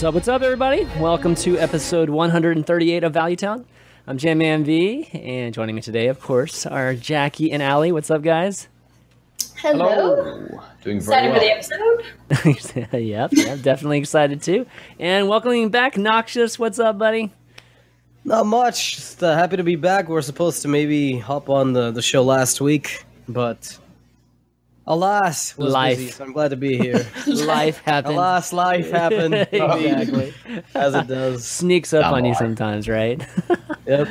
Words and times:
What's 0.00 0.08
up, 0.08 0.14
what's 0.14 0.28
up, 0.28 0.40
everybody? 0.40 0.86
Welcome 0.98 1.34
to 1.34 1.58
episode 1.58 2.08
138 2.08 3.04
of 3.04 3.12
Valuetown. 3.12 3.66
I'm 4.06 4.16
Jamman 4.16 4.64
V, 4.64 5.10
and 5.12 5.52
joining 5.52 5.74
me 5.74 5.82
today, 5.82 6.06
of 6.06 6.18
course, 6.20 6.64
are 6.64 6.94
Jackie 6.94 7.52
and 7.52 7.62
Allie. 7.62 7.92
What's 7.92 8.10
up, 8.10 8.22
guys? 8.22 8.68
Hello. 9.56 10.58
Doing 10.82 11.02
very 11.02 11.28
Excited 11.28 11.30
well. 11.30 11.34
for 11.34 12.36
the 12.38 12.72
episode? 12.72 12.92
yep, 12.98 13.30
yep, 13.34 13.60
definitely 13.60 13.98
excited 13.98 14.40
too. 14.40 14.64
And 14.98 15.28
welcoming 15.28 15.68
back 15.68 15.98
Noxious. 15.98 16.58
What's 16.58 16.78
up, 16.78 16.96
buddy? 16.96 17.30
Not 18.24 18.46
much. 18.46 18.96
Just 18.96 19.22
uh, 19.22 19.34
happy 19.34 19.58
to 19.58 19.64
be 19.64 19.76
back. 19.76 20.08
We 20.08 20.16
are 20.16 20.22
supposed 20.22 20.62
to 20.62 20.68
maybe 20.68 21.18
hop 21.18 21.50
on 21.50 21.74
the, 21.74 21.90
the 21.90 22.00
show 22.00 22.22
last 22.22 22.62
week, 22.62 23.04
but 23.28 23.76
alas, 24.90 25.56
was 25.56 25.72
Life. 25.72 25.96
busy, 25.96 26.10
so 26.10 26.24
I'm 26.24 26.32
glad 26.32 26.48
to 26.50 26.56
be 26.56 26.76
here. 26.76 27.06
Life 27.26 27.78
happens. 27.84 28.14
alas, 28.14 28.52
life 28.52 28.90
happened. 28.90 29.34
Exactly. 29.52 30.34
As 30.74 30.94
it 30.94 31.06
does. 31.06 31.46
Sneaks 31.46 31.94
up 31.94 32.02
Come 32.04 32.14
on 32.14 32.24
you 32.26 32.34
sometimes, 32.34 32.88
right? 32.88 33.24
Yep. 33.86 34.08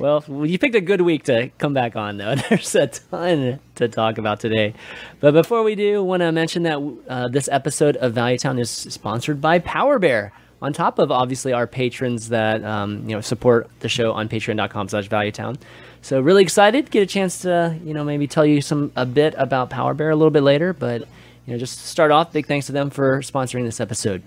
Well, 0.00 0.24
you 0.46 0.58
picked 0.58 0.74
a 0.74 0.80
good 0.80 1.02
week 1.02 1.24
to 1.24 1.50
come 1.58 1.74
back 1.74 1.94
on, 1.94 2.16
though. 2.16 2.34
There's 2.34 2.74
a 2.74 2.86
ton 2.86 3.60
to 3.74 3.88
talk 3.88 4.16
about 4.16 4.40
today. 4.40 4.72
But 5.20 5.32
before 5.32 5.62
we 5.62 5.74
do, 5.74 6.02
want 6.02 6.22
to 6.22 6.32
mention 6.32 6.62
that 6.62 6.78
uh, 7.08 7.28
this 7.28 7.48
episode 7.52 7.96
of 7.98 8.14
Valuetown 8.14 8.58
is 8.58 8.70
sponsored 8.70 9.40
by 9.42 9.58
Power 9.58 9.98
Bear. 9.98 10.32
On 10.62 10.72
top 10.72 10.98
of 10.98 11.10
obviously 11.10 11.52
our 11.52 11.66
patrons 11.66 12.28
that 12.28 12.62
um, 12.64 13.08
you 13.08 13.14
know 13.14 13.20
support 13.20 13.70
the 13.80 13.88
show 13.88 14.12
on 14.12 14.28
Patreon.com/slash 14.28 15.08
Valuetown. 15.08 15.58
So 16.02 16.20
really 16.20 16.42
excited 16.42 16.90
get 16.90 17.02
a 17.02 17.06
chance 17.06 17.40
to 17.42 17.78
you 17.84 17.94
know 17.94 18.04
maybe 18.04 18.26
tell 18.26 18.44
you 18.44 18.60
some 18.60 18.92
a 18.96 19.06
bit 19.06 19.34
about 19.38 19.70
Power 19.70 19.94
Bear 19.94 20.10
a 20.10 20.16
little 20.16 20.30
bit 20.30 20.42
later. 20.42 20.72
But 20.72 21.02
you 21.46 21.52
know 21.54 21.58
just 21.58 21.78
to 21.78 21.86
start 21.86 22.10
off, 22.10 22.32
big 22.32 22.46
thanks 22.46 22.66
to 22.66 22.72
them 22.72 22.90
for 22.90 23.20
sponsoring 23.20 23.64
this 23.64 23.80
episode. 23.80 24.22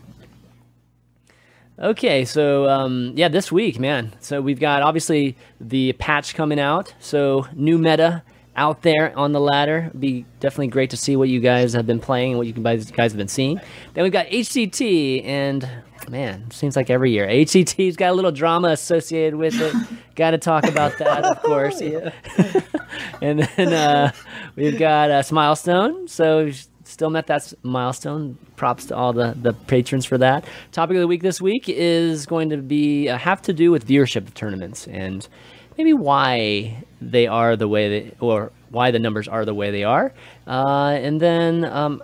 Okay, 1.80 2.24
so 2.24 2.70
um, 2.70 3.14
yeah, 3.16 3.28
this 3.28 3.52
week, 3.52 3.80
man. 3.80 4.14
So 4.20 4.42
we've 4.42 4.60
got 4.60 4.84
obviously 4.84 5.36
the 5.60 5.94
patch 5.94 6.36
coming 6.36 6.60
out. 6.60 6.94
So 7.00 7.48
new 7.54 7.78
meta 7.78 8.24
out 8.56 8.82
there 8.82 9.18
on 9.18 9.32
the 9.32 9.40
ladder. 9.40 9.92
Be 9.98 10.26
definitely 10.40 10.68
great 10.68 10.90
to 10.92 10.98
see 10.98 11.16
what 11.16 11.30
you 11.30 11.40
guys 11.40 11.74
have 11.74 11.88
been 11.88 12.00
playing 12.00 12.32
and 12.32 12.38
what 12.38 12.48
you 12.48 12.54
guys 12.54 12.92
guys 12.92 13.12
have 13.12 13.18
been 13.18 13.28
seeing. 13.28 13.60
Then 13.94 14.04
we've 14.04 14.14
got 14.14 14.28
HCT, 14.28 15.26
and 15.26 15.68
man, 16.10 16.50
seems 16.52 16.76
like 16.76 16.90
every 16.90 17.12
year 17.12 17.28
HCT's 17.28 17.96
got 17.96 18.12
a 18.12 18.14
little 18.14 18.32
drama 18.32 18.70
associated 18.70 19.36
with 19.36 19.60
it. 19.60 19.76
got 20.16 20.32
to 20.32 20.38
talk 20.38 20.66
about 20.66 20.98
that, 21.00 21.24
of 21.24 21.42
course. 21.44 21.82
and 23.22 23.40
then 23.40 23.74
uh, 23.74 24.12
we've 24.56 24.78
got 24.78 25.10
uh, 25.12 25.22
Smilestone. 25.22 26.08
So 26.08 26.52
still 26.84 27.10
met 27.10 27.28
that 27.28 27.54
milestone. 27.64 28.38
Props 28.56 28.86
to 28.86 28.96
all 28.96 29.14
the, 29.14 29.36
the 29.42 29.54
patrons 29.54 30.06
for 30.06 30.18
that. 30.20 30.46
Topic 30.72 30.96
of 30.96 31.02
the 31.02 31.08
week 31.08 31.22
this 31.22 31.42
week 31.42 31.68
is 31.68 32.26
going 32.26 32.50
to 32.50 32.58
be 32.58 33.10
uh, 33.10 33.18
have 33.18 33.42
to 33.44 33.54
do 33.54 33.72
with 33.72 33.88
viewership 33.88 34.28
of 34.28 34.34
tournaments 34.34 34.88
and 34.88 35.28
maybe 35.78 35.94
why 35.94 36.84
they 37.02 37.28
are 37.28 37.56
the 37.56 37.68
way 37.68 37.90
they 37.90 38.16
or 38.20 38.52
why 38.70 38.92
the 38.92 39.00
numbers 39.00 39.28
are 39.28 39.46
the 39.46 39.54
way 39.54 39.72
they 39.72 39.84
are. 39.84 40.12
Uh, 40.48 40.98
and 41.02 41.20
then 41.22 41.66
um, 41.66 42.02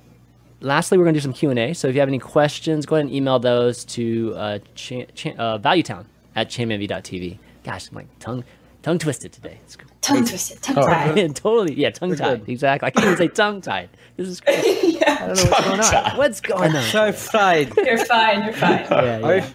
lastly, 0.62 0.98
we're 0.98 1.06
going 1.06 1.14
to 1.16 1.20
do 1.20 1.24
some 1.24 1.34
Q 1.34 1.50
and 1.50 1.60
A. 1.60 1.74
So 1.74 1.88
if 1.88 1.96
you 1.96 2.00
have 2.02 2.10
any 2.10 2.20
questions, 2.20 2.86
go 2.86 2.96
ahead 2.96 3.06
and 3.06 3.14
email 3.16 3.40
those 3.40 3.86
to 3.86 4.34
uh, 4.36 4.60
cha- 4.76 5.06
cha- 5.16 5.32
uh, 5.32 5.58
ValueTown 5.60 6.06
at 6.36 6.50
chammv.tv. 6.50 7.40
Gosh, 7.64 7.92
my 7.92 8.06
tongue 8.20 8.44
tongue 8.82 9.00
twisted 9.00 9.32
today. 9.34 9.60
It's 9.66 9.78
Tongue 10.02 10.26
twisted, 10.26 10.62
tongue 10.62 10.78
Oh. 10.78 10.86
tied. 10.88 11.36
totally, 11.36 11.74
yeah, 11.74 11.90
tongue 11.90 12.16
tied. 12.16 12.48
Exactly. 12.48 12.88
I 12.88 12.90
can't 12.92 13.06
even 13.06 13.18
say 13.18 13.28
tongue 13.28 13.60
tied. 13.62 13.90
This 14.20 14.28
is 14.28 14.42
crazy. 14.42 15.02
I 15.06 15.28
don't 15.28 15.38
know 15.38 15.50
what's 15.50 15.62
going 15.62 15.80
on. 15.80 16.18
What's 16.18 16.42
going 16.42 16.76
on? 16.76 16.84
Try 16.90 17.12
fried. 17.14 17.74
You're 17.78 18.04
fine, 18.04 18.44
you're 18.44 18.54
fine. 18.54 18.80
Yeah, 18.90 19.20
yeah. 19.20 19.50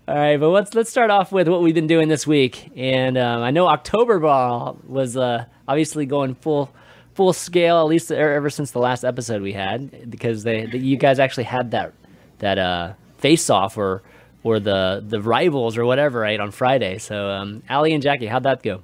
All 0.08 0.14
right, 0.16 0.38
but 0.38 0.48
let's 0.48 0.74
let's 0.74 0.88
start 0.88 1.10
off 1.10 1.32
with 1.32 1.48
what 1.48 1.60
we've 1.62 1.74
been 1.74 1.86
doing 1.86 2.08
this 2.08 2.26
week. 2.26 2.72
And 2.76 3.18
um, 3.18 3.42
I 3.42 3.50
know 3.50 3.66
October 3.68 4.18
Brawl 4.18 4.78
was 4.86 5.18
uh, 5.18 5.44
obviously 5.68 6.06
going 6.06 6.34
full 6.34 6.72
full 7.14 7.34
scale, 7.34 7.78
at 7.78 7.86
least 7.86 8.10
e- 8.10 8.14
ever 8.14 8.48
since 8.48 8.70
the 8.70 8.78
last 8.78 9.04
episode 9.04 9.42
we 9.42 9.52
had, 9.52 10.10
because 10.10 10.44
they, 10.44 10.64
the, 10.64 10.78
you 10.78 10.96
guys 10.96 11.18
actually 11.18 11.44
had 11.44 11.72
that 11.72 11.92
that 12.38 12.58
uh, 12.58 12.94
face 13.18 13.50
off 13.50 13.76
or 13.76 14.02
or 14.42 14.58
the 14.60 15.04
the 15.06 15.20
rivals 15.20 15.76
or 15.76 15.84
whatever 15.84 16.20
right 16.20 16.40
on 16.40 16.50
Friday. 16.52 16.96
So 16.98 17.28
um, 17.28 17.62
Ali 17.68 17.92
and 17.92 18.02
Jackie, 18.02 18.26
how'd 18.26 18.44
that 18.44 18.62
go? 18.62 18.82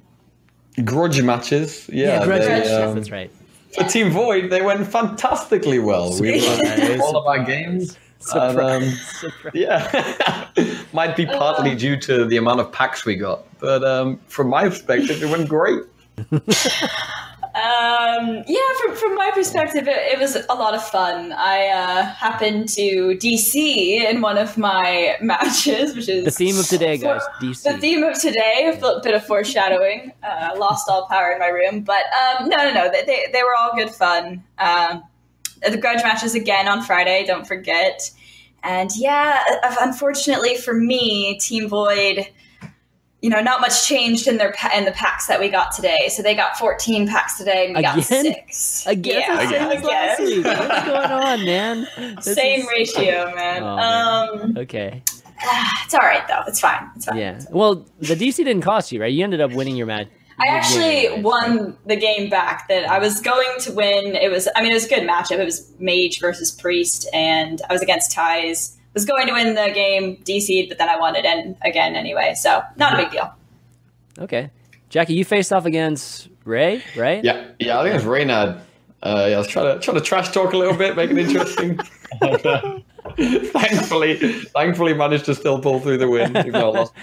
Grudge 0.85 1.21
matches. 1.23 1.89
Yeah. 1.91 2.23
grudge 2.23 2.43
they, 2.43 2.49
matches, 2.49 2.71
um, 2.71 2.95
that's 2.95 3.11
right. 3.11 3.31
For 3.75 3.83
Team 3.85 4.11
Void, 4.11 4.49
they 4.49 4.61
went 4.61 4.85
fantastically 4.87 5.79
well. 5.79 6.19
We 6.19 6.41
won 6.41 7.01
all 7.01 7.17
of 7.17 7.25
our 7.27 7.43
games. 7.43 7.97
And, 8.33 8.59
um, 8.59 8.83
Surprise. 8.83 9.53
yeah. 9.53 10.47
Might 10.93 11.15
be 11.15 11.25
partly 11.25 11.75
due 11.75 11.97
to 12.01 12.25
the 12.25 12.37
amount 12.37 12.61
of 12.61 12.71
packs 12.71 13.05
we 13.05 13.15
got. 13.15 13.43
But 13.59 13.83
um, 13.83 14.19
from 14.27 14.49
my 14.49 14.69
perspective, 14.69 15.21
it 15.21 15.29
went 15.29 15.49
great. 15.49 15.83
Um, 17.63 18.43
yeah, 18.45 18.59
from, 18.81 18.93
from 18.97 19.15
my 19.15 19.31
perspective, 19.33 19.87
it, 19.87 19.95
it 19.95 20.19
was 20.19 20.35
a 20.35 20.53
lot 20.53 20.75
of 20.75 20.85
fun. 20.85 21.31
I 21.31 21.67
uh, 21.67 22.03
happened 22.03 22.67
to 22.69 23.17
DC 23.17 23.55
in 24.03 24.19
one 24.19 24.37
of 24.37 24.57
my 24.57 25.15
matches, 25.21 25.95
which 25.95 26.09
is 26.09 26.25
The 26.25 26.31
theme 26.31 26.59
of 26.59 26.67
today, 26.67 26.97
guys, 26.97 27.21
The 27.39 27.77
theme 27.79 28.03
of 28.03 28.19
today, 28.19 28.77
a 28.77 28.99
bit 29.01 29.13
of 29.13 29.25
foreshadowing. 29.25 30.11
Uh, 30.21 30.49
lost 30.57 30.89
all 30.89 31.07
power 31.07 31.31
in 31.31 31.39
my 31.39 31.47
room, 31.47 31.83
but 31.83 32.03
um, 32.13 32.49
no, 32.49 32.57
no, 32.57 32.73
no. 32.73 32.91
They, 32.91 33.05
they, 33.05 33.25
they 33.31 33.43
were 33.43 33.55
all 33.55 33.73
good 33.77 33.91
fun. 33.91 34.43
Um, 34.57 35.03
the 35.65 35.77
grudge 35.77 36.03
matches 36.03 36.35
again 36.35 36.67
on 36.67 36.81
Friday. 36.81 37.23
Don't 37.25 37.47
forget. 37.47 38.11
And 38.61 38.91
yeah, 38.93 39.41
uh, 39.63 39.75
unfortunately 39.79 40.57
for 40.57 40.73
me, 40.73 41.39
Team 41.39 41.69
Void, 41.69 42.27
you 43.23 43.29
know, 43.29 43.41
not 43.41 43.61
much 43.61 43.87
changed 43.87 44.27
in 44.27 44.37
their 44.37 44.51
pa- 44.51 44.71
in 44.75 44.83
the 44.85 44.91
packs 44.91 45.25
that 45.27 45.39
we 45.39 45.47
got 45.49 45.71
today. 45.71 46.09
So 46.09 46.21
they 46.21 46.35
got 46.35 46.57
14 46.57 47.07
packs 47.07 47.37
today, 47.37 47.67
and 47.67 47.75
we 47.75 47.81
got 47.81 48.03
six. 48.03 48.85
Again, 48.85 49.21
yeah, 49.21 49.49
same 49.49 49.71
as 49.71 49.83
last 49.83 50.19
again. 50.19 50.35
week. 50.37 50.45
What's 50.45 50.85
going 50.85 51.11
on, 51.11 51.45
man? 51.45 51.87
This 52.23 52.35
Same 52.35 52.59
is- 52.59 52.67
ratio, 52.67 53.33
man. 53.33 53.63
Oh, 53.63 53.75
man. 53.77 54.39
Um, 54.51 54.57
Okay. 54.57 55.01
it's 55.85 55.93
all 55.93 56.01
right 56.01 56.27
though. 56.27 56.41
It's 56.47 56.59
fine. 56.59 56.89
It's 56.95 57.05
fine. 57.05 57.17
Yeah. 57.17 57.39
Well, 57.49 57.85
the 57.99 58.15
DC 58.15 58.35
didn't 58.37 58.61
cost 58.61 58.91
you, 58.91 59.01
right? 59.01 59.11
You 59.11 59.23
ended 59.23 59.41
up 59.41 59.51
winning 59.53 59.75
your 59.77 59.87
match. 59.87 60.07
I 60.39 60.47
actually 60.47 61.21
won 61.21 61.77
the 61.85 61.95
game 61.95 62.29
back 62.29 62.67
that 62.67 62.89
I 62.89 62.99
was 62.99 63.21
going 63.21 63.59
to 63.61 63.71
win. 63.71 64.15
It 64.15 64.31
was, 64.31 64.47
I 64.55 64.61
mean, 64.63 64.71
it 64.71 64.75
was 64.75 64.85
a 64.85 64.89
good 64.89 65.07
matchup. 65.07 65.37
It 65.39 65.45
was 65.45 65.71
Mage 65.79 66.19
versus 66.19 66.51
Priest, 66.51 67.07
and 67.13 67.61
I 67.69 67.73
was 67.73 67.81
against 67.81 68.11
Ties. 68.11 68.77
Was 68.93 69.05
going 69.05 69.27
to 69.27 69.33
win 69.33 69.55
the 69.55 69.71
game, 69.73 70.17
DC'd, 70.17 70.69
but 70.69 70.77
then 70.77 70.89
I 70.89 70.97
won 70.97 71.15
it 71.15 71.25
and 71.25 71.55
again 71.63 71.95
anyway. 71.95 72.33
So 72.35 72.61
not 72.77 72.93
a 72.93 72.97
big 72.97 73.11
deal. 73.11 73.33
Okay. 74.19 74.51
Jackie, 74.89 75.15
you 75.15 75.25
faced 75.25 75.51
off 75.51 75.65
against 75.65 76.29
Ray, 76.45 76.83
right? 76.95 77.23
Yeah, 77.23 77.47
yeah. 77.59 77.79
I 77.79 77.83
think 77.83 77.93
it 77.93 77.97
was 77.97 78.05
Reynard. 78.05 78.61
Uh, 79.01 79.25
yeah, 79.27 79.35
I 79.35 79.37
was 79.39 79.47
trying 79.47 79.73
to 79.73 79.79
trying 79.83 79.97
to 79.97 80.03
trash 80.03 80.29
talk 80.29 80.53
a 80.53 80.57
little 80.57 80.77
bit, 80.77 80.95
make 80.95 81.09
it 81.09 81.17
interesting. 81.17 81.79
thankfully, 83.17 84.17
thankfully 84.17 84.93
managed 84.93 85.25
to 85.25 85.35
still 85.35 85.59
pull 85.59 85.79
through 85.79 85.97
the 85.97 86.07
win. 86.07 86.37
Even 86.37 86.51
though 86.51 86.71
I 86.71 86.79
lost. 86.79 86.93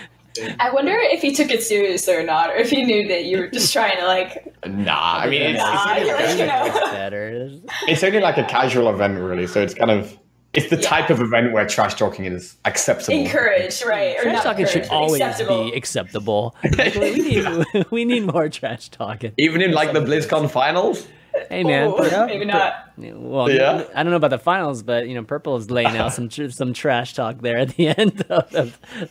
I 0.61 0.71
wonder 0.71 0.93
if 0.95 1.21
he 1.21 1.35
took 1.35 1.51
it 1.51 1.63
seriously 1.63 2.15
or 2.15 2.23
not, 2.23 2.51
or 2.51 2.55
if 2.55 2.71
he 2.71 2.85
knew 2.85 3.09
that 3.09 3.25
you 3.25 3.39
were 3.39 3.49
just 3.49 3.73
trying 3.73 3.99
to 3.99 4.07
like. 4.07 4.55
Nah, 4.67 5.19
I 5.19 5.29
mean, 5.29 5.43
it's, 5.43 5.59
Nah, 5.59 5.95
it's, 5.95 6.07
you're 6.07 6.17
like, 6.17 6.39
you 6.39 6.47
know. 6.47 6.65
It's 6.67 6.91
better. 6.91 7.51
it's 7.89 8.05
only 8.05 8.21
like 8.21 8.39
a 8.39 8.45
casual 8.45 8.89
event, 8.89 9.19
really. 9.19 9.47
So 9.47 9.61
it's 9.61 9.75
kind 9.75 9.91
of 9.91 10.17
it's 10.53 10.69
the 10.71 10.77
Yeah. 10.77 10.83
type 10.83 11.11
of 11.11 11.21
event 11.21 11.53
where 11.53 11.67
trash 11.67 11.95
talking 11.95 12.25
is 12.25 12.57
acceptable. 12.65 13.19
Encouraged, 13.19 13.85
right? 13.87 14.17
Or 14.19 14.23
Trash 14.23 14.35
not 14.35 14.43
talking 14.43 14.67
should 14.67 14.87
always 14.89 15.21
acceptable. 15.21 15.65
be 15.71 15.77
acceptable. 15.77 16.55
Like, 16.77 16.95
we 16.97 17.15
need 17.15 17.47
we 17.91 18.05
need 18.05 18.25
more 18.27 18.49
trash 18.49 18.89
talking. 18.89 19.33
Even 19.39 19.63
in 19.63 19.73
like 19.73 19.93
the 19.93 20.01
BlizzCon 20.01 20.51
finals. 20.51 21.07
Hey 21.49 21.63
man, 21.63 21.89
Ooh, 21.91 21.97
Pur- 21.97 22.27
maybe 22.27 22.45
not. 22.45 22.91
well, 22.99 23.49
Yeah. 23.49 23.85
I 23.95 24.03
don't 24.03 24.11
know 24.11 24.17
about 24.17 24.31
the 24.31 24.39
finals, 24.39 24.83
but 24.83 25.07
you 25.07 25.15
know, 25.15 25.23
Purple 25.23 25.55
is 25.57 25.71
laying 25.71 25.97
out 25.97 26.13
some 26.13 26.29
tr- 26.29 26.49
some 26.49 26.73
trash 26.73 27.15
talk 27.15 27.39
there 27.39 27.57
at 27.59 27.69
the 27.77 27.87
end 27.99 28.25
of 28.29 28.51
the, 28.51 28.63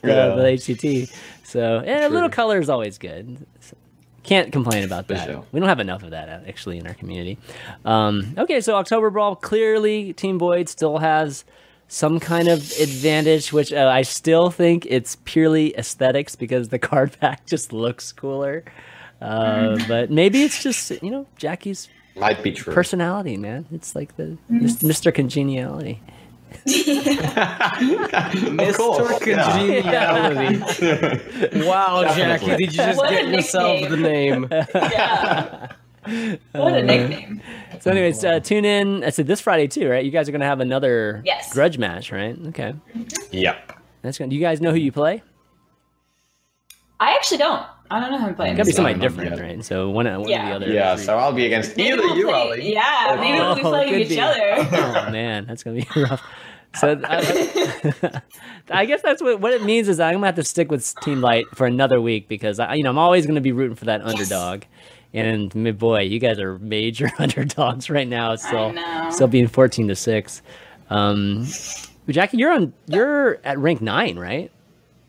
the, 0.02 0.08
Yeah. 0.08 0.36
the 0.36 0.44
HCT. 0.44 1.10
So 1.46 1.82
yeah, 1.86 2.06
a 2.06 2.10
little 2.10 2.30
color 2.30 2.60
is 2.60 2.70
always 2.70 2.98
good. 2.98 3.46
So, 3.62 3.78
can't 4.24 4.52
complain 4.52 4.84
about 4.84 5.08
that. 5.08 5.26
sure. 5.28 5.46
We 5.52 5.60
don't 5.60 5.70
have 5.70 5.80
enough 5.80 6.04
of 6.04 6.12
that 6.12 6.30
uh, 6.30 6.40
actually 6.48 6.78
in 6.78 6.88
our 6.88 6.94
community. 6.94 7.38
Um, 7.86 8.34
okay, 8.38 8.62
so 8.62 8.76
October 8.76 9.10
Brawl 9.10 9.36
clearly 9.36 10.14
Team 10.14 10.38
Void 10.40 10.70
still 10.70 10.98
has 11.00 11.46
some 11.88 12.20
kind 12.20 12.48
of 12.48 12.60
advantage, 12.80 13.52
which 13.52 13.74
uh, 13.74 13.88
I 13.92 14.04
still 14.04 14.52
think 14.52 14.86
it's 14.86 15.18
purely 15.26 15.76
aesthetics 15.78 16.36
because 16.36 16.70
the 16.70 16.80
card 16.90 17.18
pack 17.20 17.46
just 17.46 17.74
looks 17.74 18.12
cooler. 18.12 18.64
Uh, 19.22 19.78
but 19.88 20.10
maybe 20.10 20.44
it's 20.44 20.64
just 20.64 20.92
you 21.04 21.12
know 21.12 21.26
Jackie's 21.38 21.90
Might 22.16 22.42
be 22.44 22.52
true. 22.52 22.74
personality, 22.74 23.38
man. 23.38 23.66
It's 23.72 23.96
like 23.96 24.16
the 24.18 24.38
Mm-hmm. 24.52 24.66
Mr. 24.66 25.14
Congeniality. 25.14 26.02
Mr. 27.90 29.20
Congeniality. 29.20 31.60
wow, 31.68 32.04
Jackie, 32.16 32.46
did 32.48 32.60
you 32.62 32.68
just 32.68 32.98
What 32.98 33.10
get 33.10 33.28
yourself 33.28 33.90
the 33.90 33.98
name? 33.98 34.48
Yeah. 34.74 35.68
what 36.54 36.74
a 36.74 36.82
nickname. 36.82 37.42
So, 37.82 37.92
anyways, 37.92 38.24
uh, 38.24 38.40
tune 38.40 38.64
in. 38.66 39.04
I 39.04 39.10
said 39.10 39.28
this 39.28 39.42
Friday 39.42 39.68
too, 39.68 39.90
right? 39.90 40.04
You 40.04 40.12
guys 40.12 40.30
are 40.30 40.32
gonna 40.32 40.46
have 40.46 40.60
another 40.62 41.22
Yes. 41.26 41.54
grudge 41.54 41.78
match, 41.78 42.12
right? 42.12 42.38
Okay, 42.48 42.74
Yep. 43.32 43.74
that's 44.02 44.18
gonna. 44.18 44.30
Do 44.30 44.36
you 44.36 44.42
guys 44.42 44.62
know 44.62 44.72
who 44.72 44.78
you 44.78 44.92
play? 44.92 45.22
I 47.00 47.14
actually 47.14 47.38
don't. 47.40 47.66
I 47.92 48.00
don't 48.00 48.12
know 48.12 48.20
who 48.20 48.28
I'm 48.28 48.36
playing. 48.36 48.56
Gotta 48.56 48.66
be 48.66 48.72
Yeah, 48.72 48.76
somebody 48.76 49.00
different, 49.00 49.32
yet. 49.32 49.40
right? 49.40 49.66
So 49.66 49.90
one, 49.90 50.06
one 50.06 50.30
Yeah. 50.30 50.44
of 50.56 50.62
the 50.62 50.66
other. 50.68 50.74
Yeah, 50.74 50.96
three. 50.96 51.06
so 51.06 51.18
I'll 51.18 51.34
be 51.34 51.46
against 51.46 51.76
Maybe 51.76 51.90
either 51.94 52.02
we'll 52.04 52.18
you, 52.18 52.26
play- 52.28 52.34
Ali. 52.34 52.74
Yeah, 52.74 53.18
maybe 53.20 53.40
we'll 53.40 53.56
be 53.56 53.62
Oh, 53.64 53.70
playing 53.70 53.96
each 54.02 54.10
be. 54.10 54.20
other. 54.20 54.56
oh 54.58 55.10
man, 55.12 55.46
that's 55.48 55.64
gonna 55.64 55.78
be 55.82 55.88
rough. 56.02 56.22
So 56.76 57.02
I, 57.04 58.22
I 58.72 58.86
guess 58.86 59.02
that's 59.02 59.22
what 59.24 59.40
what 59.42 59.54
it 59.54 59.64
means 59.64 59.90
is 59.90 60.00
I'm 60.00 60.14
gonna 60.16 60.28
have 60.28 60.36
to 60.36 60.44
stick 60.44 60.70
with 60.70 60.94
Team 61.02 61.20
Light 61.22 61.46
for 61.56 61.66
another 61.66 62.00
week 62.00 62.28
because 62.28 62.60
I, 62.60 62.76
you 62.76 62.84
know 62.84 62.92
I'm 62.92 63.00
always 63.00 63.26
gonna 63.26 63.42
be 63.42 63.52
rooting 63.52 63.76
for 63.76 63.86
that 63.86 64.02
underdog. 64.02 64.64
And 65.12 65.52
boy, 65.80 66.02
you 66.02 66.20
guys 66.20 66.38
are 66.40 66.60
major 66.60 67.10
underdogs 67.18 67.90
right 67.90 68.08
now. 68.08 68.36
Still, 68.36 68.76
still 69.10 69.28
being 69.28 69.48
14 69.48 69.88
to 69.88 69.96
six. 69.96 70.44
Um, 70.92 71.48
Jackie, 72.08 72.38
you're 72.38 72.52
on. 72.52 72.74
You're 72.88 73.40
at 73.44 73.58
rank 73.58 73.82
nine, 73.82 74.20
right? 74.20 74.52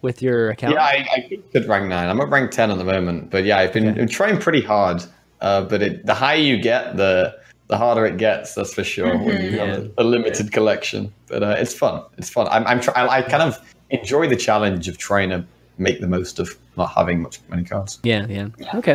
With 0.03 0.23
your 0.23 0.51
account. 0.51 0.75
Yeah, 0.75 0.83
I, 0.83 1.07
I 1.15 1.27
peaked 1.29 1.55
at 1.57 1.67
rank 1.69 1.89
nine. 1.89 2.09
I'm 2.09 2.21
at 2.21 2.29
rank 2.29 2.51
ten 2.53 2.71
at 2.71 2.79
the 2.79 2.85
moment, 2.85 3.31
but 3.31 3.45
yeah, 3.45 3.59
I've 3.59 3.73
been 3.73 3.89
Okay. 3.89 4.07
Trying 4.07 4.39
pretty 4.39 4.63
hard. 4.63 5.03
Uh, 5.41 5.63
but 5.63 5.83
it, 5.83 6.07
the 6.07 6.15
higher 6.15 6.37
you 6.39 6.59
get, 6.61 6.97
the 6.97 7.37
the 7.69 7.77
harder 7.77 8.05
it 8.07 8.17
gets. 8.17 8.55
That's 8.55 8.75
for 8.75 8.83
sure. 8.85 9.17
When 9.17 9.43
you 9.43 9.51
Yeah. 9.51 9.67
have 9.67 9.91
a 9.99 10.05
limited 10.05 10.53
collection, 10.53 11.13
but 11.29 11.43
uh, 11.43 11.55
it's 11.59 11.73
fun. 11.75 12.03
It's 12.19 12.29
fun. 12.31 12.49
I'm, 12.51 12.67
I'm 12.67 12.81
try- 12.81 12.95
I, 12.95 13.19
I 13.19 13.23
kind 13.23 13.43
of 13.43 13.57
enjoy 13.91 14.29
the 14.29 14.37
challenge 14.37 14.89
of 14.89 14.99
trying 14.99 15.31
to 15.31 15.45
make 15.79 16.01
the 16.01 16.09
most 16.09 16.39
of 16.39 16.59
not 16.77 16.93
having 16.95 17.23
much 17.23 17.41
many 17.49 17.65
cards. 17.65 17.99
Yeah, 18.03 18.27
yeah. 18.27 18.49
Yeah. 18.59 18.77
Okay. 18.77 18.95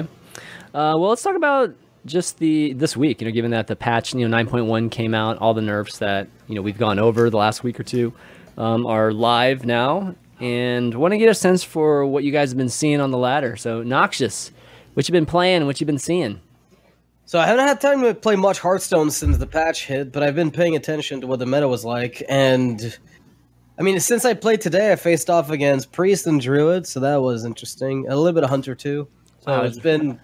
Uh, 0.73 0.93
well, 0.97 1.09
let's 1.09 1.21
talk 1.23 1.35
about 1.35 1.73
just 2.05 2.37
the 2.39 2.73
this 2.73 2.95
week. 2.97 3.21
You 3.21 3.27
know, 3.27 3.33
given 3.33 3.51
that 3.51 3.67
the 3.67 3.75
patch, 3.75 4.13
you 4.13 4.27
know, 4.27 4.37
9.1 4.37 4.91
came 4.91 5.13
out, 5.15 5.37
all 5.37 5.53
the 5.53 5.61
nerfs 5.61 5.97
that 5.99 6.27
you 6.47 6.55
know 6.55 6.61
we've 6.61 6.77
gone 6.77 6.99
over 6.99 7.29
the 7.29 7.37
last 7.37 7.63
week 7.63 7.79
or 7.79 7.83
two 7.83 8.13
um, 8.57 8.85
are 8.85 9.11
live 9.13 9.65
now, 9.65 10.13
and 10.39 10.93
want 10.93 11.13
to 11.13 11.17
get 11.17 11.29
a 11.29 11.33
sense 11.35 11.63
for 11.63 12.05
what 12.05 12.23
you 12.23 12.31
guys 12.31 12.49
have 12.49 12.57
been 12.57 12.69
seeing 12.69 12.99
on 12.99 13.11
the 13.11 13.17
ladder. 13.17 13.55
So, 13.55 13.83
Noxious, 13.83 14.51
what 14.93 15.07
you've 15.07 15.13
been 15.13 15.25
playing, 15.25 15.65
what 15.65 15.79
you've 15.79 15.87
been 15.87 15.97
seeing? 15.99 16.41
So 17.27 17.39
I 17.39 17.47
haven't 17.47 17.65
had 17.65 17.81
time 17.81 18.01
to 18.01 18.13
play 18.13 18.35
much 18.35 18.59
Hearthstone 18.59 19.09
since 19.09 19.37
the 19.37 19.47
patch 19.47 19.87
hit, 19.87 20.11
but 20.11 20.21
I've 20.21 20.35
been 20.35 20.51
paying 20.51 20.75
attention 20.75 21.21
to 21.21 21.27
what 21.27 21.39
the 21.39 21.47
meta 21.47 21.67
was 21.67 21.83
like, 21.83 22.21
and 22.29 22.95
I 23.77 23.81
mean, 23.81 23.99
since 23.99 24.23
I 24.25 24.33
played 24.33 24.61
today, 24.61 24.91
I 24.91 24.95
faced 24.95 25.29
off 25.29 25.49
against 25.49 25.91
Priest 25.91 26.27
and 26.27 26.39
Druid, 26.39 26.87
so 26.87 26.99
that 27.01 27.21
was 27.21 27.43
interesting. 27.43 28.07
A 28.07 28.15
little 28.15 28.31
bit 28.31 28.43
of 28.43 28.49
Hunter 28.49 28.75
too. 28.75 29.07
So 29.39 29.61
it's 29.63 29.79
been. 29.79 30.19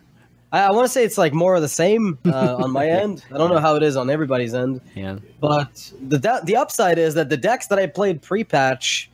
I, 0.54 0.68
I 0.68 0.72
want 0.72 0.86
to 0.86 0.90
say 0.90 1.04
it's 1.04 1.18
like 1.18 1.34
more 1.34 1.56
of 1.56 1.62
the 1.62 1.68
same 1.68 2.18
uh, 2.26 2.56
on 2.64 2.72
my 2.72 2.88
end. 2.88 3.26
I 3.34 3.38
don't 3.38 3.50
know 3.50 3.60
how 3.60 3.76
it 3.76 3.84
is 3.84 3.98
on 3.98 4.10
everybody's 4.10 4.54
end, 4.54 4.80
Yeah, 4.96 5.18
but 5.40 5.92
the 6.02 6.42
the 6.44 6.56
upside 6.56 6.98
is 6.98 7.16
that 7.16 7.30
the 7.30 7.38
decks 7.38 7.68
that 7.68 7.80
I 7.80 7.88
played 7.88 8.22
pre-patch 8.22 9.11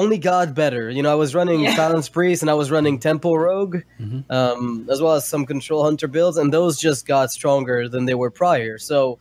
only 0.00 0.18
got 0.18 0.54
better. 0.54 0.90
You 0.90 1.02
know, 1.02 1.10
I 1.10 1.14
was 1.14 1.34
running 1.34 1.60
Yeah. 1.60 1.74
Silence 1.76 2.08
Priest 2.08 2.42
and 2.42 2.50
I 2.50 2.54
was 2.54 2.70
running 2.70 2.98
Tempo 2.98 3.34
Rogue, 3.34 3.78
Mhm. 4.00 4.30
um, 4.30 4.86
as 4.90 5.00
well 5.00 5.14
as 5.14 5.26
some 5.26 5.46
Control 5.46 5.82
Hunter 5.84 6.06
builds, 6.08 6.36
and 6.36 6.52
those 6.52 6.78
just 6.78 7.06
got 7.06 7.30
stronger 7.32 7.88
than 7.88 8.04
they 8.06 8.14
were 8.14 8.30
prior. 8.30 8.78
So, 8.78 9.18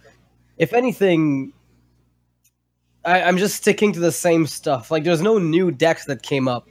if 0.58 0.74
anything, 0.74 1.54
I, 3.06 3.22
I'm 3.24 3.38
just 3.38 3.56
sticking 3.58 3.92
to 3.94 4.00
the 4.00 4.12
same 4.12 4.46
stuff. 4.48 4.90
Like, 4.92 5.04
there's 5.04 5.22
no 5.22 5.38
new 5.38 5.72
decks 5.72 6.06
that 6.06 6.22
came 6.24 6.48
up. 6.48 6.70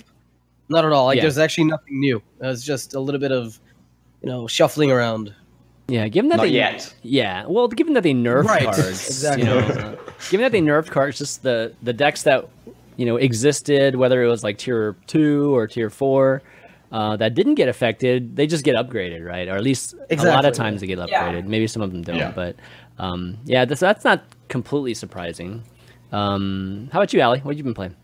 Not 0.69 0.85
at 0.85 0.93
all. 0.93 1.07
Like, 1.07 1.17
Yeah. 1.17 1.23
there's 1.23 1.39
actually 1.39 1.65
nothing 1.65 2.01
new. 2.01 2.23
It's 2.41 2.63
just 2.63 2.95
a 2.95 3.01
little 3.01 3.21
bit 3.21 3.33
of, 3.33 3.59
you 4.23 4.29
know, 4.31 4.47
shuffling 4.47 4.91
around. 4.91 5.35
yeah. 5.89 6.09
Given 6.09 6.31
that 6.31 6.37
Not 6.37 6.45
they, 6.45 6.49
yet. 6.51 6.95
Yeah, 7.03 7.45
well, 7.47 7.69
given 7.69 7.93
that 7.95 8.03
they 8.03 8.15
nerfed 8.15 8.45
Right, 8.45 8.65
cards, 8.65 9.07
exactly. 9.07 9.45
You 9.49 9.51
know, 9.51 9.99
given 10.31 10.45
that 10.45 10.53
they 10.53 10.63
nerfed 10.63 10.89
cards, 10.91 11.19
just 11.19 11.43
the 11.43 11.75
the 11.83 11.93
decks 11.93 12.23
that 12.23 12.49
you 12.97 13.07
know 13.07 13.17
existed, 13.17 13.97
whether 13.97 14.23
it 14.23 14.29
was 14.29 14.43
like 14.45 14.59
tier 14.59 14.97
two 15.07 15.55
or 15.55 15.67
tier 15.67 15.91
four, 15.91 16.43
uh, 16.93 17.17
that 17.17 17.35
didn't 17.35 17.55
get 17.55 17.69
affected, 17.69 18.37
they 18.37 18.47
just 18.47 18.65
get 18.65 18.75
upgraded, 18.77 19.25
right? 19.27 19.49
Or 19.49 19.55
at 19.57 19.63
least 19.63 19.95
a 20.11 20.17
lot 20.17 20.45
of 20.45 20.55
times 20.55 20.81
they 20.81 20.87
get 20.87 20.99
upgraded. 20.99 21.43
Yeah. 21.43 21.49
Maybe 21.49 21.67
some 21.67 21.83
of 21.83 21.91
them 21.93 22.03
don't, 22.03 22.17
Yeah. 22.17 22.33
but 22.35 22.57
um, 22.99 23.39
yeah, 23.45 23.65
that's 23.65 23.81
that's 23.81 24.05
not 24.05 24.23
completely 24.49 24.95
surprising. 24.95 25.63
Um, 26.13 26.91
how 26.93 26.99
about 27.01 27.13
you, 27.13 27.23
Ali? 27.23 27.39
What 27.41 27.53
have 27.53 27.59
you 27.59 27.65
been 27.65 27.75
playing? 27.75 27.97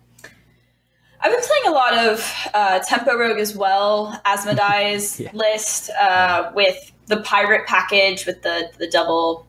I've 1.20 1.32
been 1.32 1.40
playing 1.42 1.66
a 1.66 1.76
lot 1.76 1.94
of 1.98 2.32
uh, 2.54 2.78
Tempo 2.80 3.16
Rogue 3.18 3.38
as 3.38 3.54
well, 3.56 4.18
Asmodai's 4.24 5.18
Yeah. 5.20 5.30
list 5.34 5.90
uh, 6.00 6.52
with 6.54 6.92
the 7.06 7.18
pirate 7.22 7.66
package 7.66 8.24
with 8.24 8.42
the 8.42 8.70
the 8.78 8.86
double 8.88 9.46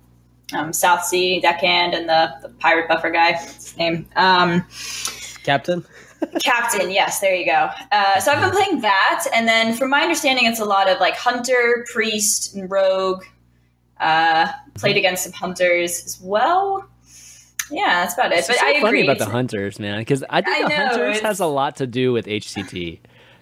um, 0.53 0.73
Southsea 0.73 1.39
deckhand 1.41 1.93
and 1.93 2.09
the, 2.09 2.33
the 2.41 2.49
pirate 2.49 2.87
buffer 2.89 3.11
guy. 3.11 3.33
His 3.33 3.77
name? 3.77 4.07
Um, 4.15 4.65
Captain? 5.49 5.83
Captain, 6.43 6.91
yes, 6.91 7.19
there 7.21 7.33
you 7.33 7.45
go. 7.45 7.69
Uh, 7.91 8.19
so 8.19 8.31
I've 8.31 8.41
been 8.41 8.51
playing 8.51 8.81
that, 8.81 9.25
and 9.33 9.47
then 9.47 9.75
from 9.75 9.89
my 9.89 10.01
understanding, 10.01 10.45
it's 10.45 10.59
a 10.59 10.65
lot 10.65 10.87
of 10.89 10.99
like 10.99 11.15
hunter, 11.15 11.85
priest, 11.91 12.55
and 12.55 12.69
rogue. 12.69 13.23
Uh, 13.99 14.47
played 14.75 14.95
against 14.95 15.23
some 15.23 15.33
hunters 15.33 16.05
as 16.05 16.19
well. 16.21 16.87
Yeah, 17.71 18.01
that's 18.01 18.13
about 18.13 18.31
it. 18.31 18.39
It's 18.39 18.47
but 18.47 18.57
so 18.57 18.65
I 18.65 18.79
funny 18.81 18.99
agree. 19.01 19.03
about 19.03 19.17
the 19.17 19.25
hunters, 19.29 19.79
man, 19.79 19.99
because 19.99 20.23
I 20.29 20.41
think 20.41 20.57
I 20.57 20.61
the 20.63 20.69
know, 20.69 20.75
hunters 20.87 21.17
it's- 21.17 21.21
has 21.21 21.39
a 21.39 21.45
lot 21.45 21.75
to 21.77 21.87
do 21.87 22.13
with 22.13 22.25
HCT. 22.27 22.99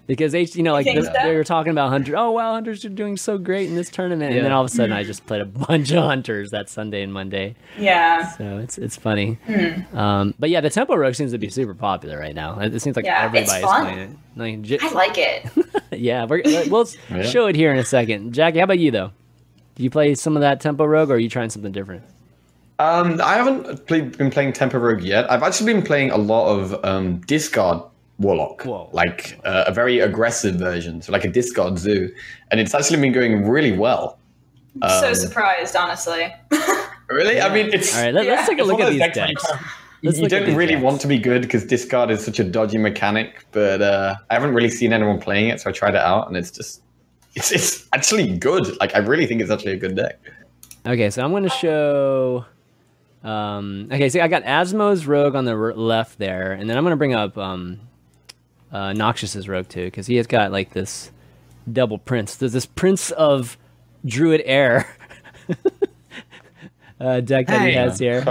Because 0.07 0.33
H, 0.33 0.55
you 0.55 0.63
know, 0.63 0.71
like 0.71 0.85
think 0.85 0.99
the, 1.01 1.05
so? 1.05 1.11
they 1.21 1.35
were 1.35 1.43
talking 1.43 1.71
about 1.71 1.89
hunters. 1.89 2.15
Oh 2.17 2.31
wow, 2.31 2.53
hunters 2.53 2.85
are 2.85 2.89
doing 2.89 3.17
so 3.17 3.37
great 3.37 3.67
in 3.69 3.75
this 3.75 3.89
tournament, 3.89 4.33
and 4.33 4.45
then 4.45 4.53
all 4.53 4.63
of 4.63 4.71
a 4.71 4.73
sudden, 4.73 4.93
I 4.93 5.03
just 5.03 5.25
played 5.25 5.41
a 5.41 5.45
bunch 5.45 5.91
of 5.91 6.01
hunters 6.01 6.51
that 6.51 6.69
Sunday 6.69 7.03
and 7.03 7.11
Monday. 7.13 7.55
yeah, 7.77 8.31
So 8.37 8.57
it's 8.59 8.77
it's 8.77 8.95
funny. 8.95 9.37
Hmm. 9.45 9.97
Um, 9.97 10.33
but 10.39 10.49
yeah, 10.49 10.61
the 10.61 10.69
tempo 10.69 10.95
rogue 10.95 11.15
seems 11.15 11.31
to 11.33 11.37
be 11.37 11.49
super 11.49 11.73
popular 11.73 12.17
right 12.17 12.33
now. 12.33 12.57
It 12.59 12.79
seems 12.81 12.95
like 12.95 13.03
Yeah, 13.05 13.25
it's 13.25 13.35
everybody's 13.51 13.63
fun. 13.65 13.81
playing 13.83 13.99
it. 13.99 14.17
Like, 14.37 14.61
j- 14.61 14.79
I 14.81 14.91
like 14.93 15.17
it. 15.17 15.45
yeah, 15.99 16.23
we're, 16.25 16.41
we'll 16.69 16.87
Yeah. 17.09 17.23
show 17.23 17.47
it 17.47 17.55
here 17.55 17.71
in 17.73 17.77
a 17.77 17.83
second. 17.85 18.33
Jackie, 18.33 18.59
how 18.59 18.63
about 18.63 18.79
you 18.79 18.91
though? 18.91 19.11
Do 19.75 19.83
you 19.83 19.89
play 19.89 20.15
some 20.15 20.37
of 20.37 20.41
that 20.41 20.61
tempo 20.61 20.85
rogue, 20.85 21.09
or 21.11 21.15
are 21.15 21.19
you 21.19 21.29
trying 21.29 21.49
something 21.49 21.71
different? 21.73 22.03
Um, 22.79 23.19
I 23.21 23.33
haven't 23.35 23.87
played, 23.87 24.17
been 24.17 24.29
playing 24.29 24.53
Tempo 24.53 24.77
Rogue 24.77 25.01
yet. 25.01 25.29
I've 25.31 25.41
actually 25.43 25.73
been 25.73 25.81
playing 25.81 26.11
a 26.11 26.17
lot 26.17 26.47
of 26.59 26.85
um, 26.85 27.17
Discard 27.21 27.81
Warlock, 28.19 28.63
Whoa. 28.63 28.89
like 28.93 29.39
uh, 29.45 29.65
a 29.67 29.71
very 29.73 29.99
aggressive 29.99 30.55
version, 30.55 31.01
so 31.01 31.11
like 31.11 31.23
a 31.25 31.29
Discard 31.29 31.77
Zoo, 31.77 32.11
and 32.51 32.59
it's 32.59 32.73
actually 32.73 32.99
been 33.01 33.11
going 33.13 33.47
really 33.47 33.71
well. 33.77 34.17
so 34.87 35.09
Um, 35.09 35.15
surprised, 35.15 35.75
honestly. 35.75 36.33
Really? 37.09 37.39
I 37.39 37.47
mean, 37.53 37.69
it's 37.73 37.95
All 37.95 38.03
right, 38.03 38.13
let, 38.13 38.25
Yeah. 38.25 38.33
us 38.33 38.47
take 38.49 38.59
a 38.59 38.63
look 38.65 38.81
at 38.81 38.89
these 38.89 38.99
those 38.99 39.13
decks 39.13 39.17
you 39.17 39.27
decks. 39.27 39.63
Let's 40.03 40.19
you 40.19 40.27
don't 40.27 40.55
really 40.55 40.73
decks. 40.73 40.83
want 40.83 40.99
to 41.01 41.07
be 41.07 41.17
good 41.17 41.41
because 41.41 41.63
discard 41.63 42.11
is 42.11 42.21
such 42.21 42.37
a 42.41 42.43
dodgy 42.43 42.77
mechanic, 42.77 43.45
but 43.53 43.81
uh, 43.81 44.15
I 44.29 44.33
haven't 44.33 44.53
really 44.53 44.69
seen 44.69 44.91
anyone 44.91 45.17
playing 45.21 45.47
it, 45.47 45.61
so 45.61 45.69
I 45.69 45.73
tried 45.73 45.95
it 45.95 46.01
out, 46.01 46.27
and 46.27 46.35
it's 46.35 46.51
just 46.51 46.81
it's 47.35 47.53
it's 47.53 47.87
actually 47.93 48.37
good. 48.37 48.77
Like 48.81 48.93
I 48.93 48.97
really 48.99 49.25
think 49.25 49.39
it's 49.41 49.49
actually 49.49 49.71
a 49.71 49.77
good 49.77 49.95
deck. 49.95 50.19
Okay, 50.85 51.09
so 51.09 51.23
I'm 51.23 51.31
going 51.31 51.43
to 51.43 51.49
show. 51.49 52.45
Um, 53.23 53.87
okay, 53.89 54.09
so 54.09 54.19
I 54.19 54.27
got 54.27 54.43
Asmo's 54.43 55.05
Rogue 55.07 55.35
on 55.35 55.45
the 55.45 55.53
r- 55.55 55.73
left 55.73 56.19
there, 56.19 56.51
and 56.51 56.69
then 56.69 56.77
I'm 56.77 56.83
going 56.83 56.91
to 56.91 56.97
bring 56.97 57.13
up 57.13 57.37
um, 57.37 57.79
uh, 58.71 58.93
Noxious's 58.93 59.47
Rogue 59.47 59.67
too, 59.69 59.85
because 59.85 60.07
he 60.07 60.15
has 60.17 60.27
got 60.27 60.51
like 60.51 60.73
this 60.73 61.11
double 61.71 61.97
prince. 61.97 62.35
There's 62.35 62.53
this 62.53 62.65
Prince 62.65 63.11
of 63.11 63.57
Druid 64.05 64.41
Air 64.45 64.87
uh, 66.99 67.21
deck 67.21 67.47
that 67.47 67.67
he 67.67 67.73
has 67.73 67.99
here. 67.99 68.21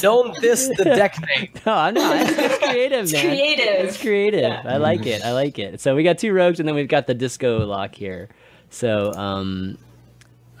Don't 0.00 0.36
diss 0.40 0.68
the 0.76 0.84
deck 0.84 1.16
name. 1.26 1.48
No, 1.66 1.72
I'm 1.72 1.94
not. 1.94 2.16
It's, 2.16 2.30
it's 2.38 2.58
creative, 2.58 3.12
man. 3.12 3.26
creative. 3.26 3.88
It's 3.88 4.00
creative. 4.00 4.40
Yeah. 4.40 4.62
I 4.64 4.76
like 4.76 5.06
it. 5.06 5.22
I 5.22 5.32
like 5.32 5.58
it. 5.58 5.80
So 5.80 5.94
we 5.94 6.02
got 6.02 6.18
two 6.18 6.32
rogues, 6.32 6.60
and 6.60 6.68
then 6.68 6.74
we've 6.74 6.88
got 6.88 7.06
the 7.06 7.14
disco 7.14 7.64
lock 7.64 7.94
here. 7.94 8.28
So 8.70 9.12
um, 9.14 9.78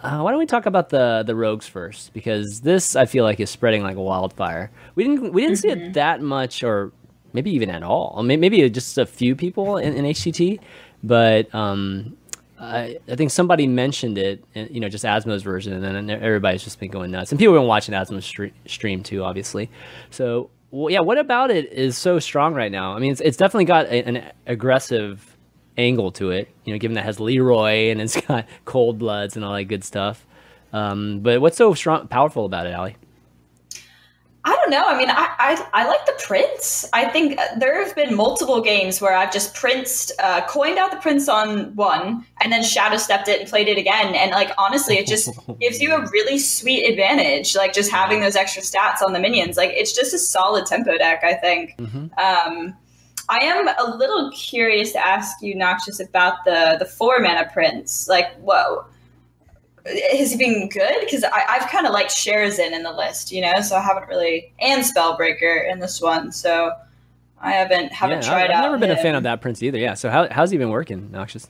uh, 0.02 0.20
why 0.20 0.30
don't 0.30 0.38
we 0.38 0.46
talk 0.46 0.66
about 0.66 0.88
the 0.88 1.22
the 1.26 1.34
rogues 1.34 1.66
first? 1.66 2.12
Because 2.12 2.60
this 2.60 2.96
I 2.96 3.06
feel 3.06 3.24
like 3.24 3.40
is 3.40 3.50
spreading 3.50 3.82
like 3.82 3.96
a 3.96 4.02
wildfire. 4.02 4.70
We 4.94 5.04
didn't 5.04 5.32
we 5.32 5.42
didn't 5.42 5.56
see 5.56 5.70
it 5.70 5.94
that 5.94 6.20
much, 6.20 6.62
or 6.62 6.92
maybe 7.32 7.50
even 7.50 7.70
at 7.70 7.82
all. 7.82 8.22
Maybe 8.22 8.68
just 8.70 8.98
a 8.98 9.06
few 9.06 9.34
people 9.36 9.76
in, 9.76 9.94
in 9.94 10.04
HCT, 10.04 10.60
but 11.02 11.52
um, 11.54 12.16
I, 12.58 12.98
I 13.08 13.16
think 13.16 13.30
somebody 13.30 13.66
mentioned 13.66 14.18
it, 14.18 14.44
you 14.54 14.80
know, 14.80 14.88
just 14.88 15.04
Asmo's 15.04 15.42
version, 15.42 15.72
and 15.72 15.82
then 15.82 16.10
everybody's 16.10 16.62
just 16.62 16.78
been 16.78 16.90
going 16.90 17.10
nuts. 17.10 17.32
And 17.32 17.38
people 17.38 17.54
have 17.54 17.60
been 17.62 17.68
watching 17.68 17.94
Asmo's 17.94 18.24
stre- 18.24 18.52
stream 18.66 19.02
too, 19.02 19.24
obviously. 19.24 19.70
So 20.10 20.50
well, 20.72 20.90
yeah, 20.90 21.00
what 21.00 21.18
about 21.18 21.50
it 21.50 21.70
is 21.72 21.98
so 21.98 22.18
strong 22.18 22.54
right 22.54 22.72
now? 22.72 22.94
I 22.94 22.98
mean, 22.98 23.12
it's, 23.12 23.20
it's 23.20 23.36
definitely 23.36 23.66
got 23.66 23.86
a, 23.86 24.04
an 24.04 24.32
aggressive 24.46 25.36
angle 25.76 26.10
to 26.12 26.30
it. 26.30 26.48
You 26.64 26.72
know, 26.72 26.78
given 26.78 26.94
that 26.94 27.04
has 27.04 27.20
Leeroy 27.20 27.90
and 27.90 28.00
it's 28.00 28.18
got 28.26 28.46
cold 28.64 28.98
bloods 28.98 29.36
and 29.36 29.44
all 29.44 29.54
that 29.54 29.64
good 29.64 29.84
stuff. 29.84 30.26
Um, 30.72 31.20
but 31.20 31.40
what's 31.42 31.58
so 31.58 31.74
strong, 31.74 32.08
powerful 32.08 32.46
about 32.46 32.66
it, 32.66 32.74
Ali? 32.74 32.96
I 34.44 34.56
don't 34.56 34.70
know. 34.70 34.88
I 34.88 34.98
mean, 34.98 35.08
I, 35.08 35.28
I, 35.38 35.66
I 35.72 35.86
like 35.86 36.04
the 36.04 36.18
prince. 36.18 36.84
I 36.92 37.06
think 37.08 37.38
there 37.58 37.84
have 37.84 37.94
been 37.94 38.16
multiple 38.16 38.60
games 38.60 39.00
where 39.00 39.14
I've 39.14 39.32
just 39.32 39.54
princed, 39.54 40.10
uh, 40.18 40.44
coined 40.48 40.78
out 40.78 40.90
the 40.90 40.96
prince 40.96 41.28
on 41.28 41.76
one, 41.76 42.26
and 42.40 42.52
then 42.52 42.64
shadow 42.64 42.96
stepped 42.96 43.28
it 43.28 43.40
and 43.40 43.48
played 43.48 43.68
it 43.68 43.78
again. 43.78 44.16
And 44.16 44.32
like 44.32 44.50
honestly, 44.58 44.98
it 44.98 45.06
just 45.06 45.30
gives 45.60 45.80
you 45.80 45.94
a 45.94 46.00
really 46.10 46.38
sweet 46.38 46.84
advantage. 46.86 47.54
Like 47.54 47.72
just 47.72 47.92
having 47.92 48.20
those 48.20 48.34
extra 48.34 48.62
stats 48.62 49.00
on 49.00 49.12
the 49.12 49.20
minions. 49.20 49.56
Like 49.56 49.70
it's 49.70 49.92
just 49.92 50.12
a 50.12 50.18
solid 50.18 50.66
tempo 50.66 50.98
deck. 50.98 51.22
I 51.22 51.34
think. 51.34 51.76
Mm-hmm. 51.78 52.06
Um, 52.18 52.76
I 53.28 53.38
am 53.38 53.68
a 53.68 53.96
little 53.96 54.32
curious 54.32 54.90
to 54.92 55.06
ask 55.06 55.40
you, 55.40 55.54
Noxious, 55.54 56.00
about 56.00 56.44
the 56.44 56.76
the 56.80 56.84
four 56.84 57.20
mana 57.20 57.48
prince. 57.52 58.08
Like, 58.08 58.34
whoa 58.40 58.86
has 59.86 60.32
he 60.32 60.36
been 60.36 60.68
good? 60.68 61.00
Because 61.00 61.24
I've 61.24 61.68
kind 61.70 61.86
of 61.86 61.92
liked 61.92 62.10
Sherazin 62.10 62.72
in 62.72 62.82
the 62.82 62.92
list, 62.92 63.32
you 63.32 63.40
know, 63.40 63.60
so 63.60 63.76
I 63.76 63.82
haven't 63.82 64.08
really 64.08 64.52
and 64.60 64.82
Spellbreaker 64.84 65.70
in 65.70 65.80
this 65.80 66.00
one, 66.00 66.32
so 66.32 66.72
I 67.40 67.52
haven't 67.52 67.92
haven't 67.92 68.22
yeah, 68.22 68.28
tried 68.28 68.44
I've 68.44 68.50
out. 68.50 68.56
I've 68.56 68.62
never 68.70 68.78
been 68.78 68.90
him. 68.90 68.98
a 68.98 69.02
fan 69.02 69.14
of 69.14 69.24
that 69.24 69.40
prince 69.40 69.62
either. 69.62 69.78
Yeah, 69.78 69.94
so 69.94 70.10
how, 70.10 70.28
how's 70.30 70.50
he 70.50 70.58
been 70.58 70.70
working, 70.70 71.10
Noxious? 71.10 71.48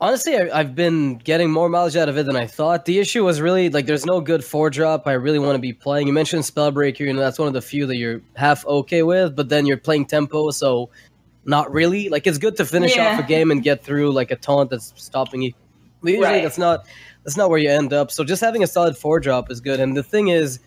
Honestly, 0.00 0.36
I, 0.36 0.58
have 0.58 0.76
been 0.76 1.16
getting 1.16 1.50
more 1.50 1.68
mileage 1.68 1.96
out 1.96 2.08
of 2.08 2.16
it 2.16 2.26
than 2.26 2.36
I 2.36 2.46
thought. 2.46 2.84
The 2.84 3.00
issue 3.00 3.24
was 3.24 3.40
really 3.40 3.68
like 3.68 3.86
there's 3.86 4.06
no 4.06 4.20
good 4.20 4.44
four 4.44 4.70
drop. 4.70 5.08
I 5.08 5.12
really 5.12 5.40
want 5.40 5.56
to 5.56 5.60
be 5.60 5.72
playing. 5.72 6.06
You 6.06 6.12
mentioned 6.12 6.44
Spellbreaker, 6.44 7.00
you 7.00 7.12
know 7.12 7.20
that's 7.20 7.38
one 7.38 7.48
of 7.48 7.54
the 7.54 7.62
few 7.62 7.84
that 7.86 7.96
you're 7.96 8.20
half 8.34 8.64
okay 8.66 9.02
with, 9.02 9.34
but 9.34 9.48
then 9.48 9.66
you're 9.66 9.76
playing 9.76 10.06
tempo, 10.06 10.50
so 10.50 10.90
not 11.44 11.72
really. 11.72 12.08
Like 12.10 12.28
it's 12.28 12.38
good 12.38 12.56
to 12.58 12.64
finish 12.64 12.94
Yeah. 12.94 13.14
off 13.14 13.20
a 13.24 13.26
game 13.26 13.50
and 13.50 13.60
get 13.62 13.82
through 13.82 14.12
like 14.12 14.30
a 14.30 14.36
taunt 14.36 14.70
that's 14.70 14.92
stopping 14.96 15.42
you. 15.42 15.52
But 16.02 16.12
usually 16.12 16.26
Right. 16.28 16.42
that's 16.42 16.58
not 16.58 16.86
that's 17.24 17.36
not 17.36 17.50
where 17.50 17.58
you 17.58 17.70
end 17.70 17.92
up. 17.92 18.10
So 18.10 18.24
just 18.24 18.40
having 18.40 18.62
a 18.62 18.66
solid 18.66 18.96
four 18.96 19.20
drop 19.20 19.50
is 19.50 19.60
good. 19.60 19.80
And 19.80 19.96
the 19.96 20.02
thing 20.02 20.28
is, 20.28 20.60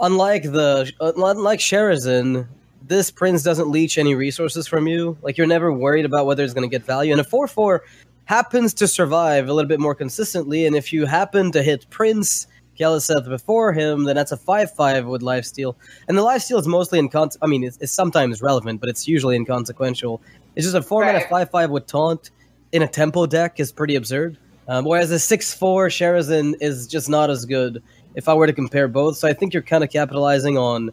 unlike 0.00 0.42
the 0.44 0.92
uh, 1.00 1.12
unlike 1.16 1.60
Sherazin, 1.60 2.46
this 2.86 3.10
prince 3.10 3.42
doesn't 3.42 3.70
leech 3.70 3.98
any 3.98 4.14
resources 4.14 4.66
from 4.66 4.86
you. 4.86 5.16
Like 5.22 5.38
you're 5.38 5.46
never 5.46 5.72
worried 5.72 6.04
about 6.04 6.26
whether 6.26 6.42
it's 6.44 6.54
going 6.54 6.68
to 6.68 6.74
get 6.74 6.84
value. 6.84 7.12
And 7.12 7.20
a 7.20 7.24
four 7.24 7.46
four 7.46 7.84
happens 8.24 8.74
to 8.74 8.88
survive 8.88 9.48
a 9.48 9.52
little 9.52 9.68
bit 9.68 9.80
more 9.80 9.94
consistently. 9.94 10.66
And 10.66 10.76
if 10.76 10.92
you 10.92 11.06
happen 11.06 11.52
to 11.52 11.62
hit 11.62 11.86
Prince 11.90 12.46
Keleseth 12.78 13.28
before 13.28 13.72
him, 13.72 14.04
then 14.04 14.16
that's 14.16 14.32
a 14.32 14.36
five 14.36 14.74
five 14.74 15.06
with 15.06 15.22
lifesteal. 15.22 15.74
And 16.08 16.16
the 16.18 16.22
lifesteal 16.22 16.58
is 16.60 16.66
mostly 16.66 17.00
incon. 17.00 17.36
I 17.42 17.46
mean, 17.46 17.64
it's, 17.64 17.78
it's 17.80 17.92
sometimes 17.92 18.42
relevant, 18.42 18.80
but 18.80 18.88
it's 18.88 19.06
usually 19.06 19.36
inconsequential. 19.36 20.20
It's 20.56 20.66
just 20.66 20.76
a 20.76 20.82
four 20.82 21.04
mana 21.04 21.18
Right. 21.18 21.28
five 21.28 21.50
five 21.50 21.70
with 21.70 21.86
taunt 21.86 22.30
in 22.72 22.82
a 22.82 22.88
tempo 22.88 23.26
deck 23.26 23.60
is 23.60 23.70
pretty 23.72 23.94
absurd. 23.96 24.38
Um, 24.68 24.84
whereas 24.84 25.10
a 25.10 25.18
six 25.18 25.52
four 25.52 25.88
Sherazin 25.88 26.54
is 26.60 26.86
just 26.86 27.08
not 27.08 27.30
as 27.30 27.44
good 27.44 27.82
if 28.14 28.28
I 28.28 28.34
were 28.34 28.46
to 28.46 28.52
compare 28.52 28.88
both. 28.88 29.16
So 29.16 29.26
I 29.28 29.32
think 29.32 29.52
you're 29.52 29.62
kind 29.62 29.82
of 29.84 29.90
capitalizing 29.90 30.56
on 30.56 30.90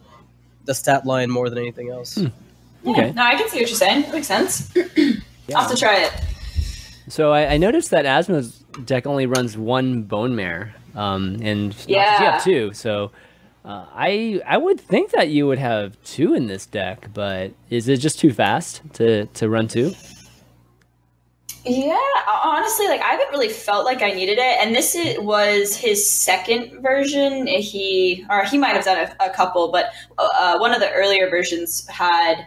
the 0.64 0.74
stat 0.74 1.06
line 1.06 1.30
more 1.30 1.48
than 1.48 1.58
anything 1.58 1.90
else. 1.90 2.18
Yeah, 2.18 2.28
Okay. 2.86 3.12
No, 3.12 3.22
I 3.22 3.34
can 3.36 3.48
see 3.48 3.60
what 3.60 3.68
you're 3.68 3.76
saying. 3.76 4.02
That 4.02 4.12
makes 4.14 4.26
sense. 4.26 4.70
I'll 5.54 5.62
have 5.62 5.70
to 5.70 5.76
try 5.76 6.04
it. 6.04 6.12
So 7.08 7.32
I, 7.32 7.54
I 7.54 7.56
noticed 7.58 7.90
that 7.90 8.04
Asmo's 8.06 8.58
deck 8.84 9.06
only 9.06 9.26
runs 9.26 9.56
one 9.56 10.02
bone 10.02 10.34
mare, 10.36 10.74
um, 10.94 11.38
and 11.42 11.68
Noxious, 11.70 11.88
you 11.88 11.94
Yeah. 11.96 12.30
have 12.32 12.44
two. 12.44 12.72
So 12.72 13.10
uh, 13.64 13.84
I 13.92 14.40
I 14.46 14.56
would 14.56 14.80
think 14.80 15.10
that 15.12 15.28
you 15.28 15.46
would 15.46 15.58
have 15.58 16.02
two 16.04 16.34
in 16.34 16.46
this 16.46 16.66
deck, 16.66 17.08
but 17.12 17.52
is 17.68 17.88
it 17.88 17.98
just 17.98 18.18
too 18.18 18.32
fast 18.32 18.80
to 18.94 19.26
to 19.26 19.48
run 19.48 19.68
two? 19.68 19.92
Yeah, 21.64 21.98
honestly, 22.42 22.88
like 22.88 23.02
I 23.02 23.10
haven't 23.10 23.30
really 23.32 23.50
felt 23.50 23.84
like 23.84 24.00
I 24.02 24.12
needed 24.12 24.38
it, 24.38 24.58
and 24.60 24.74
this 24.74 24.94
is, 24.94 25.18
was 25.18 25.76
his 25.76 26.08
second 26.08 26.80
version. 26.80 27.46
He 27.46 28.24
or 28.30 28.44
he 28.44 28.56
might 28.56 28.74
have 28.74 28.84
done 28.84 28.96
a, 29.20 29.26
a 29.26 29.30
couple, 29.30 29.70
but 29.70 29.92
uh, 30.16 30.56
one 30.58 30.72
of 30.72 30.80
the 30.80 30.90
earlier 30.92 31.28
versions 31.28 31.86
had 31.88 32.46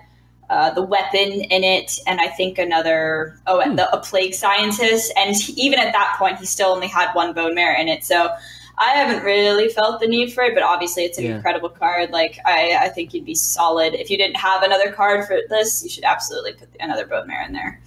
uh, 0.49 0.71
the 0.71 0.81
weapon 0.81 1.31
in 1.31 1.63
it, 1.63 1.99
and 2.07 2.19
I 2.21 2.27
think 2.27 2.57
another 2.57 3.39
oh, 3.45 3.59
and 3.59 3.77
the, 3.77 3.87
a 3.95 3.99
plague 4.01 4.33
scientist. 4.33 5.13
And 5.15 5.35
he, 5.35 5.53
even 5.61 5.77
at 5.77 5.93
that 5.93 6.15
point, 6.17 6.39
he 6.39 6.47
still 6.47 6.69
only 6.69 6.87
had 6.87 7.13
one 7.13 7.33
bone 7.33 7.53
mare 7.53 7.75
in 7.79 7.87
it. 7.87 8.03
So 8.03 8.33
I 8.79 8.89
haven't 8.95 9.23
really 9.23 9.69
felt 9.69 9.99
the 10.01 10.07
need 10.07 10.33
for 10.33 10.43
it, 10.43 10.55
but 10.55 10.63
obviously, 10.63 11.03
it's 11.03 11.19
an 11.19 11.25
Yeah. 11.25 11.35
incredible 11.35 11.69
card. 11.69 12.09
Like 12.09 12.39
I, 12.45 12.77
I 12.81 12.89
think 12.89 13.13
you'd 13.13 13.25
be 13.25 13.35
solid 13.35 13.93
if 13.93 14.09
you 14.09 14.17
didn't 14.17 14.37
have 14.37 14.63
another 14.63 14.91
card 14.91 15.27
for 15.27 15.37
this. 15.49 15.83
You 15.83 15.89
should 15.89 16.03
absolutely 16.03 16.53
put 16.53 16.69
another 16.79 17.05
bone 17.05 17.27
mare 17.27 17.45
in 17.45 17.53
there. 17.53 17.79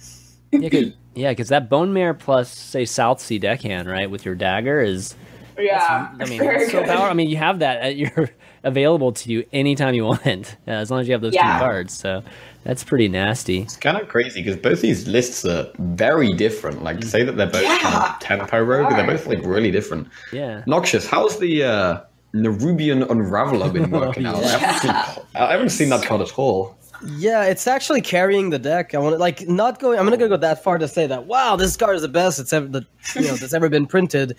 Yeah, 0.51 0.69
cause, 0.69 0.91
yeah, 1.15 1.31
because 1.31 1.49
that 1.49 1.69
bone 1.69 1.93
mare 1.93 2.13
plus 2.13 2.51
say 2.55 2.85
Southsea 2.85 3.39
deckhand 3.39 3.87
right 3.89 4.09
with 4.09 4.25
your 4.25 4.35
dagger 4.35 4.81
is 4.81 5.15
Yeah, 5.57 6.09
I 6.19 6.25
mean 6.25 6.41
it's 6.41 6.71
so 6.71 6.79
good. 6.79 6.87
powerful. 6.87 7.05
I 7.05 7.13
mean 7.13 7.29
you 7.29 7.37
have 7.37 7.59
that 7.59 7.81
at 7.81 7.95
your 7.97 8.29
available 8.63 9.11
to 9.13 9.31
you 9.31 9.45
anytime 9.53 9.93
you 9.93 10.03
want, 10.05 10.57
uh, 10.67 10.71
as 10.71 10.91
long 10.91 10.99
as 10.99 11.07
you 11.07 11.13
have 11.13 11.21
those 11.21 11.33
Yeah. 11.33 11.59
two 11.59 11.65
cards. 11.65 11.93
So 11.93 12.23
that's 12.63 12.83
pretty 12.83 13.07
nasty. 13.07 13.61
It's 13.61 13.77
kind 13.77 13.97
of 13.99 14.07
crazy 14.09 14.41
because 14.43 14.57
both 14.59 14.81
these 14.81 15.07
lists 15.07 15.45
are 15.45 15.67
very 15.79 16.33
different. 16.33 16.83
Like, 16.83 17.01
say 17.03 17.23
that 17.23 17.37
they're 17.37 17.47
both 17.49 17.79
kind 17.81 17.95
of 17.95 18.19
tempo 18.19 18.61
rogue, 18.61 18.89
they're 18.93 19.07
both 19.07 19.25
like 19.25 19.39
really 19.45 19.71
different. 19.71 20.07
Yeah. 20.33 20.63
Noxious, 20.67 21.07
how's 21.07 21.39
the 21.39 21.63
uh, 21.63 22.01
Nerubian 22.33 23.07
Unraveler 23.09 23.71
been 23.71 23.89
working 23.89 24.25
out? 24.25 24.35
I, 24.43 24.47
haven't 24.57 24.81
seen, 24.81 24.91
I 25.35 25.51
haven't 25.51 25.69
seen 25.69 25.89
that 25.89 26.03
card 26.05 26.21
at 26.21 26.37
all. 26.37 26.75
Yeah, 27.03 27.45
it's 27.45 27.67
actually 27.67 28.01
carrying 28.01 28.49
the 28.49 28.59
deck. 28.59 28.95
I 28.95 28.97
want 28.97 29.13
to 29.13 29.17
like 29.17 29.47
not 29.47 29.79
going. 29.79 29.99
I'm 29.99 30.05
not 30.05 30.17
gonna 30.17 30.29
go 30.29 30.37
that 30.37 30.63
far 30.63 30.77
to 30.77 30.87
say 30.87 31.07
that. 31.07 31.25
Wow, 31.25 31.55
this 31.55 31.77
card 31.77 31.95
is 31.95 32.01
the 32.01 32.07
best 32.07 32.39
it's 32.39 32.53
ever 32.53 32.67
that 32.67 32.85
you 33.15 33.21
know 33.21 33.35
that's 33.35 33.53
ever 33.53 33.69
been 33.69 33.85
printed. 33.85 34.35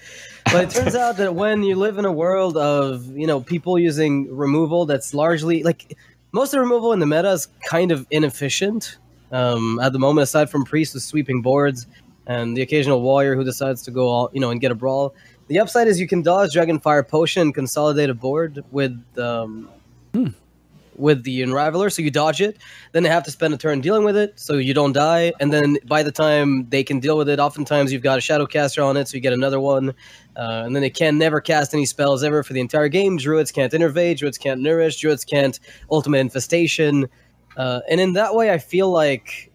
But 0.46 0.64
it 0.64 0.70
turns 0.70 0.94
out 0.94 1.16
that 1.18 1.34
when 1.34 1.62
you 1.62 1.76
live 1.76 1.98
in 1.98 2.04
a 2.04 2.12
world 2.12 2.56
of 2.56 3.06
you 3.16 3.26
know 3.26 3.40
people 3.40 3.78
using 3.78 4.34
removal, 4.34 4.86
that's 4.86 5.14
largely 5.14 5.62
like 5.62 5.96
most 6.32 6.48
of 6.48 6.52
the 6.52 6.60
removal 6.60 6.92
in 6.92 6.98
the 6.98 7.06
meta 7.06 7.30
is 7.30 7.48
kind 7.68 7.92
of 7.92 8.06
inefficient 8.10 8.98
um, 9.30 9.78
at 9.80 9.92
the 9.92 9.98
moment. 9.98 10.24
Aside 10.24 10.50
from 10.50 10.64
priest 10.64 10.94
with 10.94 11.02
sweeping 11.02 11.42
boards 11.42 11.86
and 12.26 12.56
the 12.56 12.62
occasional 12.62 13.02
warrior 13.02 13.36
who 13.36 13.44
decides 13.44 13.82
to 13.82 13.90
go 13.90 14.08
all 14.08 14.30
you 14.32 14.40
know 14.40 14.50
and 14.50 14.60
get 14.60 14.72
a 14.72 14.74
brawl. 14.74 15.14
The 15.46 15.60
upside 15.60 15.88
is 15.88 15.98
you 15.98 16.08
can 16.08 16.22
dodge 16.22 16.54
Dragonfire 16.54 17.06
Potion 17.06 17.42
and 17.42 17.54
consolidate 17.54 18.10
a 18.10 18.14
board 18.14 18.64
with 18.70 19.02
um, 19.16 19.70
with 20.98 21.22
the 21.22 21.42
Unraveler, 21.42 21.90
so 21.90 22.02
you 22.02 22.10
dodge 22.10 22.40
it. 22.40 22.58
Then 22.92 23.02
they 23.02 23.08
have 23.08 23.24
to 23.24 23.30
spend 23.30 23.54
a 23.54 23.56
turn 23.56 23.80
dealing 23.80 24.04
with 24.04 24.16
it, 24.16 24.38
so 24.38 24.54
you 24.54 24.74
don't 24.74 24.92
die. 24.92 25.32
And 25.40 25.52
then 25.52 25.78
by 25.86 26.02
the 26.02 26.12
time 26.12 26.68
they 26.68 26.82
can 26.82 27.00
deal 27.00 27.16
with 27.16 27.28
it, 27.28 27.38
oftentimes 27.38 27.92
you've 27.92 28.02
got 28.02 28.18
a 28.18 28.20
Shadowcaster 28.20 28.84
on 28.84 28.96
it, 28.96 29.08
so 29.08 29.16
you 29.16 29.20
get 29.20 29.32
another 29.32 29.60
one. 29.60 29.90
Uh, 30.36 30.62
and 30.64 30.74
then 30.74 30.82
they 30.82 30.90
can 30.90 31.18
never 31.18 31.40
cast 31.40 31.74
any 31.74 31.86
spells 31.86 32.22
ever 32.22 32.42
for 32.42 32.52
the 32.52 32.60
entire 32.60 32.88
game. 32.88 33.16
Druids 33.16 33.50
can't 33.52 33.72
Innervate, 33.72 34.18
Druids 34.18 34.38
can't 34.38 34.60
Nourish, 34.60 34.96
Druids 34.96 35.24
can't 35.24 35.58
Ultimate 35.90 36.18
Infestation. 36.18 37.08
Uh, 37.56 37.80
and 37.88 38.00
in 38.00 38.12
that 38.12 38.34
way, 38.34 38.52
I 38.52 38.58
feel 38.58 38.90
like 38.90 39.50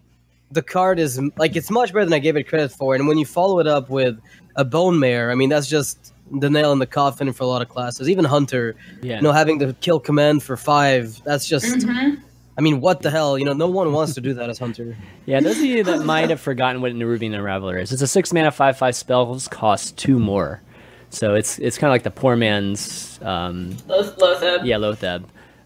the 0.51 0.61
card 0.61 0.99
is 0.99 1.19
like 1.37 1.55
it's 1.55 1.71
much 1.71 1.93
better 1.93 2.05
than 2.05 2.13
I 2.13 2.19
gave 2.19 2.35
it 2.35 2.43
credit 2.43 2.71
for. 2.71 2.95
And 2.95 3.07
when 3.07 3.17
you 3.17 3.25
follow 3.25 3.59
it 3.59 3.67
up 3.67 3.89
with 3.89 4.19
a 4.55 4.63
Bone 4.63 4.99
Mare, 4.99 5.31
I 5.31 5.35
mean 5.35 5.49
that's 5.49 5.67
just 5.67 6.12
the 6.31 6.49
nail 6.49 6.71
in 6.71 6.79
the 6.79 6.85
coffin 6.87 7.31
for 7.33 7.43
a 7.43 7.47
lot 7.47 7.61
of 7.61 7.69
classes. 7.69 8.09
Even 8.09 8.25
Hunter, 8.25 8.75
Yeah. 9.01 9.17
you 9.17 9.21
know, 9.21 9.31
having 9.31 9.59
to 9.59 9.73
kill 9.81 9.99
command 9.99 10.43
for 10.43 10.57
five, 10.57 11.21
that's 11.23 11.47
just. 11.47 11.65
Mm-hmm. 11.65 12.21
I 12.55 12.61
mean, 12.61 12.81
what 12.81 13.01
the 13.01 13.09
hell? 13.09 13.37
You 13.39 13.45
know, 13.45 13.53
no 13.53 13.67
one 13.67 13.91
wants 13.93 14.13
to 14.13 14.21
do 14.21 14.33
that 14.35 14.49
as 14.49 14.59
Hunter. 14.59 14.95
Yeah, 15.25 15.39
those 15.39 15.57
of 15.57 15.63
you 15.63 15.83
that 15.85 16.03
might 16.05 16.29
have 16.29 16.41
forgotten 16.41 16.81
what 16.81 16.91
Nerubian 16.91 17.31
Unraveler 17.33 17.81
is, 17.81 17.93
it's 17.93 18.01
a 18.01 18.07
six 18.07 18.33
mana 18.33 18.51
five 18.51 18.77
five 18.77 18.93
spells 18.95 19.47
cost 19.47 19.97
two 19.97 20.19
more, 20.19 20.61
so 21.09 21.33
it's 21.33 21.57
it's 21.59 21.77
kind 21.77 21.89
of 21.89 21.93
like 21.93 22.03
the 22.03 22.11
poor 22.11 22.35
man's 22.35 23.19
um, 23.21 23.77
Loth- 23.87 24.17
Loatheb. 24.17 24.65
yeah 24.65 24.75
Loatheb. 24.75 25.23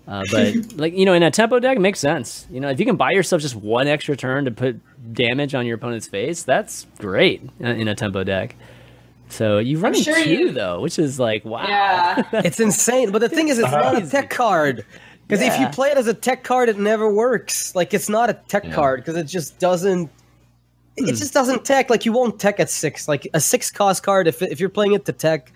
Uh, 0.08 0.24
but 0.32 0.54
like 0.78 0.94
you 0.96 1.06
know, 1.06 1.14
in 1.14 1.24
a 1.24 1.32
tempo 1.32 1.60
deck, 1.60 1.76
it 1.78 1.80
makes 1.82 2.00
sense. 2.00 2.46
You 2.52 2.60
know, 2.60 2.70
if 2.70 2.80
you 2.80 2.86
can 2.86 2.96
buy 2.98 3.12
yourself 3.12 3.42
just 3.42 3.56
one 3.56 3.88
extra 3.88 4.16
turn 4.16 4.46
to 4.46 4.52
put 4.52 4.80
damage 5.14 5.56
on 5.56 5.66
your 5.66 5.76
opponent's 5.76 6.08
face, 6.08 6.44
that's 6.44 6.86
great 7.00 7.42
uh, 7.62 7.68
in 7.70 7.88
a 7.88 7.96
tempo 7.96 8.24
deck. 8.24 8.56
So 9.30 9.60
you 9.60 9.78
run 9.80 9.94
sure 9.94 10.16
two 10.24 10.30
you- 10.30 10.52
though, 10.52 10.82
which 10.82 10.98
is 11.00 11.20
like 11.20 11.44
wow. 11.46 11.66
Yeah. 11.68 12.24
It's 12.46 12.60
insane. 12.60 13.12
But 13.12 13.20
the 13.20 13.30
thing 13.30 13.50
is, 13.50 13.60
it's 13.60 13.72
not 13.72 14.02
a 14.02 14.08
tech 14.08 14.30
card. 14.30 14.86
Because 15.28 15.42
if 15.42 15.60
you 15.60 15.68
play 15.68 15.90
it 15.90 15.98
as 15.98 16.08
a 16.08 16.14
tech 16.14 16.44
card, 16.46 16.70
it 16.70 16.80
never 16.80 17.14
works. 17.14 17.76
Like, 17.76 17.94
it's 17.94 18.08
not 18.08 18.30
a 18.30 18.34
tech 18.48 18.64
Yeah. 18.64 18.72
card 18.74 19.02
because 19.02 19.18
it 19.18 19.26
just 19.26 19.60
doesn't. 19.60 20.10
It 20.96 21.16
just 21.16 21.34
doesn't 21.34 21.66
tech. 21.66 21.90
Like, 21.90 22.06
you 22.06 22.14
won't 22.14 22.40
tech 22.40 22.60
at 22.62 22.70
six. 22.70 23.08
Like, 23.10 23.28
a 23.34 23.42
six 23.42 23.70
cost 23.70 24.04
card, 24.04 24.28
if, 24.28 24.42
if 24.42 24.60
you're 24.62 24.70
playing 24.70 24.94
it 24.94 25.04
to 25.06 25.12
tech, 25.12 25.52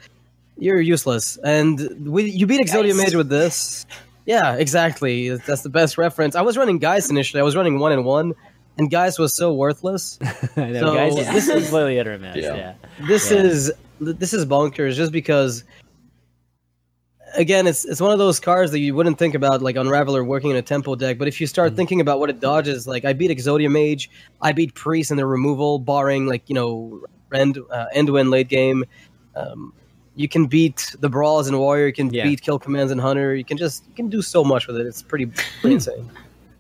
you're 0.57 0.79
useless. 0.81 1.37
And 1.37 2.05
we, 2.05 2.25
you 2.29 2.45
beat 2.45 2.59
Exodia 2.61 2.95
Mage 2.95 3.15
with 3.15 3.29
this. 3.29 3.85
Yeah, 4.25 4.55
exactly. 4.55 5.29
That's 5.29 5.61
the 5.61 5.69
best 5.69 5.97
reference. 5.97 6.35
I 6.35 6.41
was 6.41 6.57
running 6.57 6.77
Geist 6.77 7.09
initially. 7.09 7.39
I 7.39 7.43
was 7.43 7.55
running 7.55 7.79
one 7.79 7.91
and 7.93 8.05
one, 8.05 8.33
and 8.77 8.89
guys 8.89 9.19
was 9.19 9.35
so 9.35 9.53
worthless. 9.53 10.17
I 10.57 10.67
know, 10.71 10.79
So, 10.79 10.95
guys. 10.95 11.15
this 11.15 11.27
This 11.27 11.43
is 11.47 11.49
is- 11.49 11.63
completely 11.69 11.99
utter 11.99 12.17
mess. 12.17 12.35
Yeah. 12.37 12.55
Yeah. 12.55 12.73
this 13.07 13.31
Yeah. 13.31 13.37
is 13.43 13.71
this 13.99 14.33
is 14.33 14.45
bonkers 14.45 14.95
just 14.95 15.11
because 15.11 15.63
again, 17.35 17.67
it's 17.67 17.85
it's 17.85 18.01
one 18.01 18.11
of 18.11 18.19
those 18.19 18.39
cards 18.39 18.71
that 18.71 18.79
you 18.79 18.95
wouldn't 18.95 19.17
think 19.17 19.35
about 19.35 19.61
like 19.61 19.75
Unraveler 19.75 20.25
working 20.25 20.49
in 20.51 20.55
a 20.57 20.61
tempo 20.61 20.95
deck. 20.95 21.17
But 21.17 21.27
if 21.27 21.39
you 21.39 21.47
start 21.47 21.75
thinking 21.75 22.01
about 22.01 22.19
what 22.19 22.29
it 22.29 22.39
dodges, 22.39 22.87
like 22.87 23.05
I 23.05 23.13
beat 23.13 23.31
Exodia 23.31 23.71
Mage, 23.71 24.09
I 24.41 24.51
beat 24.51 24.73
Priest 24.73 25.11
in 25.11 25.17
the 25.17 25.25
removal, 25.25 25.79
barring 25.79 26.25
like 26.25 26.43
you 26.47 26.55
know 26.55 27.03
end 27.33 27.57
uh, 27.71 27.85
end 27.93 28.07
to 28.07 28.17
end 28.17 28.29
late 28.31 28.47
game. 28.49 28.83
Um, 29.35 29.73
you 30.15 30.27
can 30.27 30.45
beat 30.47 30.93
the 30.99 31.09
brawls 31.09 31.47
and 31.47 31.57
warrior. 31.57 31.87
You 31.87 31.93
can 31.93 32.13
Yeah. 32.13 32.23
beat 32.25 32.41
kill 32.41 32.59
commands 32.59 32.91
and 32.91 32.99
hunter. 32.99 33.33
You 33.35 33.45
can 33.45 33.57
just 33.57 33.85
you 33.87 33.93
can 33.95 34.09
do 34.09 34.21
so 34.21 34.43
much 34.43 34.67
with 34.67 34.75
it. 34.77 34.85
It's 34.85 35.01
pretty 35.01 35.27
pretty 35.61 35.75
insane. 35.79 36.09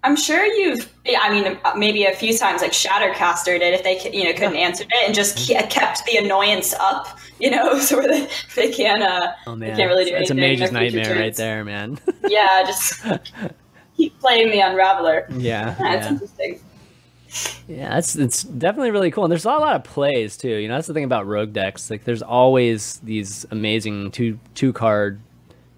I'm 0.03 0.15
sure 0.15 0.43
you've, 0.45 0.91
I 1.19 1.29
mean, 1.31 1.59
maybe 1.77 2.05
a 2.05 2.11
few 2.13 2.35
times 2.35 2.61
like 2.61 2.71
Shadowcaster 2.71 3.59
did 3.59 3.73
if 3.75 3.83
they, 3.83 3.99
you 4.11 4.23
know, 4.23 4.33
couldn't 4.33 4.55
answer 4.55 4.83
it 4.83 5.05
and 5.05 5.13
just 5.13 5.37
kept 5.47 6.03
the 6.05 6.17
annoyance 6.17 6.73
up, 6.73 7.19
you 7.39 7.51
know, 7.51 7.77
so 7.79 7.97
where 7.97 8.07
they, 8.07 8.27
they 8.55 8.71
can't, 8.71 9.03
uh, 9.03 9.31
Oh 9.45 9.55
they 9.55 9.67
man, 9.67 9.75
can't 9.77 9.89
really 9.89 10.05
do 10.05 10.15
it's 10.15 10.31
a 10.31 10.33
anything. 10.33 10.37
mage's 10.37 10.71
Their 10.71 10.81
future 10.89 10.97
nightmare 10.97 11.19
right 11.19 11.35
there, 11.35 11.63
man. 11.65 11.99
Yeah, 12.27 12.63
just 12.65 13.03
keep 13.97 14.19
playing 14.19 14.49
the 14.51 14.59
Unraveler. 14.61 15.27
yeah, 15.37 15.75
Yeah, 15.79 15.93
it's 15.95 16.05
yeah. 16.05 16.09
interesting. 16.09 16.59
Yeah, 17.67 17.89
that's 17.91 18.15
it's 18.17 18.43
definitely 18.43 18.91
really 18.91 19.09
cool, 19.11 19.23
and 19.23 19.31
there's 19.31 19.45
a 19.45 19.49
lot 19.49 19.75
of 19.75 19.83
plays 19.85 20.35
too. 20.35 20.49
You 20.49 20.67
know, 20.67 20.75
that's 20.75 20.87
the 20.87 20.93
thing 20.93 21.05
about 21.05 21.25
rogue 21.27 21.53
decks. 21.53 21.89
Like, 21.89 22.03
there's 22.03 22.21
always 22.21 22.99
these 23.03 23.45
amazing 23.51 24.11
two 24.11 24.37
two 24.55 24.73
card, 24.73 25.21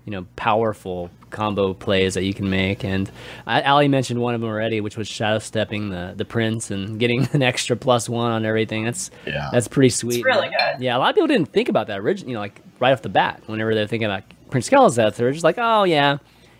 you 0.06 0.12
know, 0.12 0.26
powerful 0.36 1.12
combo 1.34 1.74
plays 1.74 2.14
that 2.14 2.24
you 2.24 2.34
can 2.34 2.50
make. 2.50 2.86
And 2.86 3.12
Ali 3.46 3.90
mentioned 3.90 4.22
one 4.22 4.34
of 4.36 4.40
them 4.42 4.50
already, 4.50 4.80
which 4.80 4.96
was 4.96 5.08
shadow 5.10 5.40
stepping 5.40 5.90
the 5.90 6.14
the 6.16 6.24
prince 6.26 6.72
and 6.72 6.98
getting 7.00 7.28
an 7.34 7.42
extra 7.44 7.76
plus 7.76 8.08
one 8.08 8.32
on 8.32 8.46
everything. 8.46 8.86
That's 8.86 9.12
Yeah. 9.26 9.50
that's 9.52 9.68
pretty 9.68 9.90
sweet. 9.90 10.24
really 10.24 10.48
good. 10.50 10.82
Yeah, 10.82 10.96
a 10.96 11.00
lot 11.00 11.10
of 11.10 11.16
people 11.16 11.28
didn't 11.28 11.52
think 11.52 11.68
about 11.68 11.88
that 11.88 12.00
originally. 12.00 12.32
You 12.32 12.36
know, 12.36 12.42
like 12.42 12.62
right 12.80 12.94
off 12.94 13.02
the 13.02 13.10
bat, 13.10 13.42
whenever 13.48 13.76
they're 13.76 13.88
thinking 13.88 14.06
about 14.06 14.24
Prince 14.50 14.70
Keleseth, 14.70 15.18
they're 15.18 15.32
just 15.32 15.44
like, 15.44 15.58
oh 15.58 15.84
yeah. 15.84 16.20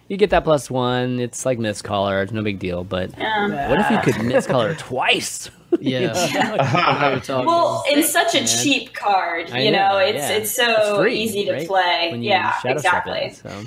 You 0.10 0.18
get 0.18 0.32
that 0.32 0.44
plus 0.44 0.70
one. 0.70 1.18
It's 1.20 1.46
like 1.46 1.58
Mistcaller. 1.60 2.22
It's 2.22 2.34
no 2.34 2.44
big 2.44 2.60
deal. 2.60 2.84
But 2.84 3.18
Yeah. 3.18 3.70
what 3.70 3.80
if 3.80 3.90
you 3.90 3.98
could 4.14 4.22
Mistcaller 4.22 4.78
twice? 4.78 5.50
Yeah. 5.82 6.14
Well, 7.28 7.84
in 7.92 8.04
such 8.04 8.36
a 8.36 8.40
man. 8.40 8.48
cheap 8.48 8.94
card, 8.94 9.50
you 9.50 9.72
know, 9.72 9.94
know, 9.94 9.98
it's 9.98 10.18
yeah. 10.18 10.30
it's 10.30 10.52
so 10.56 10.98
free, 11.02 11.16
easy 11.16 11.46
to 11.46 11.54
right? 11.54 11.68
play. 11.68 12.10
When 12.12 12.22
you 12.22 12.30
Yeah, 12.30 12.54
exactly. 12.66 13.20
it, 13.20 13.36
so 13.38 13.50
Yeah. 13.50 13.64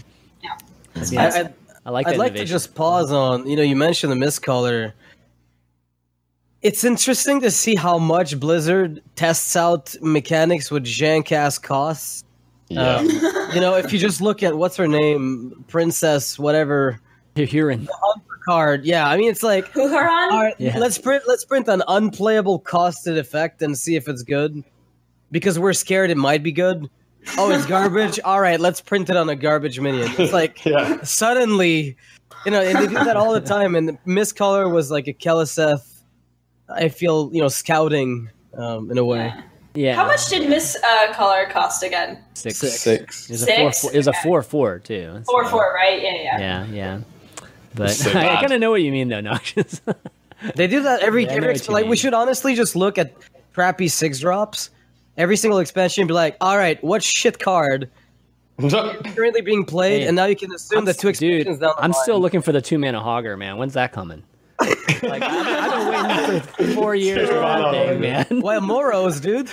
I, 0.97 1.27
I, 1.27 1.53
I 1.87 1.91
like 1.91 2.07
that 2.07 2.15
I'd 2.15 2.19
like 2.19 2.35
to 2.35 2.45
just 2.45 2.75
pause 2.75 3.13
on, 3.13 3.47
you 3.49 3.57
know, 3.57 3.63
you 3.63 3.77
mentioned 3.77 4.11
the 4.13 4.17
Mistcaller. 4.17 4.93
It's 6.63 6.83
interesting 6.85 7.41
to 7.43 7.51
see 7.51 7.77
how 7.77 7.99
much 7.99 8.41
Blizzard 8.41 9.03
tests 9.15 9.55
out 9.55 9.95
mechanics 10.01 10.71
with 10.71 10.85
Jancast 10.85 11.63
costs. 11.63 12.25
Yeah. 12.69 12.97
Um, 12.97 13.09
you 13.55 13.61
know, 13.61 13.77
if 13.77 13.93
you 13.93 13.99
just 13.99 14.21
look 14.21 14.43
at 14.43 14.57
what's 14.57 14.77
her 14.77 14.89
name, 14.89 15.65
Princess, 15.69 16.37
whatever 16.39 16.99
Huhuran. 17.37 17.87
card. 18.45 18.85
Yeah, 18.85 19.09
I 19.09 19.17
mean, 19.17 19.31
it's 19.31 19.45
like, 19.45 19.67
Huhuran? 19.73 20.33
all 20.33 20.43
right, 20.43 20.55
Yeah. 20.59 20.77
let's 20.79 20.99
print 20.99 21.23
let's 21.29 21.45
print 21.45 21.69
an 21.69 21.83
unplayable 21.87 22.59
costed 22.61 23.17
effect 23.19 23.63
and 23.63 23.79
see 23.79 23.95
if 23.95 24.09
it's 24.09 24.23
good, 24.23 24.65
because 25.31 25.59
we're 25.61 25.73
scared 25.75 26.11
it 26.11 26.17
might 26.17 26.43
be 26.43 26.51
good. 26.51 26.91
Oh, 27.39 27.51
it's 27.51 27.67
garbage. 27.67 28.19
all 28.25 28.41
right, 28.41 28.59
let's 28.61 28.81
print 28.81 29.11
it 29.11 29.17
on 29.17 29.29
a 29.29 29.37
garbage 29.37 29.79
minion. 29.81 30.11
It's 30.19 30.33
like 30.33 30.65
yeah. 30.65 31.03
suddenly, 31.03 31.97
you 32.45 32.51
know, 32.53 32.61
and 32.63 32.79
they 32.79 32.87
do 32.87 32.95
that 32.95 33.17
all 33.17 33.33
the 33.33 33.41
time. 33.41 33.75
And 33.75 33.99
Mistcaller 34.07 34.71
was 34.73 34.91
like 34.91 35.07
a 35.09 35.13
Keleseth. 35.13 36.03
I 36.69 36.89
feel 36.89 37.31
you 37.33 37.41
know 37.41 37.49
scouting 37.49 38.31
um, 38.55 38.91
in 38.91 38.99
a 38.99 39.05
way. 39.05 39.33
Yeah. 39.75 39.95
How 39.95 40.07
much 40.07 40.29
did 40.29 40.49
Miss 40.49 40.77
uh, 40.83 41.13
Color 41.13 41.47
cost 41.51 41.83
again? 41.83 42.19
Six. 42.35 42.59
Six. 42.59 42.81
Six. 42.81 43.31
It 43.31 43.33
was 43.33 43.43
a 43.43 43.47
four. 43.47 43.73
Four 43.73 43.93
it 43.93 43.97
was 43.99 44.07
a 44.09 44.13
four 44.23 44.43
four 44.43 44.79
too. 44.79 45.15
It's, 45.19 45.31
Four 45.31 45.45
four, 45.49 45.73
right? 45.75 46.01
Yeah, 46.03 46.15
yeah. 46.15 46.39
Yeah, 46.39 46.67
yeah. 46.73 47.01
But 47.75 47.91
So 47.91 48.11
I, 48.13 48.15
bad. 48.15 48.41
kind 48.41 48.53
of 48.53 48.61
know 48.61 48.71
what 48.71 48.81
you 48.83 48.91
mean 48.91 49.09
though, 49.09 49.21
Noxious. 49.21 49.81
They 50.55 50.67
do 50.67 50.83
that 50.83 51.01
every 51.03 51.25
Yeah, 51.25 51.33
every 51.33 51.55
like 51.69 51.85
mean. 51.85 51.91
we 51.91 51.97
should 51.97 52.15
honestly 52.15 52.55
just 52.55 52.75
look 52.75 52.97
at 52.99 53.15
crappy 53.53 53.89
six 53.89 54.19
drops. 54.21 54.71
Every 55.17 55.37
single 55.37 55.59
expansion 55.61 56.03
and 56.03 56.09
be 56.09 56.15
like, 56.15 56.37
all 56.41 56.57
right, 56.59 56.83
what 56.85 57.03
shit 57.03 57.39
card 57.39 57.91
currently 58.59 59.41
being 59.43 59.65
played? 59.65 60.03
Hey, 60.03 60.07
and 60.09 60.17
now 60.17 60.27
you 60.27 60.37
can 60.37 60.53
assume 60.53 60.81
I'm 60.81 60.85
that 60.87 60.99
two 60.99 61.09
s- 61.11 61.19
dude, 61.19 61.41
expansions 61.41 61.59
down 61.61 61.73
the 61.77 61.83
I'm 61.85 61.91
line. 61.93 62.03
still 62.03 62.21
looking 62.21 62.43
for 62.43 62.53
the 62.53 62.61
two 62.61 62.79
mana 62.79 63.01
hogger, 63.01 63.37
man. 63.39 63.57
When's 63.57 63.75
that 63.75 63.93
coming? 63.93 64.23
like 65.03 65.23
I've, 65.23 65.23
I've 65.23 66.19
been 66.19 66.27
waiting 66.27 66.41
for 66.41 66.65
four 66.81 66.95
years 66.95 67.29
for 67.29 67.35
that 67.35 67.71
thing, 67.73 68.01
man. 68.01 68.27
Well, 68.43 68.61
Moros, 68.63 69.21
dude, 69.21 69.51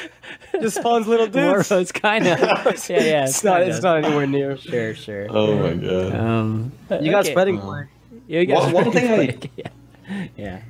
just 0.62 0.78
spawns 0.78 1.08
little 1.08 1.28
dudes. 1.28 1.70
Moro's 1.70 1.92
kind 1.92 2.26
of. 2.26 2.40
Yeah, 2.40 3.00
yeah. 3.04 3.24
It's 3.26 3.44
not. 3.44 3.62
It's 3.64 3.82
not 3.82 4.04
anywhere 4.04 4.28
near. 4.28 4.56
Sure, 4.58 4.96
sure. 4.96 5.28
Oh 5.30 5.58
my 5.58 5.74
god. 5.74 6.16
Um, 6.16 6.72
You 7.02 7.12
got 7.12 7.24
okay. 7.26 7.32
spreading 7.32 7.58
Well. 7.58 7.90
You 8.28 8.46
got 8.46 8.72
One- 8.74 8.86
one 8.86 8.92
thing 8.94 9.12
I- 9.12 9.38
yeah. 9.58 10.28
yeah. 10.38 10.62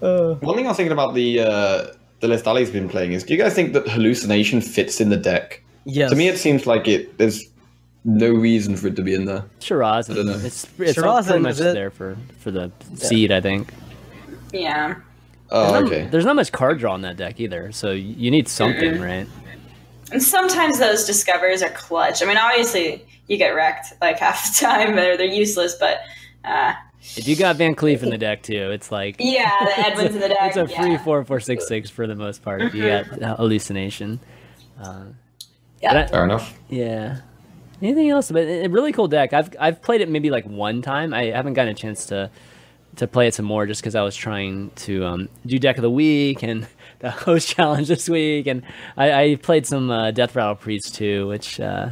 Uh, 0.00 0.34
One 0.34 0.56
thing 0.56 0.66
I 0.66 0.68
was 0.70 0.76
thinking 0.76 0.92
about 0.92 1.14
the 1.14 1.40
uh, 1.40 1.86
the 2.22 2.28
list 2.28 2.46
Ali's 2.46 2.70
been 2.70 2.88
playing 2.88 3.12
is, 3.12 3.24
do 3.24 3.34
you 3.34 3.38
guys 3.42 3.52
think 3.52 3.72
that 3.74 3.86
hallucination 3.88 4.60
fits 4.62 5.00
in 5.00 5.10
the 5.10 5.16
deck? 5.16 5.60
yes. 5.84 6.10
To 6.10 6.16
me, 6.16 6.28
it 6.28 6.38
seems 6.38 6.66
like 6.66 6.86
it. 6.88 7.18
There's 7.18 7.44
no 8.04 8.30
reason 8.30 8.76
for 8.76 8.86
it 8.86 8.96
to 8.96 9.02
be 9.02 9.12
in 9.14 9.24
there. 9.26 9.44
Shiraz. 9.60 10.08
I 10.08 10.14
don't 10.14 10.26
know. 10.26 10.32
It's, 10.38 10.66
it's 10.78 10.96
all 10.98 11.04
Shiraz 11.04 11.26
pretty 11.26 11.40
much 11.42 11.60
it- 11.60 11.74
there 11.74 11.90
for, 11.90 12.16
for 12.38 12.50
the 12.52 12.70
seed, 12.94 13.30
I 13.32 13.40
think. 13.40 13.72
Yeah. 14.52 14.94
Oh, 15.50 15.72
There's 15.72 15.84
okay. 15.84 16.02
not- 16.02 16.10
There's 16.12 16.24
not 16.24 16.36
much 16.36 16.52
card 16.52 16.78
draw 16.78 16.94
in 16.94 17.02
that 17.02 17.16
deck 17.16 17.40
either, 17.40 17.72
so 17.72 17.90
you 17.90 18.30
need 18.30 18.48
something, 18.48 19.00
right? 19.00 19.26
And 20.12 20.22
sometimes 20.22 20.78
those 20.78 21.04
discovers 21.04 21.62
are 21.62 21.70
clutch. 21.70 22.22
I 22.22 22.26
mean, 22.26 22.36
obviously 22.38 23.04
you 23.28 23.36
get 23.36 23.48
wrecked 23.50 23.94
like 24.00 24.18
half 24.26 24.46
the 24.58 24.64
time, 24.64 24.90
or 24.98 25.16
they're 25.16 25.24
useless. 25.26 25.74
But 25.74 25.98
uh, 26.44 26.74
If 27.16 27.26
you 27.26 27.34
got 27.36 27.56
VanCleef 27.56 28.02
in 28.02 28.10
the 28.10 28.18
deck 28.18 28.42
too, 28.42 28.70
it's 28.70 28.92
like 28.92 29.16
yeah, 29.18 29.50
the 29.60 29.78
Edwin's 29.86 30.14
in 30.14 30.20
the 30.20 30.28
deck. 30.28 30.38
it's 30.42 30.56
a 30.56 30.68
free 30.68 30.92
yeah. 30.92 31.04
four 31.04 31.24
four 31.24 31.40
six 31.40 31.66
six 31.66 31.90
for 31.90 32.06
the 32.06 32.14
most 32.14 32.42
part. 32.42 32.62
If 32.62 32.74
you 32.74 32.84
got 32.84 33.06
hallucination, 33.38 34.20
uh, 34.80 35.04
Yeah. 35.80 35.98
I- 36.02 36.06
Fair 36.06 36.24
enough. 36.24 36.58
yeah. 36.68 37.18
Anything 37.82 38.10
else? 38.10 38.30
But 38.30 38.44
a 38.44 38.66
a 38.66 38.68
really 38.68 38.92
cool 38.92 39.08
deck. 39.08 39.32
I've 39.32 39.50
I've 39.58 39.82
played 39.82 40.00
it 40.00 40.08
maybe 40.08 40.30
like 40.30 40.44
one 40.46 40.80
time. 40.82 41.12
I 41.12 41.24
haven't 41.26 41.54
gotten 41.54 41.72
a 41.72 41.74
chance 41.74 42.06
to 42.06 42.30
to 42.96 43.06
play 43.08 43.26
it 43.26 43.34
some 43.34 43.46
more 43.46 43.66
just 43.66 43.80
because 43.80 43.94
I 43.96 44.02
was 44.02 44.14
trying 44.14 44.70
to 44.76 45.04
um, 45.04 45.28
do 45.46 45.58
deck 45.58 45.78
of 45.78 45.82
the 45.82 45.90
week 45.90 46.42
and 46.44 46.66
the 47.00 47.10
host 47.10 47.48
challenge 47.48 47.88
this 47.88 48.08
week, 48.08 48.46
and 48.46 48.62
I, 48.96 49.12
I 49.22 49.34
played 49.36 49.66
some 49.66 49.90
uh, 49.90 50.12
Death 50.12 50.36
Rattle 50.36 50.54
Priest 50.54 50.94
too, 50.94 51.26
which 51.26 51.58
uh, 51.58 51.88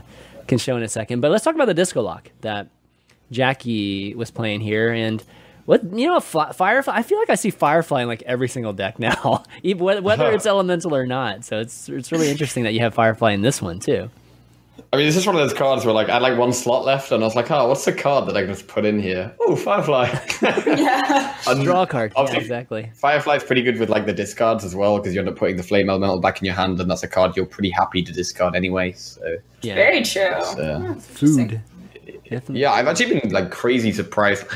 can 0.46 0.58
show 0.58 0.76
in 0.76 0.84
a 0.84 0.88
second. 0.88 1.20
But 1.20 1.32
let's 1.32 1.42
talk 1.42 1.56
about 1.56 1.66
the 1.66 1.74
Disco 1.74 2.00
Lock 2.02 2.30
that 2.42 2.68
Jackie 3.30 4.14
was 4.14 4.30
playing 4.30 4.60
here, 4.60 4.90
and 4.92 5.22
what 5.66 5.82
you 5.84 6.06
know, 6.08 6.20
Fi- 6.20 6.52
Firefly. 6.52 6.94
I 6.96 7.02
feel 7.02 7.18
like 7.18 7.30
I 7.30 7.34
see 7.36 7.50
Firefly 7.50 8.02
in 8.02 8.08
like 8.08 8.22
every 8.22 8.48
single 8.48 8.72
deck 8.72 8.98
now, 8.98 9.44
even 9.62 9.84
whether 9.84 10.02
whether 10.02 10.30
it's 10.32 10.46
elemental 10.54 10.94
or 10.94 11.06
not. 11.06 11.44
So 11.44 11.60
it's 11.60 11.88
it's 11.88 12.10
really 12.12 12.30
interesting 12.30 12.64
that 12.64 12.74
you 12.74 12.80
have 12.80 12.94
Firefly 12.94 13.32
in 13.32 13.42
this 13.42 13.62
one 13.62 13.78
too. 13.80 14.10
I 14.92 14.96
mean, 14.96 15.06
this 15.06 15.14
is 15.16 15.24
one 15.26 15.36
of 15.36 15.40
those 15.42 15.56
cards 15.56 15.84
where 15.84 15.94
like 15.94 16.08
I 16.08 16.14
had 16.14 16.22
like 16.22 16.36
one 16.38 16.52
slot 16.52 16.84
left, 16.84 17.12
and 17.12 17.22
I 17.22 17.26
was 17.26 17.36
like, 17.36 17.48
oh, 17.50 17.68
what's 17.68 17.84
the 17.84 17.92
card 17.92 18.26
that 18.28 18.36
I 18.36 18.40
can 18.40 18.50
just 18.50 18.66
put 18.66 18.84
in 18.84 18.98
here? 18.98 19.32
Oh, 19.40 19.54
Firefly. 19.54 20.08
Yeah. 20.66 21.36
And 21.46 21.64
Draw 21.64 21.86
card. 21.86 22.12
Yeah, 22.14 22.20
obviously, 22.22 22.40
exactly. 22.42 22.90
Firefly's 22.94 23.44
pretty 23.44 23.62
good 23.62 23.78
with 23.78 23.88
like 23.90 24.06
the 24.06 24.12
discards 24.12 24.64
as 24.64 24.74
well 24.74 24.96
because 24.98 25.14
you 25.14 25.20
end 25.20 25.28
up 25.28 25.36
putting 25.36 25.56
the 25.56 25.62
flame 25.62 25.88
elemental 25.90 26.18
back 26.18 26.40
in 26.40 26.46
your 26.46 26.54
hand, 26.54 26.80
and 26.80 26.90
that's 26.90 27.02
a 27.02 27.08
card 27.08 27.36
you're 27.36 27.46
pretty 27.46 27.70
happy 27.70 28.02
to 28.02 28.12
discard 28.12 28.56
anyway. 28.56 28.92
So 28.92 29.36
Yeah. 29.62 29.74
Very 29.74 30.02
true. 30.02 30.22
uh, 30.22 30.94
Food. 30.94 31.60
Definitely. 32.30 32.60
yeah, 32.60 32.72
I've 32.72 32.86
actually 32.86 33.18
been 33.20 33.30
like 33.32 33.50
crazy 33.50 33.90
surprised. 33.92 34.46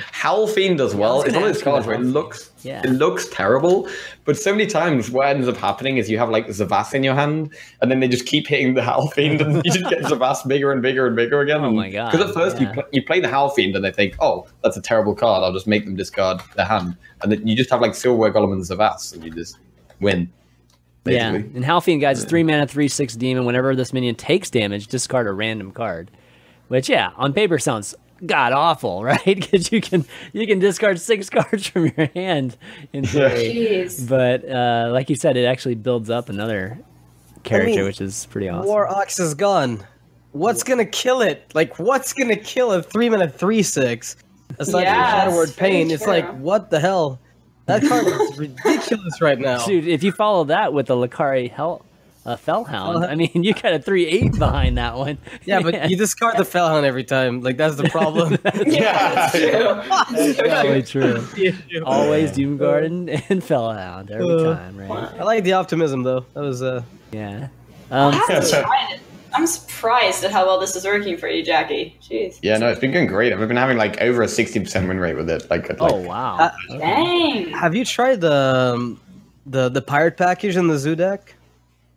Fiend 0.54 0.80
as 0.80 0.94
well. 0.94 1.22
It's 1.22 1.34
one 1.34 1.42
of 1.42 1.52
those 1.52 1.62
cards 1.62 1.86
where 1.86 1.96
it 1.96 2.02
looks 2.04 2.50
Yeah. 2.62 2.80
it 2.84 2.90
looks 2.90 3.28
terrible, 3.28 3.88
but 4.24 4.38
so 4.38 4.52
many 4.52 4.66
times 4.66 5.10
what 5.10 5.26
ends 5.26 5.48
up 5.48 5.56
happening 5.56 5.96
is 5.98 6.08
you 6.08 6.16
have 6.18 6.30
like 6.30 6.46
Zavas 6.46 6.94
in 6.94 7.02
your 7.04 7.14
hand, 7.14 7.52
and 7.82 7.90
then 7.90 7.98
they 8.00 8.06
just 8.08 8.26
keep 8.26 8.46
hitting 8.46 8.74
the 8.74 9.10
Fiend, 9.14 9.40
and 9.42 9.56
you 9.64 9.72
just 9.72 9.88
get 9.90 10.02
Zavas 10.04 10.46
bigger 10.46 10.70
and 10.72 10.80
bigger 10.82 11.06
and 11.06 11.16
bigger 11.16 11.40
again. 11.40 11.64
Oh 11.64 11.72
my 11.72 11.90
God, 11.90 12.12
Because 12.12 12.28
at 12.28 12.34
first 12.34 12.60
you 12.60 12.68
pl- 12.68 12.84
you 12.92 13.02
play 13.04 13.18
the 13.20 13.28
Fiend, 13.54 13.74
and 13.76 13.84
they 13.84 13.90
think, 13.92 14.14
oh, 14.20 14.46
that's 14.62 14.76
a 14.76 14.80
terrible 14.80 15.14
card. 15.14 15.42
I'll 15.42 15.52
just 15.52 15.66
make 15.66 15.84
them 15.84 15.96
discard 15.96 16.40
their 16.56 16.66
hand, 16.66 16.96
and 17.22 17.32
then 17.32 17.46
you 17.46 17.56
just 17.56 17.70
have 17.70 17.80
like 17.80 17.94
Silverware 17.94 18.32
Golem 18.32 18.52
and 18.52 18.62
Zavas, 18.62 19.12
and 19.14 19.24
you 19.24 19.30
just 19.30 19.58
win. 20.00 20.30
Yeah, 21.06 21.34
and 21.34 21.64
Howlfiend 21.64 22.00
guys, 22.00 22.20
is 22.20 22.24
three 22.24 22.42
mana, 22.44 22.66
three 22.66 22.88
six 22.88 23.14
demon. 23.14 23.44
Whenever 23.44 23.76
this 23.76 23.92
minion 23.92 24.14
takes 24.14 24.48
damage, 24.48 24.86
discard 24.86 25.26
a 25.26 25.32
random 25.32 25.70
card. 25.70 26.10
Which, 26.68 26.88
yeah, 26.88 27.10
on 27.16 27.32
paper 27.32 27.58
sounds 27.58 27.94
god 28.26 28.52
awful, 28.52 29.04
right? 29.04 29.24
Because 29.24 29.70
you 29.72 29.80
can 29.80 30.04
you 30.32 30.46
can 30.46 30.58
discard 30.58 31.00
six 31.00 31.30
cards 31.30 31.66
from 31.66 31.86
your 31.96 32.08
hand 32.14 32.56
in 32.92 33.04
theory. 33.04 33.54
Jeez. 33.54 34.08
But 34.08 34.48
uh, 34.48 34.90
like 34.92 35.10
you 35.10 35.16
said, 35.16 35.36
it 35.36 35.44
actually 35.44 35.74
builds 35.74 36.10
up 36.10 36.28
another 36.28 36.78
character, 37.42 37.76
mean, 37.76 37.84
which 37.84 38.00
is 38.00 38.26
pretty 38.26 38.48
awesome. 38.48 38.66
War 38.66 38.88
Ox 38.88 39.18
is 39.20 39.34
gone. 39.34 39.84
What's 40.32 40.64
gonna 40.64 40.84
kill 40.86 41.20
it? 41.20 41.50
Like, 41.54 41.78
what's 41.78 42.12
gonna 42.12 42.36
kill 42.36 42.72
a 42.72 42.82
three 42.82 43.08
minute 43.08 43.38
three 43.38 43.62
six? 43.62 44.16
Aside 44.58 44.82
Yes, 44.82 44.94
from 44.94 45.20
Shadow 45.20 45.36
Word 45.36 45.56
Pain, 45.56 45.90
it's 45.90 46.06
like, 46.06 46.30
what 46.38 46.70
the 46.70 46.78
hell? 46.78 47.18
That 47.66 47.82
card 47.82 48.06
is 48.06 48.38
ridiculous 48.38 49.20
right 49.20 49.38
now. 49.38 49.64
Dude, 49.64 49.88
if 49.88 50.02
you 50.02 50.12
follow 50.12 50.44
that 50.44 50.72
with 50.72 50.86
the 50.86 50.94
Lakkari 50.94 51.50
Hell 51.50 51.83
a 52.26 52.36
Felhound. 52.36 53.06
I 53.08 53.14
mean, 53.14 53.30
you 53.34 53.52
got 53.54 53.72
a 53.74 53.78
three 53.78 54.06
eight 54.06 54.32
behind 54.38 54.78
that 54.78 54.96
one. 54.96 55.18
Yeah, 55.44 55.60
but 55.60 55.90
you 55.90 55.96
discard 55.96 56.36
the 56.38 56.42
Felhound 56.54 56.84
every 56.84 57.04
time. 57.04 57.42
Like 57.42 57.56
that's 57.56 57.76
the 57.76 57.88
problem. 57.88 58.38
Yeah. 58.66 59.28
True. 59.30 59.82
That's 60.16 60.40
probably 60.40 60.82
true. 60.82 61.26
Always 61.84 62.32
Doom 62.32 62.56
Garden 62.56 63.08
and 63.08 63.42
Felhound 63.42 64.10
every 64.10 64.26
Uh, 64.30 64.54
time, 64.54 64.76
right? 64.78 64.90
I 64.90 65.22
like 65.22 65.44
the 65.44 65.52
optimism 65.54 66.02
though. 66.02 66.24
That 66.34 66.40
was 66.40 66.62
uh 66.62 66.82
Yeah. 67.12 67.48
Um, 67.90 68.14
I 68.14 68.16
haven't 68.28 68.48
tried 68.50 68.88
it. 68.94 69.00
I'm 69.34 69.46
surprised 69.48 70.22
at 70.24 70.30
how 70.30 70.46
well 70.46 70.60
this 70.60 70.76
is 70.76 70.84
working 70.84 71.16
for 71.16 71.28
you, 71.28 71.44
Jackie. 71.44 71.96
Jeez. 72.00 72.38
Yeah, 72.40 72.56
no, 72.56 72.68
it's 72.68 72.80
been 72.80 72.92
going 72.92 73.08
great. 73.08 73.32
I've 73.32 73.46
been 73.48 73.56
having 73.56 73.76
like 73.76 74.00
over 74.00 74.22
a 74.22 74.28
sixty 74.28 74.60
percent 74.60 74.86
win 74.88 74.98
rate 75.00 75.16
with 75.16 75.28
it. 75.28 75.50
Like, 75.50 75.68
at, 75.70 75.80
like 75.80 75.92
oh 75.92 75.96
wow. 75.96 76.36
Uh, 76.38 76.50
Dang. 76.78 77.50
Have 77.50 77.74
you 77.74 77.84
tried 77.84 78.20
the 78.20 78.32
um, 78.74 79.00
the 79.44 79.68
the 79.68 79.82
pirate 79.82 80.16
package 80.16 80.56
in 80.56 80.68
the 80.68 80.78
zoo 80.78 80.94
deck? 80.96 81.34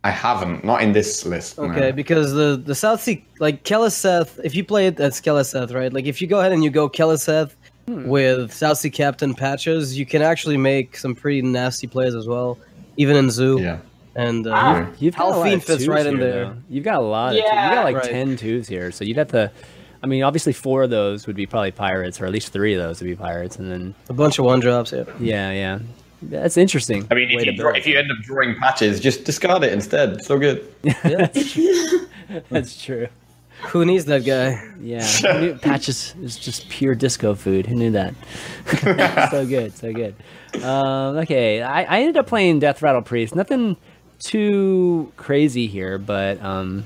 I 0.08 0.12
haven't, 0.12 0.63
not 0.63 0.82
in 0.82 0.91
this 0.93 1.26
list. 1.26 1.58
no. 1.58 1.65
Okay, 1.65 1.91
because 1.91 2.28
the 2.34 2.50
the 2.70 2.76
South 2.76 3.02
Sea 3.02 3.17
like 3.39 3.63
Keleseth, 3.63 4.39
if 4.43 4.54
you 4.56 4.63
play 4.63 4.88
it 4.88 5.00
as 5.00 5.20
Keleseth, 5.22 5.72
right? 5.74 5.91
Like 5.98 6.06
if 6.13 6.22
you 6.22 6.28
go 6.28 6.39
ahead 6.39 6.52
and 6.54 6.63
you 6.63 6.70
go 6.70 6.88
Keleseth 6.89 7.52
with 7.88 8.52
Southsea 8.54 8.91
Captain 8.91 9.34
patches, 9.34 9.98
you 10.00 10.06
can 10.06 10.22
actually 10.22 10.58
make 10.58 10.98
some 10.98 11.13
pretty 11.15 11.41
nasty 11.41 11.88
plays 11.88 12.15
as 12.15 12.28
well, 12.28 12.58
even 12.98 13.15
in 13.15 13.30
zoo. 13.32 13.60
Yeah. 13.62 13.80
And 14.15 14.48
uh, 14.48 14.52
Wow. 14.52 14.88
You've 15.00 15.15
got 15.15 15.28
a 15.28 15.38
lot 15.38 15.54
of 15.54 15.63
fits 15.63 15.80
twos 15.80 15.88
right 15.88 16.06
in 16.06 16.17
there. 16.20 16.46
though. 16.46 16.58
You've 16.70 16.84
got 16.84 16.98
a 17.00 17.06
lot. 17.06 17.34
Of 17.34 17.39
twos. 17.41 17.43
Yeah. 17.54 17.70
You 17.70 17.76
got 17.76 17.84
like 17.86 17.96
Right. 17.98 18.12
ten 18.12 18.36
twos 18.36 18.67
here, 18.67 18.91
so 18.91 19.04
you'd 19.06 19.17
have 19.17 19.30
to. 19.32 19.52
I 20.04 20.08
mean, 20.08 20.24
obviously 20.24 20.54
four 20.54 20.84
of 20.84 20.89
those 20.89 21.28
would 21.28 21.36
be 21.36 21.46
probably 21.46 21.72
pirates, 21.72 22.20
or 22.22 22.26
at 22.26 22.32
least 22.32 22.52
three 22.54 22.74
of 22.76 22.82
those 22.82 23.00
would 23.02 23.08
be 23.08 23.15
pirates, 23.15 23.58
and 23.58 23.70
then 23.72 23.96
a 24.10 24.13
bunch 24.13 24.38
of 24.39 24.46
one 24.46 24.60
drops. 24.60 24.91
Yeah. 24.91 25.04
yeah, 25.20 25.52
yeah, 25.52 25.80
that's 26.21 26.58
interesting. 26.58 27.08
I 27.12 27.15
mean, 27.15 27.30
if 27.32 27.45
you, 27.45 27.56
draw, 27.56 27.73
if 27.73 27.86
you 27.86 27.97
end 27.97 28.12
up 28.12 28.17
drawing 28.19 28.56
patches, 28.56 28.99
just 28.99 29.23
discard 29.23 29.63
it 29.63 29.73
instead. 29.73 30.23
So 30.23 30.36
all 30.36 30.39
good. 30.39 30.67
that's 31.03 31.53
true. 31.53 32.08
that's 32.49 32.84
true. 32.84 33.08
Who 33.69 33.86
needs 33.86 34.06
that 34.06 34.23
guy? 34.23 34.63
Yeah, 34.80 35.08
knew- 35.39 35.56
patches 35.62 36.15
is 36.21 36.38
just 36.38 36.69
pure 36.69 36.95
disco 36.95 37.34
food. 37.36 37.65
Who 37.65 37.75
knew 37.75 37.91
that? 37.91 38.13
so 39.32 39.45
good, 39.45 39.75
so 39.75 39.91
good. 39.91 40.15
Um, 40.63 41.17
okay, 41.17 41.62
I, 41.62 41.84
I 41.84 41.99
ended 42.01 42.17
up 42.17 42.27
playing 42.27 42.60
Death 42.60 42.82
Rattle 42.82 43.01
Priest. 43.01 43.36
Nothing 43.36 43.75
too 44.19 45.12
crazy 45.17 45.67
here, 45.67 45.97
but 45.97 46.41
um, 46.41 46.86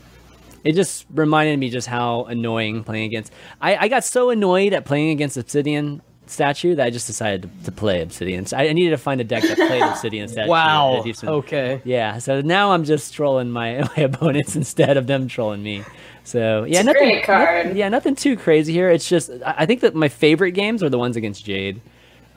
it 0.64 0.74
just 0.74 1.06
reminded 1.14 1.60
me 1.60 1.70
just 1.70 1.88
how 1.88 2.24
annoying 2.26 2.84
playing 2.84 3.06
against. 3.06 3.34
I, 3.60 3.76
I 3.76 3.88
got 3.88 4.04
so 4.04 4.30
annoyed 4.30 4.74
at 4.74 4.86
playing 4.86 5.10
against 5.12 5.38
Obsidian 5.38 6.02
statue 6.32 6.76
that 6.76 6.86
I 6.86 6.90
just 6.90 7.08
decided 7.08 7.44
to, 7.44 7.66
to 7.66 7.72
play 7.72 8.02
Obsidian. 8.02 8.46
So 8.46 8.58
I, 8.58 8.70
I 8.70 8.74
needed 8.74 8.92
to 8.92 8.98
find 8.98 9.20
a 9.22 9.24
deck 9.24 9.44
that 9.44 9.58
played 9.58 9.82
Obsidian 9.92 10.28
statue. 10.28 10.50
Wow. 10.50 11.04
Okay. 11.24 11.82
yeah, 11.84 12.18
so 12.20 12.42
now 12.42 12.72
I'm 12.72 12.84
just 12.86 13.14
trolling 13.14 13.52
my, 13.52 13.82
my 13.98 14.04
opponents 14.04 14.56
instead 14.56 14.98
of 14.98 15.08
them 15.08 15.28
trolling 15.28 15.62
me. 15.62 15.84
So 16.24 16.64
yeah, 16.66 16.80
It's 16.80 16.86
nothing. 16.86 17.02
great 17.02 17.24
card. 17.24 17.66
nothing- 17.66 17.78
yeah, 17.78 17.90
nothing 17.90 18.16
too 18.16 18.38
crazy 18.38 18.72
here. 18.74 18.90
It's 18.90 19.10
just 19.10 19.30
I 19.46 19.56
I 19.60 19.66
think 19.66 19.82
that 19.82 19.96
my 19.96 20.08
favorite 20.08 20.52
games 20.52 20.82
are 20.84 20.90
the 20.90 21.00
ones 21.00 21.16
against 21.18 21.44
Jade, 21.46 21.82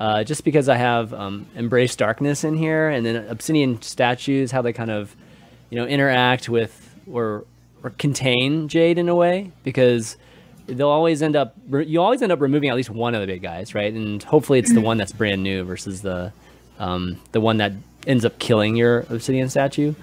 uh, 0.01 0.25
just 0.25 0.43
because 0.45 0.69
I 0.69 0.77
have 0.77 1.13
um, 1.15 1.47
Embrace 1.55 1.95
Darkness 1.95 2.45
in 2.45 2.57
here, 2.57 2.89
and 2.89 3.05
then 3.07 3.17
Obsidian 3.29 3.81
statues, 3.83 4.51
how 4.51 4.63
they 4.63 4.73
kind 4.73 4.91
of, 4.91 5.15
you 5.71 5.79
know, 5.79 5.87
interact 5.87 6.49
with 6.49 6.97
or 7.11 7.45
or 7.83 7.91
contain 7.91 8.69
Jade 8.69 8.97
in 8.99 9.09
a 9.11 9.15
way, 9.15 9.53
because 9.65 10.17
they'll 10.67 10.89
always 10.89 11.23
end 11.23 11.37
up 11.37 11.55
you 11.71 12.01
always 12.01 12.23
end 12.23 12.33
up 12.33 12.41
removing 12.41 12.69
at 12.71 12.77
least 12.77 12.91
one 12.91 13.15
of 13.15 13.21
the 13.21 13.27
big 13.27 13.43
guys, 13.43 13.75
right? 13.75 13.93
And 13.93 14.23
hopefully 14.23 14.59
it's 14.59 14.73
the 14.73 14.81
one 14.81 14.97
that's 14.97 15.13
brand 15.13 15.43
new 15.43 15.65
versus 15.65 16.03
the 16.03 16.33
um, 16.79 17.21
the 17.33 17.41
one 17.41 17.59
that 17.59 17.73
ends 18.07 18.25
up 18.25 18.39
killing 18.39 18.77
your 18.77 19.01
obsidian 19.11 19.49
statue. 19.49 19.95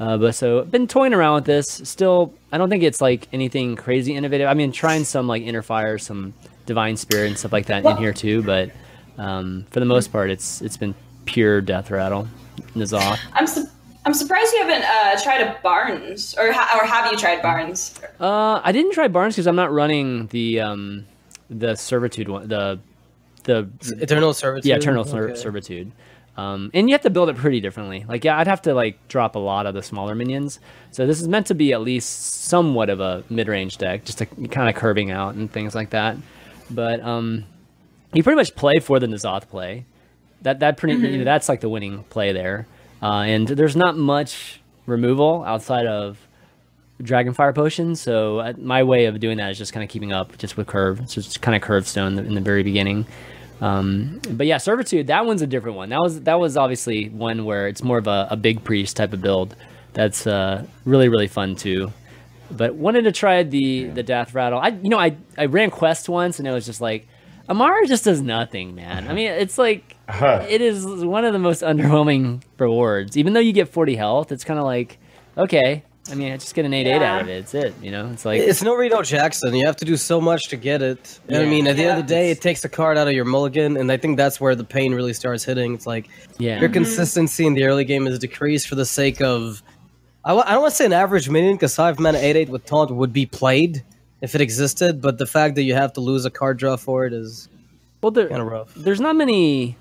Uh, 0.00 0.16
but 0.16 0.34
so 0.34 0.64
been 0.64 0.86
toying 0.86 1.12
around 1.12 1.36
with 1.36 1.44
this. 1.44 1.68
Still, 1.84 2.32
I 2.52 2.58
don't 2.58 2.68
think 2.68 2.84
it's 2.84 3.00
like 3.00 3.26
anything 3.32 3.74
crazy 3.74 4.14
innovative. 4.14 4.46
I 4.46 4.54
mean, 4.54 4.70
trying 4.70 5.04
some 5.04 5.26
like 5.26 5.42
inner 5.42 5.62
fire, 5.62 5.98
some 5.98 6.34
divine 6.66 6.96
spirit 6.96 7.28
and 7.28 7.38
stuff 7.38 7.52
like 7.52 7.66
that 7.66 7.84
in 7.84 7.96
here 7.96 8.12
too. 8.12 8.42
But 8.42 8.70
um, 9.16 9.66
for 9.70 9.80
the 9.80 9.86
most 9.86 10.12
part, 10.12 10.30
it's 10.30 10.62
it's 10.62 10.76
been 10.76 10.94
pure 11.24 11.60
death 11.60 11.90
rattle. 11.90 12.28
N'Zoth. 12.74 13.18
I'm 13.32 13.46
su- 13.46 13.68
I'm 14.04 14.14
surprised 14.14 14.52
you 14.54 14.60
haven't 14.64 14.84
uh, 14.84 15.22
tried 15.22 15.40
a 15.42 15.58
Barnes, 15.62 16.34
or 16.38 16.50
ha- 16.52 16.78
or 16.80 16.86
have 16.86 17.10
you 17.12 17.18
tried 17.18 17.42
Barnes? 17.42 17.94
Uh, 18.18 18.60
I 18.64 18.72
didn't 18.72 18.92
try 18.92 19.08
Barnes 19.08 19.34
because 19.34 19.46
I'm 19.46 19.56
not 19.56 19.70
running 19.72 20.28
the 20.28 20.60
um, 20.60 21.06
the 21.50 21.74
servitude 21.76 22.28
one. 22.28 22.48
The 22.48 22.78
the 23.44 23.68
Eternal 24.00 24.34
Servitude. 24.34 24.66
yeah 24.66 24.76
eternal 24.76 25.04
ser- 25.04 25.30
Okay. 25.30 25.34
servitude 25.40 25.90
um, 26.36 26.70
and 26.74 26.86
you 26.88 26.92
have 26.94 27.00
to 27.02 27.08
build 27.10 27.30
it 27.30 27.36
pretty 27.36 27.60
differently 27.60 28.04
like 28.06 28.22
yeah 28.22 28.36
i'd 28.36 28.46
have 28.46 28.60
to 28.62 28.74
like 28.74 28.98
drop 29.08 29.36
a 29.36 29.38
lot 29.38 29.64
of 29.64 29.72
the 29.74 29.82
smaller 29.82 30.14
minions 30.14 30.60
so 30.90 31.06
this 31.06 31.18
is 31.18 31.26
meant 31.28 31.46
to 31.46 31.54
be 31.54 31.72
at 31.72 31.80
least 31.80 32.42
somewhat 32.44 32.90
of 32.90 33.00
a 33.00 33.24
mid-range 33.30 33.78
deck 33.78 34.04
just 34.04 34.18
to 34.18 34.26
kind 34.26 34.68
of 34.68 34.74
curving 34.74 35.10
out 35.10 35.34
and 35.34 35.50
things 35.50 35.74
like 35.74 35.90
that 35.90 36.16
but 36.70 37.00
um, 37.00 37.44
you 38.12 38.22
pretty 38.22 38.36
much 38.36 38.54
play 38.54 38.80
for 38.80 38.98
the 39.00 39.06
N'Zoth 39.06 39.48
play 39.48 39.86
that 40.42 40.60
that 40.60 40.76
pretty 40.76 40.96
you 40.96 41.18
know, 41.18 41.24
that's 41.24 41.48
like 41.48 41.60
the 41.62 41.70
winning 41.70 42.04
play 42.10 42.32
there 42.32 42.66
uh, 43.02 43.22
and 43.22 43.48
there's 43.48 43.76
not 43.76 43.96
much 43.96 44.60
removal 44.86 45.44
outside 45.44 45.86
of 45.86 46.18
Dragonfire 47.02 47.54
potion. 47.54 47.94
So 47.94 48.40
uh, 48.40 48.52
my 48.58 48.82
way 48.82 49.06
of 49.06 49.20
doing 49.20 49.38
that 49.38 49.50
is 49.50 49.58
just 49.58 49.72
kind 49.72 49.84
of 49.84 49.90
keeping 49.90 50.12
up 50.12 50.36
just 50.38 50.56
with 50.56 50.66
curve. 50.66 51.08
So 51.08 51.20
it's 51.20 51.36
kind 51.36 51.54
of 51.54 51.62
curve 51.62 51.86
stone 51.86 52.18
in 52.18 52.34
the 52.34 52.40
very 52.40 52.62
beginning. 52.62 53.06
Um, 53.60 54.20
but 54.30 54.46
yeah, 54.46 54.58
servitude 54.58 55.08
that 55.08 55.26
one's 55.26 55.42
a 55.42 55.46
different 55.46 55.76
one. 55.76 55.88
That 55.88 56.00
was 56.00 56.20
that 56.22 56.38
was 56.38 56.56
obviously 56.56 57.08
one 57.08 57.44
where 57.44 57.66
it's 57.68 57.82
more 57.82 57.98
of 57.98 58.06
a, 58.06 58.28
a 58.30 58.36
big 58.36 58.62
priest 58.64 58.96
type 58.96 59.12
of 59.12 59.20
build. 59.20 59.54
That's 59.94 60.26
uh, 60.26 60.64
really 60.84 61.08
really 61.08 61.26
fun 61.26 61.56
too. 61.56 61.92
But 62.50 62.74
wanted 62.76 63.02
to 63.02 63.12
try 63.12 63.42
the 63.42 63.84
the 63.84 64.02
death 64.02 64.34
rattle. 64.34 64.60
I 64.60 64.68
you 64.68 64.90
know 64.90 64.98
I 64.98 65.16
I 65.36 65.46
ran 65.46 65.70
quest 65.70 66.08
once 66.08 66.38
and 66.38 66.46
it 66.46 66.52
was 66.52 66.66
just 66.66 66.80
like 66.80 67.08
Amara 67.48 67.86
just 67.86 68.04
does 68.04 68.20
nothing, 68.20 68.74
man. 68.74 69.04
I 69.04 69.06
uh-huh. 69.06 69.14
mean 69.14 69.30
it's 69.30 69.58
like 69.58 69.96
uh-huh. 70.08 70.46
it 70.48 70.60
is 70.60 70.84
one 70.84 71.24
of 71.24 71.32
the 71.32 71.38
most 71.38 71.62
underwhelming 71.62 72.42
rewards. 72.58 73.16
Even 73.16 73.32
though 73.32 73.40
you 73.40 73.52
get 73.52 73.68
40 73.68 73.96
health, 73.96 74.32
it's 74.32 74.44
kind 74.44 74.58
of 74.58 74.64
like 74.64 74.98
okay. 75.36 75.84
I 76.10 76.14
mean, 76.14 76.32
I 76.32 76.38
just 76.38 76.54
get 76.54 76.64
an 76.64 76.72
8 76.72 76.86
8 76.86 77.02
out 77.02 77.22
of 77.22 77.28
it. 77.28 77.32
It's 77.32 77.54
it, 77.54 77.74
you 77.82 77.90
know? 77.90 78.08
It's 78.10 78.24
like, 78.24 78.40
It's 78.40 78.62
no 78.62 78.74
Reno 78.74 79.02
Jackson. 79.02 79.54
You 79.54 79.66
have 79.66 79.76
to 79.76 79.84
do 79.84 79.96
so 79.98 80.22
much 80.22 80.48
to 80.48 80.56
get 80.56 80.80
it. 80.80 81.20
And 81.28 81.42
I 81.42 81.44
mean, 81.44 81.66
at 81.66 81.76
the 81.76 81.84
end 81.84 82.00
of 82.00 82.06
the 82.06 82.14
day, 82.14 82.30
it 82.30 82.40
takes 82.40 82.64
a 82.64 82.68
card 82.68 82.96
out 82.96 83.08
of 83.08 83.12
your 83.12 83.26
mulligan, 83.26 83.76
and 83.76 83.92
I 83.92 83.98
think 83.98 84.16
that's 84.16 84.40
where 84.40 84.54
the 84.54 84.64
pain 84.64 84.94
really 84.94 85.12
starts 85.12 85.44
hitting. 85.44 85.74
It's 85.74 85.86
like 85.86 86.08
yeah. 86.38 86.60
your 86.60 86.68
mm-hmm. 86.68 86.74
consistency 86.74 87.46
in 87.46 87.52
the 87.54 87.64
early 87.64 87.84
game 87.84 88.06
is 88.06 88.18
decreased 88.18 88.68
for 88.68 88.74
the 88.74 88.86
sake 88.86 89.20
of. 89.20 89.62
I 90.24 90.30
w- 90.30 90.44
I 90.46 90.52
don't 90.52 90.62
want 90.62 90.72
to 90.72 90.76
say 90.76 90.86
an 90.86 90.92
average 90.92 91.28
minion 91.28 91.56
because 91.56 91.76
five 91.76 91.98
mana 92.00 92.18
eight 92.18 92.36
eight 92.36 92.48
with 92.48 92.64
taunt 92.64 92.90
would 92.90 93.12
be 93.12 93.26
played 93.26 93.84
if 94.20 94.34
it 94.34 94.40
existed, 94.40 95.00
but 95.00 95.18
the 95.18 95.26
fact 95.26 95.54
that 95.56 95.62
you 95.62 95.74
have 95.74 95.92
to 95.94 96.00
lose 96.00 96.24
a 96.24 96.30
card 96.30 96.58
draw 96.58 96.76
for 96.76 97.06
it 97.06 97.12
is 97.12 97.48
Well, 98.02 98.10
there, 98.10 98.28
kind 98.28 98.40
of 98.42 98.48
rough. 98.48 98.74
there's 98.74 99.00
not 99.00 99.14
many 99.16 99.76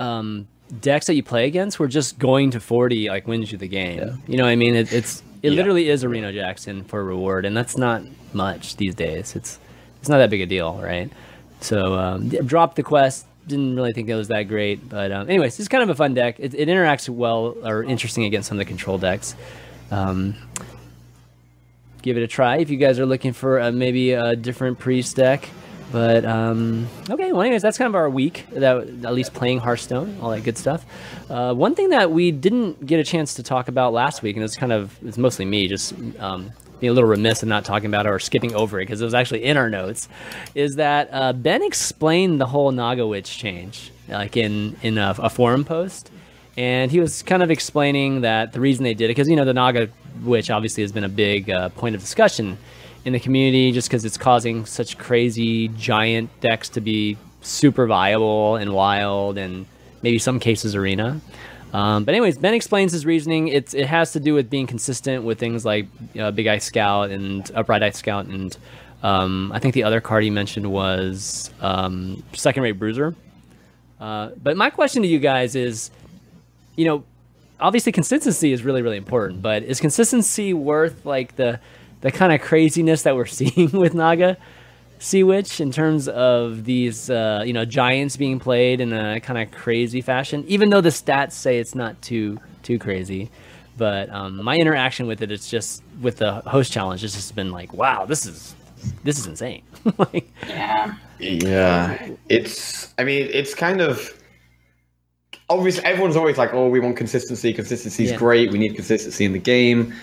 um, 0.00 0.46
decks 0.80 1.06
that 1.06 1.14
you 1.14 1.22
play 1.22 1.46
against 1.46 1.78
where 1.78 1.88
just 1.88 2.18
going 2.18 2.50
to 2.52 2.60
40 2.60 3.08
like 3.08 3.26
wins 3.26 3.52
you 3.52 3.58
the 3.58 3.68
game. 3.68 3.98
Yeah. 3.98 4.16
You 4.26 4.36
know 4.36 4.44
what 4.44 4.50
I 4.50 4.56
mean? 4.56 4.74
It, 4.74 4.92
it's 4.92 5.22
it 5.42 5.50
Yeah. 5.52 5.56
literally 5.56 5.88
is 5.88 6.02
a 6.02 6.08
Reno 6.08 6.32
Jackson 6.32 6.84
for 6.84 7.04
reward, 7.04 7.44
and 7.44 7.56
that's 7.56 7.76
not 7.76 8.02
much 8.32 8.76
these 8.76 8.94
days. 8.94 9.36
It's 9.36 9.58
it's 10.00 10.08
not 10.08 10.18
that 10.18 10.30
big 10.30 10.40
a 10.40 10.46
deal, 10.46 10.74
right? 10.82 11.10
So 11.60 11.94
um, 11.94 12.28
dropped 12.28 12.76
the 12.76 12.82
quest. 12.82 13.26
Didn't 13.46 13.76
really 13.76 13.92
think 13.92 14.08
it 14.08 14.14
was 14.16 14.28
that 14.28 14.44
great, 14.44 14.88
but 14.88 15.12
um, 15.12 15.28
anyways, 15.28 15.58
it's 15.60 15.68
kind 15.68 15.82
of 15.84 15.88
a 15.90 15.94
fun 15.94 16.14
deck. 16.14 16.36
It, 16.40 16.52
it 16.54 16.68
interacts 16.68 17.08
well 17.08 17.54
or 17.62 17.84
interesting 17.84 18.24
against 18.24 18.48
some 18.48 18.56
of 18.56 18.58
the 18.58 18.64
control 18.64 18.98
decks. 18.98 19.36
Um, 19.92 20.34
give 22.02 22.16
it 22.16 22.22
a 22.22 22.26
try 22.26 22.58
if 22.58 22.70
you 22.70 22.76
guys 22.76 22.98
are 22.98 23.06
looking 23.06 23.32
for 23.32 23.60
uh 23.60 23.72
maybe 23.72 24.12
a 24.12 24.36
different 24.36 24.78
priest 24.78 25.16
deck. 25.16 25.48
But 25.92 26.24
um, 26.24 26.88
okay, 27.08 27.32
well, 27.32 27.42
anyways, 27.42 27.62
that's 27.62 27.78
kind 27.78 27.88
of 27.88 27.94
our 27.94 28.10
week. 28.10 28.46
That 28.50 28.76
at 28.76 29.14
least 29.14 29.34
playing 29.34 29.60
Hearthstone, 29.60 30.18
all 30.20 30.30
that 30.30 30.42
good 30.42 30.58
stuff. 30.58 30.84
Uh, 31.30 31.54
one 31.54 31.74
thing 31.74 31.90
that 31.90 32.10
we 32.10 32.32
didn't 32.32 32.84
get 32.84 32.98
a 32.98 33.04
chance 33.04 33.34
to 33.34 33.42
talk 33.42 33.68
about 33.68 33.92
last 33.92 34.22
week, 34.22 34.36
and 34.36 34.44
it's 34.44 34.56
kind 34.56 34.72
of 34.72 34.98
it's 35.04 35.16
mostly 35.16 35.44
me 35.44 35.68
just 35.68 35.94
um, 36.18 36.50
being 36.80 36.90
a 36.90 36.92
little 36.92 37.08
remiss 37.08 37.42
in 37.42 37.48
not 37.48 37.64
talking 37.64 37.86
about 37.86 38.04
it 38.06 38.08
or 38.08 38.18
skipping 38.18 38.54
over 38.54 38.80
it 38.80 38.82
because 38.82 39.00
it 39.00 39.04
was 39.04 39.14
actually 39.14 39.44
in 39.44 39.56
our 39.56 39.70
notes, 39.70 40.08
is 40.54 40.74
that 40.76 41.08
uh, 41.12 41.32
Ben 41.32 41.62
explained 41.62 42.40
the 42.40 42.46
whole 42.46 42.72
Naga 42.72 43.06
Witch 43.06 43.38
change, 43.38 43.92
like 44.08 44.36
in 44.36 44.76
in 44.82 44.98
a, 44.98 45.14
a 45.18 45.30
forum 45.30 45.64
post 45.64 46.10
and 46.56 46.90
he 46.90 47.00
was 47.00 47.22
kind 47.22 47.42
of 47.42 47.50
explaining 47.50 48.22
that 48.22 48.52
the 48.52 48.60
reason 48.60 48.84
they 48.84 48.94
did 48.94 49.06
it 49.06 49.08
because 49.08 49.28
you 49.28 49.36
know 49.36 49.44
the 49.44 49.54
Naga 49.54 49.88
witch 50.22 50.50
obviously 50.50 50.82
has 50.82 50.92
been 50.92 51.04
a 51.04 51.08
big 51.08 51.50
uh, 51.50 51.68
point 51.70 51.94
of 51.94 52.00
discussion 52.00 52.56
in 53.04 53.12
the 53.12 53.20
community 53.20 53.72
just 53.72 53.88
because 53.88 54.04
it's 54.04 54.16
causing 54.16 54.66
such 54.66 54.98
crazy 54.98 55.68
giant 55.68 56.28
decks 56.40 56.68
to 56.70 56.80
be 56.80 57.16
super 57.40 57.86
viable 57.86 58.56
and 58.56 58.72
wild 58.74 59.38
and 59.38 59.66
maybe 60.02 60.18
some 60.18 60.40
cases 60.40 60.74
arena. 60.74 61.20
Um, 61.72 62.04
but 62.04 62.14
anyways, 62.14 62.38
Ben 62.38 62.54
explains 62.54 62.92
his 62.92 63.04
reasoning. 63.04 63.48
It's 63.48 63.74
it 63.74 63.86
has 63.86 64.12
to 64.12 64.20
do 64.20 64.34
with 64.34 64.48
being 64.48 64.66
consistent 64.66 65.24
with 65.24 65.38
things 65.38 65.64
like 65.64 65.86
uh, 66.18 66.30
Big 66.30 66.46
Eye 66.46 66.58
Scout 66.58 67.10
and 67.10 67.50
Upright 67.54 67.82
Eye 67.82 67.90
Scout, 67.90 68.26
and 68.26 68.56
um, 69.02 69.52
I 69.52 69.58
think 69.58 69.74
the 69.74 69.82
other 69.84 70.00
card 70.00 70.24
he 70.24 70.30
mentioned 70.30 70.70
was 70.70 71.50
um, 71.60 72.22
Second 72.32 72.62
Rate 72.62 72.78
Bruiser. 72.78 73.14
Uh, 74.00 74.30
but 74.42 74.56
my 74.56 74.70
question 74.70 75.02
to 75.02 75.08
you 75.08 75.18
guys 75.18 75.54
is, 75.54 75.90
you 76.76 76.84
know, 76.84 77.04
obviously 77.60 77.92
consistency 77.92 78.52
is 78.52 78.62
really 78.62 78.82
really 78.82 78.96
important, 78.96 79.42
but 79.42 79.62
is 79.62 79.80
consistency 79.80 80.52
worth 80.54 81.04
like 81.04 81.36
the 81.36 81.60
the 82.00 82.10
kind 82.12 82.32
of 82.32 82.40
craziness 82.40 83.02
that 83.02 83.16
we're 83.16 83.26
seeing 83.40 83.70
with 83.70 83.94
Naga 83.94 84.36
Sea 84.98 85.24
Witch 85.24 85.60
in 85.60 85.72
terms 85.72 86.08
of 86.08 86.64
these 86.64 87.10
uh, 87.10 87.42
you 87.46 87.52
know 87.52 87.64
giants 87.64 88.16
being 88.16 88.38
played 88.38 88.80
in 88.80 88.92
a 88.92 89.20
kind 89.20 89.38
of 89.40 89.50
crazy 89.50 90.00
fashion? 90.00 90.44
Even 90.46 90.70
though 90.70 90.80
the 90.80 90.90
stats 90.90 91.32
say 91.32 91.58
it's 91.58 91.74
not 91.74 92.00
too 92.02 92.38
too 92.62 92.78
crazy, 92.78 93.30
but 93.76 94.10
um, 94.10 94.42
my 94.42 94.56
interaction 94.56 95.06
with 95.06 95.22
it, 95.22 95.30
it 95.30 95.34
is 95.34 95.48
just 95.48 95.82
with 96.00 96.18
the 96.18 96.34
host 96.42 96.72
challenge. 96.72 97.04
It's 97.04 97.14
just 97.14 97.34
been 97.34 97.52
like, 97.52 97.72
wow, 97.72 98.06
this 98.06 98.26
is 98.26 98.54
this 99.04 99.18
is 99.18 99.26
insane. 99.26 99.62
like, 99.98 100.30
Yeah. 100.46 100.94
Yeah, 101.18 102.10
it's. 102.28 102.92
I 102.98 103.04
mean, 103.04 103.28
it's 103.32 103.54
kind 103.54 103.80
of. 103.80 104.12
Obviously, 105.48 105.84
everyone's 105.84 106.16
always 106.16 106.38
like, 106.38 106.52
"Oh, 106.52 106.68
we 106.68 106.80
want 106.80 106.96
consistency. 106.96 107.52
Consistency 107.52 108.04
is 108.04 108.10
Yeah. 108.12 108.16
great. 108.16 108.50
We 108.50 108.58
need 108.58 108.74
consistency 108.74 109.24
in 109.24 109.32
the 109.32 109.38
game." 109.38 109.94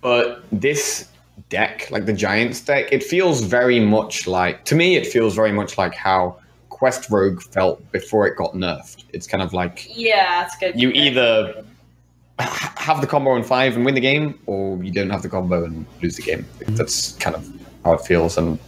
But 0.00 0.44
this 0.52 1.06
deck, 1.48 1.88
like 1.90 2.06
the 2.06 2.12
Giants 2.12 2.60
deck, 2.60 2.86
it 2.92 3.02
feels 3.02 3.40
very 3.42 3.80
much 3.80 4.26
like. 4.28 4.64
To 4.66 4.74
me, 4.74 4.96
it 4.96 5.06
feels 5.06 5.34
very 5.34 5.50
much 5.52 5.76
like 5.78 5.94
how 5.94 6.36
Quest 6.68 7.10
Rogue 7.10 7.42
felt 7.42 7.90
before 7.92 8.26
it 8.26 8.36
got 8.36 8.54
nerfed. 8.54 9.04
It's 9.12 9.26
kind 9.26 9.42
of 9.42 9.52
like 9.52 9.88
Yeah, 9.96 10.42
that's 10.42 10.56
good. 10.58 10.78
you 10.80 10.90
either 10.90 11.64
have 12.38 13.00
the 13.00 13.06
combo 13.06 13.34
in 13.36 13.42
five 13.44 13.76
and 13.76 13.84
win 13.84 13.94
the 13.94 14.00
game, 14.00 14.38
or 14.46 14.82
you 14.82 14.90
don't 14.92 15.10
have 15.10 15.22
the 15.22 15.28
combo 15.28 15.64
and 15.64 15.86
lose 16.02 16.16
the 16.16 16.22
game. 16.22 16.44
That's 16.68 17.12
kind 17.14 17.34
of 17.34 17.48
how 17.84 17.94
it 17.94 18.00
feels. 18.02 18.36
And 18.38 18.58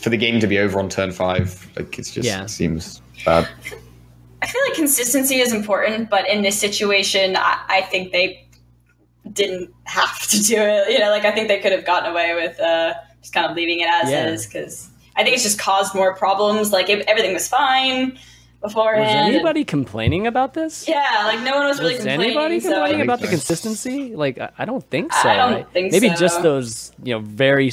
for 0.00 0.10
the 0.10 0.16
game 0.16 0.40
to 0.40 0.46
be 0.46 0.58
over 0.58 0.78
on 0.78 0.88
turn 0.88 1.10
five, 1.12 1.68
like 1.76 1.98
it's 1.98 2.10
just 2.12 2.26
Yeah. 2.26 2.44
it 2.44 2.50
seems 2.50 3.00
bad. 3.24 3.48
I 4.50 4.52
feel 4.52 4.62
like 4.66 4.74
consistency 4.74 5.36
is 5.38 5.52
important, 5.52 6.10
but 6.10 6.28
in 6.28 6.42
this 6.42 6.58
situation, 6.58 7.36
I, 7.36 7.62
I 7.68 7.80
think 7.82 8.10
they 8.10 8.48
didn't 9.32 9.72
have 9.84 10.26
to 10.28 10.42
do 10.42 10.56
it. 10.56 10.90
You 10.90 10.98
know, 10.98 11.10
like 11.10 11.24
I 11.24 11.30
think 11.30 11.46
they 11.46 11.60
could 11.60 11.70
have 11.70 11.84
gotten 11.84 12.10
away 12.10 12.34
with 12.34 12.58
uh, 12.58 12.94
just 13.20 13.32
kind 13.32 13.48
of 13.48 13.56
leaving 13.56 13.78
it 13.78 13.88
as 13.88 14.10
Yeah. 14.10 14.26
is 14.26 14.46
because 14.46 14.88
I 15.14 15.22
think 15.22 15.34
it's 15.34 15.44
just 15.44 15.60
caused 15.60 15.94
more 15.94 16.16
problems. 16.16 16.72
Like 16.72 16.88
if 16.90 17.06
everything 17.06 17.32
was 17.32 17.46
fine 17.46 18.18
beforehand. 18.60 19.28
was 19.28 19.34
anybody 19.36 19.64
complaining 19.64 20.26
about 20.26 20.54
this? 20.54 20.88
yeah, 20.88 21.22
like 21.26 21.40
no 21.42 21.56
one 21.56 21.68
was 21.68 21.78
really 21.78 21.94
complaining. 21.94 22.26
anybody 22.26 22.60
complaining 22.60 22.96
think 22.96 23.04
about 23.04 23.20
the 23.20 23.28
consistency? 23.28 24.16
Like, 24.16 24.40
I, 24.40 24.50
I 24.58 24.64
don't 24.64 24.84
think 24.90 25.14
I 25.14 25.22
so. 25.22 25.28
don't 25.28 25.52
right? 25.52 25.72
think 25.72 25.92
maybe 25.92 26.08
so. 26.08 26.16
just 26.16 26.42
those, 26.42 26.90
you 27.04 27.14
know, 27.14 27.20
very 27.20 27.70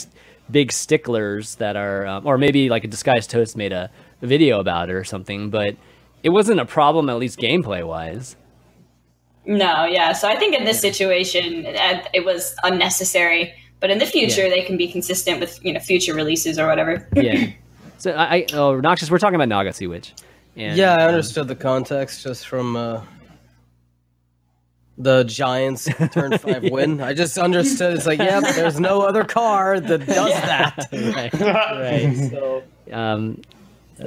big 0.51 0.71
sticklers 0.71 1.55
that 1.55 1.75
are, 1.75 2.05
um, 2.05 2.27
or 2.27 2.37
maybe 2.37 2.69
like 2.69 2.83
a 2.83 2.87
disguised 2.87 3.31
toast 3.31 3.57
made 3.57 3.73
a 3.73 3.89
video 4.21 4.59
about 4.59 4.91
it 4.91 4.93
or 4.93 5.03
something. 5.03 5.49
But 5.49 5.75
it 6.27 6.31
wasn't 6.31 6.59
a 6.59 6.65
problem, 6.65 7.09
at 7.09 7.17
least 7.19 7.39
gameplay 7.39 7.87
wise. 7.87 8.35
No, 9.45 9.85
yeah. 9.85 10.11
So 10.11 10.27
I 10.27 10.35
think 10.35 10.53
in 10.53 10.65
this 10.65 10.81
situation, 10.81 11.65
it, 11.65 12.05
it 12.13 12.25
was 12.25 12.53
unnecessary. 12.65 13.53
But 13.79 13.91
in 13.91 13.99
the 13.99 14.05
future, 14.05 14.43
Yeah. 14.43 14.49
they 14.49 14.61
can 14.61 14.75
be 14.75 14.91
consistent 14.91 15.39
with 15.39 15.63
you 15.63 15.71
know 15.71 15.79
future 15.79 16.13
releases 16.13 16.59
or 16.59 16.67
whatever. 16.67 17.07
Yeah. 17.15 17.51
so 17.97 18.11
I, 18.11 18.35
I 18.35 18.45
oh, 18.51 18.77
Noxious, 18.81 19.09
we're 19.09 19.19
talking 19.19 19.35
about 19.35 19.47
Naga 19.47 19.71
Witch. 19.87 20.13
And, 20.57 20.77
Yeah, 20.77 20.95
I 20.99 21.03
um, 21.03 21.09
understood 21.11 21.47
the 21.47 21.55
context 21.55 22.23
just 22.23 22.45
from 22.45 22.75
uh, 22.75 23.03
the 24.97 25.23
Giants 25.23 25.85
turn 26.11 26.37
five 26.39 26.63
win. 26.69 26.99
I 26.99 27.13
just 27.13 27.37
understood 27.37 27.95
it's 27.95 28.05
like, 28.05 28.19
yeah, 28.19 28.41
there's 28.41 28.81
no 28.81 28.99
other 29.01 29.23
car 29.23 29.79
that 29.79 30.05
does 30.05 30.33
that. 30.51 30.89
right, 30.91 31.33
right. 31.33 32.29
So, 32.31 32.63
um, 32.91 33.41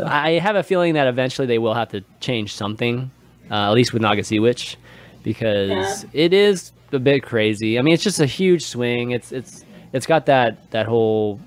I 0.05 0.33
have 0.33 0.57
a 0.57 0.62
feeling 0.62 0.94
that 0.94 1.07
eventually 1.07 1.46
they 1.46 1.59
will 1.59 1.74
have 1.74 1.88
to 1.90 2.03
change 2.20 2.55
something, 2.55 3.11
uh, 3.50 3.68
at 3.68 3.72
least 3.72 3.92
with 3.92 4.03
Naga 4.03 4.24
Sea 4.24 4.38
Witch, 4.38 4.76
because 5.22 6.07
it 6.12 6.33
is 6.33 6.72
a 6.92 6.98
bit 6.98 7.22
crazy. 7.22 7.79
I 7.79 7.83
mean, 7.83 7.94
it's 7.94 8.05
just 8.05 8.20
a 8.20 8.26
huge 8.26 8.64
swing. 8.64 9.11
It's 9.12 9.33
it's 9.33 9.64
it's 9.92 10.07
got 10.07 10.26
that 10.26 10.70
that 10.70 10.87
whole 10.87 11.40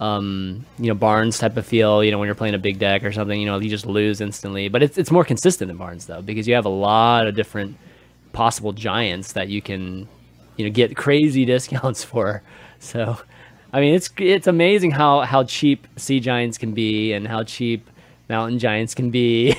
um, 0.00 0.64
you 0.78 0.88
know 0.88 0.94
Barnes 0.94 1.38
type 1.38 1.56
of 1.56 1.66
feel. 1.66 2.02
You 2.02 2.10
know, 2.10 2.18
when 2.18 2.26
you're 2.26 2.34
playing 2.34 2.54
a 2.54 2.58
big 2.58 2.78
deck 2.78 3.04
or 3.04 3.12
something, 3.12 3.38
you 3.38 3.46
know, 3.46 3.58
you 3.58 3.70
just 3.70 3.86
lose 3.86 4.20
instantly. 4.20 4.68
But 4.68 4.82
it's 4.82 4.98
it's 4.98 5.10
more 5.10 5.24
consistent 5.24 5.68
than 5.68 5.76
Barnes 5.76 6.06
though, 6.06 6.22
because 6.22 6.48
you 6.48 6.54
have 6.54 6.64
a 6.64 6.70
lot 6.70 7.26
of 7.26 7.34
different 7.34 7.76
possible 8.32 8.72
giants 8.72 9.32
that 9.32 9.48
you 9.48 9.60
can 9.60 10.08
you 10.56 10.64
know 10.64 10.70
get 10.70 10.96
crazy 10.96 11.44
discounts 11.54 12.02
for. 12.02 12.42
So, 12.78 13.18
I 13.72 13.80
mean, 13.80 13.94
it's 13.94 14.10
it's 14.16 14.46
amazing 14.46 14.92
how 14.92 15.20
how 15.20 15.44
cheap 15.44 15.86
sea 15.96 16.20
giants 16.20 16.56
can 16.58 16.72
be 16.72 17.12
and 17.12 17.28
how 17.28 17.44
cheap 17.44 17.89
mountain 18.30 18.58
giants 18.58 18.94
can 18.94 19.10
be, 19.10 19.54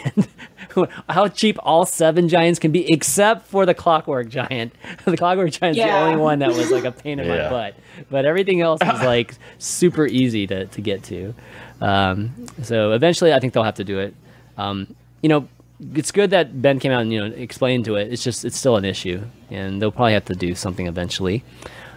how 1.10 1.28
cheap 1.28 1.58
all 1.62 1.86
seven 1.86 2.28
giants 2.28 2.58
can 2.58 2.72
be, 2.72 2.92
except 2.92 3.46
for 3.46 3.68
the 3.68 3.76
clockwork 3.76 4.30
giant. 4.30 4.74
the 5.06 5.18
clockwork 5.18 5.52
giant's 5.52 5.78
the 5.78 5.92
only 5.92 6.18
one 6.18 6.40
that 6.40 6.50
was 6.50 6.72
like 6.72 6.86
a 6.86 6.92
pain 6.92 7.20
in 7.20 7.28
my 7.28 7.50
butt, 7.50 7.76
but 8.10 8.26
everything 8.26 8.62
else 8.62 8.82
is 8.82 9.02
like 9.04 9.36
super 9.60 10.08
easy 10.08 10.48
to 10.48 10.66
to 10.66 10.82
get 10.82 11.04
to. 11.04 11.36
Um, 11.82 12.48
so 12.64 12.94
eventually, 12.94 13.34
I 13.34 13.40
think 13.40 13.54
they'll 13.54 13.64
have 13.64 13.76
to 13.76 13.84
do 13.84 14.00
it. 14.00 14.16
Um, 14.58 14.96
you 15.22 15.30
know, 15.30 15.48
it's 15.94 16.12
good 16.12 16.30
that 16.32 16.62
Ben 16.62 16.80
came 16.80 16.92
out 16.92 17.02
and 17.02 17.12
you 17.14 17.20
know 17.20 17.36
explained 17.36 17.86
to 17.86 17.96
it. 17.96 18.12
It's 18.12 18.24
just 18.24 18.46
it's 18.46 18.58
still 18.58 18.78
an 18.78 18.86
issue, 18.86 19.22
and 19.52 19.82
they'll 19.82 19.92
probably 19.92 20.14
have 20.14 20.26
to 20.26 20.36
do 20.36 20.56
something 20.56 20.88
eventually. 20.88 21.44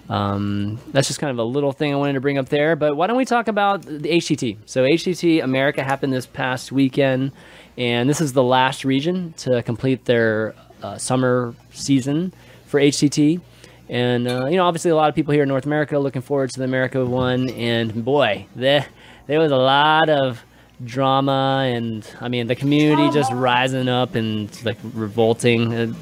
Um, 0.09 0.79
that's 0.93 1.09
just 1.09 1.19
kind 1.19 1.31
of 1.31 1.39
a 1.39 1.45
little 1.45 1.73
thing 1.73 1.93
I 1.93 1.97
wanted 1.97 2.15
to 2.15 2.21
bring 2.21 2.39
up 2.39 2.49
there. 2.49 2.77
But 2.77 2.97
why 2.97 3.07
don't 3.07 3.17
we 3.17 3.25
talk 3.25 3.49
about 3.49 3.83
the 3.83 4.09
HCT? 4.09 4.59
So 4.67 4.83
HCT 4.85 5.43
America 5.43 5.83
happened 5.83 6.13
this 6.13 6.27
past 6.27 6.73
weekend, 6.73 7.33
and 7.79 8.09
this 8.09 8.21
is 8.21 8.33
the 8.33 8.43
last 8.43 8.85
region 8.85 9.33
to 9.39 9.63
complete 9.63 10.05
their 10.05 10.55
uh, 10.83 10.99
summer 10.99 11.55
season 11.73 12.33
for 12.67 12.81
HCT. 12.81 13.41
And 13.89 14.29
uh, 14.29 14.47
you 14.47 14.57
know, 14.57 14.67
obviously, 14.67 14.91
a 14.91 14.97
lot 14.97 15.09
of 15.09 15.15
people 15.15 15.33
here 15.33 15.43
in 15.43 15.49
North 15.49 15.67
America 15.67 15.99
looking 15.99 16.23
forward 16.23 16.51
to 16.51 16.59
the 16.59 16.65
America 16.65 17.05
one. 17.05 17.51
And 17.51 18.05
boy, 18.05 18.47
there 18.55 18.87
there 19.27 19.41
was 19.41 19.53
a 19.53 19.57
lot 19.57 20.09
of 20.09 20.43
drama, 20.85 21.65
and 21.67 22.07
I 22.21 22.29
mean, 22.29 22.47
the 22.47 22.57
community 22.57 23.11
just 23.11 23.33
rising 23.33 23.89
up 23.89 24.15
and 24.15 24.51
like 24.65 24.79
revolting. 24.95 25.95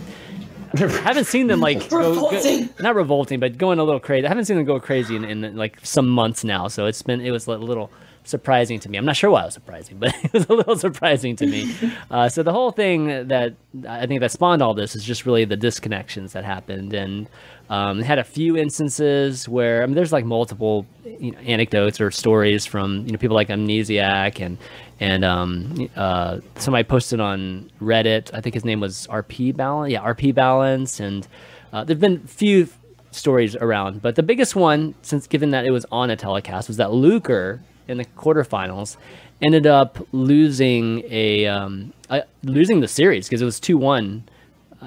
I 0.75 0.79
haven't 1.05 1.27
seen 1.27 1.47
them 1.47 1.61
like 1.61 1.89
go, 1.89 2.31
go, 2.31 2.69
not 2.81 2.95
revolting, 2.95 3.41
but 3.41 3.59
going 3.59 3.79
a 3.79 3.85
little 3.85 4.01
crazy. 4.01 4.25
I 4.27 4.29
haven't 4.29 4.47
seen 4.47 4.57
them 4.57 4.67
go 4.67 4.81
crazy 4.81 5.17
in, 5.17 5.25
in 5.25 5.57
like 5.57 5.79
some 5.85 6.09
months 6.09 6.45
now, 6.45 6.69
so 6.69 6.87
it's 6.87 7.03
been 7.03 7.21
it 7.21 7.31
was 7.31 7.47
a 7.47 7.53
little 7.53 7.91
surprising 8.25 8.79
to 8.81 8.89
me. 8.89 8.99
I'm 8.99 9.05
not 9.05 9.17
sure 9.17 9.31
why 9.31 9.43
it 9.43 9.47
was 9.47 9.55
surprising, 9.55 9.99
but 10.01 10.15
it 10.23 10.33
was 10.33 10.47
a 10.49 10.55
little 10.55 10.77
surprising 10.77 11.37
to 11.37 11.47
me. 11.47 11.75
Uh, 12.11 12.29
so 12.29 12.43
the 12.43 12.53
whole 12.53 12.71
thing 12.73 13.29
that 13.29 13.55
I 13.89 14.07
think 14.07 14.21
that 14.21 14.31
spawned 14.31 14.61
all 14.61 14.75
this 14.75 14.95
is 14.95 15.03
just 15.03 15.25
really 15.25 15.47
the 15.47 15.57
disconnections 15.57 16.33
that 16.33 16.45
happened, 16.45 16.93
and 16.93 17.27
um, 17.71 18.01
had 18.01 18.19
a 18.19 18.25
few 18.25 18.57
instances 18.57 19.49
where 19.49 19.83
I 19.83 19.87
mean, 19.87 19.95
there's 19.95 20.13
like 20.13 20.25
multiple 20.25 20.87
you 21.05 21.33
know, 21.33 21.39
anecdotes 21.39 22.01
or 22.01 22.11
stories 22.11 22.67
from 22.67 23.07
you 23.07 23.13
know 23.13 23.19
people 23.19 23.35
like 23.35 23.49
Amnesiac 23.49 24.41
and 24.41 24.59
and 25.01 25.25
um, 25.25 25.89
uh, 25.97 26.39
somebody 26.57 26.85
posted 26.85 27.21
on 27.21 27.71
Reddit. 27.81 28.33
I 28.35 28.41
think 28.41 28.55
his 28.55 28.65
name 28.65 28.81
was 28.81 29.07
RP 29.09 29.57
Balance. 29.57 29.93
Yeah, 29.93 30.03
RP 30.03 30.35
Balance, 30.35 31.01
and 31.01 31.27
uh, 31.73 31.85
there've 31.85 32.01
been 32.01 32.23
a 32.25 32.29
few 32.29 32.69
stories 33.11 33.57
around, 33.57 34.03
but 34.03 34.17
the 34.17 34.23
biggest 34.23 34.57
one, 34.57 34.95
since 35.03 35.27
given 35.27 35.51
that 35.51 35.65
it 35.65 35.71
was 35.71 35.85
on 35.93 36.11
a 36.11 36.17
telecast, 36.17 36.69
was 36.69 36.79
that 36.79 36.93
Luker 36.93 37.61
in 37.89 37.99
the 37.99 38.05
quarterfinals 38.05 38.97
ended 39.43 39.67
up 39.67 39.99
losing 40.13 41.03
a 41.11 41.47
um, 41.47 41.93
uh, 42.09 42.21
losing 42.43 42.81
the 42.81 42.89
series 42.89 43.29
because 43.29 43.43
it 43.43 43.45
was 43.45 43.61
two 43.61 43.77
one. 43.77 44.25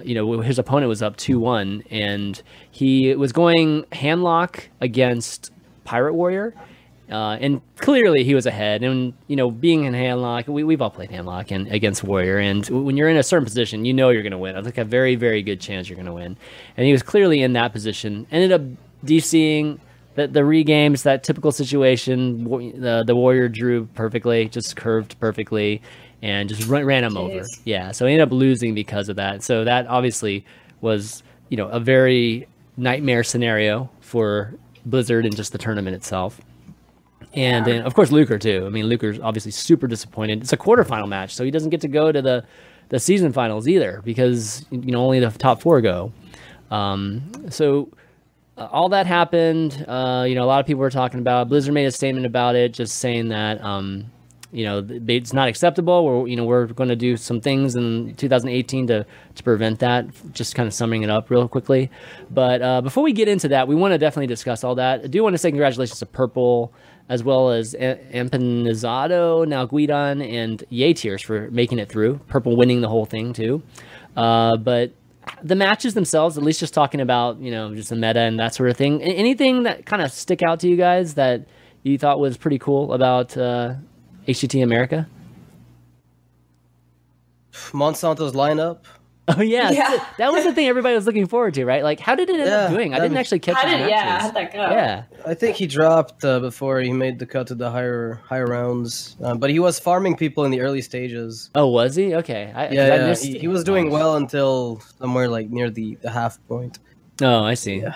You 0.03 0.15
know, 0.15 0.41
his 0.41 0.60
opponent 0.60 0.89
was 0.89 1.01
up 1.01 1.17
two 1.17 1.39
one, 1.39 1.84
and 1.89 2.41
he 2.71 3.15
was 3.15 3.31
going 3.31 3.84
handlock 3.91 4.63
against 4.81 5.51
Pirate 5.84 6.13
Warrior. 6.13 6.53
Uh, 7.10 7.38
and 7.39 7.62
clearly 7.77 8.23
he 8.23 8.34
was 8.34 8.47
ahead. 8.47 8.84
And, 8.84 9.13
you 9.27 9.36
know, 9.36 9.51
being 9.51 9.84
in 9.84 9.93
handlock, 9.93 10.47
we, 10.47 10.63
we've 10.63 10.81
all 10.81 10.89
played 10.89 11.12
handlock 11.12 11.51
and 11.51 11.67
against 11.71 12.03
Warrior. 12.03 12.39
And 12.39 12.67
when 12.67 12.97
you're 12.97 13.10
in 13.10 13.17
a 13.17 13.23
certain 13.23 13.45
position, 13.45 13.86
you 13.86 13.93
know 13.93 14.10
you're 14.10 14.23
going 14.23 14.31
to 14.31 14.39
win. 14.39 14.55
I 14.55 14.63
think 14.63 14.77
a 14.79 14.84
very, 14.84 15.15
very 15.15 15.43
good 15.43 15.62
chance 15.62 15.88
you're 15.88 15.97
going 15.97 16.08
to 16.08 16.13
win. 16.13 16.36
And 16.75 16.86
he 16.86 16.91
was 16.91 17.03
clearly 17.03 17.43
in 17.43 17.53
that 17.53 17.73
position. 17.73 18.25
Ended 18.31 18.51
up 18.51 18.62
DCing 19.05 19.79
the, 20.15 20.27
the 20.27 20.43
regames, 20.43 21.03
that 21.03 21.23
typical 21.23 21.51
situation. 21.51 22.43
The, 22.81 23.03
the 23.05 23.15
Warrior 23.15 23.49
drew 23.49 23.86
perfectly, 23.93 24.49
just 24.49 24.75
curved 24.75 25.19
perfectly, 25.19 25.81
and 26.25 26.49
just 26.49 26.67
ran, 26.67 26.85
ran 26.85 27.03
him 27.03 27.17
over. 27.17 27.45
Yeah, 27.65 27.91
so 27.91 28.07
he 28.07 28.13
ended 28.13 28.27
up 28.27 28.33
losing 28.33 28.73
because 28.73 29.09
of 29.09 29.15
that. 29.17 29.43
So 29.43 29.63
that 29.63 29.85
obviously 29.85 30.43
was, 30.81 31.21
you 31.49 31.57
know, 31.57 31.67
a 31.67 31.79
very 31.79 32.47
nightmare 32.77 33.23
scenario 33.23 33.91
for 34.01 34.55
Blizzard 34.88 35.27
and 35.27 35.35
just 35.35 35.51
the 35.51 35.59
tournament 35.59 35.95
itself. 35.95 36.41
And 37.35 37.63
then, 37.63 37.83
of 37.83 37.93
course, 37.93 38.11
Luker 38.11 38.39
too. 38.39 38.63
I 38.65 38.69
mean, 38.69 38.85
Luker's 38.85 39.19
obviously 39.19 39.51
super 39.51 39.85
disappointed. 39.85 40.41
It's 40.41 40.53
a 40.53 40.57
quarterfinal 40.57 41.07
match, 41.07 41.35
so 41.35 41.43
he 41.43 41.51
doesn't 41.51 41.69
get 41.69 41.81
to 41.81 41.88
go 41.88 42.11
to 42.11 42.21
the 42.21 42.43
the 42.89 42.99
season 42.99 43.33
finals 43.33 43.67
either 43.67 44.01
because 44.03 44.65
you 44.71 44.91
know 44.91 45.03
only 45.03 45.19
the 45.19 45.29
top 45.29 45.61
four 45.61 45.79
go. 45.81 46.11
Um, 46.71 47.29
so 47.49 47.89
uh, 48.57 48.67
all 48.71 48.89
that 48.89 49.05
happened. 49.05 49.85
Uh, 49.88 50.25
you 50.27 50.33
know, 50.33 50.43
a 50.43 50.47
lot 50.47 50.59
of 50.59 50.65
people 50.65 50.79
were 50.79 50.89
talking 50.89 51.19
about. 51.19 51.43
it. 51.43 51.49
Blizzard 51.49 51.73
made 51.73 51.85
a 51.85 51.91
statement 51.91 52.25
about 52.25 52.55
it, 52.55 52.73
just 52.73 52.97
saying 52.97 53.27
that 53.29 53.61
um, 53.63 54.09
you 54.56 54.63
know 54.63 54.86
it's 55.08 55.34
not 55.34 55.48
acceptable. 55.50 56.06
We're 56.06 56.28
you 56.28 56.36
know 56.36 56.46
we're 56.46 56.68
going 56.68 56.89
to 56.89 56.96
do 56.96 57.18
some 57.18 57.41
things 57.41 57.76
in 57.76 58.15
2018 58.15 58.88
to 58.88 59.06
to 59.36 59.44
prevent 59.44 59.80
that. 59.80 60.08
Just 60.34 60.56
kind 60.56 60.65
of 60.68 60.74
summing 60.74 61.04
it 61.04 61.10
up 61.10 61.30
real 61.30 61.48
quickly. 61.48 61.91
But 62.32 62.62
uh, 62.62 62.82
before 62.82 63.04
we 63.04 63.12
get 63.12 63.28
into 63.28 63.50
that, 63.50 63.68
we 63.68 63.76
want 63.76 63.94
to 63.94 63.98
definitely 63.98 64.28
discuss 64.28 64.63
all 64.63 64.76
that. 64.76 65.02
I 65.04 65.08
do 65.08 65.22
want 65.24 65.34
to 65.34 65.38
say 65.38 65.52
congratulations 65.52 66.00
to 66.00 66.06
Purple 66.06 66.74
as 67.08 67.24
well 67.24 67.52
as 67.52 67.76
A- 67.76 68.00
Empanizado, 68.13 69.46
Nalguidan, 69.46 70.28
and 70.28 70.63
Yatiers 70.72 71.24
for 71.24 71.52
making 71.52 71.78
it 71.78 71.89
through. 71.89 72.20
Purple 72.28 72.56
winning 72.56 72.82
the 72.82 72.89
whole 72.89 73.06
thing 73.06 73.34
too. 73.34 73.62
Uh, 74.15 74.58
but 74.58 74.94
the 75.44 75.56
matches 75.56 75.94
themselves, 75.94 76.38
at 76.38 76.44
least 76.44 76.60
just 76.60 76.74
talking 76.74 77.02
about 77.02 77.39
you 77.39 77.52
know 77.52 77.76
just 77.76 77.89
the 77.89 77.96
meta 77.96 78.22
and 78.22 78.39
that 78.39 78.56
sort 78.56 78.70
of 78.70 78.78
thing. 78.78 79.02
Anything 79.02 79.63
that 79.63 79.86
kind 79.86 80.02
of 80.02 80.12
stick 80.12 80.41
out 80.41 80.62
to 80.62 80.68
you 80.70 80.78
guys 80.78 81.15
that 81.15 81.46
you 81.84 81.98
thought 81.98 82.20
was 82.20 82.38
pretty 82.38 82.58
cool 82.58 82.94
about 82.94 83.38
uh, 83.38 83.76
HCT 84.27 84.63
America? 84.63 85.07
Monsanto's 87.71 88.33
lineup. 88.33 88.79
Oh 89.27 89.41
yeah, 89.41 89.71
Yeah. 89.71 90.05
that 90.19 90.31
was 90.31 90.43
the 90.43 90.53
thing 90.53 90.67
everybody 90.67 90.93
was 90.93 91.07
looking 91.07 91.25
forward 91.25 91.55
to, 91.55 91.65
right? 91.65 91.81
Like, 91.83 91.99
how 91.99 92.13
did 92.13 92.29
it 92.29 92.39
end 92.39 92.47
up 92.47 92.69
doing? 92.69 92.93
I 92.93 92.99
didn't 92.99 93.17
actually 93.17 93.39
catch 93.39 93.55
How 93.55 93.63
did 93.67 93.89
yeah? 93.89 94.19
How'd 94.21 94.35
that 94.35 94.53
go? 94.53 94.59
Yeah, 94.59 95.05
I 95.25 95.33
think 95.33 95.55
he 95.55 95.65
dropped 95.65 96.23
uh, 96.23 96.39
before 96.39 96.79
he 96.79 96.93
made 96.93 97.17
the 97.17 97.25
cut 97.25 97.47
to 97.47 97.55
the 97.55 97.71
higher 97.71 98.21
higher 98.23 98.45
rounds, 98.45 99.17
uh, 99.23 99.33
but 99.33 99.49
he 99.49 99.57
was 99.57 99.79
farming 99.79 100.15
people 100.15 100.45
in 100.45 100.51
the 100.51 100.61
early 100.61 100.83
stages. 100.83 101.49
Oh, 101.55 101.65
was 101.65 101.95
he? 101.95 102.13
Okay. 102.13 102.51
I, 102.53 102.67
'cause 102.67 102.75
Yeah, 102.75 102.83
I 102.83 102.88
yeah, 102.97 103.07
missed- 103.07 103.23
he, 103.25 103.39
he 103.39 103.47
was 103.47 103.63
doing 103.63 103.89
well 103.89 104.15
until 104.15 104.79
somewhere 104.99 105.27
like 105.27 105.49
near 105.49 105.71
the, 105.71 105.95
the 106.03 106.11
half 106.11 106.38
point. 106.47 106.77
Oh, 107.19 107.43
I 107.43 107.55
see. 107.55 107.77
Yeah. 107.77 107.95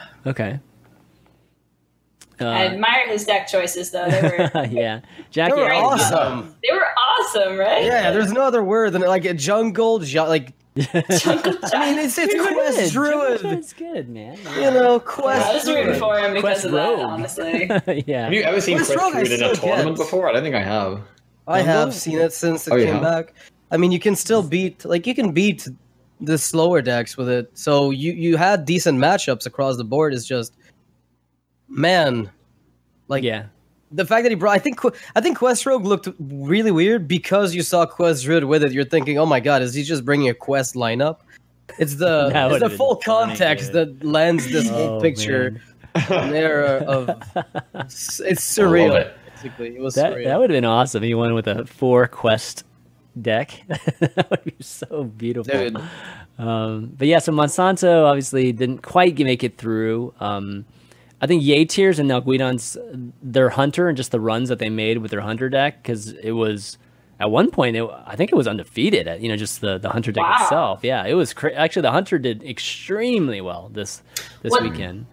Okay. 2.41 2.45
I 2.49 2.65
Uh, 2.67 2.69
admire 2.71 3.08
his 3.08 3.25
deck 3.25 3.47
choices 3.47 3.91
though. 3.91 4.08
They 4.10 4.21
were 4.21 4.65
yeah, 4.71 4.99
They 4.99 5.23
Jackie. 5.32 5.56
were 5.56 5.71
I- 5.71 5.80
awesome. 5.82 6.56
they 6.63 6.73
were 6.75 6.86
awesome, 6.86 7.58
right? 7.58 7.84
Yeah, 7.84 8.12
there's 8.12 8.32
no 8.32 8.41
other 8.41 8.63
word 8.63 8.93
than 8.93 9.02
like 9.02 9.25
a 9.25 9.34
jungle, 9.34 9.99
ju- 9.99 10.21
like 10.21 10.54
Jungle 11.19 11.56
I 11.73 11.89
mean, 11.89 11.99
it's 12.06 12.17
it's 12.17 12.34
Good. 12.34 12.54
quest 12.54 12.93
druid. 12.93 13.43
It's 13.43 13.73
good, 13.73 14.08
man. 14.08 14.38
You 14.56 14.71
know, 14.71 14.91
Yeah, 14.91 14.95
I 14.95 14.99
quest 14.99 15.54
was 15.54 15.67
rooting 15.67 15.95
for 15.99 16.17
him 16.17 16.34
because 16.36 16.41
Quest 16.62 16.65
of 16.65 16.71
that, 16.73 16.89
Rogue. 16.89 16.99
honestly. 17.02 18.04
yeah. 18.08 18.23
Have 18.25 18.34
you 18.34 18.43
ever 18.43 18.62
seen 18.62 18.78
What's 18.78 18.88
Quest 18.88 18.99
wrong? 19.02 19.15
I 19.15 19.23
Druid 19.23 19.41
in 19.41 19.43
a 19.49 19.56
tournament 19.56 19.86
can't. 19.86 19.97
before? 19.97 20.30
I 20.30 20.34
don't 20.34 20.43
think 20.43 20.56
I 20.56 20.62
have. 20.63 21.02
I 21.47 21.62
have 21.62 21.93
seen 21.93 22.19
it 22.19 22.32
since 22.32 22.67
it 22.67 22.73
Oh, 22.73 22.78
came 22.78 22.93
have? 22.93 23.02
back. 23.02 23.34
I 23.71 23.78
mean, 23.78 23.91
you 23.91 23.99
can 23.99 24.15
still 24.15 24.43
beat 24.43 24.86
like 24.86 25.06
you 25.06 25.15
can 25.15 25.32
beat 25.34 25.67
the 26.21 26.38
slower 26.38 26.82
decks 26.82 27.17
with 27.17 27.28
it. 27.28 27.49
So 27.58 27.89
you 27.91 28.13
you 28.13 28.38
had 28.38 28.63
decent 28.65 28.99
matchups 28.99 29.45
across 29.47 29.75
the 29.75 29.84
board. 29.84 30.13
Is 30.13 30.25
just 30.25 30.56
man, 31.69 32.29
like 33.08 33.23
yeah. 33.23 33.45
the 33.91 34.05
fact 34.05 34.23
that 34.23 34.29
he 34.32 34.36
brought. 34.36 34.55
I 34.55 34.60
think 34.60 34.79
I 35.15 35.21
think 35.21 35.38
Quest 35.38 35.65
Rogue 35.65 35.86
looked 35.86 36.08
really 36.19 36.71
weird 36.71 37.08
because 37.08 37.53
you 37.55 37.62
saw 37.62 37.86
Quest 37.86 38.23
Druid 38.23 38.43
with 38.45 38.63
it. 38.63 38.71
You're 38.71 38.86
thinking, 38.86 39.17
oh 39.17 39.25
my 39.25 39.39
god, 39.39 39.62
is 39.62 39.73
he 39.73 39.84
just 39.84 40.03
bringing 40.05 40.29
a 40.29 40.34
quest 40.34 40.75
lineup? 40.75 41.19
It's 41.77 41.95
the 41.95 42.32
it's 42.51 42.60
the 42.62 42.69
full 42.69 42.95
context 42.97 43.71
dude. 43.73 43.99
that 43.99 44.05
lends 44.05 44.49
this 44.51 44.69
Oh, 44.69 44.73
whole 44.73 45.01
picture 45.01 45.51
man. 45.51 46.05
an 46.10 46.36
era 46.36 46.77
of 46.88 47.10
it's 47.86 48.19
surreal. 48.19 48.95
it. 48.99 49.15
Basically, 49.36 49.75
it 49.75 49.82
was 49.82 49.95
That 49.95 50.13
surreal. 50.13 50.25
that 50.25 50.39
would 50.39 50.49
have 50.49 50.55
been 50.58 50.65
awesome. 50.65 51.03
He 51.03 51.13
won 51.13 51.34
with 51.34 51.47
a 51.47 51.65
four 51.65 52.08
quest 52.08 52.63
deck. 53.21 53.63
that 53.99 54.27
would 54.29 54.43
be 54.43 54.55
so 54.60 55.03
beautiful. 55.05 55.51
Dude. 55.53 55.77
Um, 56.38 56.93
but 56.97 57.08
yeah, 57.08 57.19
so 57.19 57.32
Monsanto 57.34 58.05
obviously 58.05 58.51
didn't 58.53 58.79
quite 58.82 59.17
make 59.19 59.43
it 59.43 59.58
through. 59.58 60.13
Um, 60.19 60.65
I 61.21 61.27
think 61.27 61.43
Yatiers 61.43 61.99
and 61.99 62.10
Nalguidan's 62.10 62.77
their 63.21 63.49
hunter 63.49 63.88
and 63.89 63.97
just 63.97 64.12
the 64.12 64.19
runs 64.19 64.49
that 64.49 64.60
they 64.60 64.69
made 64.69 64.99
with 64.99 65.12
their 65.12 65.21
hunter 65.21 65.49
deck 65.49 65.82
because 65.84 66.12
it 66.13 66.32
was 66.32 66.77
at 67.19 67.29
one 67.29 67.51
point 67.51 67.75
it, 67.75 67.84
I 68.05 68.15
think 68.15 68.32
it 68.32 68.36
was 68.36 68.47
undefeated 68.47 69.08
at 69.08 69.19
you 69.19 69.27
know 69.29 69.36
just 69.36 69.60
the 69.62 69.77
the 69.77 69.89
hunter 69.89 70.12
deck 70.13 70.23
Wow. 70.23 70.38
itself. 70.43 70.79
Yeah, 70.84 71.05
it 71.05 71.15
was 71.15 71.34
cra- 71.34 71.53
actually 71.53 71.82
the 71.84 71.91
hunter 71.91 72.17
did 72.19 72.43
extremely 72.43 73.41
well 73.41 73.69
this 73.73 74.01
this 74.41 74.51
What- 74.51 74.63
weekend. 74.63 75.05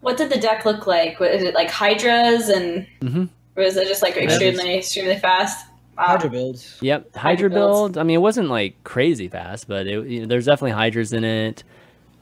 what 0.00 0.16
did 0.16 0.30
the 0.30 0.38
deck 0.40 0.64
look 0.64 0.86
like? 0.86 1.20
Was 1.20 1.42
it 1.42 1.54
like 1.54 1.70
hydras 1.70 2.48
and 2.48 2.86
Mhm. 3.00 3.28
or 3.56 3.62
was 3.64 3.76
it 3.76 3.86
just 3.86 4.02
like 4.02 4.16
extremely 4.16 4.76
extremely 4.76 5.16
fast? 5.16 5.66
Wow. 5.96 6.04
Hydra 6.08 6.28
builds. 6.30 6.76
Yep, 6.82 7.14
Hydra 7.14 7.20
Hydra 7.22 7.50
builds. 7.50 7.92
build. 7.94 7.98
I 7.98 8.02
mean, 8.02 8.16
it 8.16 8.20
wasn't 8.20 8.48
like 8.50 8.82
crazy 8.84 9.28
fast, 9.28 9.66
but 9.68 9.86
it, 9.86 10.06
you 10.08 10.20
know, 10.20 10.26
there's 10.26 10.44
definitely 10.46 10.72
hydras 10.72 11.12
in 11.14 11.24
it. 11.24 11.64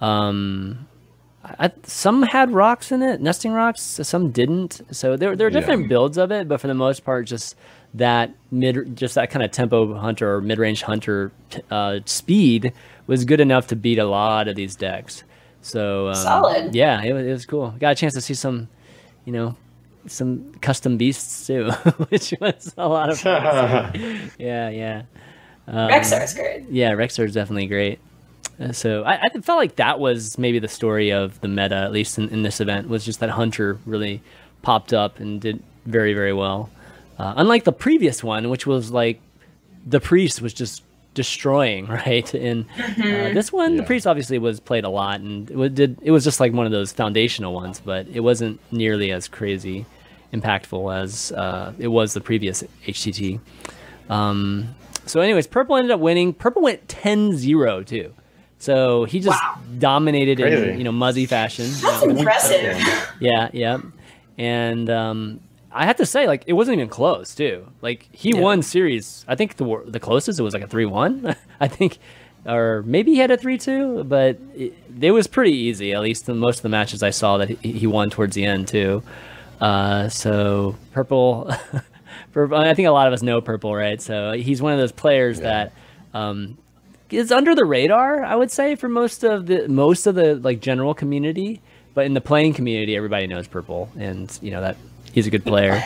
Um, 0.01 0.87
I, 1.45 1.71
some 1.83 2.23
had 2.23 2.51
rocks 2.53 2.91
in 2.91 3.03
it, 3.03 3.21
nesting 3.21 3.53
Rocs. 3.53 3.83
Some 3.83 4.31
didn't. 4.31 4.81
So 4.91 5.17
there 5.17 5.37
there 5.37 5.47
are 5.47 5.51
Yeah. 5.51 5.61
different 5.61 5.89
builds 5.89 6.17
of 6.17 6.33
it, 6.33 6.49
but 6.49 6.61
for 6.61 6.69
the 6.69 6.75
most 6.75 7.05
part, 7.05 7.27
just 7.27 7.55
that 7.95 8.31
mid, 8.51 8.97
just 8.97 9.15
that 9.17 9.31
kind 9.31 9.45
of 9.45 9.51
tempo 9.51 9.95
hunter 9.95 10.35
or 10.37 10.41
mid 10.41 10.59
range 10.59 10.83
hunter 10.83 11.33
uh, 11.71 12.01
speed 12.07 12.73
was 13.07 13.25
good 13.25 13.41
enough 13.41 13.67
to 13.69 13.77
beat 13.77 13.99
a 13.99 14.07
lot 14.07 14.49
of 14.49 14.57
these 14.57 14.75
decks. 14.75 15.23
So 15.61 16.09
um, 16.09 16.15
Solid. 16.15 16.75
Yeah, 16.75 17.03
it 17.03 17.13
was, 17.13 17.27
it 17.27 17.31
was 17.33 17.47
cool. 17.47 17.75
Got 17.79 17.93
a 17.93 17.95
chance 17.95 18.15
to 18.15 18.21
see 18.21 18.35
some, 18.35 18.69
you 19.27 19.33
know, 19.33 19.55
some 20.07 20.53
custom 20.61 20.97
beasts 20.97 21.47
too, 21.47 21.71
which 22.09 22.33
was 22.41 22.73
a 22.79 22.89
lot 22.89 23.11
of 23.11 23.21
fun. 23.21 23.93
yeah, 24.39 24.69
yeah. 24.71 25.03
Um, 25.67 25.91
is 25.91 26.35
great. 26.35 26.65
yeah, 26.71 26.93
Rexxar 26.93 27.25
is 27.27 27.33
definitely 27.35 27.67
great. 27.67 27.99
Uh, 28.61 28.73
so 28.73 29.03
I, 29.03 29.21
I 29.23 29.29
felt 29.41 29.59
like 29.59 29.77
that 29.77 29.99
was 29.99 30.39
maybe 30.39 30.59
the 30.59 30.69
story 30.69 31.11
of 31.11 31.41
the 31.41 31.49
meta, 31.49 31.75
at 31.77 31.93
least 31.93 32.19
in, 32.19 32.29
in 32.29 32.43
this 32.43 32.61
event, 32.61 32.89
was 32.89 33.05
just 33.05 33.21
that 33.21 33.31
Hunter 33.31 33.79
really 33.85 34.23
popped 34.63 34.93
up 34.93 35.19
and 35.21 35.41
did 35.41 35.63
very, 35.87 36.15
very 36.15 36.33
well. 36.33 36.71
Uh, 37.19 37.35
unlike 37.37 37.65
the 37.65 37.73
previous 37.73 38.23
one, 38.25 38.51
which 38.51 38.67
was 38.67 38.91
like 38.91 39.21
the 39.87 40.01
priest 40.01 40.41
was 40.41 40.55
just 40.55 40.83
destroying, 41.15 41.87
right? 41.89 42.33
And 42.35 42.67
uh, 42.79 43.33
this 43.33 43.53
one, 43.53 43.77
the 43.77 43.83
priest 43.83 44.07
obviously 44.07 44.39
was 44.39 44.61
played 44.61 44.85
a 44.85 44.89
lot, 44.89 45.21
and 45.21 45.51
it 45.51 45.57
was, 45.57 45.73
did 45.73 45.99
it 46.03 46.11
was 46.11 46.25
just 46.25 46.41
like 46.41 46.53
one 46.53 46.67
of 46.67 46.73
those 46.73 46.93
foundational 46.93 47.55
ones, 47.55 47.81
but 47.85 48.07
it 48.09 48.21
wasn't 48.21 48.61
nearly 48.73 49.13
as 49.13 49.29
crazy 49.29 49.87
impactful 50.33 50.95
as 51.03 51.33
uh, 51.33 51.73
it 51.79 51.89
was 51.89 52.15
the 52.15 52.21
previous 52.21 52.65
HCT. 52.87 53.41
Um, 54.11 54.75
so, 55.07 55.21
anyways, 55.21 55.47
Purple 55.47 55.77
ended 55.77 55.93
up 55.93 56.01
winning. 56.01 56.33
Purple 56.33 56.63
went 56.63 56.89
10-0 56.89 57.87
too. 57.87 58.13
So 58.59 59.05
he 59.05 59.21
just 59.21 59.39
Wow. 59.43 59.59
dominated 59.79 60.41
in 60.41 60.79
you 60.79 60.85
know 60.85 60.93
muzzy 60.93 61.27
fashion. 61.27 61.67
That's 61.67 62.03
You 62.03 62.09
know, 62.09 62.21
impressive. 62.21 63.11
yeah, 63.21 63.49
yeah. 63.53 63.79
And 64.39 64.89
um, 64.91 65.41
I 65.71 65.85
have 65.87 65.97
to 65.97 66.07
say, 66.07 66.27
like, 66.27 66.45
it 66.47 66.55
wasn't 66.55 66.77
even 66.79 66.89
close, 66.89 67.35
too. 67.35 67.67
Like, 67.83 68.09
he 68.13 68.31
Yeah. 68.35 68.41
won 68.41 68.63
series. 68.63 69.25
I 69.29 69.35
think 69.35 69.57
the 69.57 69.83
the 69.87 70.01
closest 70.01 70.39
it 70.41 70.43
was 70.43 70.55
like 70.55 70.63
a 70.63 70.67
three 70.69 70.87
one. 70.87 71.37
I 71.61 71.69
think, 71.69 71.99
or 72.47 72.83
maybe 72.87 73.13
he 73.13 73.19
had 73.19 73.31
a 73.31 73.37
three 73.37 73.59
two, 73.59 74.05
but 74.05 74.39
it, 74.57 74.73
it 75.01 75.11
was 75.11 75.27
pretty 75.27 75.53
easy. 75.53 75.93
At 75.93 76.01
least 76.01 76.29
in 76.29 76.39
most 76.39 76.59
of 76.59 76.63
the 76.63 76.69
matches 76.71 77.03
I 77.03 77.11
saw 77.11 77.39
that 77.39 77.49
he, 77.51 77.73
he 77.73 77.87
won 77.87 78.09
towards 78.11 78.35
the 78.35 78.45
end 78.45 78.69
too. 78.69 79.03
Uh, 79.61 80.09
so 80.09 80.77
purple. 80.93 81.51
Purple, 82.33 82.57
I 82.59 82.75
think 82.75 82.87
a 82.87 82.93
lot 82.93 83.07
of 83.09 83.13
us 83.13 83.23
know 83.23 83.41
Purple, 83.41 83.75
right? 83.75 84.01
So 84.01 84.33
he's 84.33 84.61
one 84.63 84.73
of 84.73 84.79
those 84.79 84.93
players 84.93 85.41
that 85.41 85.73
um, 86.13 86.57
is 87.17 87.31
under 87.33 87.55
the 87.55 87.65
radar, 87.65 88.25
I 88.25 88.35
would 88.37 88.51
say, 88.51 88.75
for 88.75 88.89
most 88.89 89.25
of 89.25 89.47
the 89.47 89.69
most 89.69 90.07
of 90.07 90.15
the 90.15 90.37
like 90.37 90.61
general 90.61 90.95
community. 90.95 91.61
But 91.95 92.07
in 92.07 92.15
the 92.15 92.21
playing 92.21 92.55
community, 92.55 92.97
everybody 92.97 93.27
knows 93.27 93.47
Purple, 93.47 93.89
and 93.99 94.37
you 94.43 94.51
know 94.51 94.61
that 94.61 94.77
he's 95.13 95.27
a 95.27 95.31
good 95.31 95.45
player. 95.45 95.83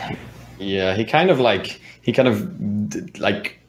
Yeah, 0.57 0.95
he 0.95 1.05
kind 1.05 1.29
of 1.29 1.39
like 1.39 1.79
he 2.01 2.11
kind 2.13 2.27
of 2.27 3.19
like 3.19 3.59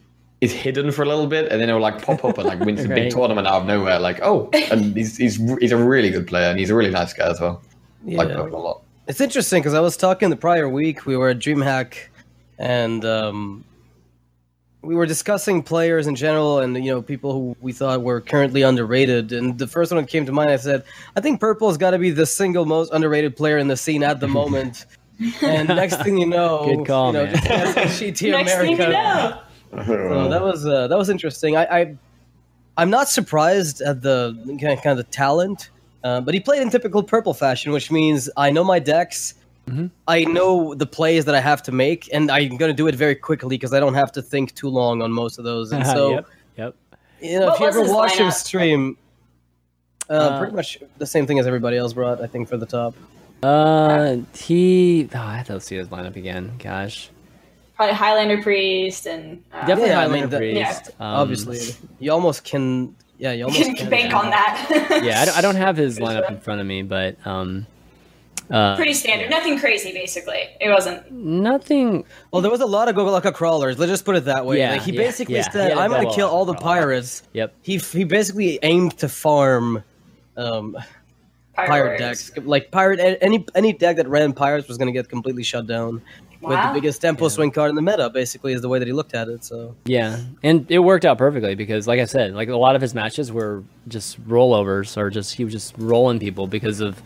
is 0.40 0.52
hidden 0.52 0.90
for 0.90 1.02
a 1.02 1.06
little 1.06 1.26
bit, 1.26 1.52
and 1.52 1.60
then 1.60 1.68
he'll 1.68 1.78
like 1.80 2.02
pop 2.02 2.24
up 2.24 2.38
and 2.38 2.46
like 2.48 2.60
wins 2.60 2.80
a 2.84 2.88
Right. 2.88 2.94
big 2.94 3.12
tournament 3.12 3.46
out 3.46 3.60
of 3.62 3.66
nowhere. 3.66 3.98
Like, 3.98 4.20
oh, 4.22 4.48
and 4.54 4.96
he's 4.96 5.16
he's 5.18 5.36
he's 5.58 5.72
a 5.72 5.76
really 5.76 6.10
good 6.10 6.26
player, 6.26 6.48
and 6.48 6.58
he's 6.58 6.70
a 6.70 6.74
really 6.74 6.90
nice 6.90 7.12
guy 7.12 7.28
as 7.30 7.40
well. 7.40 7.60
Like 8.04 8.28
Yeah. 8.28 8.36
Purple 8.36 8.60
a 8.60 8.62
lot. 8.62 8.82
It's 9.06 9.20
interesting 9.20 9.60
because 9.60 9.74
I 9.74 9.80
was 9.80 9.96
talking 9.96 10.30
the 10.30 10.36
prior 10.36 10.68
week. 10.68 11.04
We 11.04 11.16
were 11.16 11.28
at 11.28 11.38
DreamHack, 11.40 11.94
and 12.58 13.04
um, 13.04 13.64
we 14.82 14.94
were 14.94 15.06
discussing 15.06 15.62
players 15.62 16.06
in 16.06 16.14
general, 16.14 16.58
and 16.60 16.76
you 16.76 16.90
know 16.90 17.02
people 17.02 17.32
who 17.32 17.56
we 17.60 17.72
thought 17.72 18.02
were 18.02 18.20
currently 18.20 18.62
underrated. 18.62 19.32
And 19.32 19.58
the 19.58 19.66
first 19.66 19.92
one 19.92 20.02
that 20.02 20.08
came 20.10 20.24
to 20.26 20.32
mind, 20.32 20.50
I 20.50 20.56
said, 20.56 20.84
I 21.16 21.20
think 21.20 21.40
Purple's 21.40 21.76
got 21.76 21.90
to 21.90 21.98
be 21.98 22.10
the 22.10 22.26
single 22.26 22.64
most 22.64 22.92
underrated 22.92 23.36
player 23.36 23.58
in 23.58 23.68
the 23.68 23.76
scene 23.76 24.02
at 24.02 24.20
the 24.20 24.28
moment. 24.40 24.86
and 25.42 25.68
next 25.68 26.02
thing 26.02 26.16
you 26.16 26.26
know, 26.26 26.64
Good 26.76 26.86
call, 26.86 27.08
you 27.08 27.12
know, 27.12 27.24
man. 27.26 27.34
just 27.44 27.76
HCT 27.76 28.30
Next 28.30 28.54
thing 28.54 28.70
you 28.70 28.76
America. 28.76 29.42
know, 29.76 29.84
So 29.84 30.28
that 30.28 30.42
was 30.42 30.66
uh, 30.66 30.88
that 30.88 30.96
was 30.96 31.10
interesting. 31.10 31.56
I, 31.56 31.64
I 31.80 31.96
I'm 32.76 32.88
not 32.90 33.08
surprised 33.08 33.82
at 33.82 34.00
the 34.00 34.34
kind 34.60 34.72
of, 34.72 34.82
kind 34.82 34.98
of 34.98 35.04
the 35.06 35.12
talent, 35.12 35.68
uh, 36.02 36.22
but 36.22 36.32
he 36.32 36.40
played 36.40 36.62
in 36.62 36.70
typical 36.70 37.02
purple 37.02 37.34
fashion, 37.34 37.72
which 37.72 37.90
means 37.90 38.30
I 38.36 38.50
know 38.50 38.64
my 38.64 38.78
decks. 38.78 39.34
Mm-hmm. 39.66 39.86
I 40.08 40.24
know 40.24 40.74
the 40.74 40.86
plays 40.86 41.24
that 41.26 41.34
I 41.34 41.40
have 41.40 41.62
to 41.64 41.72
make, 41.72 42.08
and 42.12 42.30
I'm 42.30 42.56
going 42.56 42.70
to 42.70 42.76
do 42.76 42.86
it 42.88 42.94
very 42.94 43.14
quickly 43.14 43.56
because 43.56 43.72
I 43.72 43.78
don't 43.80 43.94
have 43.94 44.10
to 44.12 44.22
think 44.22 44.54
too 44.54 44.68
long 44.68 45.00
on 45.02 45.12
most 45.12 45.38
of 45.38 45.44
those. 45.44 45.70
And 45.72 45.86
so, 45.96 46.10
yep, 46.10 46.26
yep. 46.56 46.74
you 47.22 47.38
know, 47.38 47.46
What 47.46 47.54
if 47.54 47.60
you 47.60 47.66
ever 47.66 47.92
watch 47.94 48.12
him 48.16 48.30
stream, 48.30 48.96
uh, 50.08 50.12
Uh, 50.14 50.38
pretty 50.40 50.56
much 50.56 50.78
the 50.98 51.06
same 51.06 51.26
thing 51.26 51.38
as 51.38 51.46
everybody 51.46 51.76
else 51.76 51.92
brought. 51.92 52.20
I 52.20 52.26
think 52.26 52.48
for 52.48 52.56
the 52.56 52.66
top. 52.66 52.94
Uh, 53.42 54.16
he. 54.34 55.08
Oh, 55.14 55.18
I 55.18 55.36
have 55.36 55.46
to 55.46 55.60
see 55.60 55.76
his 55.76 55.88
lineup 55.88 56.16
again. 56.16 56.52
Gosh. 56.58 57.08
probably 57.76 57.94
Highlander 57.94 58.42
Priest 58.42 59.06
and 59.06 59.42
uh, 59.52 59.60
Definitely 59.66 59.90
Yeah, 59.90 59.98
I 60.00 60.02
Highlander 60.02 60.40
mean, 60.40 60.54
that- 60.56 60.70
Priest. 60.74 60.90
Yeah. 60.98 61.06
um, 61.12 61.14
Obviously, 61.20 61.58
you 62.00 62.10
almost 62.12 62.44
can. 62.44 62.96
Yeah, 63.18 63.32
you 63.32 63.44
almost 63.44 63.62
can 63.62 63.76
can 63.76 63.88
bank 63.90 64.14
on 64.14 64.30
that. 64.30 65.00
yeah, 65.04 65.20
I 65.20 65.24
don't, 65.26 65.36
I 65.38 65.40
don't 65.42 65.54
have 65.56 65.76
his 65.76 65.98
lineup 66.04 66.28
in 66.30 66.40
front 66.40 66.60
of 66.60 66.66
me, 66.66 66.82
but 66.82 67.16
um, 67.26 67.66
uh, 68.50 68.76
Pretty 68.76 68.94
standard, 68.94 69.30
nothing 69.30 69.58
crazy. 69.58 69.92
Basically, 69.92 70.48
it 70.60 70.68
wasn't. 70.68 71.10
nothing. 71.12 72.04
Well, 72.32 72.42
there 72.42 72.50
was 72.50 72.60
a 72.60 72.66
lot 72.66 72.88
of 72.88 72.96
Golakka 72.96 73.32
crawlers. 73.32 73.78
Let's 73.78 73.90
just 73.90 74.04
put 74.04 74.16
it 74.16 74.24
that 74.24 74.44
way. 74.46 74.58
Yeah, 74.58 74.72
like, 74.72 74.82
he 74.82 74.92
yeah, 74.92 75.02
basically 75.02 75.36
yeah. 75.36 75.50
Said, 75.50 75.70
had 75.70 75.78
"I'm 75.78 75.90
going 75.90 76.08
to 76.08 76.14
kill 76.14 76.28
all 76.28 76.44
the 76.44 76.54
crawler. 76.54 76.80
pirates." 76.80 77.22
Yep. 77.32 77.54
He 77.62 77.78
he 77.78 78.04
basically 78.04 78.58
aimed 78.62 78.98
to 78.98 79.08
farm 79.08 79.82
um, 80.36 80.76
Pirate, 81.54 81.68
pirate 81.68 81.98
decks. 81.98 82.30
Like 82.38 82.70
pirate 82.70 83.18
any 83.20 83.44
any 83.54 83.72
deck 83.72 83.96
that 83.96 84.08
ran 84.08 84.32
pirates 84.32 84.66
was 84.68 84.78
going 84.78 84.86
to 84.86 84.92
get 84.92 85.08
completely 85.08 85.42
shut 85.42 85.66
down. 85.66 86.02
Wow. 86.40 86.48
With 86.48 86.58
the 86.74 86.80
biggest 86.80 87.02
tempo 87.02 87.24
Yeah. 87.26 87.28
swing 87.28 87.50
card 87.50 87.68
in 87.68 87.74
the 87.76 87.82
meta, 87.82 88.08
basically, 88.08 88.54
is 88.54 88.62
the 88.62 88.68
way 88.70 88.78
that 88.78 88.88
he 88.88 88.94
looked 88.94 89.12
at 89.14 89.28
it. 89.28 89.44
So 89.44 89.76
Yeah, 89.84 90.20
and 90.42 90.64
it 90.70 90.78
worked 90.78 91.04
out 91.04 91.18
perfectly 91.18 91.54
because, 91.54 91.86
like 91.86 92.00
I 92.00 92.06
said, 92.06 92.32
like 92.32 92.48
a 92.48 92.56
lot 92.56 92.74
of 92.76 92.80
his 92.80 92.94
matches 92.94 93.30
were 93.30 93.62
just 93.88 94.18
rollovers 94.26 94.96
or 94.96 95.10
just 95.10 95.34
he 95.34 95.44
was 95.44 95.52
just 95.52 95.74
rolling 95.76 96.18
people 96.18 96.46
because 96.46 96.80
of 96.80 97.02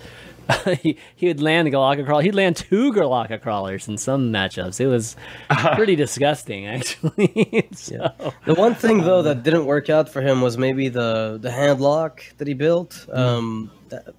he, 0.82 0.96
he 1.14 1.28
would 1.28 1.40
land 1.40 1.68
a 1.68 1.70
Golakka 1.70 2.04
crawler. 2.04 2.22
He'd 2.22 2.34
land 2.34 2.56
two 2.56 2.92
Golakka 2.92 3.40
crawlers 3.40 3.88
in 3.88 3.98
some 3.98 4.32
matchups. 4.32 4.80
It 4.80 4.86
was 4.86 5.16
pretty 5.74 5.96
disgusting, 5.96 6.66
actually. 6.66 7.68
so, 7.72 8.12
the 8.44 8.54
one 8.54 8.74
thing 8.74 9.02
though 9.02 9.22
that 9.22 9.42
didn't 9.42 9.66
work 9.66 9.90
out 9.90 10.08
for 10.08 10.20
him 10.20 10.40
was 10.40 10.58
maybe 10.58 10.88
the 10.88 11.38
the 11.40 11.50
hand 11.50 11.80
lock 11.80 12.22
that 12.38 12.48
he 12.48 12.54
built. 12.54 13.06
Um, 13.12 13.70
that, 13.88 14.14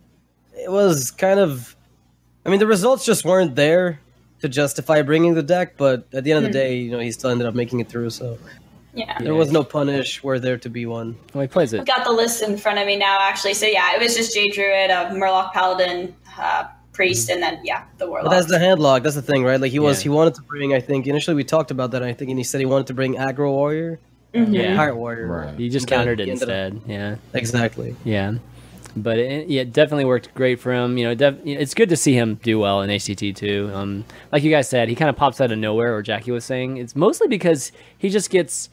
it 0.56 0.72
was 0.72 1.12
kind 1.12 1.40
of, 1.40 1.76
I 2.46 2.50
mean, 2.50 2.60
the 2.60 2.68
results 2.68 3.06
just 3.06 3.26
weren't 3.26 3.56
there 3.56 4.00
to 4.42 4.50
justify 4.50 5.02
bringing 5.02 5.34
the 5.34 5.44
deck. 5.44 5.78
But 5.78 6.08
at 6.14 6.24
the 6.24 6.32
end 6.32 6.46
of 6.46 6.52
the 6.52 6.58
day, 6.58 6.78
you 6.78 6.92
know, 6.92 7.00
he 7.00 7.12
still 7.12 7.30
ended 7.30 7.48
up 7.48 7.56
making 7.56 7.80
it 7.80 7.90
through. 7.90 8.10
So 8.12 8.38
Yeah. 8.96 9.18
there 9.20 9.36
was 9.36 9.52
no 9.52 9.64
punish. 9.64 10.24
Were 10.24 10.40
there 10.40 10.58
to 10.58 10.70
be 10.70 10.86
one? 10.86 11.16
well, 11.34 11.42
he 11.42 11.48
plays 11.48 11.74
I've 11.74 11.82
it. 11.82 11.86
got 11.88 12.06
the 12.06 12.12
list 12.12 12.42
in 12.42 12.58
front 12.58 12.80
of 12.80 12.88
me 12.88 12.96
now, 12.96 13.18
actually. 13.22 13.54
So 13.54 13.66
yeah, 13.66 13.94
it 13.96 14.00
was 14.02 14.16
just 14.16 14.34
Jade 14.34 14.54
Druid, 14.54 14.90
uh, 14.90 15.10
Murloc 15.12 15.52
Paladin, 15.54 16.16
uh, 16.40 16.66
Priest, 16.94 17.30
and 17.30 17.44
then 17.44 17.60
yeah, 17.64 17.84
the 17.98 18.08
Warlock. 18.08 18.26
But 18.26 18.38
that's 18.38 18.48
the 18.48 18.58
hand 18.60 18.80
lock. 18.80 19.04
That's 19.04 19.16
the 19.16 19.22
thing, 19.22 19.44
right? 19.44 19.60
Like 19.60 19.72
he 19.72 19.80
was, 19.80 20.00
Yeah. 20.00 20.04
he 20.04 20.10
wanted 20.10 20.36
to 20.36 20.42
bring. 20.44 20.74
I 20.74 20.80
think 20.80 21.08
initially 21.08 21.36
we 21.36 21.44
talked 21.44 21.70
about 21.72 21.92
that. 21.92 22.04
I 22.04 22.14
think, 22.14 22.30
and 22.30 22.40
he 22.40 22.44
said 22.46 22.60
he 22.62 22.66
wanted 22.66 22.88
to 22.88 22.94
bring 22.94 23.16
aggro 23.16 23.50
warrior, 23.52 24.00
Yeah, 24.34 24.76
pirate 24.78 24.96
warrior. 24.96 25.28
Right. 25.28 25.56
he 25.60 25.68
just 25.70 25.88
countered 25.88 26.20
it 26.22 26.26
he 26.26 26.32
ended 26.32 26.50
up- 26.50 26.72
instead. 26.74 26.90
Yeah. 26.90 27.16
Exactly. 27.34 27.96
Yeah, 28.06 28.36
but 28.96 29.18
it, 29.20 29.50
yeah, 29.50 29.64
it 29.64 29.74
definitely 29.74 30.06
worked 30.06 30.34
great 30.36 30.62
for 30.62 30.72
him. 30.74 30.98
You 30.98 31.08
know, 31.08 31.16
def, 31.16 31.36
it's 31.44 31.74
good 31.74 31.90
to 31.90 31.98
see 31.98 32.14
him 32.14 32.40
do 32.42 32.60
well 32.60 32.82
in 32.82 32.90
HCT 32.90 33.36
too. 33.36 33.70
Um, 33.74 34.06
like 34.32 34.44
you 34.44 34.52
guys 34.52 34.70
said, 34.70 34.88
he 34.88 34.96
kind 34.96 35.10
of 35.10 35.18
pops 35.18 35.42
out 35.42 35.52
of 35.52 35.58
nowhere, 35.58 35.94
or 35.96 36.02
Jackie 36.02 36.32
was 36.32 36.46
saying. 36.46 36.78
It's 36.78 36.96
mostly 36.96 37.28
because 37.28 37.74
he 37.98 38.10
just 38.10 38.30
gets 38.30 38.70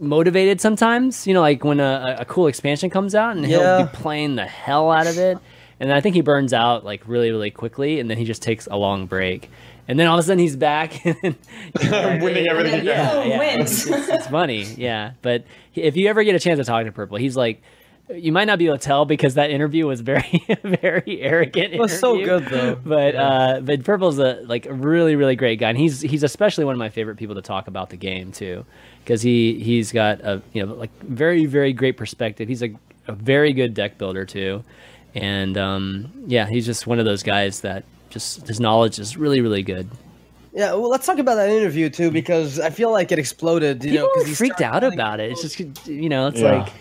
motivated 0.00 0.60
sometimes. 0.60 1.26
You 1.26 1.34
know, 1.34 1.40
like 1.40 1.64
when 1.64 1.80
a, 1.80 2.16
a 2.20 2.24
cool 2.24 2.46
expansion 2.46 2.90
comes 2.90 3.14
out, 3.14 3.36
and 3.36 3.44
he'll 3.46 3.84
be 3.84 3.88
playing 3.92 4.36
the 4.36 4.46
hell 4.46 4.90
out 4.90 5.06
of 5.06 5.18
it, 5.18 5.38
and 5.80 5.92
I 5.92 6.00
think 6.00 6.14
he 6.14 6.20
burns 6.20 6.52
out 6.52 6.84
like 6.84 7.02
really, 7.06 7.30
really 7.30 7.50
quickly, 7.50 8.00
and 8.00 8.10
then 8.10 8.18
he 8.18 8.24
just 8.24 8.42
takes 8.42 8.66
a 8.70 8.76
long 8.76 9.06
break. 9.06 9.50
And 9.86 10.00
then 10.00 10.06
all 10.06 10.14
of 10.18 10.20
a 10.20 10.26
sudden 10.26 10.38
he's 10.38 10.56
back, 10.56 11.04
and 11.22 11.36
Winning 12.22 12.48
everything. 12.48 12.84
yeah, 12.86 13.10
Oh, 13.12 13.22
yeah. 13.22 13.38
wins. 13.56 13.70
It's, 13.72 13.86
it's- 13.86 14.08
it's 14.08 14.26
funny, 14.28 14.62
yeah. 14.62 15.12
But 15.20 15.44
if 15.74 15.96
you 15.96 16.08
ever 16.08 16.24
get 16.24 16.34
a 16.34 16.38
chance 16.40 16.58
to 16.58 16.64
talk 16.64 16.86
to 16.86 16.92
Purple, 16.92 17.18
he's 17.18 17.36
like, 17.36 17.62
you 18.10 18.32
might 18.32 18.44
not 18.44 18.58
be 18.58 18.66
able 18.66 18.76
to 18.78 18.84
tell 18.84 19.04
because 19.06 19.34
that 19.34 19.50
interview 19.50 19.86
was 19.86 20.00
very, 20.02 20.44
very 20.62 21.20
arrogant. 21.22 21.72
It 21.74 21.80
was 21.80 21.98
so 21.98 22.22
good 22.22 22.44
though. 22.46 22.76
But 22.84 23.14
Yeah. 23.14 23.22
uh, 23.22 23.60
but 23.60 23.82
Purple's 23.84 24.18
a 24.18 24.42
like 24.44 24.66
a 24.66 24.74
really, 24.74 25.16
really 25.16 25.36
great 25.36 25.58
guy, 25.58 25.70
and 25.70 25.78
he's 25.78 26.00
he's 26.00 26.22
especially 26.22 26.64
one 26.64 26.74
of 26.74 26.78
my 26.78 26.90
favorite 26.90 27.16
people 27.16 27.34
to 27.36 27.42
talk 27.42 27.66
about 27.68 27.90
the 27.90 27.96
game 27.96 28.30
too, 28.32 28.64
because 29.04 29.22
he 29.22 29.58
he's 29.62 29.90
got 29.92 30.20
a 30.20 30.42
you 30.52 30.64
know 30.66 30.74
like 30.74 30.90
very, 31.02 31.46
very 31.46 31.72
great 31.72 31.96
perspective. 31.96 32.46
He's 32.48 32.62
a, 32.62 32.74
a 33.08 33.12
very 33.12 33.52
good 33.52 33.72
deck 33.74 33.96
builder 33.98 34.24
too, 34.26 34.62
and 35.14 35.56
um, 35.56 36.12
yeah, 36.26 36.46
he's 36.46 36.66
just 36.66 36.86
one 36.86 36.98
of 36.98 37.04
those 37.06 37.22
guys 37.22 37.60
that 37.60 37.84
just 38.10 38.46
his 38.46 38.60
knowledge 38.60 38.98
is 38.98 39.16
really, 39.16 39.40
really 39.40 39.62
good. 39.62 39.88
Yeah, 40.52 40.74
well, 40.74 40.88
let's 40.88 41.04
talk 41.06 41.18
about 41.18 41.34
that 41.36 41.48
interview 41.48 41.88
too 41.90 42.10
because 42.12 42.60
I 42.60 42.70
feel 42.70 42.92
like 42.92 43.10
it 43.12 43.18
exploded. 43.18 43.82
You 43.82 43.90
people 43.92 44.06
know, 44.08 44.12
because 44.14 44.28
he 44.28 44.34
freaked 44.34 44.60
out 44.60 44.82
calling 44.82 44.92
about 44.94 45.18
it. 45.20 45.32
It's 45.32 45.42
just 45.42 45.58
you 45.88 46.08
know, 46.08 46.28
it's 46.28 46.40
Yeah. 46.40 46.58
like, 46.58 46.72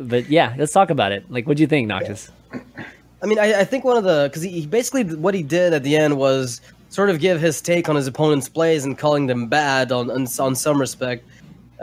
but 0.00 0.28
yeah, 0.28 0.54
let's 0.58 0.72
talk 0.72 0.90
about 0.90 1.12
it. 1.12 1.30
Like, 1.30 1.46
what 1.46 1.56
do 1.56 1.62
you 1.62 1.66
think, 1.66 1.88
Noxious? 1.88 2.30
I 3.22 3.26
mean, 3.26 3.38
I, 3.38 3.60
I 3.60 3.64
think 3.64 3.84
one 3.84 3.96
of 3.96 4.04
the 4.04 4.28
because 4.28 4.42
he, 4.42 4.50
he 4.60 4.66
basically 4.66 5.04
what 5.14 5.34
he 5.34 5.42
did 5.42 5.72
at 5.72 5.82
the 5.82 5.96
end 5.96 6.16
was 6.18 6.60
sort 6.90 7.10
of 7.10 7.18
give 7.20 7.40
his 7.40 7.60
take 7.60 7.88
on 7.88 7.96
his 7.96 8.06
opponent's 8.06 8.48
plays 8.48 8.84
and 8.84 8.96
calling 8.98 9.26
them 9.26 9.48
bad 9.48 9.90
on 9.92 10.10
on, 10.10 10.26
on 10.38 10.54
some 10.54 10.78
respect, 10.80 11.24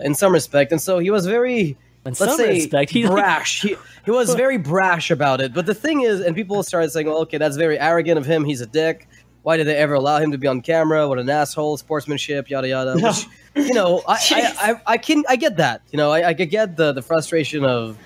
in 0.04 0.14
some 0.16 0.32
respect, 0.34 0.72
and 0.72 0.82
so 0.82 1.00
he 1.00 1.10
was 1.10 1.26
very 1.26 1.62
In 1.62 1.78
let's 2.06 2.20
some 2.20 2.38
say 2.38 2.50
respect, 2.50 2.92
he 2.92 3.04
like- 3.06 3.14
brash. 3.16 3.62
he, 3.62 3.76
he 4.06 4.12
was 4.12 4.34
very 4.36 4.58
brash 4.58 5.10
about 5.12 5.42
it. 5.42 5.54
But 5.54 5.66
the 5.66 5.76
thing 5.76 6.02
is, 6.02 6.22
and 6.22 6.36
people 6.36 6.62
started 6.64 6.92
saying, 6.92 7.08
"Well, 7.08 7.20
okay, 7.22 7.38
that's 7.38 7.58
very 7.58 7.80
arrogant 7.80 8.18
of 8.20 8.26
him. 8.26 8.46
He's 8.46 8.62
a 8.62 8.68
dick. 8.68 9.08
Why 9.44 9.58
did 9.58 9.66
they 9.66 9.76
ever 9.78 9.96
allow 9.96 10.20
him 10.20 10.32
to 10.32 10.38
be 10.38 10.46
on 10.46 10.62
camera? 10.62 11.08
What 11.08 11.18
an 11.18 11.28
asshole! 11.30 11.78
Sportsmanship, 11.78 12.50
yada 12.52 12.68
yada." 12.68 12.94
Which, 13.00 13.26
you 13.56 13.74
know, 13.74 14.02
I, 14.08 14.18
I, 14.32 14.72
I, 14.72 14.82
I 14.94 14.98
can 14.98 15.24
I 15.28 15.36
get 15.36 15.58
that. 15.58 15.82
You 15.92 15.98
know, 15.98 16.12
I, 16.12 16.30
I 16.30 16.34
could 16.34 16.50
get 16.50 16.78
the 16.78 16.94
the 16.94 17.02
frustration 17.02 17.64
of 17.66 17.98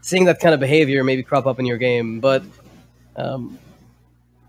seeing 0.00 0.24
that 0.26 0.40
kind 0.40 0.54
of 0.54 0.60
behavior 0.60 1.04
maybe 1.04 1.22
crop 1.22 1.46
up 1.46 1.58
in 1.58 1.66
your 1.66 1.78
game, 1.78 2.20
but. 2.20 2.42
Um, 3.16 3.58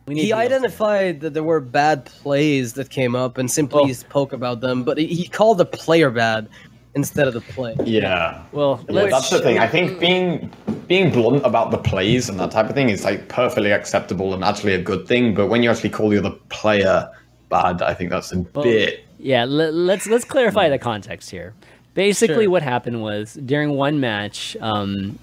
We 0.06 0.16
need 0.16 0.24
he 0.24 0.34
identified 0.34 1.22
that 1.22 1.34
there 1.34 1.44
were 1.44 1.62
bad 1.62 2.04
plays 2.06 2.74
that 2.74 2.90
came 2.90 3.16
up 3.16 3.38
and 3.38 3.50
simply 3.50 3.84
Oh. 3.90 3.94
spoke 3.94 4.34
about 4.34 4.60
them, 4.60 4.84
but 4.84 4.98
he, 4.98 5.08
he 5.08 5.28
called 5.28 5.58
the 5.60 5.66
player 5.66 6.10
bad 6.10 6.48
instead 6.96 7.26
of 7.28 7.34
the 7.34 7.42
play. 7.56 7.76
Yeah. 7.86 8.44
Well, 8.52 8.84
Yeah, 8.90 9.08
that's 9.08 9.30
the 9.30 9.40
thing. 9.40 9.60
I 9.60 9.68
think 9.68 10.00
being 10.00 10.52
being 10.88 11.10
blunt 11.12 11.46
about 11.46 11.72
the 11.72 11.78
plays 11.78 12.28
and 12.30 12.38
that 12.40 12.52
type 12.52 12.68
of 12.70 12.76
thing 12.76 12.90
is 12.90 13.04
like 13.06 13.30
perfectly 13.30 13.72
acceptable 13.72 14.34
and 14.34 14.44
actually 14.44 14.74
a 14.74 14.82
good 14.82 15.08
thing. 15.08 15.34
But 15.34 15.48
when 15.48 15.64
you 15.64 15.70
actually 15.72 15.90
call 15.92 16.10
the 16.10 16.18
other 16.20 16.36
player 16.50 17.10
bad, 17.50 17.82
I 17.82 17.94
think 17.94 18.10
that's 18.12 18.32
a 18.34 18.38
bit. 18.38 19.06
Yeah, 19.24 19.46
let, 19.46 19.74
let's 19.74 20.06
let's 20.08 20.26
clarify 20.26 20.70
the 20.70 20.78
context 20.78 21.30
here. 21.32 21.54
Basically, 21.94 22.44
Sure. 22.46 22.50
what 22.52 22.62
happened 22.64 23.02
was 23.02 23.34
during 23.36 23.70
one 23.72 24.00
match, 24.00 24.58
um, 24.60 25.18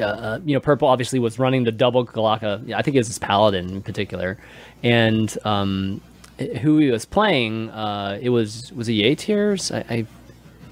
uh, 0.00 0.40
you 0.44 0.54
know, 0.54 0.60
Purple 0.60 0.88
obviously 0.88 1.18
was 1.18 1.38
running 1.38 1.64
the 1.64 1.72
double 1.72 2.04
Golakka. 2.06 2.72
I 2.72 2.82
think 2.82 2.96
it 2.96 3.00
was 3.00 3.06
his 3.06 3.18
Paladin 3.18 3.68
in 3.70 3.82
particular, 3.82 4.36
and 4.82 5.36
um, 5.44 6.00
who 6.60 6.78
he 6.78 6.90
was 6.90 7.04
playing, 7.04 7.70
uh, 7.70 8.18
it 8.20 8.30
was 8.30 8.72
was 8.72 8.88
it 8.88 8.92
Yateers? 8.94 9.74
I, 9.74 9.94
I 9.94 10.06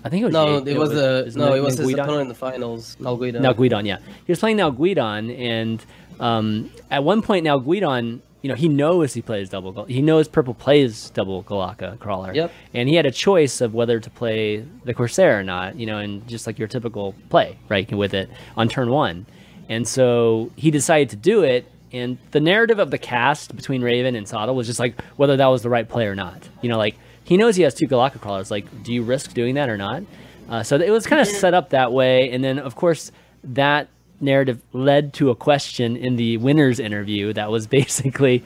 I 0.04 0.08
think 0.08 0.22
it 0.22 0.24
was. 0.26 0.32
No, 0.32 0.58
Ye- 0.64 0.72
it 0.72 0.78
was 0.78 0.90
the 0.90 1.32
no, 1.36 1.54
it 1.54 1.60
was 1.62 1.78
his 1.78 1.92
opponent 1.92 2.22
in 2.22 2.28
the 2.28 2.34
finals, 2.34 2.96
Nalguidan. 3.00 3.40
Now 3.40 3.52
Guidon, 3.52 3.86
yeah, 3.86 3.98
he 4.26 4.32
was 4.32 4.40
playing 4.40 4.56
Nalguidan, 4.58 5.38
and 5.38 5.84
um, 6.20 6.70
at 6.90 7.04
one 7.04 7.22
point 7.22 7.46
Nalguidan, 7.46 8.20
you 8.44 8.50
know, 8.50 8.54
he 8.54 8.68
knows 8.68 9.14
he 9.14 9.22
plays 9.22 9.48
double. 9.48 9.72
Gal- 9.72 9.86
He 9.86 10.02
knows 10.02 10.28
Purple 10.28 10.52
plays 10.52 11.08
double 11.08 11.42
Golakka 11.44 11.98
crawler. 11.98 12.34
Yep. 12.34 12.52
And 12.74 12.90
he 12.90 12.94
had 12.94 13.06
a 13.06 13.10
choice 13.10 13.62
of 13.62 13.72
whether 13.72 13.98
to 13.98 14.10
play 14.10 14.58
the 14.84 14.92
Corsair 14.92 15.40
or 15.40 15.42
not. 15.42 15.76
You 15.76 15.86
know, 15.86 15.96
and 15.96 16.28
just 16.28 16.46
like 16.46 16.58
your 16.58 16.68
typical 16.68 17.14
play, 17.30 17.56
right, 17.70 17.90
with 17.90 18.12
it 18.12 18.28
on 18.54 18.68
turn 18.68 18.90
one, 18.90 19.24
and 19.70 19.88
so 19.88 20.50
he 20.56 20.70
decided 20.70 21.08
to 21.08 21.16
do 21.16 21.42
it. 21.42 21.64
And 21.90 22.18
the 22.32 22.40
narrative 22.40 22.78
of 22.78 22.90
the 22.90 22.98
cast 22.98 23.56
between 23.56 23.80
Raven 23.80 24.14
and 24.14 24.28
Sada 24.28 24.52
was 24.52 24.66
just 24.66 24.78
like 24.78 25.00
whether 25.16 25.38
that 25.38 25.46
was 25.46 25.62
the 25.62 25.70
right 25.70 25.88
play 25.88 26.06
or 26.06 26.14
not. 26.14 26.46
You 26.60 26.68
know, 26.68 26.76
like 26.76 26.96
he 27.24 27.38
knows 27.38 27.56
he 27.56 27.62
has 27.62 27.72
two 27.72 27.86
Golakka 27.86 28.20
crawlers. 28.20 28.50
Like, 28.50 28.66
do 28.82 28.92
you 28.92 29.02
risk 29.04 29.32
doing 29.32 29.54
that 29.54 29.70
or 29.70 29.78
not? 29.78 30.02
Uh, 30.50 30.62
so 30.62 30.76
it 30.76 30.90
was 30.90 31.06
kind 31.06 31.22
of 31.22 31.26
set 31.28 31.54
up 31.54 31.70
that 31.70 31.92
way, 31.92 32.30
and 32.30 32.44
then 32.44 32.58
of 32.58 32.74
course 32.76 33.10
that 33.44 33.88
narrative 34.20 34.60
led 34.72 35.12
to 35.14 35.30
a 35.30 35.34
question 35.34 35.96
in 35.96 36.16
the 36.16 36.36
winners 36.38 36.78
interview 36.80 37.32
that 37.32 37.50
was 37.50 37.66
basically, 37.78 38.42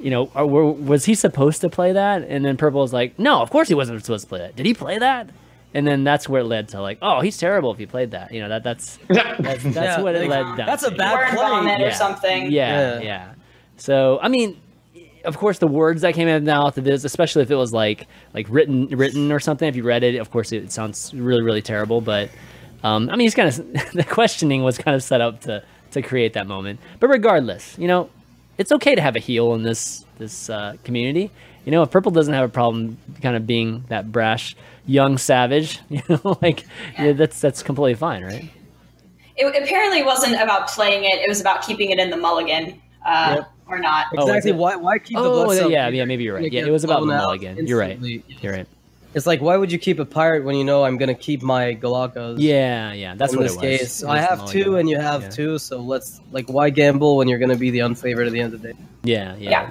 you 0.00 0.10
know, 0.10 0.30
are, 0.34 0.46
were, 0.46 0.70
was 0.70 1.04
he 1.04 1.14
supposed 1.14 1.60
to 1.62 1.68
play 1.68 1.92
that? 1.92 2.22
And 2.22 2.44
then 2.44 2.56
Purple 2.56 2.80
was 2.80 2.92
like, 2.92 3.18
no, 3.18 3.40
of 3.42 3.50
course 3.50 3.68
he 3.68 3.74
wasn't 3.74 4.04
supposed 4.04 4.24
to 4.24 4.28
play 4.28 4.38
that. 4.40 4.56
Did 4.56 4.66
he 4.66 4.74
play 4.74 4.98
that? 4.98 5.30
And 5.74 5.86
then 5.86 6.02
that's 6.02 6.26
where 6.28 6.40
it 6.40 6.44
led 6.44 6.68
to 6.68 6.80
like, 6.80 6.98
oh, 7.02 7.20
he's 7.20 7.36
terrible 7.36 7.70
if 7.72 7.78
he 7.78 7.84
played 7.86 8.12
that. 8.12 8.32
You 8.32 8.40
know, 8.40 8.48
that 8.48 8.62
that's 8.62 8.96
that's, 9.08 9.38
that's 9.38 9.74
Yeah, 9.76 10.00
what 10.00 10.14
it 10.14 10.20
like, 10.28 10.30
led 10.30 10.56
down. 10.56 10.66
that's 10.66 10.82
a 10.82 10.90
bad 10.90 11.14
Word 11.18 11.28
play. 11.38 11.48
vomit 11.48 11.80
or 11.82 11.90
something. 11.92 12.50
Yeah, 12.50 12.94
Yeah. 12.96 13.00
yeah, 13.00 13.32
So 13.76 14.18
I 14.22 14.28
mean, 14.28 14.58
of 15.24 15.36
course, 15.36 15.58
the 15.58 15.66
words 15.66 16.00
that 16.02 16.14
came 16.14 16.26
out 16.28 16.36
of 16.36 16.44
the 16.44 16.50
mouth 16.50 16.78
of 16.78 16.84
this, 16.84 17.04
especially 17.04 17.42
if 17.42 17.50
it 17.50 17.56
was 17.56 17.72
like 17.72 18.06
like 18.32 18.46
written 18.48 18.86
written 18.86 19.30
or 19.30 19.40
something. 19.40 19.68
If 19.68 19.76
you 19.76 19.82
read 19.82 20.04
it, 20.04 20.14
of 20.16 20.30
course, 20.30 20.52
it 20.52 20.72
sounds 20.72 21.12
really 21.12 21.42
really 21.42 21.60
terrible. 21.60 22.00
But 22.00 22.30
um, 22.82 23.08
I 23.10 23.16
mean, 23.16 23.26
he's 23.26 23.34
kind 23.34 23.48
of 23.48 23.56
the 23.92 24.04
questioning 24.04 24.62
was 24.62 24.78
kind 24.78 24.94
of 24.94 25.02
set 25.02 25.20
up 25.20 25.40
to 25.42 25.62
to 25.92 26.02
create 26.02 26.34
that 26.34 26.46
moment. 26.46 26.80
But 27.00 27.08
regardless, 27.08 27.76
you 27.78 27.88
know, 27.88 28.10
it's 28.58 28.72
okay 28.72 28.94
to 28.94 29.00
have 29.00 29.16
a 29.16 29.20
heel 29.20 29.54
in 29.54 29.62
this 29.62 30.04
this 30.18 30.50
uh, 30.50 30.74
community. 30.84 31.30
You 31.64 31.72
know, 31.72 31.82
if 31.82 31.90
Purple 31.90 32.12
doesn't 32.12 32.32
have 32.32 32.44
a 32.48 32.52
problem 32.52 32.96
kind 33.20 33.36
of 33.36 33.46
being 33.46 33.84
that 33.88 34.10
brash 34.10 34.56
young 34.86 35.18
savage, 35.18 35.80
you 35.90 36.02
know, 36.08 36.38
like 36.42 36.64
yeah, 36.98 37.12
that's 37.12 37.40
that's 37.40 37.62
completely 37.62 37.94
fine, 37.94 38.24
right? 38.24 38.48
It 39.36 39.62
apparently 39.62 40.02
wasn't 40.02 40.40
about 40.40 40.68
playing 40.68 41.04
it; 41.04 41.14
it 41.20 41.28
was 41.28 41.40
about 41.40 41.62
keeping 41.62 41.90
it 41.90 41.98
in 41.98 42.10
the 42.10 42.16
mulligan, 42.16 42.80
uh, 43.06 43.36
Yep. 43.36 43.50
or 43.68 43.78
not. 43.78 44.06
Oh, 44.16 44.22
Exactly. 44.26 44.50
it? 44.50 44.56
Why? 44.56 44.76
Why 44.76 44.98
keep 44.98 45.16
the 45.16 45.22
Oh, 45.22 45.44
blood? 45.44 45.56
yeah, 45.56 45.66
yeah, 45.68 45.88
yeah, 45.88 46.04
maybe 46.06 46.24
you're 46.24 46.34
right. 46.34 46.50
Yeah, 46.52 46.66
it 46.66 46.70
was 46.70 46.82
about 46.84 47.06
the 47.06 47.12
out 47.12 47.22
mulligan. 47.22 47.66
You're 47.66 47.78
right. 47.78 47.92
instantly. 47.92 48.24
You're 48.40 48.52
right. 48.52 48.66
It's 49.14 49.26
like 49.26 49.40
why 49.40 49.56
would 49.56 49.72
you 49.72 49.78
keep 49.78 49.98
a 49.98 50.04
pirate 50.04 50.44
when 50.44 50.54
you 50.56 50.64
know 50.64 50.84
I'm 50.84 50.98
gonna 50.98 51.14
keep 51.14 51.42
my 51.42 51.74
Golakkas? 51.74 52.36
Yeah, 52.38 52.92
yeah, 52.92 53.14
that's 53.14 53.32
in 53.32 53.38
what 53.38 53.44
this 53.44 53.52
it 53.52 53.56
was. 53.56 53.62
case, 53.62 54.02
It 54.02 54.06
I 54.06 54.16
was 54.16 54.24
have 54.26 54.50
two 54.50 54.76
and 54.76 54.88
you 54.88 54.98
have 54.98 55.22
Yeah. 55.22 55.28
two, 55.30 55.58
so 55.58 55.80
let's 55.80 56.20
like 56.30 56.46
why 56.48 56.70
gamble 56.70 57.16
when 57.16 57.26
you're 57.28 57.38
gonna 57.38 57.56
be 57.56 57.70
the 57.70 57.80
unfavored 57.80 58.26
at 58.26 58.32
the 58.32 58.40
end 58.40 58.54
of 58.54 58.60
the 58.62 58.72
day? 58.72 58.78
Yeah, 59.02 59.34
yeah. 59.38 59.50
Yeah. 59.50 59.70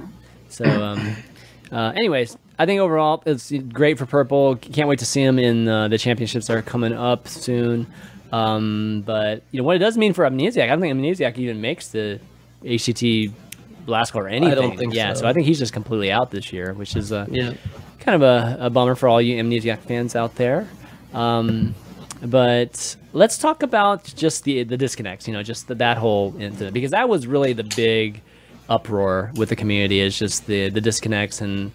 So, 0.49 0.65
um, 0.65 1.15
uh, 1.71 1.93
anyways, 1.95 2.35
I 2.57 2.65
think 2.65 2.81
overall 2.81 3.21
it's 3.25 3.51
great 3.51 3.97
for 3.99 4.05
purple. 4.07 4.55
Can't 4.55 4.89
wait 4.89 4.99
to 4.99 5.05
see 5.05 5.21
him 5.21 5.38
in 5.38 5.67
uh, 5.67 5.88
the 5.88 5.97
championships 5.99 6.47
that 6.47 6.57
are 6.57 6.61
coming 6.63 6.93
up 6.93 7.27
soon. 7.27 7.85
Um, 8.31 9.03
but 9.05 9.43
you 9.51 9.59
know 9.61 9.65
what 9.65 9.75
it 9.75 9.79
does 9.79 9.97
mean 9.97 10.13
for 10.13 10.25
Amnesiac. 10.25 10.63
I 10.63 10.67
don't 10.67 10.81
think 10.81 10.97
Amnesiac 10.97 11.38
even 11.38 11.61
makes 11.61 11.89
the 11.89 12.19
HCT 12.63 13.31
last 13.85 14.15
or 14.15 14.27
anything. 14.27 14.51
I 14.51 14.55
don't 14.55 14.77
think 14.77 14.93
yeah, 14.93 15.13
so. 15.13 15.27
I 15.27 15.33
think 15.33 15.45
he's 15.45 15.59
just 15.59 15.71
completely 15.73 16.11
out 16.11 16.31
this 16.31 16.51
year, 16.51 16.73
which 16.73 16.95
is 16.95 17.11
uh, 17.13 17.25
Yeah. 17.29 17.53
Kind 18.07 18.23
of 18.23 18.57
a, 18.59 18.67
a 18.67 18.69
bummer 18.69 18.95
for 18.95 19.09
all 19.09 19.21
you 19.21 19.35
Amnesiac 19.43 19.79
fans 19.79 20.15
out 20.15 20.35
there. 20.35 20.65
Um, 21.13 21.75
but 22.23 22.95
let's 23.11 23.37
talk 23.37 23.63
about 23.63 24.05
just 24.15 24.45
the 24.45 24.63
the 24.63 24.77
disconnects. 24.77 25.27
You 25.27 25.33
know, 25.33 25.43
just 25.43 25.67
the, 25.67 25.75
that 25.75 25.97
whole 25.97 26.33
incident 26.39 26.73
because 26.73 26.91
that 26.91 27.09
was 27.09 27.27
really 27.27 27.51
the 27.51 27.65
big 27.65 28.21
uproar 28.69 29.31
with 29.35 29.49
the 29.49 29.57
community. 29.57 29.99
Is 29.99 30.17
just 30.17 30.47
the 30.47 30.69
the 30.69 30.79
disconnects 30.79 31.41
and 31.41 31.73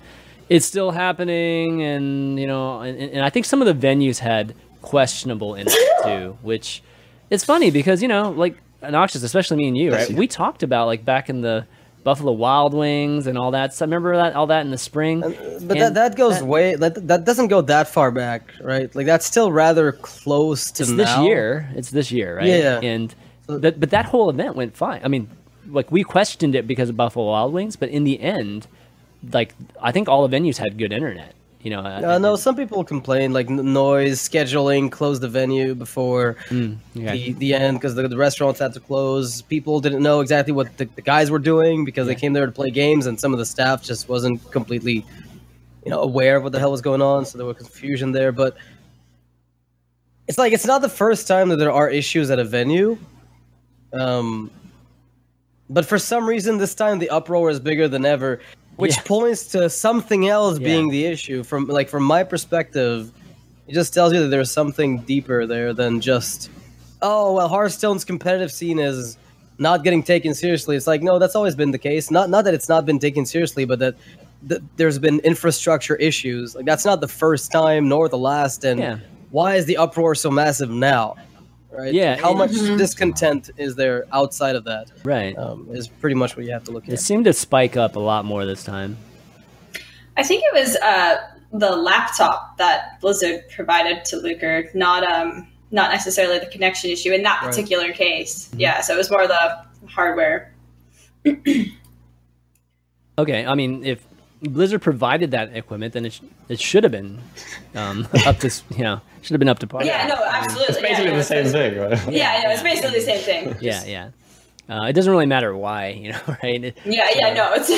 it's 0.48 0.64
still 0.64 0.90
happening. 0.90 1.82
And 1.82 2.40
you 2.40 2.46
know, 2.46 2.80
and, 2.80 2.98
and 2.98 3.24
I 3.24 3.28
think 3.28 3.44
some 3.44 3.60
of 3.60 3.68
the 3.68 3.86
venues 3.86 4.18
had 4.18 4.54
questionable 4.80 5.54
internet 5.54 6.02
too, 6.02 6.38
which 6.40 6.82
it's 7.28 7.44
funny 7.44 7.70
because 7.70 8.00
you 8.00 8.08
know, 8.08 8.30
like 8.30 8.56
Noxious, 8.80 9.22
especially 9.22 9.58
me 9.58 9.68
and 9.68 9.76
you, 9.76 9.92
right? 9.92 10.10
We 10.10 10.26
talked 10.26 10.62
about 10.62 10.86
like 10.86 11.04
back 11.04 11.28
in 11.28 11.42
the 11.42 11.66
Buffalo 12.04 12.32
Wild 12.32 12.74
Wings 12.74 13.26
and 13.26 13.38
all 13.38 13.52
that. 13.52 13.74
So 13.74 13.84
remember 13.84 14.16
that 14.16 14.34
all 14.34 14.48
that 14.48 14.64
in 14.64 14.70
the 14.70 14.78
spring. 14.78 15.20
But 15.20 15.36
And 15.36 15.70
that 15.80 15.94
that 15.94 16.16
goes 16.16 16.42
way 16.42 16.74
that 16.74 17.06
that 17.08 17.24
doesn't 17.24 17.48
go 17.48 17.60
that 17.62 17.88
far 17.88 18.10
back, 18.10 18.52
right? 18.60 18.94
Like 18.94 19.06
that's 19.06 19.26
still 19.26 19.52
rather 19.52 19.92
close 19.92 20.70
to 20.72 20.82
it's 20.82 20.90
now. 20.90 20.96
this 20.96 21.18
year. 21.18 21.70
It's 21.74 21.90
this 21.90 22.10
year, 22.10 22.36
right? 22.36 22.46
Yeah. 22.46 22.80
And 22.82 23.14
but 23.46 23.78
but 23.78 23.90
that 23.90 24.06
whole 24.06 24.30
event 24.30 24.56
went 24.56 24.76
fine. 24.76 25.00
I 25.04 25.08
mean, 25.08 25.28
like 25.68 25.92
we 25.92 26.02
questioned 26.02 26.54
it 26.54 26.66
because 26.66 26.88
of 26.88 26.96
Buffalo 26.96 27.26
Wild 27.26 27.52
Wings, 27.52 27.76
but 27.76 27.88
in 27.88 28.04
the 28.04 28.20
end, 28.20 28.66
like 29.32 29.54
I 29.80 29.92
think 29.92 30.08
all 30.08 30.26
the 30.26 30.36
venues 30.36 30.58
had 30.58 30.78
good 30.78 30.92
internet. 30.92 31.34
You 31.62 31.70
know. 31.70 31.80
Uh, 31.80 32.18
no, 32.18 32.34
some 32.34 32.56
people 32.56 32.82
complain 32.82 33.32
like 33.32 33.48
noise, 33.48 34.18
scheduling, 34.18 34.90
close 34.90 35.20
the 35.20 35.28
venue 35.28 35.76
before 35.76 36.36
okay. 36.46 36.76
the, 36.94 37.32
the 37.34 37.54
end 37.54 37.78
because 37.78 37.94
the, 37.94 38.08
the 38.08 38.16
restaurants 38.16 38.58
had 38.58 38.72
to 38.74 38.80
close. 38.80 39.42
People 39.42 39.80
didn't 39.80 40.02
know 40.02 40.20
exactly 40.20 40.52
what 40.52 40.76
the, 40.76 40.86
the 40.86 41.02
guys 41.02 41.30
were 41.30 41.38
doing 41.38 41.84
because 41.84 42.08
they 42.08 42.16
came 42.16 42.32
there 42.32 42.46
to 42.46 42.52
play 42.52 42.70
games, 42.70 43.06
and 43.06 43.18
some 43.18 43.32
of 43.32 43.38
the 43.38 43.46
staff 43.46 43.80
just 43.80 44.08
wasn't 44.08 44.50
completely, 44.50 45.06
you 45.84 45.90
know, 45.90 46.00
aware 46.00 46.36
of 46.36 46.42
what 46.42 46.50
the 46.50 46.58
hell 46.58 46.72
was 46.72 46.80
going 46.80 47.00
on. 47.00 47.24
So 47.24 47.38
there 47.38 47.46
was 47.46 47.58
confusion 47.58 48.10
there. 48.10 48.32
But 48.32 48.56
it's 50.26 50.38
like 50.38 50.52
it's 50.52 50.66
not 50.66 50.82
the 50.82 50.88
first 50.88 51.28
time 51.28 51.48
that 51.50 51.56
there 51.56 51.72
are 51.72 51.88
issues 51.88 52.30
at 52.30 52.40
a 52.40 52.44
venue. 52.44 52.98
Um, 53.92 54.50
but 55.70 55.86
for 55.86 55.98
some 55.98 56.28
reason, 56.28 56.58
this 56.58 56.74
time 56.74 56.98
the 56.98 57.10
uproar 57.10 57.50
is 57.50 57.60
bigger 57.60 57.86
than 57.86 58.04
ever, 58.04 58.40
which 58.82 58.96
Yeah. 58.96 59.02
points 59.04 59.46
to 59.52 59.70
something 59.70 60.28
else 60.28 60.58
Yeah. 60.58 60.64
being 60.64 60.88
the 60.90 61.04
issue. 61.06 61.42
From 61.42 61.66
like 61.66 61.88
from 61.88 62.02
my 62.02 62.22
perspective, 62.24 63.10
it 63.68 63.74
just 63.74 63.94
tells 63.94 64.12
you 64.12 64.20
that 64.20 64.28
there's 64.28 64.50
something 64.50 64.98
deeper 65.12 65.46
there 65.46 65.72
than 65.72 66.00
just, 66.00 66.50
oh 67.00 67.32
well, 67.34 67.48
Hearthstone's 67.48 68.04
competitive 68.04 68.50
scene 68.52 68.78
is 68.78 69.16
not 69.58 69.84
getting 69.84 70.02
taken 70.02 70.34
seriously. 70.34 70.76
It's 70.76 70.86
like 70.86 71.02
no, 71.02 71.18
that's 71.18 71.36
always 71.36 71.54
been 71.54 71.70
the 71.70 71.78
case. 71.78 72.10
Not 72.10 72.28
not 72.30 72.44
that 72.44 72.54
it's 72.54 72.68
not 72.68 72.84
been 72.84 72.98
taken 72.98 73.24
seriously, 73.26 73.64
but 73.64 73.78
that. 73.80 73.94
that 74.44 74.60
there's 74.76 74.98
been 74.98 75.20
infrastructure 75.20 75.94
issues. 75.94 76.56
Like 76.56 76.66
that's 76.66 76.84
not 76.84 77.00
the 77.00 77.06
first 77.06 77.52
time 77.52 77.88
nor 77.88 78.08
the 78.08 78.18
last. 78.18 78.64
And 78.64 78.80
Yeah. 78.80 78.96
why 79.30 79.54
is 79.54 79.66
the 79.66 79.76
uproar 79.76 80.16
so 80.16 80.30
massive 80.32 80.68
now? 80.68 81.14
Right? 81.72 81.92
Yeah, 81.94 82.16
how 82.16 82.32
it- 82.32 82.36
much 82.36 82.50
discontent 82.52 83.50
is 83.56 83.74
there 83.76 84.04
outside 84.12 84.56
of 84.56 84.64
that? 84.64 84.90
Right. 85.04 85.36
Um, 85.38 85.68
is 85.72 85.88
pretty 85.88 86.14
much 86.14 86.36
what 86.36 86.44
you 86.44 86.52
have 86.52 86.64
to 86.64 86.70
look 86.70 86.84
It 86.84 86.88
at. 86.92 86.94
It 86.94 87.02
seemed 87.02 87.24
to 87.24 87.32
spike 87.32 87.76
up 87.76 87.96
a 87.96 88.00
lot 88.00 88.24
more 88.24 88.44
this 88.44 88.62
time. 88.62 88.96
I 90.16 90.22
think 90.22 90.42
it 90.44 90.52
was 90.52 90.76
uh, 90.76 91.16
the 91.52 91.70
laptop 91.74 92.58
that 92.58 93.00
Blizzard 93.00 93.44
provided 93.48 94.04
to 94.06 94.18
Lucre, 94.18 94.68
not 94.74 95.10
um, 95.10 95.48
not 95.70 95.90
necessarily 95.90 96.38
the 96.38 96.46
connection 96.46 96.90
issue 96.90 97.12
in 97.12 97.22
that 97.22 97.40
Right. 97.40 97.48
particular 97.50 97.92
case. 97.92 98.50
Yeah, 98.54 98.82
so 98.82 98.92
it 98.94 98.98
was 98.98 99.10
more 99.10 99.26
the 99.26 99.64
hardware. 99.88 100.52
Okay, 103.18 103.44
I 103.44 103.54
mean, 103.54 103.84
if 103.84 104.02
Blizzard 104.42 104.82
provided 104.82 105.30
that 105.30 105.54
equipment, 105.56 105.92
then 105.94 106.06
it, 106.06 106.12
sh- 106.14 106.20
it 106.48 106.60
should 106.60 106.82
have 106.82 106.92
been 106.92 107.18
um, 107.74 108.08
up 108.26 108.38
to 108.38 108.48
s- 108.48 108.62
you 108.76 108.82
know 108.84 109.00
should 109.22 109.34
have 109.34 109.38
been 109.38 109.48
up 109.48 109.60
to 109.60 109.66
par. 109.66 109.84
Yeah, 109.84 110.06
no, 110.08 110.16
absolutely. 110.16 110.74
It's 110.74 110.80
basically 110.82 111.10
yeah, 111.12 111.16
the 111.16 111.24
same 111.24 111.46
thing, 111.46 111.78
right? 111.78 112.12
Yeah, 112.12 112.42
no, 112.44 112.50
it's 112.50 112.62
basically 112.62 112.98
the 112.98 113.04
same 113.04 113.20
thing. 113.20 113.56
Yeah, 113.60 113.84
yeah. 113.84 114.10
Uh, 114.68 114.86
it 114.86 114.92
doesn't 114.94 115.10
really 115.12 115.26
matter 115.26 115.56
why, 115.56 115.88
you 115.88 116.12
know, 116.12 116.20
right? 116.42 116.64
It- 116.64 116.78
Yeah, 116.84 117.08
yeah, 117.14 117.34
no, 117.34 117.52
it's 117.54 117.70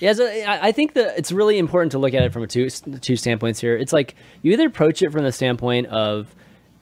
Yeah, 0.00 0.12
so 0.12 0.26
I 0.26 0.68
I 0.68 0.72
think 0.72 0.92
that 0.94 1.18
it's 1.18 1.32
really 1.32 1.58
important 1.58 1.92
to 1.92 1.98
look 1.98 2.14
at 2.14 2.22
it 2.22 2.32
from 2.32 2.42
a 2.42 2.46
two 2.46 2.68
two 2.70 3.16
standpoints 3.16 3.60
here. 3.60 3.76
It's 3.76 3.92
like 3.92 4.14
you 4.42 4.52
either 4.52 4.66
approach 4.66 5.02
it 5.02 5.10
from 5.10 5.24
the 5.24 5.32
standpoint 5.32 5.86
of, 5.88 6.34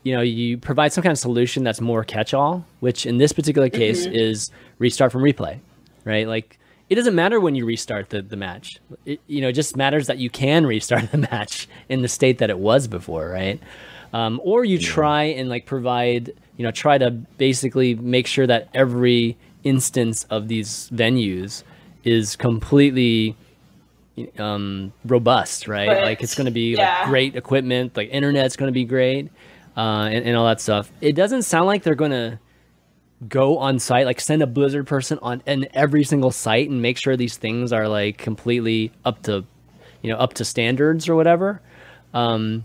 you 0.03 0.15
know, 0.15 0.21
you 0.23 0.59
provide 0.59 0.93
some 0.93 1.03
kind 1.03 1.13
of 1.13 1.19
solution 1.19 1.63
that's 1.65 1.81
more 1.81 2.05
catch-all, 2.05 2.65
which 2.81 3.07
in 3.07 3.19
this 3.19 3.33
particular 3.33 3.69
case 3.71 4.05
is 4.07 4.51
restart 4.79 5.13
from 5.13 5.23
replay, 5.23 5.59
right? 6.05 6.27
Like 6.29 6.59
it 6.89 6.95
doesn't 6.95 7.15
matter 7.15 7.41
when 7.41 7.55
you 7.55 7.65
restart 7.67 8.11
the, 8.11 8.23
the 8.23 8.37
match. 8.37 8.79
It, 9.05 9.21
you 9.27 9.41
know, 9.41 9.49
it 9.49 9.53
just 9.55 9.77
matters 9.77 10.07
that 10.07 10.19
you 10.19 10.31
can 10.31 10.67
restart 10.67 11.11
the 11.11 11.19
match 11.33 11.69
in 11.89 12.03
the 12.03 12.09
state 12.09 12.39
that 12.39 12.51
it 12.51 12.59
was 12.59 12.87
before, 12.89 13.29
right? 13.29 13.61
Um, 14.13 14.41
or 14.45 14.65
you 14.65 14.79
try 14.79 15.25
and 15.25 15.49
like 15.49 15.67
provide, 15.67 16.33
you 16.57 16.63
know, 16.65 16.71
try 16.71 16.97
to 16.99 17.11
basically 17.11 17.95
make 17.97 18.27
sure 18.27 18.47
that 18.47 18.69
every 18.73 19.37
instance 19.65 20.25
of 20.31 20.47
these 20.49 20.89
venues 20.95 21.65
is 22.05 22.37
completely 22.37 23.37
um, 24.39 24.93
robust, 25.05 25.69
right? 25.69 25.89
Right. 25.89 26.03
Like 26.03 26.23
it's 26.23 26.35
going 26.35 26.47
to 26.47 26.51
be 26.53 26.77
Yeah. 26.77 27.01
like 27.01 27.09
great 27.09 27.37
equipment, 27.37 27.97
like 27.97 28.09
internet's 28.11 28.57
going 28.57 28.69
to 28.69 28.73
be 28.73 28.85
great, 28.85 29.29
uh, 29.77 30.09
and, 30.11 30.25
and 30.25 30.37
all 30.37 30.47
that 30.47 30.61
stuff. 30.61 30.91
It 31.01 31.15
doesn't 31.15 31.43
sound 31.43 31.67
like 31.67 31.83
they're 31.83 31.95
going 31.95 32.13
to 32.13 32.39
go 33.29 33.59
on 33.59 33.79
site, 33.79 34.05
like 34.07 34.21
send 34.21 34.43
a 34.43 34.47
Blizzard 34.47 34.87
person 34.87 35.19
on 35.23 35.43
in 35.47 35.69
every 35.75 36.05
single 36.05 36.31
site 36.31 36.69
and 36.69 36.83
make 36.83 36.99
sure 36.99 37.17
these 37.17 37.37
things 37.37 37.73
are 37.73 37.89
like 37.89 38.19
completely 38.19 38.93
up 39.05 39.23
to, 39.23 39.45
you 40.03 40.11
know, 40.13 40.19
up 40.19 40.35
to 40.35 40.45
standards 40.45 41.09
or 41.09 41.17
whatever. 41.17 41.61
Um, 42.13 42.65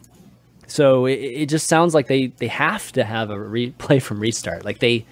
so 0.67 1.05
it, 1.05 1.13
it 1.13 1.45
just 1.49 1.67
sounds 1.67 1.93
like 1.93 2.07
they 2.07 2.27
they 2.27 2.47
have 2.47 2.91
to 2.93 3.03
have 3.03 3.29
a 3.29 3.35
replay 3.35 4.01
from 4.07 4.19
restart. 4.19 4.65
Like 4.65 4.79
they 4.79 5.05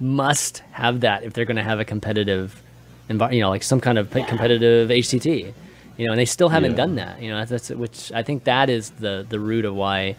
must 0.00 0.58
have 0.72 1.00
that 1.00 1.24
if 1.24 1.32
they're 1.32 1.44
going 1.46 1.56
to 1.56 1.62
have 1.62 1.80
a 1.80 1.84
competitive, 1.84 2.62
envi- 3.08 3.34
you 3.34 3.40
know, 3.40 3.48
like 3.50 3.62
some 3.62 3.80
kind 3.80 3.98
of 3.98 4.10
competitive 4.10 4.88
HCT. 4.90 5.52
You 5.98 6.04
know, 6.06 6.12
and 6.12 6.18
they 6.20 6.26
still 6.26 6.50
haven't 6.50 6.72
Yeah. 6.72 6.76
done 6.76 6.94
that. 6.96 7.22
You 7.22 7.30
know, 7.30 7.38
that's, 7.42 7.68
that's 7.68 7.70
which 7.70 8.12
I 8.12 8.22
think 8.22 8.44
that 8.44 8.68
is 8.68 8.90
the 8.90 9.24
the 9.28 9.40
root 9.40 9.64
of 9.64 9.74
why, 9.74 10.16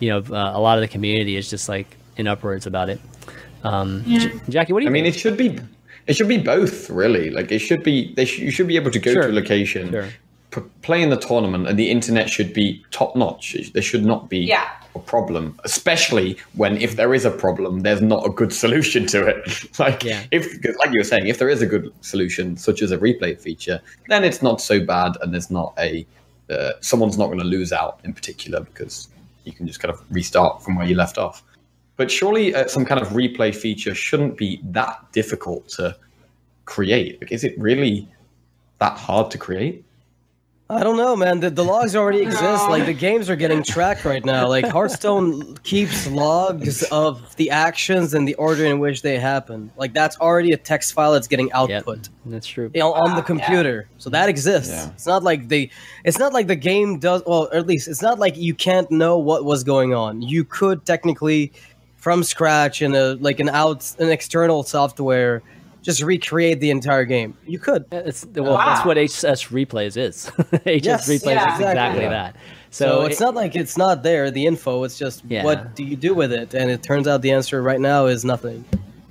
you 0.00 0.08
know, 0.08 0.18
uh, 0.18 0.52
a 0.56 0.60
lot 0.60 0.78
of 0.78 0.82
the 0.82 0.88
community 0.88 1.36
is 1.36 1.50
just 1.50 1.68
like 1.68 1.96
in 2.16 2.26
upwards 2.26 2.66
about 2.66 2.88
it. 2.88 2.98
Um, 3.64 4.04
J- 4.06 4.32
Jackie, 4.48 4.72
what 4.72 4.80
do 4.80 4.84
you 4.84 4.90
I 4.90 4.92
mean, 4.92 5.04
think? 5.04 5.16
it 5.16 5.18
should 5.18 5.36
be, 5.36 5.58
it 6.06 6.14
should 6.16 6.28
be 6.28 6.38
both, 6.38 6.90
really. 6.90 7.30
Like 7.30 7.50
it 7.52 7.58
should 7.60 7.82
be, 7.82 8.14
they 8.14 8.24
sh- 8.24 8.38
you 8.38 8.50
should 8.50 8.68
be 8.68 8.76
able 8.76 8.90
to 8.90 8.98
go 8.98 9.12
Sure. 9.12 9.22
to 9.22 9.28
a 9.30 9.32
location, 9.32 9.90
Sure. 9.90 10.08
p- 10.50 10.62
play 10.82 11.02
in 11.02 11.10
the 11.10 11.16
tournament, 11.16 11.68
and 11.68 11.78
the 11.78 11.90
internet 11.90 12.30
should 12.30 12.52
be 12.52 12.84
top 12.90 13.16
notch. 13.16 13.56
There 13.72 13.82
should 13.82 14.04
not 14.04 14.28
be 14.28 14.38
Yeah. 14.38 14.68
a 14.94 14.98
problem, 15.00 15.58
especially 15.64 16.36
when 16.54 16.76
if 16.80 16.96
there 16.96 17.14
is 17.14 17.24
a 17.24 17.30
problem, 17.30 17.80
there's 17.80 18.00
not 18.02 18.24
a 18.26 18.30
good 18.30 18.52
solution 18.64 19.06
to 19.08 19.26
it. 19.26 19.42
like 19.78 20.04
Yeah. 20.04 20.22
if, 20.30 20.44
like 20.78 20.90
you 20.92 20.98
were 21.00 21.04
saying, 21.04 21.26
if 21.26 21.38
there 21.38 21.48
is 21.50 21.60
a 21.62 21.66
good 21.66 21.92
solution, 22.00 22.56
such 22.56 22.80
as 22.82 22.90
a 22.92 22.98
replay 22.98 23.38
feature, 23.38 23.80
then 24.08 24.24
it's 24.24 24.40
not 24.42 24.60
so 24.60 24.80
bad, 24.80 25.12
and 25.20 25.32
there's 25.34 25.50
not 25.50 25.74
a 25.78 26.06
uh, 26.50 26.72
someone's 26.80 27.18
not 27.18 27.26
going 27.26 27.38
to 27.38 27.44
lose 27.44 27.72
out 27.74 28.00
in 28.04 28.14
particular 28.14 28.60
because 28.60 29.08
you 29.44 29.52
can 29.52 29.66
just 29.66 29.80
kind 29.80 29.92
of 29.92 30.02
restart 30.08 30.62
from 30.64 30.76
where 30.76 30.86
you 30.86 30.94
left 30.94 31.18
off. 31.18 31.42
But 31.98 32.10
surely 32.10 32.54
uh, 32.54 32.66
some 32.68 32.86
kind 32.86 33.00
of 33.02 33.08
replay 33.08 33.54
feature 33.54 33.94
shouldn't 33.94 34.38
be 34.38 34.60
that 34.64 35.12
difficult 35.12 35.68
to 35.70 35.94
create. 36.64 37.20
Like, 37.20 37.32
is 37.32 37.44
it 37.44 37.54
really 37.58 38.08
that 38.78 38.96
hard 38.96 39.30
to 39.32 39.38
create? 39.38 39.84
I 40.70 40.82
don't 40.84 40.98
know, 40.98 41.16
man. 41.16 41.40
The, 41.40 41.48
the 41.48 41.64
logs 41.64 41.96
already 41.96 42.20
exist. 42.20 42.68
Like 42.68 42.84
the 42.84 42.92
games 42.92 43.30
are 43.30 43.36
getting 43.36 43.62
tracked 43.62 44.04
right 44.04 44.22
now. 44.22 44.46
Like 44.46 44.66
Hearthstone 44.68 45.56
keeps 45.62 46.06
logs 46.08 46.82
of 46.92 47.34
the 47.36 47.48
actions 47.50 48.12
and 48.12 48.28
the 48.28 48.34
order 48.34 48.66
in 48.66 48.78
which 48.78 49.00
they 49.00 49.18
happen. 49.18 49.72
Like 49.78 49.94
that's 49.94 50.18
already 50.18 50.52
a 50.52 50.58
text 50.58 50.92
file 50.92 51.12
that's 51.12 51.26
getting 51.26 51.46
Yep, 51.46 51.70
output 51.70 52.10
that's 52.26 52.46
true. 52.46 52.70
you 52.74 52.80
know, 52.80 52.92
on 52.92 53.12
the 53.14 53.22
Wow, 53.22 53.26
computer. 53.26 53.88
So 53.96 54.10
that 54.10 54.28
exists. 54.28 54.70
Yeah. 54.70 54.90
It's 54.90 55.06
not 55.06 55.22
like 55.22 55.48
they. 55.48 55.70
It's 56.04 56.18
not 56.18 56.34
like 56.34 56.48
the 56.48 56.56
game 56.56 56.98
does. 56.98 57.22
Well, 57.26 57.48
or 57.50 57.56
at 57.56 57.66
least 57.66 57.88
it's 57.88 58.02
not 58.02 58.18
like 58.18 58.36
you 58.36 58.52
can't 58.54 58.90
know 58.90 59.16
what 59.16 59.46
was 59.46 59.64
going 59.64 59.94
on. 59.94 60.20
You 60.20 60.44
could 60.44 60.84
technically, 60.84 61.50
from 61.98 62.22
scratch 62.24 62.80
in 62.82 62.94
a 62.94 63.14
like 63.14 63.38
an 63.40 63.48
out 63.48 63.94
an 63.98 64.08
external 64.08 64.62
software, 64.62 65.42
just 65.82 66.02
recreate 66.02 66.60
the 66.60 66.70
entire 66.70 67.04
game. 67.04 67.36
You 67.46 67.58
could. 67.58 67.84
It's, 67.92 68.26
well, 68.34 68.56
that's 68.56 68.84
what 68.84 68.96
HS 68.96 69.48
replays 69.50 69.96
is. 69.96 70.26
HS 70.28 70.84
Yes, 70.84 71.08
replays 71.08 71.34
yeah, 71.34 71.54
is 71.54 71.60
exactly 71.60 71.64
exactly. 71.64 72.04
that. 72.08 72.36
So, 72.70 72.86
So, 73.00 73.06
it's 73.06 73.20
it- 73.20 73.24
not 73.24 73.34
like 73.34 73.56
it's 73.56 73.76
not 73.78 74.02
there, 74.02 74.30
the 74.30 74.46
info. 74.46 74.84
It's 74.84 74.98
just 74.98 75.24
Yeah. 75.28 75.44
what 75.44 75.74
do 75.74 75.84
you 75.84 75.96
do 75.96 76.14
with 76.14 76.32
it? 76.32 76.54
And 76.54 76.70
it 76.70 76.82
turns 76.82 77.06
out 77.08 77.22
the 77.22 77.32
answer 77.32 77.62
right 77.62 77.80
now 77.80 78.06
is 78.06 78.24
nothing. 78.24 78.64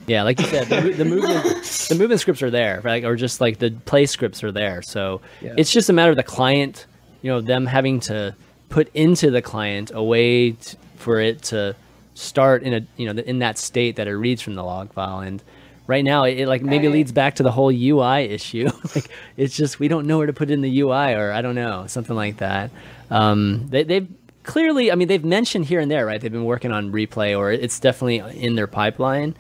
Yeah, 0.06 0.24
like 0.24 0.40
you 0.40 0.46
said, 0.46 0.68
the, 0.68 0.92
the 0.94 1.04
movement, 1.14 1.44
the 1.90 1.96
movement 2.00 2.22
scripts 2.22 2.42
are 2.42 2.50
there, 2.52 2.80
right? 2.84 3.04
Or 3.04 3.16
just 3.18 3.42
like 3.42 3.60
the 3.60 3.72
play 3.86 4.06
scripts 4.06 4.42
are 4.44 4.52
there. 4.54 4.82
So 4.82 5.20
Yeah. 5.42 5.54
it's 5.58 5.72
just 5.72 5.90
a 5.90 5.94
matter 5.94 6.12
of 6.12 6.16
the 6.18 6.24
client, 6.24 6.86
you 7.24 7.30
know, 7.32 7.42
them 7.42 7.66
having 7.66 8.00
to 8.02 8.34
put 8.70 8.90
into 8.94 9.32
the 9.32 9.42
client 9.42 9.92
a 9.94 10.02
way 10.04 10.52
t- 10.52 10.78
for 10.96 11.20
it 11.20 11.42
to 11.44 11.76
start 12.18 12.64
in 12.64 12.74
a, 12.74 12.82
you 12.98 13.12
know, 13.12 13.22
in 13.22 13.40
that 13.40 13.58
state 13.58 13.96
that 13.98 14.08
it 14.08 14.16
reads 14.16 14.42
from 14.42 14.56
the 14.56 14.64
log 14.64 14.92
file. 14.94 15.20
And 15.20 15.42
right 15.86 16.04
now, 16.04 16.24
it, 16.24 16.40
it 16.40 16.48
like 16.48 16.62
maybe 16.64 16.88
Right. 16.88 16.94
leads 16.94 17.12
back 17.12 17.36
to 17.36 17.44
the 17.44 17.52
whole 17.52 17.72
UI 17.72 18.24
issue. 18.26 18.70
like 18.96 19.10
it's 19.38 19.56
just 19.56 19.80
we 19.80 19.88
don't 19.88 20.08
know 20.08 20.18
where 20.18 20.28
to 20.28 20.34
put 20.34 20.50
it 20.50 20.54
in 20.54 20.62
the 20.62 20.80
UI, 20.82 21.14
or 21.14 21.32
I 21.32 21.42
don't 21.42 21.56
know, 21.56 21.86
something 21.88 22.16
like 22.16 22.38
that. 22.38 22.72
Um, 23.12 23.68
they, 23.70 23.84
they've 23.84 24.08
clearly, 24.44 24.92
I 24.92 24.96
mean, 24.96 25.08
they've 25.08 25.24
mentioned 25.24 25.66
here 25.66 25.80
and 25.80 25.90
there, 25.92 26.06
right? 26.06 26.20
They've 26.20 26.32
been 26.32 26.46
working 26.46 26.72
on 26.72 26.92
replay, 26.92 27.38
or 27.38 27.52
it's 27.52 27.80
definitely 27.80 28.20
in 28.44 28.56
their 28.56 28.68
pipeline. 28.68 29.36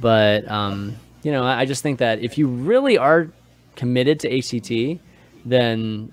But 0.00 0.50
um, 0.50 0.96
you 1.22 1.30
know, 1.32 1.44
I 1.44 1.60
I 1.60 1.64
just 1.66 1.82
think 1.82 1.98
that 2.00 2.20
if 2.20 2.38
you 2.38 2.48
really 2.48 2.98
are 2.98 3.28
committed 3.76 4.20
to 4.20 4.30
HCT, 4.30 4.98
then 5.44 6.12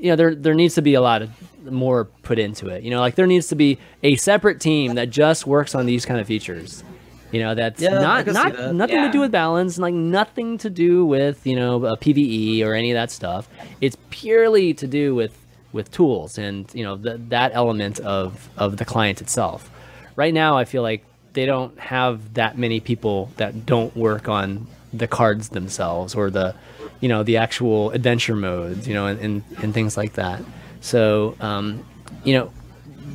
you 0.00 0.10
know 0.10 0.16
there 0.16 0.34
there 0.34 0.54
needs 0.54 0.74
to 0.76 0.82
be 0.82 0.94
a 0.94 1.00
lot 1.00 1.22
of 1.22 1.30
more 1.70 2.04
put 2.22 2.38
into 2.38 2.68
it. 2.68 2.82
You 2.82 2.90
know, 2.90 3.00
like 3.00 3.14
there 3.14 3.26
needs 3.26 3.48
to 3.48 3.54
be 3.56 3.78
a 4.02 4.16
separate 4.16 4.60
team 4.60 4.94
that 4.94 5.10
just 5.10 5.46
works 5.46 5.74
on 5.74 5.86
these 5.86 6.04
kind 6.04 6.20
of 6.20 6.26
features. 6.26 6.82
You 7.30 7.40
know, 7.40 7.54
that's 7.54 7.80
Yeah, 7.80 7.98
not 8.00 8.26
not 8.26 8.52
that. 8.56 8.74
nothing 8.74 9.02
to 9.02 9.10
do 9.10 9.20
with 9.20 9.32
balance, 9.32 9.78
like 9.78 9.94
nothing 9.94 10.58
to 10.58 10.68
do 10.70 11.06
with 11.06 11.46
you 11.46 11.56
know 11.56 11.84
a 11.86 11.96
PVE 11.96 12.62
or 12.64 12.74
any 12.74 12.90
of 12.90 12.94
that 12.96 13.10
stuff. 13.10 13.48
It's 13.80 13.96
purely 14.10 14.74
to 14.74 14.86
do 14.86 15.14
with 15.14 15.38
with 15.72 15.90
tools 15.90 16.36
and 16.36 16.70
you 16.74 16.84
know 16.84 16.96
th- 16.98 17.16
that 17.28 17.52
element 17.54 18.00
of 18.00 18.50
of 18.58 18.76
the 18.76 18.84
client 18.84 19.20
itself. 19.22 19.70
Right 20.16 20.34
now, 20.34 20.58
I 20.58 20.66
feel 20.66 20.82
like 20.82 21.04
they 21.32 21.46
don't 21.46 21.78
have 21.78 22.34
that 22.34 22.58
many 22.58 22.80
people 22.80 23.30
that 23.38 23.64
don't 23.64 23.96
work 23.96 24.28
on 24.28 24.66
the 24.92 25.06
cards 25.08 25.48
themselves 25.48 26.14
or 26.14 26.28
the 26.28 26.54
you 27.02 27.08
know 27.10 27.22
the 27.22 27.36
actual 27.36 27.90
adventure 27.90 28.34
modes 28.36 28.88
you 28.88 28.94
know 28.94 29.06
and, 29.08 29.20
and, 29.20 29.42
and 29.62 29.74
things 29.74 29.96
like 29.98 30.14
that. 30.14 30.40
So 30.80 31.36
um, 31.40 31.84
you 32.24 32.32
know 32.32 32.50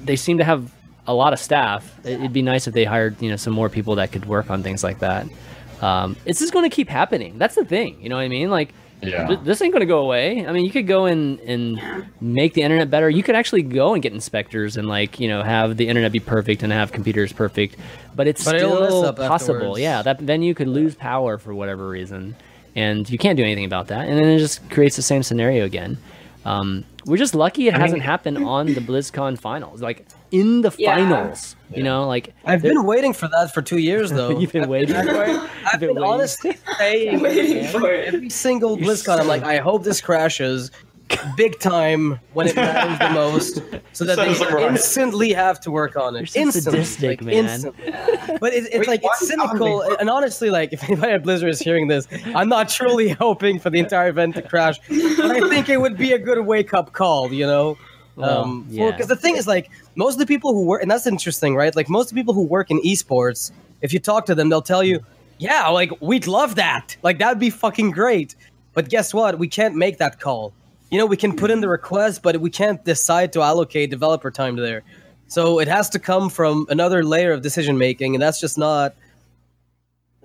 they 0.06 0.16
seem 0.16 0.38
to 0.38 0.44
have 0.44 0.72
a 1.08 1.14
lot 1.14 1.34
of 1.34 1.40
staff. 1.40 1.82
It- 2.06 2.20
it'd 2.20 2.34
be 2.34 2.42
nice 2.44 2.68
if 2.68 2.74
they 2.74 2.84
hired 2.86 3.20
you 3.22 3.30
know 3.32 3.38
some 3.38 3.54
more 3.54 3.70
people 3.70 3.96
that 3.96 4.12
could 4.12 4.26
work 4.26 4.50
on 4.52 4.62
things 4.62 4.84
like 4.84 5.00
that. 5.00 5.26
Um, 5.82 6.16
it's 6.26 6.40
just 6.40 6.54
going 6.54 6.68
to 6.70 6.76
keep 6.76 6.90
happening? 6.90 7.38
That's 7.38 7.56
the 7.56 7.64
thing 7.66 7.98
you 8.02 8.10
know 8.10 8.16
what 8.16 8.24
i 8.24 8.28
mean? 8.28 8.50
Like 8.50 8.74
Yeah. 9.02 9.28
th- 9.28 9.40
this 9.44 9.62
ain't 9.62 9.72
going 9.74 9.82
to 9.88 9.94
go 9.98 10.00
away. 10.00 10.44
I 10.48 10.52
mean 10.52 10.66
you 10.66 10.72
could 10.72 10.88
go 10.88 11.06
and 11.06 11.40
and 11.42 11.80
make 12.20 12.56
the 12.56 12.64
internet 12.64 12.90
better. 12.90 13.10
You 13.10 13.22
could 13.24 13.36
actually 13.36 13.62
go 13.62 13.94
and 13.94 14.02
get 14.02 14.12
inspectors 14.12 14.76
and 14.76 14.88
like 14.88 15.20
you 15.20 15.28
know 15.28 15.44
have 15.44 15.78
the 15.78 15.88
internet 15.88 16.12
be 16.12 16.20
perfect 16.20 16.64
and 16.64 16.74
have 16.74 16.92
computers 16.92 17.32
perfect 17.32 17.76
but 18.16 18.26
it's 18.28 18.44
But 18.44 18.58
still 18.58 19.14
possible. 19.14 19.56
afterwards. 19.60 19.80
yeah 19.80 20.02
that 20.02 20.20
venue 20.20 20.54
could 20.56 20.68
lose 20.68 20.96
power 20.96 21.38
for 21.38 21.54
whatever 21.54 21.88
reason 21.88 22.36
and 22.78 23.10
you 23.10 23.18
can't 23.18 23.36
do 23.36 23.44
anything 23.44 23.66
about 23.66 23.88
that 23.88 24.08
and 24.08 24.18
then 24.18 24.28
it 24.30 24.40
just 24.40 24.58
creates 24.70 24.96
the 24.96 25.02
same 25.02 25.22
scenario 25.24 25.66
again 25.66 25.98
um, 26.46 26.86
we're 27.06 27.18
just 27.18 27.36
lucky 27.36 27.68
it 27.68 27.74
hasn't 27.74 28.02
happened 28.02 28.38
on 28.38 28.68
the 28.68 28.80
BlizzCon 28.80 29.38
finals, 29.38 29.82
like 29.82 30.06
in 30.32 30.62
the 30.62 30.72
Yeah. 30.78 30.96
finals. 30.96 31.58
You 31.74 31.84
know, 31.84 32.08
like 32.08 32.34
I've 32.46 32.62
been 32.62 32.86
waiting 32.86 33.12
for 33.12 33.28
that 33.28 33.54
for 33.54 33.62
two 33.62 33.80
years, 33.80 34.12
though. 34.12 34.30
You've 34.40 34.54
been 34.54 34.70
waiting 34.70 34.96
for 34.96 35.24
it. 35.26 35.50
I've 35.66 35.82
You've 35.82 35.96
been 35.96 36.04
honestly 36.04 36.56
saying 36.78 37.20
Waiting 37.22 37.68
for 37.68 37.92
it. 37.92 38.14
every 38.14 38.30
single 38.30 38.78
BlizzCon, 38.78 39.20
I'm 39.20 39.28
like, 39.28 39.44
I 39.44 39.58
hope 39.58 39.84
this 39.84 40.00
crashes 40.00 40.72
big 41.36 41.60
time 41.60 42.20
when 42.34 42.48
it 42.48 42.56
matters 42.56 43.00
the 43.00 43.10
most, 43.14 43.56
so 43.94 44.06
that 44.06 44.16
Sounds 44.18 44.40
they 44.40 44.46
right. 44.46 44.72
instantly 44.72 45.34
have 45.34 45.60
to 45.62 45.72
work 45.72 45.96
on 45.96 46.16
it. 46.16 46.20
You're 46.20 46.26
so 46.28 46.40
instantly, 46.42 46.84
sadistic, 46.84 47.22
like, 47.22 47.22
man. 47.22 47.46
instantly. 47.46 47.92
But 48.40 48.54
it, 48.54 48.66
it's 48.66 48.78
Wait, 48.80 48.88
like 48.88 49.02
it's 49.04 49.22
is 49.24 49.30
it 49.32 49.40
on 49.40 49.48
cynical, 49.50 49.80
me? 49.88 49.96
and 50.00 50.10
honestly, 50.10 50.50
like 50.50 50.74
if 50.74 50.84
anybody 50.84 51.14
at 51.14 51.24
Blizzard 51.24 51.50
is 51.50 51.60
hearing 51.60 51.88
this, 51.88 52.08
I'm 52.36 52.50
not 52.50 52.70
truly 52.70 53.10
hoping 53.20 53.60
for 53.60 53.70
the 53.70 53.80
entire 53.80 54.10
event 54.10 54.36
to 54.36 54.42
crash, 54.42 54.78
but 54.88 55.32
I 55.32 55.48
think 55.50 55.70
it 55.70 55.80
would 55.80 55.98
be 55.98 56.14
a 56.14 56.18
good 56.20 56.40
wake 56.46 56.74
up 56.74 56.94
call, 56.94 57.32
you 57.34 57.46
know. 57.46 57.78
Well, 58.16 58.42
Um, 58.42 58.66
yeah. 58.70 58.90
because 58.92 59.08
the 59.08 59.16
thing 59.16 59.36
is, 59.38 59.46
like, 59.46 59.70
most 59.96 60.14
of 60.16 60.20
the 60.20 60.26
people 60.26 60.52
who 60.54 60.66
work, 60.66 60.82
and 60.82 60.90
that's 60.90 61.06
interesting, 61.06 61.56
right? 61.56 61.76
Like, 61.76 61.88
most 61.88 62.06
of 62.10 62.16
the 62.16 62.20
people 62.22 62.34
who 62.34 62.42
work 62.44 62.72
in 62.72 62.82
esports, 62.82 63.52
if 63.82 63.94
you 63.94 64.00
talk 64.00 64.26
to 64.26 64.34
them, 64.34 64.50
they'll 64.50 64.62
tell 64.64 64.84
you, 64.84 65.00
yeah, 65.38 65.68
like, 65.68 65.92
we'd 66.02 66.26
love 66.26 66.56
that. 66.56 66.98
Like, 67.04 67.20
that'd 67.20 67.38
be 67.40 67.52
fucking 67.52 67.92
great. 67.92 68.36
But 68.74 68.90
guess 68.90 69.14
what? 69.14 69.38
We 69.38 69.48
can't 69.48 69.76
make 69.76 70.00
that 70.00 70.20
call. 70.20 70.52
You 70.90 70.98
know, 70.98 71.06
we 71.06 71.18
can 71.18 71.36
put 71.36 71.52
in 71.52 71.60
the 71.62 71.68
request, 71.68 72.24
but 72.24 72.40
we 72.40 72.50
can't 72.50 72.84
decide 72.86 73.34
to 73.34 73.42
allocate 73.42 73.90
developer 73.90 74.32
time 74.32 74.56
there. 74.56 74.84
So 75.28 75.60
it 75.60 75.68
has 75.68 75.90
to 75.90 76.00
come 76.00 76.30
from 76.30 76.66
another 76.70 77.04
layer 77.04 77.34
of 77.34 77.42
decision 77.42 77.78
making, 77.78 78.16
and 78.16 78.22
that's 78.22 78.40
just 78.40 78.58
not. 78.58 78.96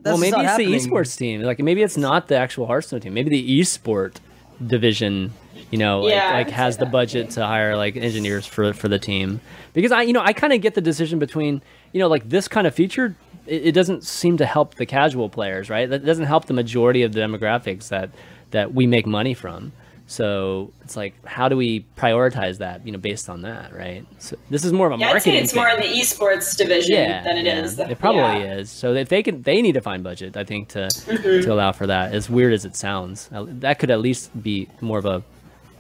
well, 0.05 0.17
maybe 0.17 0.37
it's 0.39 0.57
the 0.57 0.67
esports 0.67 1.17
team. 1.19 1.43
Like 1.43 1.59
maybe 1.59 1.83
it's 1.83 1.97
not 1.97 2.29
the 2.29 2.37
actual 2.37 2.67
Hearthstone 2.67 3.01
team. 3.01 3.15
Maybe 3.15 3.31
the 3.31 3.61
esport 3.61 4.17
division, 4.65 5.33
you 5.73 5.79
know, 5.79 6.03
like, 6.03 6.15
Yeah, 6.15 6.29
I 6.29 6.33
like 6.39 6.51
has 6.51 6.77
the 6.77 6.87
budget 6.87 7.31
to 7.31 7.45
hire 7.45 7.77
like 7.77 7.97
engineers 7.97 8.47
for 8.47 8.73
for 8.73 8.89
the 8.89 8.99
team. 8.99 9.41
Because 9.73 9.91
I, 9.91 10.03
you 10.03 10.13
know, 10.13 10.23
I 10.23 10.33
kind 10.33 10.53
of 10.53 10.61
get 10.61 10.75
the 10.75 10.81
decision 10.81 11.19
between, 11.19 11.63
you 11.93 11.99
know, 11.99 12.09
like 12.09 12.29
this 12.29 12.47
kind 12.47 12.67
of 12.67 12.75
feature. 12.75 13.17
It, 13.47 13.67
it 13.69 13.73
doesn't 13.73 14.05
seem 14.05 14.37
to 14.37 14.47
help 14.47 14.77
the 14.77 14.87
casual 14.87 15.29
players, 15.29 15.69
right? 15.69 15.91
That 15.91 16.05
doesn't 16.05 16.27
help 16.27 16.45
the 16.45 16.55
majority 16.55 17.03
of 17.03 17.13
the 17.13 17.21
demographics 17.21 17.89
that 17.89 18.11
that 18.53 18.73
we 18.73 18.87
make 18.87 19.07
money 19.07 19.35
from. 19.35 19.73
So 20.13 20.75
it's 20.83 20.95
like, 20.95 21.15
how 21.25 21.49
do 21.49 21.57
we 21.57 21.87
prioritize 21.97 22.59
that? 22.59 22.85
You 22.85 22.93
know, 22.93 22.99
based 22.99 23.31
on 23.31 23.41
that, 23.43 23.75
right? 23.75 24.05
So 24.19 24.37
this 24.51 24.63
is 24.63 24.71
more 24.71 24.89
of 24.89 24.93
a 24.93 24.99
Yeah, 24.99 25.07
I'd 25.07 25.23
say 25.23 25.31
marketing. 25.31 25.45
it's 25.45 25.55
more 25.55 25.69
in 25.71 25.81
the 25.81 25.87
esports 25.87 26.55
division 26.55 26.97
yeah, 26.97 27.23
than 27.23 27.39
it 27.39 27.47
yeah. 27.47 27.63
is. 27.63 27.79
It 27.79 27.99
probably 27.99 28.43
is. 28.43 28.71
So 28.71 28.93
if 28.93 29.09
they 29.09 29.23
can, 29.23 29.41
they 29.41 29.63
need 29.63 29.73
to 29.73 29.81
find 29.81 30.05
budget. 30.05 30.37
I 30.37 30.45
think 30.45 30.69
to 30.71 30.81
mm-hmm. 30.81 31.41
to 31.45 31.53
allow 31.53 31.73
for 31.73 31.87
that. 31.87 32.13
As 32.13 32.29
weird 32.29 32.53
as 32.53 32.67
it 32.67 32.77
sounds, 32.77 33.31
that 33.33 33.79
could 33.79 33.91
at 33.91 34.01
least 34.01 34.31
be 34.43 34.69
more 34.83 34.99
of 34.99 35.07
a 35.07 35.23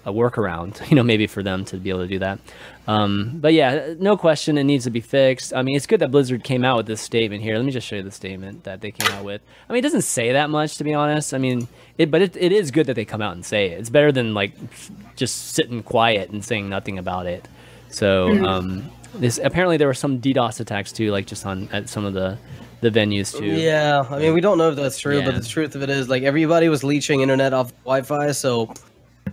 a 0.04 0.12
workaround. 0.12 0.80
You 0.90 0.96
know, 0.96 1.02
maybe 1.02 1.26
for 1.26 1.42
them 1.42 1.64
to 1.66 1.76
be 1.76 1.90
able 1.90 2.00
to 2.00 2.08
do 2.08 2.18
that. 2.18 2.38
Um, 2.86 3.38
but 3.40 3.54
yeah, 3.54 3.94
no 3.98 4.16
question, 4.16 4.58
it 4.58 4.64
needs 4.64 4.84
to 4.84 4.90
be 4.90 5.00
fixed. 5.00 5.54
I 5.54 5.62
mean, 5.62 5.76
it's 5.76 5.86
good 5.86 6.00
that 6.00 6.10
Blizzard 6.10 6.42
came 6.44 6.64
out 6.64 6.76
with 6.78 6.86
this 6.86 7.00
statement 7.00 7.42
here. 7.42 7.56
Let 7.56 7.64
me 7.64 7.70
just 7.70 7.86
show 7.86 7.96
you 7.96 8.02
the 8.02 8.10
statement 8.10 8.64
that 8.64 8.80
they 8.80 8.90
came 8.90 9.10
out 9.12 9.24
with. 9.24 9.40
I 9.68 9.72
mean, 9.72 9.78
it 9.78 9.82
doesn't 9.82 10.02
say 10.02 10.32
that 10.32 10.50
much, 10.50 10.76
to 10.78 10.84
be 10.84 10.92
honest. 10.92 11.32
I 11.32 11.38
mean, 11.38 11.68
it, 11.98 12.10
but 12.10 12.20
it, 12.20 12.36
it 12.36 12.52
is 12.52 12.70
good 12.70 12.86
that 12.86 12.94
they 12.94 13.04
come 13.04 13.22
out 13.22 13.34
and 13.34 13.44
say 13.44 13.70
it. 13.70 13.78
It's 13.78 13.90
better 13.90 14.10
than 14.12 14.34
like 14.34 14.52
just 15.16 15.52
sitting 15.54 15.82
quiet 15.82 16.30
and 16.30 16.44
saying 16.44 16.68
nothing 16.68 16.98
about 16.98 17.26
it. 17.26 17.46
So 17.90 18.44
um, 18.44 18.90
this 19.14 19.38
apparently 19.42 19.76
there 19.76 19.86
were 19.86 19.94
some 19.94 20.20
DDoS 20.20 20.60
attacks 20.60 20.92
too, 20.92 21.10
like 21.12 21.26
just 21.26 21.46
on 21.46 21.68
at 21.72 21.88
some 21.88 22.04
of 22.04 22.14
the 22.14 22.36
the 22.80 22.90
venues 22.90 23.36
too. 23.36 23.44
Yeah, 23.46 24.04
I 24.10 24.18
mean, 24.18 24.34
we 24.34 24.40
don't 24.40 24.58
know 24.58 24.70
if 24.70 24.76
that's 24.76 24.98
true, 24.98 25.20
Yeah. 25.20 25.24
but 25.26 25.40
the 25.40 25.46
truth 25.48 25.76
of 25.76 25.82
it 25.84 25.88
is, 25.90 26.08
like, 26.08 26.24
everybody 26.24 26.68
was 26.68 26.82
leeching 26.82 27.20
internet 27.20 27.52
off 27.52 27.72
Wi-Fi, 27.84 28.32
so 28.32 28.74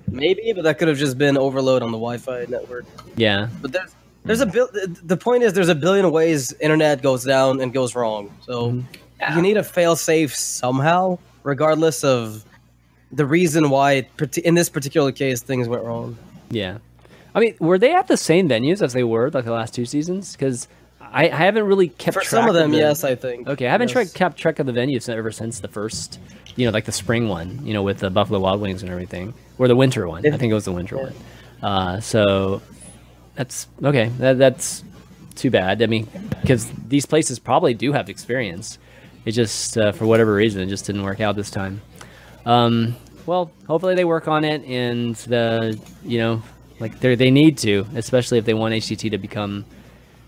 maybe, 0.09 0.53
but 0.53 0.63
that 0.63 0.77
could 0.79 0.87
have 0.87 0.97
just 0.97 1.17
been 1.17 1.37
overload 1.37 1.81
on 1.81 1.91
the 1.91 1.97
Wi-Fi 1.97 2.45
network. 2.49 2.85
Yeah. 3.15 3.47
But 3.61 3.71
there's 3.73 3.95
there's 4.25 4.41
a 4.41 4.45
bil- 4.45 4.69
the 5.03 5.17
point 5.17 5.43
is 5.43 5.53
there's 5.53 5.69
a 5.69 5.75
billion 5.75 6.11
ways 6.11 6.53
internet 6.59 7.01
goes 7.01 7.23
down 7.23 7.61
and 7.61 7.73
goes 7.73 7.95
wrong. 7.95 8.31
So 8.41 8.71
Mm-hmm. 8.71 8.81
Yeah. 9.21 9.35
you 9.35 9.41
need 9.41 9.57
a 9.57 9.63
fail 9.63 9.95
safe 9.97 10.33
somehow, 10.33 11.19
regardless 11.43 12.05
of 12.05 12.45
the 13.11 13.25
reason 13.25 13.69
why 13.69 14.07
in 14.45 14.55
this 14.55 14.69
particular 14.69 15.11
case 15.11 15.41
things 15.41 15.67
went 15.67 15.83
wrong. 15.83 16.17
Yeah. 16.49 16.77
I 17.35 17.39
mean, 17.41 17.55
were 17.59 17.77
they 17.77 17.93
at 17.93 18.07
the 18.07 18.15
same 18.17 18.47
venues 18.47 18.81
as 18.81 18.93
they 18.93 19.03
were 19.03 19.29
like 19.29 19.43
the 19.45 19.51
last 19.51 19.73
two 19.73 19.85
seasons? 19.85 20.33
Because 20.33 20.67
I, 21.01 21.25
I 21.29 21.35
haven't 21.35 21.63
really 21.65 21.89
kept 21.89 22.15
For 22.15 22.21
track 22.21 22.29
some 22.29 22.47
of 22.47 22.53
them, 22.55 22.71
the- 22.71 22.77
yes, 22.77 23.03
I 23.03 23.15
think. 23.15 23.47
Okay, 23.49 23.67
I 23.67 23.71
haven't 23.71 23.89
Yes. 23.89 23.93
tried 23.93 24.13
kept 24.13 24.37
track 24.37 24.59
of 24.59 24.65
the 24.67 24.71
venues 24.71 25.09
ever 25.09 25.31
since 25.31 25.59
the 25.59 25.67
first, 25.67 26.19
you 26.59 26.65
know, 26.65 26.71
like 26.71 26.83
the 26.83 26.91
spring 26.91 27.29
one, 27.29 27.65
you 27.65 27.73
know, 27.73 27.81
with 27.81 27.99
the 27.99 28.09
Buffalo 28.09 28.39
Wild 28.39 28.59
Wings 28.59 28.83
and 28.83 28.91
everything, 28.91 29.33
or 29.57 29.69
the 29.69 29.77
winter 29.77 30.05
one. 30.07 30.25
I 30.27 30.37
think 30.37 30.51
it 30.51 30.53
was 30.53 30.65
the 30.65 30.73
winter 30.73 30.97
one. 30.97 31.13
Uh, 31.63 32.01
so 32.01 32.61
that's 33.35 33.67
okay. 33.81 34.09
That, 34.17 34.37
that's 34.37 34.83
too 35.35 35.49
bad. 35.49 35.81
I 35.81 35.85
mean, 35.85 36.09
because 36.41 36.69
these 36.87 37.05
places 37.05 37.39
probably 37.39 37.73
do 37.73 37.93
have 37.93 38.09
experience. 38.09 38.77
It 39.23 39.31
just, 39.31 39.77
uh, 39.77 39.93
for 39.93 40.05
whatever 40.05 40.33
reason, 40.33 40.61
it 40.61 40.67
just 40.67 40.85
didn't 40.85 41.03
work 41.03 41.21
out 41.21 41.37
this 41.37 41.49
time. 41.49 41.81
Um, 42.45 42.97
well, 43.25 43.51
hopefully 43.65 43.95
they 43.95 44.05
work 44.05 44.27
on 44.27 44.43
it, 44.43 44.63
and 44.65 45.15
the, 45.15 45.79
you 46.03 46.17
know, 46.17 46.41
like 46.81 46.99
they 46.99 47.15
they 47.15 47.31
need 47.31 47.57
to, 47.59 47.85
especially 47.95 48.37
if 48.37 48.43
they 48.43 48.53
want 48.53 48.73
HCT 48.73 49.11
to 49.11 49.17
become 49.17 49.65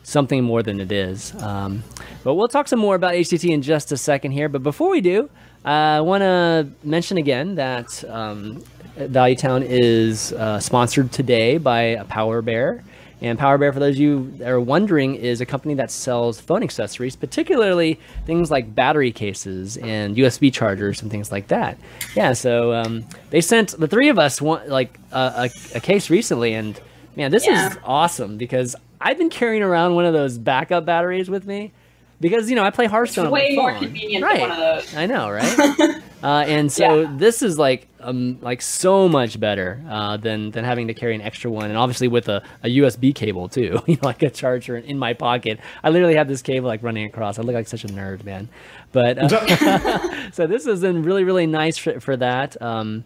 something 0.03 0.43
more 0.43 0.63
than 0.63 0.79
it 0.79 0.91
is. 0.91 1.33
Um, 1.41 1.83
but 2.23 2.35
we'll 2.35 2.47
talk 2.47 2.67
some 2.67 2.79
more 2.79 2.95
about 2.95 3.13
HCT 3.15 3.49
in 3.49 3.61
just 3.61 3.91
a 3.91 3.97
second 3.97 4.31
here. 4.31 4.49
But 4.49 4.63
before 4.63 4.89
we 4.89 5.01
do, 5.01 5.29
uh, 5.65 5.67
I 5.69 6.01
want 6.01 6.21
to 6.21 6.67
mention 6.83 7.17
again 7.17 7.55
that 7.55 8.03
um, 8.09 8.63
Value 8.97 9.35
Town 9.35 9.63
is 9.63 10.33
uh, 10.33 10.59
sponsored 10.59 11.11
today 11.11 11.57
by 11.57 12.03
Power 12.07 12.41
Bear. 12.41 12.83
And 13.23 13.37
Power 13.37 13.59
Bear, 13.59 13.71
for 13.71 13.79
those 13.79 13.95
of 13.95 13.99
you 14.01 14.31
that 14.39 14.49
are 14.49 14.59
wondering, 14.59 15.13
is 15.13 15.41
a 15.41 15.45
company 15.45 15.75
that 15.75 15.91
sells 15.91 16.41
phone 16.41 16.63
accessories, 16.63 17.15
particularly 17.15 17.99
things 18.25 18.49
like 18.49 18.73
battery 18.73 19.11
cases 19.11 19.77
and 19.77 20.15
USB 20.15 20.51
chargers 20.51 21.03
and 21.03 21.11
things 21.11 21.31
like 21.31 21.47
that. 21.49 21.77
Yeah, 22.15 22.33
so 22.33 22.73
um, 22.73 23.05
they 23.29 23.41
sent 23.41 23.79
the 23.79 23.87
three 23.87 24.09
of 24.09 24.17
us 24.17 24.41
one 24.41 24.67
like 24.67 24.97
a, 25.11 25.49
a, 25.73 25.77
a 25.77 25.79
case 25.79 26.09
recently, 26.09 26.55
and 26.55 26.79
man, 27.15 27.29
this 27.29 27.45
Yeah. 27.45 27.69
is 27.69 27.77
awesome 27.83 28.37
because 28.39 28.75
I've 28.99 29.19
been 29.19 29.29
carrying 29.29 29.61
around 29.61 29.93
one 29.93 30.05
of 30.05 30.13
those 30.13 30.39
backup 30.39 30.85
batteries 30.85 31.29
with 31.29 31.45
me 31.45 31.73
because 32.21 32.49
you 32.49 32.55
know 32.55 32.63
I 32.63 32.69
play 32.69 32.85
Hearthstone. 32.85 33.25
on 33.25 33.31
my 33.31 33.39
way 33.39 33.55
more 33.55 33.73
convenient 33.73 34.23
right. 34.23 34.39
than 34.39 34.49
one 34.49 34.51
of 34.51 34.57
those. 34.83 34.95
I 34.95 35.05
know, 35.07 35.29
right? 35.29 35.59
uh, 36.23 36.45
and 36.47 36.71
so 36.71 37.01
Yeah. 37.01 37.13
this 37.17 37.41
is 37.41 37.57
like 37.57 37.87
um 37.99 38.37
like 38.41 38.61
so 38.61 39.09
much 39.09 39.39
better 39.39 39.83
uh, 39.89 40.17
than 40.17 40.51
than 40.51 40.63
having 40.63 40.87
to 40.87 40.93
carry 40.93 41.15
an 41.15 41.21
extra 41.21 41.51
one, 41.51 41.65
and 41.65 41.77
obviously 41.77 42.07
with 42.07 42.29
a, 42.29 42.41
a 42.63 42.69
USB 42.77 43.13
cable 43.13 43.49
too, 43.49 43.81
you 43.87 43.95
know, 43.95 44.01
like 44.03 44.21
a 44.23 44.29
charger 44.29 44.77
in 44.77 44.97
my 44.97 45.13
pocket. 45.13 45.59
I 45.83 45.89
literally 45.89 46.15
have 46.15 46.27
this 46.27 46.41
cable 46.41 46.67
like 46.67 46.83
running 46.83 47.05
across. 47.05 47.39
I 47.39 47.41
look 47.41 47.55
like 47.55 47.67
such 47.67 47.83
a 47.83 47.87
nerd, 47.87 48.23
man. 48.23 48.47
But 48.91 49.17
uh, 49.17 50.29
so 50.31 50.47
this 50.47 50.65
has 50.65 50.81
been 50.81 51.03
really 51.03 51.23
really 51.23 51.47
nice 51.47 51.77
for, 51.77 51.99
for 51.99 52.15
that. 52.17 52.61
Um, 52.61 53.03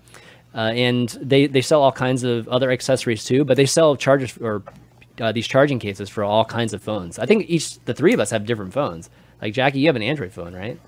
uh, 0.54 0.72
and 0.74 1.10
they 1.22 1.48
they 1.48 1.62
sell 1.62 1.82
all 1.82 1.92
kinds 1.92 2.24
of 2.24 2.48
other 2.48 2.72
accessories 2.72 3.24
too, 3.26 3.44
but 3.44 3.58
they 3.58 3.66
sell 3.66 3.96
chargers 3.96 4.38
or 4.38 4.62
uh, 5.22 5.32
these 5.32 5.48
charging 5.48 5.80
cases 5.80 6.10
for 6.10 6.24
all 6.24 6.46
kinds 6.46 6.74
of 6.74 6.82
phones. 6.84 7.20
I 7.20 7.26
think 7.26 7.50
each 7.50 7.80
the 7.86 7.94
three 7.94 8.14
of 8.14 8.20
us 8.20 8.30
have 8.32 8.46
different 8.46 8.74
phones. 8.74 9.10
Like 9.42 9.54
Jackie, 9.54 9.80
you 9.80 9.88
have 9.88 9.96
an 9.96 10.02
Android 10.02 10.32
phone, 10.32 10.54
right? 10.56 10.80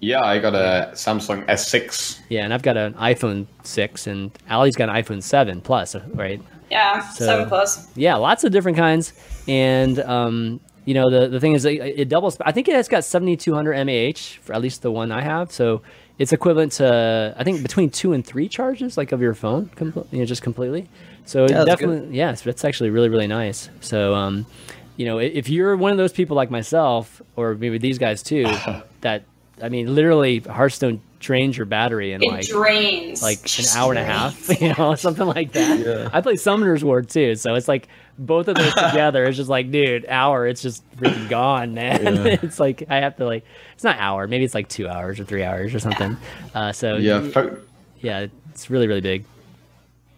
Yeah, 0.00 0.24
I 0.24 0.38
got 0.40 0.54
a 0.56 0.90
Samsung 0.94 1.46
S6. 1.46 2.18
Yeah, 2.28 2.42
and 2.44 2.52
I've 2.52 2.62
got 2.62 2.76
an 2.76 2.94
iPhone 2.94 3.46
six, 3.62 4.08
and 4.08 4.32
Allie's 4.48 4.74
got 4.74 4.88
an 4.88 4.96
iPhone 4.96 5.22
seven 5.22 5.60
plus, 5.60 5.94
right? 6.14 6.42
Yeah, 6.70 7.00
So- 7.08 7.24
seven 7.26 7.48
plus. 7.48 7.86
Yeah, 7.96 8.16
lots 8.16 8.42
of 8.44 8.50
different 8.50 8.76
kinds, 8.78 9.12
and 9.46 10.00
um, 10.00 10.58
you 10.86 10.94
know 10.94 11.08
the 11.10 11.28
the 11.28 11.38
thing 11.38 11.52
is, 11.52 11.64
it, 11.64 11.74
it 11.80 12.08
doubles. 12.08 12.36
I 12.40 12.50
think 12.50 12.66
it 12.68 12.74
has 12.74 12.88
got 12.88 13.04
seventy 13.04 13.36
two 13.36 13.54
hundred 13.54 13.76
mAh 13.86 14.18
for 14.42 14.54
at 14.54 14.60
least 14.60 14.82
the 14.82 14.90
one 14.90 15.12
I 15.12 15.20
have, 15.22 15.52
so 15.52 15.82
it's 16.18 16.32
equivalent 16.32 16.72
to 16.72 17.34
I 17.36 17.44
think 17.44 17.62
between 17.62 17.90
two 17.90 18.12
and 18.12 18.24
three 18.24 18.48
charges, 18.48 18.96
like 18.96 19.12
of 19.12 19.20
your 19.20 19.34
phone, 19.34 19.70
compl- 19.76 20.06
you 20.12 20.18
know, 20.18 20.24
just 20.24 20.42
completely. 20.42 20.88
So 21.24 21.46
Yeah, 21.48 21.64
definitely, 21.64 22.16
yes, 22.16 22.42
that's 22.42 22.64
actually 22.64 22.90
really 22.90 23.08
really 23.08 23.26
nice. 23.26 23.68
So. 23.80 24.14
Um, 24.14 24.46
you 24.94 25.06
know, 25.06 25.18
if 25.18 25.48
you're 25.48 25.74
one 25.74 25.90
of 25.90 25.96
those 25.96 26.12
people 26.12 26.36
like 26.36 26.50
myself, 26.50 27.22
or 27.34 27.54
maybe 27.54 27.78
these 27.78 27.98
guys 27.98 28.22
too, 28.22 28.44
that 29.00 29.24
I 29.62 29.68
mean, 29.70 29.94
literally, 29.94 30.40
Hearthstone 30.40 31.00
drains 31.22 31.56
your 31.56 31.64
battery 31.64 32.12
in 32.12 32.22
It 32.22 32.28
like 32.30 32.46
drains. 32.48 33.22
like 33.22 33.38
an 33.58 33.64
hour 33.76 33.92
and 33.92 33.98
a 33.98 34.04
half, 34.04 34.60
you 34.60 34.74
know, 34.76 34.94
something 34.94 35.24
like 35.26 35.52
that. 35.52 36.10
I 36.14 36.20
play 36.20 36.34
Summoners 36.34 36.82
War 36.82 37.00
too, 37.00 37.34
so 37.36 37.54
it's 37.54 37.68
like 37.68 37.88
both 38.18 38.48
of 38.48 38.56
those 38.56 38.74
together. 38.90 39.24
It's 39.24 39.36
just 39.38 39.48
like, 39.48 39.70
dude, 39.70 40.04
hour, 40.08 40.46
it's 40.46 40.60
just 40.60 40.82
freaking 40.96 41.28
gone, 41.30 41.72
man. 41.80 42.06
it's 42.42 42.60
like 42.60 42.84
I 42.90 42.96
have 42.96 43.16
to 43.16 43.24
like, 43.24 43.44
it's 43.74 43.84
not 43.84 43.96
hour, 43.98 44.26
maybe 44.26 44.44
it's 44.44 44.54
like 44.54 44.68
two 44.68 44.86
hours 44.88 45.18
or 45.18 45.24
three 45.24 45.42
hours 45.44 45.74
or 45.74 45.78
something. 45.78 46.16
Uh, 46.54 46.72
so 46.72 46.96
Yeah, 46.96 47.20
y- 47.20 47.30
pho- 47.30 47.56
yeah, 48.00 48.26
it's 48.50 48.68
really 48.68 48.86
really 48.88 49.00
big. 49.00 49.24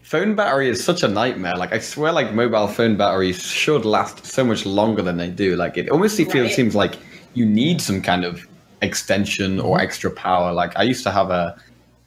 phone 0.03 0.35
battery 0.35 0.69
is 0.69 0.83
such 0.83 1.03
a 1.03 1.09
nightmare. 1.09 1.55
Like 1.57 1.73
I 1.73 1.79
swear, 1.79 2.13
like 2.13 2.33
mobile 2.33 2.67
phone 2.69 2.97
batteries 2.97 3.43
should 3.43 3.85
last 3.85 4.25
so 4.27 4.43
much 4.45 4.67
longer 4.67 5.03
than 5.03 5.17
they 5.19 5.29
do. 5.31 5.55
Like 5.57 5.77
it 5.77 5.91
almost 5.91 6.17
feels 6.17 6.55
seems 6.55 6.75
like 6.75 6.97
you 7.35 7.45
need 7.47 7.81
some 7.81 8.01
kind 8.03 8.25
of 8.25 8.47
extension 8.85 9.59
or 9.59 9.81
extra 9.81 10.11
power. 10.11 10.53
Like 10.53 10.77
I 10.77 10.83
used 10.83 11.03
to 11.05 11.11
have 11.11 11.31
a 11.31 11.57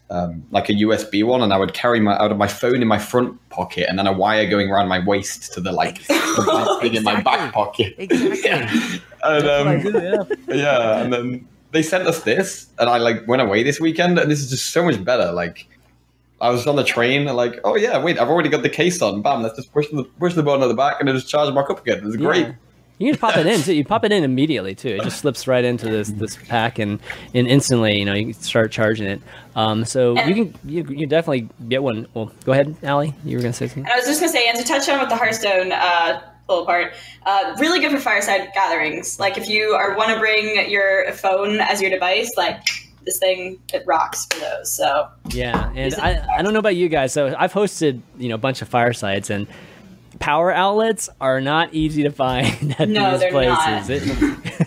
um, 0.10 0.46
like 0.52 0.70
a 0.70 0.74
USB 0.74 1.26
one, 1.26 1.42
and 1.42 1.54
I 1.54 1.58
would 1.58 1.74
carry 1.74 2.00
my 2.00 2.18
out 2.18 2.32
of 2.32 2.38
my 2.38 2.48
phone 2.48 2.82
in 2.82 2.88
my 2.88 3.00
front 3.00 3.38
pocket, 3.50 3.88
and 3.90 4.00
then 4.00 4.08
a 4.08 4.14
wire 4.14 4.48
going 4.50 4.70
around 4.70 4.88
my 4.88 5.04
waist 5.04 5.54
to 5.54 5.62
the 5.62 5.72
like 5.72 6.02
the 6.08 6.78
thing 6.82 6.96
in 6.96 7.04
my 7.04 7.22
back 7.22 7.54
pocket. 7.54 7.96
Exactly. 7.98 9.02
and 9.24 9.48
um, 9.48 10.32
yeah, 10.48 11.02
and 11.02 11.12
then 11.12 11.48
they 11.72 11.84
sent 11.84 12.08
us 12.08 12.22
this, 12.24 12.68
and 12.80 12.90
I 12.90 12.98
like 12.98 13.28
went 13.28 13.42
away 13.42 13.64
this 13.64 13.80
weekend, 13.80 14.18
and 14.18 14.32
this 14.32 14.40
is 14.40 14.50
just 14.50 14.72
so 14.72 14.84
much 14.84 15.04
better. 15.04 15.32
Like, 15.34 15.68
I 16.40 16.52
was 16.52 16.66
on 16.68 16.78
the 16.78 16.86
train, 16.86 17.28
and 17.28 17.36
like, 17.36 17.60
oh 17.66 17.76
yeah, 17.76 18.02
wait, 18.02 18.18
I've 18.18 18.30
already 18.30 18.50
got 18.50 18.64
the 18.64 18.70
case 18.70 19.02
on. 19.02 19.22
Bam, 19.22 19.44
let's 19.44 19.58
just 19.58 19.74
push 19.74 19.88
the 19.90 20.04
push 20.20 20.36
the 20.36 20.44
button 20.44 20.64
at 20.64 20.68
the 20.68 20.74
back, 20.74 21.02
and 21.02 21.10
it 21.10 21.14
just 21.14 21.28
charges 21.28 21.54
back 21.54 21.70
up 21.70 21.82
again. 21.82 21.98
It 21.98 22.06
was 22.06 22.16
great. 22.16 22.48
Yeah. 22.48 22.54
You 23.00 23.12
can 23.12 23.20
pop 23.20 23.38
it 23.38 23.46
in 23.46 23.62
too. 23.62 23.74
You 23.74 23.86
pop 23.86 24.04
it 24.06 24.12
in 24.12 24.24
immediately 24.24 24.74
too. 24.74 24.90
It 24.90 25.04
just 25.04 25.20
slips 25.20 25.48
right 25.48 25.64
into 25.64 25.88
this 25.88 26.10
this 26.10 26.36
pack 26.36 26.80
and, 26.80 27.00
and 27.34 27.48
instantly, 27.48 28.00
you 28.00 28.06
know, 28.06 28.14
you 28.14 28.34
start 28.34 28.72
charging 28.72 29.08
it. 29.08 29.22
Um, 29.56 29.86
so 29.86 30.20
you 30.26 30.34
can 30.34 30.56
you, 30.66 30.84
you 30.84 31.06
definitely 31.06 31.50
get 31.68 31.84
one. 31.84 32.08
Well, 32.14 32.32
go 32.44 32.54
ahead, 32.54 32.76
Allie. 32.82 33.14
You 33.24 33.38
were 33.38 33.42
gonna 33.44 33.54
say 33.54 33.68
something. 33.68 33.84
And 33.84 33.94
I 33.94 33.98
was 33.98 34.06
just 34.06 34.20
gonna 34.20 34.32
say, 34.32 34.48
and 34.48 34.58
to 34.58 34.64
touch 34.64 34.90
on 34.90 35.00
with 35.00 35.10
the 35.10 35.16
Hearthstone 35.16 35.72
uh, 35.72 36.22
little 36.50 36.66
part, 36.66 36.94
uh, 37.26 37.56
really 37.60 37.80
good 37.80 37.92
for 37.92 38.00
fireside 38.00 38.50
gatherings. 38.54 39.20
Like 39.20 39.38
if 39.38 39.48
you 39.48 39.72
are 39.74 39.96
want 39.96 40.12
to 40.12 40.20
bring 40.20 40.70
your 40.70 41.12
phone 41.14 41.60
as 41.60 41.82
your 41.82 41.92
device, 41.92 42.32
like 42.36 42.64
this 43.06 43.20
thing 43.20 43.60
it 43.74 43.84
rocks 43.86 44.26
for 44.32 44.40
those. 44.40 44.72
So 44.72 45.08
Yeah, 45.30 45.72
and 45.76 45.94
I, 45.96 46.26
I 46.38 46.42
don't 46.42 46.54
know 46.54 46.60
about 46.60 46.76
you 46.76 46.90
guys. 46.90 47.14
So 47.14 47.36
I've 47.38 47.54
hosted 47.54 48.02
you 48.18 48.30
know 48.30 48.36
a 48.36 48.40
bunch 48.40 48.62
of 48.62 48.70
firesides, 48.70 49.30
and 49.30 49.48
power 50.20 50.52
outlets 50.52 51.10
are 51.22 51.40
not 51.42 51.74
easy 51.74 52.04
to 52.04 52.12
find 52.12 52.76
at 52.80 52.90
No, 52.90 53.12
these 53.12 53.20
they're 53.22 53.32
places. 53.32 53.56
not. 53.58 53.90
It- 53.90 54.04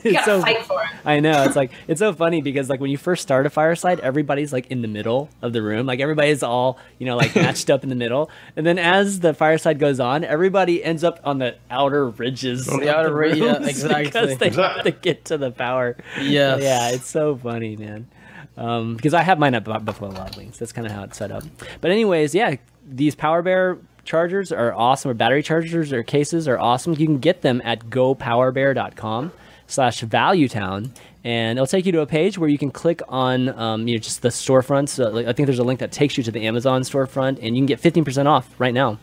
you 0.05 0.12
gotta 0.12 0.24
so 0.24 0.40
fight 0.40 0.64
for 0.64 0.80
it. 0.82 0.88
I 1.05 1.20
know 1.20 1.42
it's 1.44 1.57
like 1.57 1.72
it's 1.88 1.98
so 1.98 2.12
funny 2.12 2.40
because 2.42 2.68
like 2.68 2.80
when 2.80 2.90
you 2.90 2.96
first 2.98 3.22
start 3.22 3.44
a 3.46 3.51
fireside, 3.51 4.01
everybody's 4.01 4.53
like 4.53 4.66
in 4.70 4.82
the 4.82 4.88
middle 4.88 5.28
of 5.42 5.53
the 5.53 5.62
room, 5.62 5.86
like 5.86 6.01
everybody's 6.01 6.42
all 6.42 6.78
you 6.98 7.07
know 7.07 7.16
like 7.16 7.34
matched 7.34 7.70
up 7.70 7.82
in 7.82 7.88
the 7.88 7.94
middle, 7.96 8.30
and 8.57 8.64
then 8.66 8.78
as 8.78 9.20
the 9.20 9.34
fireside 9.34 9.78
goes 9.78 9.98
on, 10.01 10.24
everybody 10.24 10.82
ends 10.84 11.03
up 11.05 11.20
on 11.24 11.38
the 11.38 11.57
outer 11.70 12.09
ridges. 12.09 12.68
On 12.68 12.80
the 12.80 12.88
of 12.88 12.94
outer 12.96 13.14
ri- 13.14 13.38
yeah, 13.40 13.62
exactly. 13.66 14.05
because 14.05 14.36
they 14.38 14.51
have 14.51 14.84
to 14.84 14.90
get 14.90 15.24
to 15.26 15.38
the 15.38 15.51
power. 15.51 15.96
Yeah, 16.20 16.57
Yeah, 16.57 16.90
it's 16.90 17.09
so 17.09 17.36
funny, 17.36 17.76
man. 17.76 18.09
Um, 18.57 18.96
because 18.96 19.14
I 19.14 19.22
have 19.22 19.38
mine 19.38 19.55
at 19.55 19.64
Bu- 19.64 19.78
Buffalo 19.80 20.11
Wild 20.12 20.36
Wings. 20.36 20.59
That's 20.59 20.72
kind 20.72 20.86
of 20.86 20.92
how 20.92 21.05
it's 21.05 21.16
set 21.16 21.30
up. 21.32 21.44
But 21.80 21.90
anyways, 21.90 22.34
yeah, 22.34 22.57
these 22.86 23.14
Power 23.14 23.42
Bear 23.42 23.78
chargers 24.05 24.53
are 24.53 24.72
awesome, 24.74 25.11
or 25.11 25.14
battery 25.14 25.42
chargers 25.42 25.92
or 25.92 26.03
cases 26.03 26.48
are 26.48 26.59
awesome. 26.59 26.92
You 26.92 27.07
can 27.07 27.18
get 27.18 27.42
them 27.42 27.61
at 27.64 27.86
gopowerbear.com 27.90 29.32
slash 29.66 30.03
valuetown 30.03 30.90
and 31.22 31.59
it'll 31.59 31.66
take 31.66 31.86
you 31.86 31.92
to 31.92 32.01
a 32.01 32.07
page 32.07 32.38
where 32.38 32.48
you 32.48 32.59
can 32.59 32.70
click 32.70 33.03
on 33.09 33.51
um, 33.51 33.86
you 33.86 33.94
know 33.94 34.01
just 34.01 34.22
the 34.22 34.28
storefronts. 34.28 34.90
So, 34.90 35.11
like, 35.11 35.26
I 35.26 35.32
think 35.32 35.46
there's 35.46 35.59
a 35.59 35.64
link 35.64 35.80
that 35.80 35.92
takes 35.92 36.16
you 36.16 36.24
to 36.24 36.30
the 36.30 36.46
Amazon 36.46 36.82
storefront, 36.82 37.38
and 37.42 37.57
you 37.57 37.61
can 37.61 37.66
get 37.66 37.80
15% 37.80 38.26
off 38.26 38.48
right 38.59 38.74
now 38.74 38.98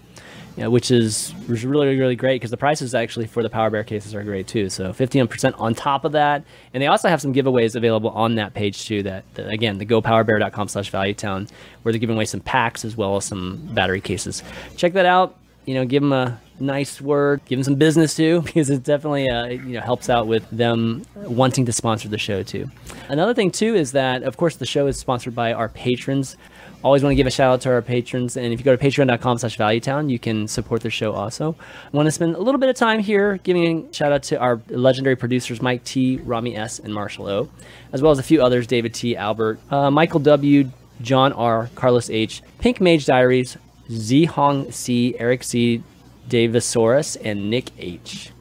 yeah, 0.58 0.66
which 0.66 0.90
is 0.90 1.34
really 1.48 1.98
really 2.00 2.16
great 2.16 2.42
because 2.42 2.50
the 2.50 2.58
prices 2.58 2.96
actually 2.96 3.28
for 3.28 3.44
the 3.44 3.50
Power 3.50 3.70
Bear 3.70 3.84
cases 3.84 4.16
are 4.16 4.24
great 4.24 4.48
too. 4.48 4.70
So 4.70 4.92
15% 4.92 5.54
on 5.60 5.76
top 5.76 6.04
of 6.04 6.14
that, 6.14 6.44
and 6.74 6.82
they 6.82 6.88
also 6.88 7.10
have 7.10 7.22
some 7.22 7.32
giveaways 7.32 7.76
available 7.76 8.10
on 8.10 8.36
that 8.36 8.56
page 8.56 8.88
too. 8.88 9.04
That, 9.04 9.24
that 9.36 9.50
again, 9.50 9.78
the 9.78 9.86
GoPowerBear.com/valuetown, 9.86 11.50
where 11.84 11.94
they're 11.94 12.00
giving 12.00 12.16
away 12.16 12.26
some 12.26 12.40
packs 12.40 12.84
as 12.84 12.98
well 12.98 13.16
as 13.18 13.26
some 13.26 13.58
battery 13.74 14.02
cases. 14.02 14.42
Check 14.76 14.94
that 14.94 15.06
out. 15.06 15.38
You 15.66 15.76
know, 15.76 15.86
give 15.86 16.02
them 16.02 16.14
a 16.14 16.40
nice 16.60 17.00
word, 17.00 17.42
give 17.46 17.60
them 17.60 17.64
some 17.64 17.76
business 17.76 18.16
too, 18.16 18.42
because 18.46 18.72
it 18.72 18.84
definitely 18.84 19.30
uh, 19.30 19.46
you 19.46 19.74
know 19.74 19.82
helps 19.82 20.10
out 20.10 20.26
with 20.26 20.50
them 20.50 21.06
wanting 21.16 21.68
to 21.68 21.72
sponsor 21.72 22.08
the 22.08 22.18
show 22.18 22.42
too. 22.42 22.68
Another 23.10 23.36
thing 23.36 23.52
too 23.52 23.76
is 23.76 23.92
that 23.92 24.24
of 24.24 24.38
course 24.38 24.56
the 24.56 24.66
show 24.66 24.88
is 24.88 24.98
sponsored 24.98 25.36
by 25.36 25.54
our 25.54 25.70
patrons. 25.70 26.36
Always 26.84 27.02
want 27.02 27.12
to 27.12 27.16
give 27.16 27.26
a 27.26 27.32
shout 27.32 27.54
out 27.54 27.62
to 27.62 27.70
our 27.70 27.82
patrons, 27.82 28.38
and 28.38 28.54
if 28.54 28.60
you 28.60 28.64
go 28.64 28.76
to 28.76 28.84
patreon.com 28.84 29.40
slash 29.40 29.58
valuetown, 29.58 30.10
you 30.10 30.20
can 30.20 30.48
support 30.48 30.82
the 30.82 30.92
show 30.92 31.12
also. 31.12 31.56
I 31.92 31.98
want 31.98 32.06
to 32.06 32.12
spend 32.12 32.36
a 32.36 32.40
little 32.40 32.60
bit 32.60 32.70
of 32.70 32.76
time 32.76 33.00
here 33.00 33.38
giving 33.38 33.88
a 33.90 33.94
shout 33.94 34.12
out 34.12 34.24
to 34.24 34.40
our 34.40 34.62
legendary 34.70 35.16
producers 35.16 35.60
Mike 35.62 35.84
T, 35.84 36.18
Rami 36.18 36.56
S, 36.56 36.78
and 36.78 36.94
Marshall 36.94 37.28
O, 37.28 37.50
as 37.92 38.02
well 38.02 38.12
as 38.12 38.20
a 38.20 38.24
few 38.24 38.44
others 38.44 38.68
David 38.68 38.94
T, 38.94 39.18
Albert, 39.18 39.60
uh, 39.72 39.90
Michael 39.90 40.20
W, 40.20 40.70
John 41.02 41.34
R, 41.34 41.70
Carlos 41.74 42.10
H, 42.12 42.44
Pink 42.60 42.80
Mage 42.80 43.06
Diaries, 43.06 43.58
Z 43.90 44.26
Hong 44.26 44.72
C, 44.72 45.16
Eric 45.18 45.44
C, 45.44 45.82
Davisaurus, 46.30 47.18
and 47.24 47.50
Nick 47.50 47.72
H. 47.80 48.32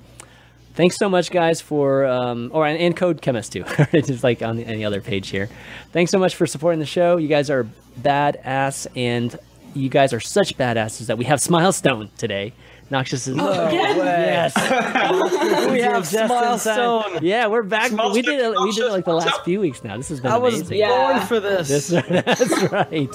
Thanks 0.76 0.96
so 0.96 1.08
much, 1.08 1.30
guys, 1.30 1.62
for 1.62 2.04
um, 2.04 2.50
or 2.52 2.66
and, 2.66 2.78
and 2.78 2.94
Code 2.94 3.22
Chemist 3.22 3.52
too, 3.52 3.64
just 3.94 4.22
like 4.22 4.42
on 4.42 4.56
the, 4.56 4.64
any 4.66 4.84
other 4.84 5.00
page 5.00 5.30
here. 5.30 5.48
Thanks 5.92 6.10
so 6.10 6.18
much 6.18 6.36
for 6.36 6.46
supporting 6.46 6.80
the 6.80 6.86
show. 6.86 7.16
You 7.16 7.28
guys 7.28 7.48
are 7.48 7.66
badass, 7.98 8.86
and 8.94 9.36
you 9.74 9.88
guys 9.88 10.12
are 10.12 10.20
such 10.20 10.56
badasses 10.58 11.06
that 11.06 11.16
we 11.16 11.24
have 11.24 11.40
Smilestone 11.40 12.10
today. 12.18 12.52
Noxious 12.90 13.26
is 13.26 13.36
yes. 13.36 14.54
we 15.70 15.80
have 15.80 16.02
Just 16.02 16.14
in 16.14 16.28
time. 16.28 16.58
Smilestone. 16.58 17.18
Yeah, 17.22 17.48
we're 17.48 17.62
back. 17.62 17.90
Smilestone, 17.90 18.12
we 18.12 18.22
did 18.22 18.38
it. 18.38 18.50
We 18.60 18.72
did 18.72 18.84
it 18.84 18.90
like 18.90 19.04
the 19.04 19.14
last 19.14 19.44
few 19.44 19.60
weeks 19.60 19.82
now. 19.82 19.96
This 19.96 20.10
has 20.10 20.20
been 20.20 20.30
I 20.30 20.36
was 20.36 20.56
amazing. 20.56 20.78
Yeah. 20.78 21.12
born 21.12 21.26
for 21.26 21.40
this. 21.40 21.68
This, 21.68 21.88
that's 22.08 22.62
right. 22.70 23.10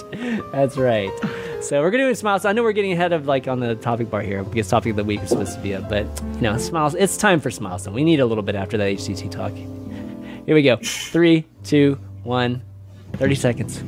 That's 0.51 0.78
right. 0.78 1.12
So 1.62 1.80
we're 1.80 1.91
gonna 1.91 2.07
do 2.07 2.16
smiles. 2.16 2.43
I 2.43 2.53
know 2.53 2.64
we're 2.64 2.72
getting 2.72 2.91
ahead 2.91 3.14
of 3.14 3.28
like 3.28 3.47
on 3.47 3.59
the 3.59 3.76
topic 3.76 4.09
bar 4.09 4.22
here 4.22 4.43
because 4.43 4.68
topic 4.68 4.91
of 4.91 4.95
the 4.95 5.03
week 5.03 5.22
is 5.22 5.30
supposed 5.30 5.53
to 5.53 5.59
be 5.62 5.76
up, 5.76 5.88
but 5.89 6.05
you 6.36 6.41
know, 6.41 6.57
smiles. 6.57 6.95
It's 6.95 7.18
time 7.18 7.39
for 7.39 7.51
smiles. 7.51 7.86
and 7.86 7.93
We 7.95 8.03
need 8.03 8.20
a 8.20 8.26
little 8.26 8.43
bit 8.43 8.55
after 8.55 8.78
that 8.78 8.86
HCT 8.86 9.30
talk. 9.30 9.53
Here 9.53 10.55
we 10.55 10.64
go. 10.64 10.78
Three, 10.78 11.45
two, 11.64 11.99
one. 12.24 12.64
Thirty 13.14 13.36
seconds. 13.36 13.84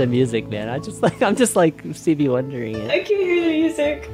The 0.00 0.06
music, 0.06 0.48
man. 0.48 0.68
I 0.68 0.78
just 0.78 1.02
like 1.06 1.22
I'm 1.22 1.36
just 1.36 1.54
like 1.54 1.82
Stevie 1.92 2.28
wondering 2.28 2.76
it. 2.76 2.90
I 2.90 3.04
can 3.04 3.18
hear 3.18 3.44
the 3.44 3.50
music. 3.60 4.10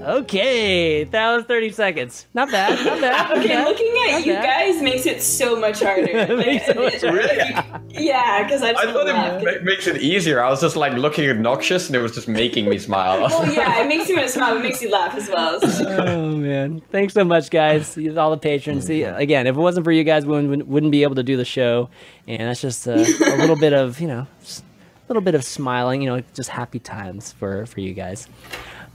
Okay, 0.10 1.04
that 1.06 1.36
was 1.36 1.46
30 1.46 1.70
seconds. 1.72 2.26
Not 2.34 2.50
bad. 2.52 2.84
Not 2.86 3.00
bad. 3.00 3.38
Okay, 3.38 3.54
not 3.54 3.68
looking 3.68 3.94
at 4.10 4.26
you 4.26 4.34
bit. 4.34 4.44
guys 4.44 4.82
makes 4.82 5.06
it 5.06 5.22
so 5.22 5.60
much 5.60 5.82
harder. 5.82 6.36
Makes 6.36 6.68
it 6.70 6.76
so 6.76 6.82
much 6.84 7.02
harder. 7.02 7.82
yeah, 7.90 8.44
because 8.44 8.64
I 8.64 8.72
I 8.72 8.92
thought 8.92 9.06
laugh. 9.06 9.42
it 9.42 9.46
ma- 9.62 9.66
makes 9.66 9.86
it 9.88 10.02
easier. 10.02 10.42
I 10.44 10.50
was 10.50 10.62
just 10.62 10.76
like 10.76 10.94
looking 10.94 11.30
obnoxious, 11.30 11.88
and 11.88 11.96
it 11.96 12.00
was 12.02 12.14
just 12.14 12.28
making 12.28 12.68
me 12.70 12.78
smile. 12.80 13.20
Well, 13.30 13.54
yeah, 13.54 13.82
it 13.84 13.88
makes 13.88 14.10
you 14.10 14.16
want 14.16 14.28
to 14.28 14.34
smile, 14.34 14.58
it 14.58 14.64
makes 14.64 14.82
you 14.82 14.90
laugh 14.92 15.14
as 15.16 15.30
well. 15.30 15.60
So- 15.62 15.86
Oh 16.10 16.32
man! 16.36 16.82
Thanks 16.92 17.14
so 17.14 17.24
much, 17.24 17.50
guys. 17.52 17.98
All 18.18 18.32
the 18.32 18.38
patrons. 18.38 18.86
See, 18.88 19.04
again, 19.04 19.46
if 19.48 19.56
it 19.56 19.60
wasn't 19.60 19.84
for 19.84 19.92
you 19.92 20.04
guys, 20.04 20.26
we 20.26 20.32
wouldn't, 20.32 20.68
wouldn't 20.68 20.92
be 20.92 21.04
able 21.04 21.16
to 21.16 21.24
do 21.24 21.38
the 21.38 21.46
show, 21.46 21.90
and 22.28 22.42
that's 22.42 22.62
just 22.62 22.88
a, 22.88 22.96
a 22.96 23.38
little 23.38 23.56
bit 23.58 23.74
of 23.74 24.00
you 24.00 24.08
know, 24.08 24.26
a 24.42 25.08
little 25.08 25.22
bit 25.22 25.36
of 25.36 25.44
smiling. 25.44 26.02
You 26.02 26.10
know, 26.10 26.24
just 26.34 26.50
happy 26.50 26.80
times 26.80 27.32
for 27.34 27.66
for 27.68 27.80
you 27.80 27.94
guys. 27.94 28.28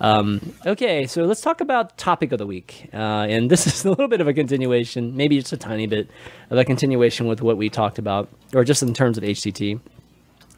Um, 0.00 0.54
okay, 0.66 1.06
so 1.06 1.24
let's 1.24 1.40
talk 1.40 1.60
about 1.60 1.96
topic 1.96 2.32
of 2.32 2.38
the 2.38 2.46
week, 2.46 2.90
uh, 2.92 3.26
and 3.28 3.50
this 3.50 3.66
is 3.68 3.84
a 3.84 3.90
little 3.90 4.08
bit 4.08 4.20
of 4.20 4.28
a 4.28 4.34
continuation, 4.34 5.16
maybe 5.16 5.38
just 5.38 5.52
a 5.52 5.56
tiny 5.56 5.86
bit 5.86 6.08
of 6.50 6.58
a 6.58 6.64
continuation 6.64 7.26
with 7.26 7.40
what 7.42 7.56
we 7.56 7.70
talked 7.70 7.98
about, 7.98 8.28
or 8.54 8.64
just 8.64 8.82
in 8.82 8.92
terms 8.92 9.16
of 9.16 9.24
HCT 9.24 9.80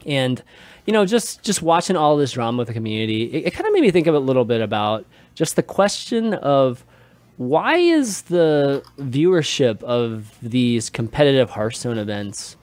and 0.07 0.43
you 0.87 0.93
know 0.93 1.05
just 1.05 1.43
just 1.43 1.61
watching 1.61 1.97
all 1.97 2.16
this 2.16 2.32
drama 2.32 2.59
with 2.59 2.68
the 2.68 2.74
community 2.74 3.24
it, 3.24 3.49
it 3.49 3.51
kind 3.53 3.66
of 3.66 3.72
made 3.72 3.82
me 3.82 3.91
think 3.91 4.07
of 4.07 4.14
a 4.14 4.18
little 4.18 4.45
bit 4.45 4.61
about 4.61 5.05
just 5.34 5.57
the 5.57 5.62
question 5.62 6.32
of 6.34 6.84
why 7.37 7.76
is 7.76 8.22
the 8.22 8.82
viewership 8.99 9.82
of 9.82 10.39
these 10.41 10.89
competitive 10.89 11.51
hearthstone 11.51 11.99
events 11.99 12.57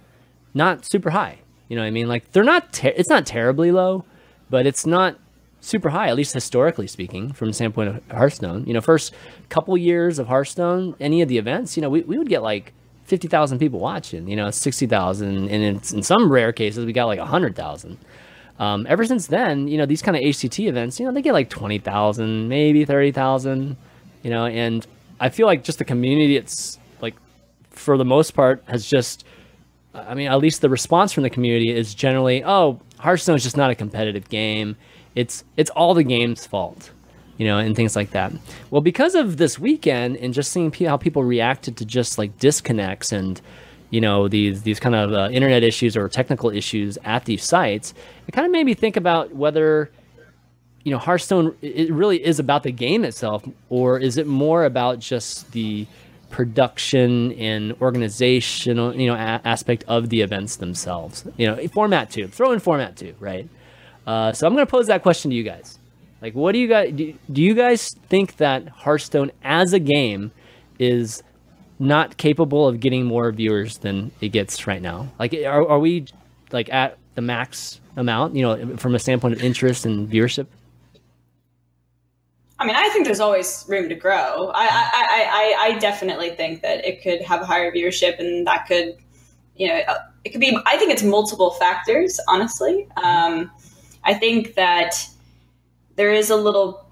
not 0.55 0.83
super 0.85 1.11
high? 1.11 1.37
You 1.67 1.75
know 1.75 1.83
what 1.83 1.87
i 1.87 1.91
mean? 1.91 2.07
Like 2.07 2.31
they're 2.31 2.43
not 2.43 2.73
ter- 2.73 2.93
it's 2.95 3.09
not 3.09 3.25
terribly 3.25 3.71
low 3.71 4.05
but 4.49 4.65
it's 4.65 4.85
not 4.85 5.17
super 5.63 5.89
high 5.89 6.07
at 6.07 6.15
least 6.15 6.33
historically 6.33 6.87
speaking 6.87 7.31
from 7.31 7.47
the 7.47 7.53
standpoint 7.53 7.89
of 7.89 8.03
hearthstone 8.11 8.65
you 8.65 8.73
know 8.73 8.81
first 8.81 9.13
couple 9.49 9.75
years 9.77 10.19
of 10.19 10.27
hearthstone 10.27 10.95
any 10.99 11.21
of 11.21 11.29
the 11.29 11.37
events 11.37 11.77
you 11.77 11.81
know 11.81 11.89
we, 11.89 12.01
we 12.01 12.17
would 12.17 12.29
get 12.29 12.43
like 12.43 12.73
50,000 13.05 13.59
people 13.59 13.79
watching, 13.79 14.27
you 14.27 14.35
know, 14.35 14.49
60,000. 14.49 15.27
And 15.27 15.49
in, 15.49 15.75
in 15.75 16.03
some 16.03 16.31
rare 16.31 16.51
cases, 16.51 16.85
we 16.85 16.93
got 16.93 17.05
like 17.05 17.19
100,000. 17.19 17.97
Um, 18.59 18.85
ever 18.87 19.05
since 19.05 19.27
then, 19.27 19.67
you 19.67 19.77
know, 19.77 19.85
these 19.85 20.01
kind 20.01 20.15
of 20.15 20.23
HCT 20.23 20.67
events, 20.67 20.99
you 20.99 21.05
know, 21.05 21.11
they 21.11 21.21
get 21.21 21.33
like 21.33 21.49
20,000, 21.49 22.47
maybe 22.47 22.85
30,000, 22.85 23.75
you 24.21 24.29
know, 24.29 24.45
and 24.45 24.85
I 25.19 25.29
feel 25.29 25.47
like 25.47 25.63
just 25.63 25.79
the 25.79 25.85
community, 25.85 26.37
it's 26.37 26.77
like, 27.01 27.15
for 27.71 27.97
the 27.97 28.05
most 28.05 28.31
part, 28.31 28.63
has 28.67 28.85
just, 28.85 29.25
I 29.93 30.13
mean, 30.13 30.27
at 30.27 30.39
least 30.39 30.61
the 30.61 30.69
response 30.69 31.11
from 31.11 31.23
the 31.23 31.29
community 31.29 31.71
is 31.71 31.93
generally, 31.93 32.43
oh, 32.43 32.79
Hearthstone 32.99 33.35
is 33.35 33.43
just 33.43 33.57
not 33.57 33.69
a 33.69 33.75
competitive 33.75 34.29
game. 34.29 34.77
It's 35.15 35.43
it's 35.57 35.69
all 35.71 35.93
the 35.93 36.03
game's 36.03 36.45
fault, 36.45 36.91
you 37.37 37.45
know, 37.45 37.57
and 37.57 37.75
things 37.75 37.95
like 37.95 38.11
that. 38.11 38.31
Well, 38.71 38.81
because 38.81 39.15
of 39.15 39.37
this 39.37 39.59
weekend 39.59 40.17
and 40.17 40.33
just 40.33 40.51
seeing 40.51 40.71
how 40.71 40.97
people 40.97 41.23
reacted 41.23 41.77
to 41.77 41.85
just 41.85 42.17
like 42.17 42.37
disconnects 42.39 43.11
and 43.11 43.39
you 43.91 44.01
know 44.01 44.27
these 44.27 44.63
these 44.63 44.79
kind 44.79 44.95
of 44.95 45.13
uh, 45.13 45.29
internet 45.31 45.61
issues 45.63 45.95
or 45.95 46.09
technical 46.09 46.49
issues 46.49 46.97
at 47.03 47.25
these 47.25 47.43
sites, 47.43 47.93
it 48.27 48.31
kind 48.31 48.45
of 48.45 48.51
made 48.51 48.65
me 48.65 48.73
think 48.73 48.97
about 48.97 49.35
whether 49.35 49.91
you 50.83 50.91
know 50.91 50.97
Hearthstone 50.97 51.55
it 51.61 51.91
really 51.93 52.23
is 52.25 52.39
about 52.39 52.63
the 52.63 52.71
game 52.71 53.05
itself, 53.05 53.47
or 53.69 53.99
is 53.99 54.17
it 54.17 54.25
more 54.25 54.65
about 54.65 54.97
just 54.97 55.51
the 55.51 55.85
production 56.31 57.33
and 57.33 57.73
organizational 57.79 58.95
you 58.95 59.05
know 59.05 59.13
a- 59.13 59.41
aspect 59.45 59.83
of 59.87 60.09
the 60.09 60.21
events 60.21 60.55
themselves? 60.55 61.25
You 61.37 61.47
know, 61.47 61.67
format 61.67 62.09
too. 62.09 62.27
Throw 62.27 62.51
in 62.51 62.59
format 62.59 62.97
too, 62.97 63.13
right? 63.19 63.47
Uh, 64.05 64.33
so 64.33 64.45
I'm 64.45 64.53
going 64.53 64.65
to 64.65 64.69
pose 64.69 64.87
that 64.87 65.01
question 65.01 65.31
to 65.31 65.37
you 65.37 65.43
guys. 65.43 65.79
Like, 66.21 66.35
what 66.35 66.53
do 66.53 66.59
you 66.59 66.67
guys 66.67 66.93
do? 66.93 67.13
Do 67.31 67.41
you 67.41 67.53
guys 67.53 67.91
think 68.07 68.37
that 68.37 68.67
Hearthstone 68.69 69.31
as 69.43 69.73
a 69.73 69.79
game 69.79 70.31
is 70.79 71.21
not 71.79 72.15
capable 72.15 72.67
of 72.67 72.79
getting 72.79 73.05
more 73.05 73.31
viewers 73.31 73.79
than 73.79 74.11
it 74.21 74.29
gets 74.29 74.65
right 74.65 74.81
now? 74.81 75.09
Like, 75.19 75.33
are, 75.33 75.67
are 75.67 75.79
we 75.79 76.05
like 76.51 76.71
at 76.71 76.97
the 77.15 77.21
max 77.21 77.81
amount? 77.97 78.35
You 78.35 78.43
know, 78.43 78.77
from 78.77 78.95
a 78.95 78.99
standpoint 78.99 79.33
of 79.33 79.43
interest 79.43 79.85
and 79.85 80.09
viewership. 80.09 80.47
I 82.59 82.65
mean, 82.65 82.77
I 82.77 82.87
think 82.89 83.03
there's 83.03 83.19
always 83.19 83.65
room 83.67 83.89
to 83.89 83.95
grow. 83.95 84.49
I, 84.53 84.65
I, 84.65 84.85
I, 84.93 85.55
I, 85.59 85.79
definitely 85.79 86.29
think 86.29 86.61
that 86.61 86.85
it 86.85 87.03
could 87.03 87.21
have 87.23 87.41
higher 87.41 87.73
viewership, 87.73 88.19
and 88.19 88.47
that 88.47 88.67
could, 88.67 88.95
you 89.57 89.67
know, 89.67 89.81
it 90.23 90.29
could 90.29 90.39
be. 90.39 90.57
I 90.65 90.77
think 90.77 90.91
it's 90.93 91.03
multiple 91.03 91.51
factors. 91.51 92.17
Honestly, 92.29 92.87
um, 93.03 93.51
I 94.03 94.13
think 94.13 94.55
that 94.55 94.95
there 95.95 96.11
is 96.13 96.29
a 96.29 96.35
little 96.35 96.85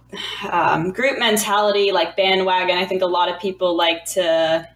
um, 0.50 0.92
group 0.92 1.20
mentality, 1.20 1.92
like 1.92 2.16
bandwagon. 2.16 2.78
I 2.78 2.86
think 2.86 3.02
a 3.02 3.08
lot 3.08 3.30
of 3.30 3.40
people 3.40 3.76
like 3.76 4.06
to 4.14 4.68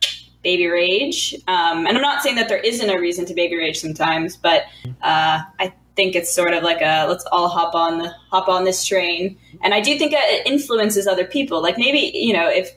baby 0.43 0.67
rage, 0.67 1.33
um, 1.47 1.88
and 1.88 1.97
I'm 1.97 2.01
not 2.01 2.21
saying 2.21 2.36
that 2.36 2.49
there 2.49 2.59
isn't 2.59 2.89
a 2.89 2.99
reason 2.99 3.25
to 3.25 3.33
baby 3.33 3.57
rage 3.57 3.79
sometimes, 3.79 4.38
but 4.38 4.63
uh, 5.01 5.41
I 5.59 5.73
think 5.95 6.15
it's 6.15 6.33
sort 6.33 6.53
of 6.53 6.63
like 6.63 6.81
a 6.81 7.07
let's 7.07 7.25
all 7.31 7.47
hop 7.47 7.73
on 7.73 7.99
the 7.99 8.13
hop 8.29 8.47
on 8.47 8.63
this 8.63 8.86
train. 8.86 9.38
And 9.61 9.73
I 9.73 9.81
do 9.81 9.97
think 9.97 10.11
that 10.11 10.25
it 10.27 10.45
influences 10.45 11.07
other 11.07 11.25
people. 11.25 11.61
Like 11.61 11.77
maybe 11.77 12.11
you 12.13 12.33
know 12.33 12.47
if 12.49 12.71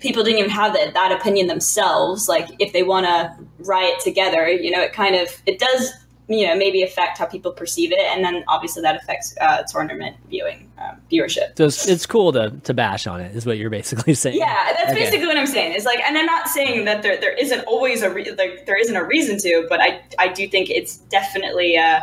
people 0.00 0.22
didn't 0.22 0.38
even 0.38 0.50
have 0.50 0.72
that, 0.74 0.94
that 0.94 1.12
opinion 1.12 1.46
themselves, 1.46 2.28
like 2.28 2.48
if 2.58 2.72
they 2.72 2.82
want 2.82 3.06
to 3.06 3.36
riot 3.60 4.00
together, 4.00 4.48
you 4.48 4.70
know, 4.70 4.80
it 4.80 4.92
kind 4.92 5.14
of 5.14 5.28
it 5.46 5.58
does 5.58 5.92
you 6.28 6.46
know 6.46 6.54
maybe 6.54 6.82
affect 6.82 7.18
how 7.18 7.26
people 7.26 7.50
perceive 7.52 7.90
it, 7.92 7.98
and 8.00 8.22
then 8.24 8.44
obviously 8.48 8.82
that 8.82 8.96
affects 8.96 9.34
uh, 9.40 9.62
tournament 9.70 10.16
viewing 10.28 10.70
um, 10.78 11.00
viewership. 11.10 11.56
So 11.56 11.64
it's, 11.66 11.88
it's 11.88 12.04
cool 12.06 12.32
to, 12.32 12.50
to 12.64 12.74
bash 12.74 13.06
on 13.06 13.20
it, 13.20 13.34
is 13.34 13.46
what 13.46 13.56
you're 13.58 13.70
basically 13.70 14.14
saying. 14.24 14.38
Yeah, 14.38 14.72
that's 14.74 14.90
Okay. 14.90 15.04
basically 15.04 15.26
what 15.26 15.36
I'm 15.38 15.46
saying. 15.46 15.72
Is 15.74 15.84
like, 15.84 16.00
and 16.00 16.16
I'm 16.18 16.26
not 16.26 16.48
saying 16.48 16.84
that 16.84 17.02
there 17.02 17.18
there 17.18 17.32
isn't 17.34 17.60
always 17.66 18.02
a 18.02 18.10
re- 18.10 18.30
like 18.32 18.66
there 18.66 18.78
isn't 18.78 18.96
a 18.96 19.04
reason 19.04 19.38
to, 19.38 19.66
but 19.68 19.80
I 19.80 20.02
I 20.18 20.28
do 20.28 20.46
think 20.48 20.70
it's 20.70 20.96
definitely 20.98 21.76
uh, 21.76 22.00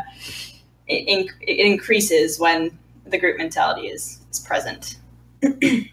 it, 0.87 1.07
inc- 1.07 1.41
it 1.41 1.65
increases 1.65 2.39
when 2.39 2.77
the 3.05 3.17
group 3.19 3.37
mentality 3.37 3.87
is 3.87 4.19
is 4.31 4.39
present. 4.39 4.97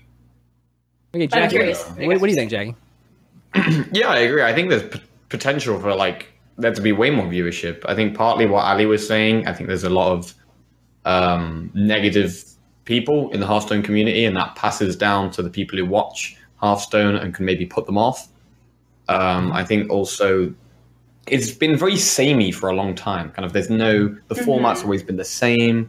Okay, 1.14 1.26
But 1.26 1.30
Jackie. 1.36 1.56
curious. 1.56 1.84
What, 1.90 2.20
what 2.20 2.22
do 2.22 2.28
you 2.28 2.34
think, 2.34 2.50
Jackie? 2.50 2.74
Yeah, 3.92 4.08
I 4.08 4.20
agree. 4.20 4.42
I 4.42 4.54
think 4.54 4.70
there's 4.70 4.88
p- 4.88 5.02
potential 5.28 5.78
for 5.78 5.94
like 5.94 6.31
there 6.58 6.72
to 6.72 6.80
be 6.80 6.92
way 6.92 7.10
more 7.10 7.26
viewership. 7.26 7.82
I 7.86 7.94
think 7.94 8.16
partly 8.16 8.46
what 8.46 8.64
Ali 8.64 8.86
was 8.86 9.06
saying. 9.06 9.46
I 9.46 9.52
think 9.52 9.68
there's 9.68 9.84
a 9.84 9.90
lot 9.90 10.12
of 10.12 10.34
um, 11.04 11.70
negative 11.74 12.44
people 12.84 13.30
in 13.30 13.40
the 13.40 13.46
Hearthstone 13.46 13.82
community, 13.82 14.24
and 14.24 14.36
that 14.36 14.54
passes 14.56 14.96
down 14.96 15.30
to 15.32 15.42
the 15.42 15.50
people 15.50 15.78
who 15.78 15.86
watch 15.86 16.36
Hearthstone 16.56 17.16
and 17.16 17.34
can 17.34 17.44
maybe 17.44 17.66
put 17.66 17.86
them 17.86 17.98
off. 17.98 18.28
Um, 19.08 19.52
I 19.52 19.64
think 19.64 19.90
also 19.90 20.54
it's 21.26 21.50
been 21.52 21.76
very 21.76 21.96
samey 21.96 22.52
for 22.52 22.68
a 22.68 22.74
long 22.74 22.94
time. 22.94 23.30
Kind 23.30 23.44
of, 23.44 23.52
there's 23.52 23.70
no 23.70 24.14
the 24.28 24.34
format's 24.34 24.82
always 24.82 25.02
been 25.02 25.16
the 25.16 25.24
same. 25.24 25.88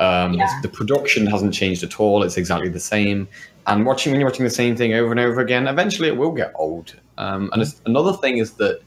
Um, 0.00 0.34
Yeah. 0.34 0.60
The 0.62 0.68
production 0.68 1.26
hasn't 1.26 1.54
changed 1.54 1.82
at 1.82 2.00
all. 2.00 2.22
It's 2.22 2.36
exactly 2.36 2.68
the 2.68 2.80
same. 2.80 3.28
And 3.66 3.86
watching 3.86 4.12
when 4.12 4.20
you're 4.20 4.28
watching 4.28 4.44
the 4.44 4.50
same 4.50 4.76
thing 4.76 4.94
over 4.94 5.10
and 5.10 5.20
over 5.20 5.40
again, 5.40 5.66
eventually 5.66 6.08
it 6.08 6.16
will 6.16 6.32
get 6.32 6.52
old. 6.56 6.94
Um, 7.16 7.48
and 7.52 7.62
it's, 7.62 7.80
another 7.86 8.12
thing 8.12 8.38
is 8.38 8.52
that 8.54 8.80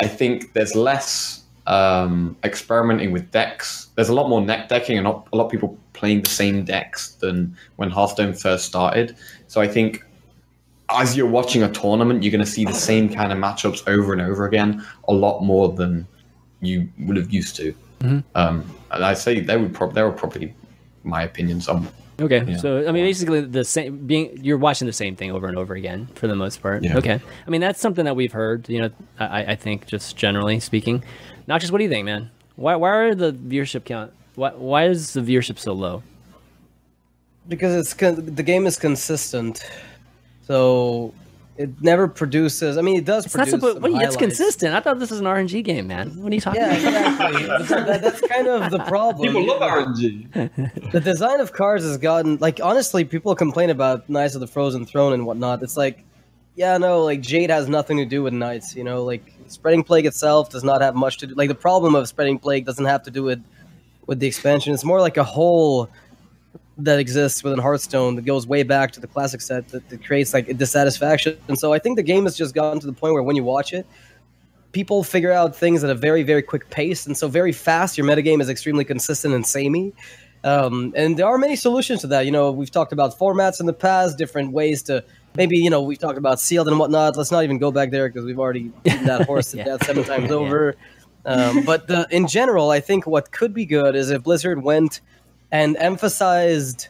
I 0.00 0.08
think 0.08 0.52
there's 0.52 0.74
less 0.74 1.42
um, 1.66 2.36
experimenting 2.44 3.12
with 3.12 3.30
decks. 3.30 3.88
There's 3.94 4.08
a 4.08 4.14
lot 4.14 4.28
more 4.28 4.40
net 4.40 4.68
decking 4.68 4.98
and 4.98 5.06
a 5.06 5.10
lot 5.10 5.46
of 5.46 5.50
people 5.50 5.78
playing 5.92 6.22
the 6.22 6.30
same 6.30 6.64
decks 6.64 7.12
than 7.14 7.56
when 7.76 7.90
Hearthstone 7.90 8.34
first 8.34 8.66
started. 8.66 9.16
So 9.48 9.60
I 9.60 9.68
think 9.68 10.04
as 10.90 11.16
you're 11.16 11.26
watching 11.26 11.62
a 11.62 11.70
tournament, 11.72 12.22
you're 12.22 12.30
going 12.30 12.44
to 12.44 12.50
see 12.50 12.64
the 12.64 12.74
same 12.74 13.12
kind 13.12 13.32
of 13.32 13.38
matchups 13.38 13.88
over 13.88 14.12
and 14.12 14.22
over 14.22 14.46
again, 14.46 14.84
a 15.08 15.12
lot 15.12 15.40
more 15.42 15.72
than 15.72 16.06
you 16.60 16.88
would 17.00 17.16
have 17.16 17.32
used 17.32 17.56
to. 17.56 17.74
Um, 18.34 18.70
and 18.90 19.04
I 19.04 19.14
say 19.14 19.40
they 19.40 19.56
would 19.56 19.74
prob- 19.74 19.94
they 19.94 20.02
were 20.02 20.12
probably 20.12 20.54
my 21.02 21.22
opinions. 21.22 21.68
Um, 21.68 21.88
Okay, 22.18 22.44
Yeah. 22.48 22.56
so 22.56 22.88
I 22.88 22.92
mean, 22.92 23.04
basically 23.04 23.42
the 23.42 23.64
same. 23.64 24.06
Being 24.06 24.38
you're 24.42 24.56
watching 24.56 24.86
the 24.86 24.92
same 24.92 25.16
thing 25.16 25.30
over 25.32 25.46
and 25.48 25.58
over 25.58 25.74
again 25.74 26.06
for 26.14 26.26
the 26.26 26.34
most 26.36 26.62
part. 26.62 26.82
Yeah. 26.82 26.96
Okay, 26.96 27.20
I 27.46 27.50
mean 27.50 27.60
that's 27.60 27.80
something 27.80 28.04
that 28.06 28.16
we've 28.16 28.32
heard. 28.32 28.68
You 28.68 28.80
know, 28.82 28.90
I, 29.18 29.52
I 29.52 29.54
think 29.56 29.86
just 29.86 30.16
generally 30.16 30.58
speaking. 30.60 31.04
not 31.46 31.60
just 31.60 31.72
what 31.72 31.78
do 31.78 31.84
you 31.84 31.90
think, 31.90 32.06
man? 32.06 32.30
Why 32.56 32.74
why 32.76 32.90
are 32.90 33.14
the 33.14 33.32
viewership 33.32 33.84
count? 33.84 34.12
Why 34.34 34.50
why 34.52 34.86
is 34.86 35.12
the 35.12 35.20
viewership 35.20 35.58
so 35.58 35.72
low? 35.72 36.02
because 37.48 37.74
it's 37.76 37.94
con- 37.94 38.34
the 38.34 38.42
game 38.42 38.66
is 38.66 38.76
consistent, 38.76 39.64
so 40.46 41.14
it 41.58 41.80
never 41.82 42.06
produces. 42.08 42.76
I 42.78 42.82
mean, 42.82 42.96
it 42.98 43.04
does 43.04 43.26
It's 43.26 43.34
not 43.34 43.48
produce. 43.48 43.60
supposed. 43.60 43.82
some 43.82 43.92
What, 43.92 44.02
it's 44.02 44.16
consistent. 44.16 44.74
I 44.74 44.80
thought 44.80 44.98
this 44.98 45.10
was 45.10 45.20
an 45.20 45.26
RNG 45.26 45.62
game, 45.64 45.86
man. 45.86 46.10
What 46.22 46.30
are 46.32 46.34
you 46.34 46.40
talking 46.40 46.60
Yeah, 46.60 46.72
about? 46.74 47.32
exactly. 47.34 47.76
that, 47.86 48.02
that's 48.02 48.20
kind 48.22 48.46
of 48.48 48.70
the 48.70 48.78
problem. 48.80 49.28
People 49.28 49.46
love 49.46 49.60
RNG. 49.62 50.90
the 50.92 51.00
design 51.00 51.40
of 51.40 51.52
cars 51.52 51.82
has 51.82 51.96
gotten 51.98 52.36
like 52.40 52.60
honestly, 52.62 53.04
people 53.04 53.34
complain 53.34 53.70
about 53.70 54.08
Knights 54.08 54.34
of 54.34 54.40
the 54.40 54.46
Frozen 54.46 54.86
Throne 54.86 55.12
and 55.12 55.24
whatnot. 55.26 55.62
It's 55.62 55.76
like 55.76 56.02
yeah, 56.54 56.78
no, 56.78 57.02
like 57.02 57.20
Jade 57.20 57.50
has 57.50 57.68
nothing 57.68 57.98
to 57.98 58.06
do 58.06 58.22
with 58.22 58.32
Knights. 58.32 58.74
You 58.74 58.82
know, 58.84 59.04
like 59.04 59.32
spreading 59.46 59.84
plague 59.84 60.06
itself 60.06 60.50
does 60.50 60.64
not 60.64 60.80
have 60.80 60.94
much 60.94 61.18
to 61.18 61.26
do. 61.26 61.34
Like 61.34 61.48
the 61.48 61.54
problem 61.54 61.94
of 61.94 62.08
spreading 62.08 62.38
plague 62.38 62.64
doesn't 62.64 62.84
have 62.86 63.02
to 63.04 63.10
do 63.10 63.22
with 63.22 63.42
with 64.06 64.20
the 64.20 64.26
expansion. 64.26 64.72
It's 64.72 64.84
more 64.84 65.00
like 65.00 65.16
a 65.16 65.24
whole 65.24 65.90
that 66.78 66.98
exists 66.98 67.42
within 67.42 67.58
Hearthstone 67.58 68.16
that 68.16 68.24
goes 68.26 68.46
way 68.46 68.62
back 68.62 68.92
to 68.92 69.00
the 69.00 69.06
classic 69.06 69.40
set 69.40 69.68
that, 69.68 69.88
that 69.88 70.04
creates 70.04 70.34
like 70.34 70.56
dissatisfaction. 70.58 71.38
And 71.48 71.58
so 71.58 71.72
I 71.72 71.78
think 71.78 71.96
the 71.96 72.02
game 72.02 72.24
has 72.24 72.36
just 72.36 72.54
gotten 72.54 72.80
to 72.80 72.86
the 72.86 72.92
point 72.92 73.14
where 73.14 73.22
when 73.22 73.34
you 73.36 73.44
watch 73.44 73.72
it, 73.72 73.86
people 74.72 75.02
figure 75.02 75.32
out 75.32 75.56
things 75.56 75.82
at 75.82 75.88
a 75.90 75.94
very 75.94 76.22
very 76.22 76.42
quick 76.42 76.68
pace, 76.70 77.06
and 77.06 77.16
so 77.16 77.28
very 77.28 77.52
fast 77.52 77.96
your 77.96 78.06
metagame 78.06 78.40
is 78.42 78.48
extremely 78.50 78.84
consistent 78.84 79.32
and 79.34 79.46
samey. 79.46 79.92
Um, 80.44 80.92
and 80.94 81.18
there 81.18 81.26
are 81.26 81.38
many 81.38 81.56
solutions 81.56 82.02
to 82.02 82.06
that. 82.08 82.26
You 82.26 82.30
know, 82.30 82.52
we've 82.52 82.70
talked 82.70 82.92
about 82.92 83.18
formats 83.18 83.58
in 83.58 83.66
the 83.66 83.72
past, 83.72 84.18
different 84.18 84.52
ways 84.52 84.82
to 84.84 85.02
maybe 85.34 85.56
you 85.56 85.70
know 85.70 85.80
we've 85.82 85.98
talked 85.98 86.18
about 86.18 86.40
sealed 86.40 86.68
and 86.68 86.78
whatnot. 86.78 87.16
Let's 87.16 87.32
not 87.32 87.42
even 87.42 87.58
go 87.58 87.72
back 87.72 87.90
there 87.90 88.08
because 88.08 88.24
we've 88.24 88.38
already 88.38 88.64
beaten 88.84 89.06
that 89.06 89.22
horse 89.26 89.52
to 89.52 89.56
Yeah. 89.56 89.64
death 89.64 89.86
seven 89.86 90.04
times 90.12 90.30
over. 90.30 90.76
Um, 91.24 91.64
but 91.64 91.88
the, 91.88 92.06
in 92.12 92.28
general, 92.28 92.70
I 92.70 92.78
think 92.78 93.04
what 93.06 93.32
could 93.32 93.52
be 93.52 93.64
good 93.66 93.96
is 93.96 94.10
if 94.10 94.22
Blizzard 94.22 94.62
went 94.62 95.00
and 95.52 95.76
emphasized. 95.76 96.88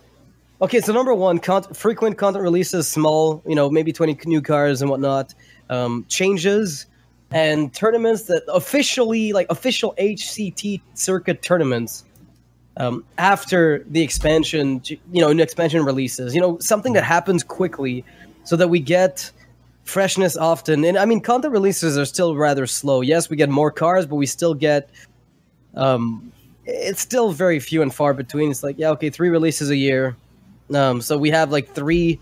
Okay, 0.61 0.80
so 0.80 0.92
number 0.92 1.12
one, 1.14 1.38
con- 1.38 1.74
frequent 1.74 2.16
content 2.16 2.42
releases, 2.42 2.88
small, 2.88 3.42
you 3.46 3.54
know, 3.54 3.68
maybe 3.70 3.92
twenty 3.92 4.18
new 4.24 4.40
cars 4.40 4.80
and 4.80 4.90
whatnot, 4.90 5.34
um, 5.68 6.04
changes, 6.09 6.86
and 7.30 7.74
tournaments 7.74 8.22
that 8.24 8.42
officially, 8.48 9.32
like 9.32 9.46
official 9.50 9.94
HCT 9.98 10.80
circuit 10.94 11.42
tournaments, 11.42 12.04
um, 12.78 13.04
after 13.18 13.84
the 13.90 14.02
expansion, 14.02 14.80
you 14.86 15.20
know, 15.20 15.32
new 15.32 15.42
expansion 15.42 15.84
releases, 15.84 16.34
you 16.34 16.40
know, 16.40 16.59
something 16.59 16.92
that 16.94 17.04
happens 17.04 17.42
quickly, 17.42 18.04
so 18.44 18.57
that 18.57 18.68
we 18.68 18.80
get 18.80 19.30
freshness 19.84 20.36
often. 20.36 20.84
And 20.84 20.98
I 20.98 21.04
mean, 21.04 21.20
content 21.20 21.52
releases 21.52 21.96
are 21.96 22.04
still 22.04 22.36
rather 22.36 22.66
slow. 22.66 23.00
Yes, 23.00 23.30
we 23.30 23.36
get 23.36 23.48
more 23.48 23.70
cars, 23.70 24.07
but 24.07 24.16
we 24.16 24.26
still 24.26 24.54
get, 24.54 24.90
um, 25.74 26.32
it's 26.67 27.01
still 27.01 27.33
very 27.33 27.61
few 27.61 27.81
and 27.83 27.95
far 27.95 28.12
between. 28.12 28.51
It's 28.51 28.62
like, 28.62 28.77
yeah, 28.79 28.91
okay, 28.91 29.11
three 29.11 29.29
releases 29.29 29.71
a 29.71 29.77
year. 29.77 30.17
Um, 30.75 31.01
so 31.01 31.17
we 31.17 31.31
have 31.31 31.53
like 31.53 31.75
three, 31.75 32.19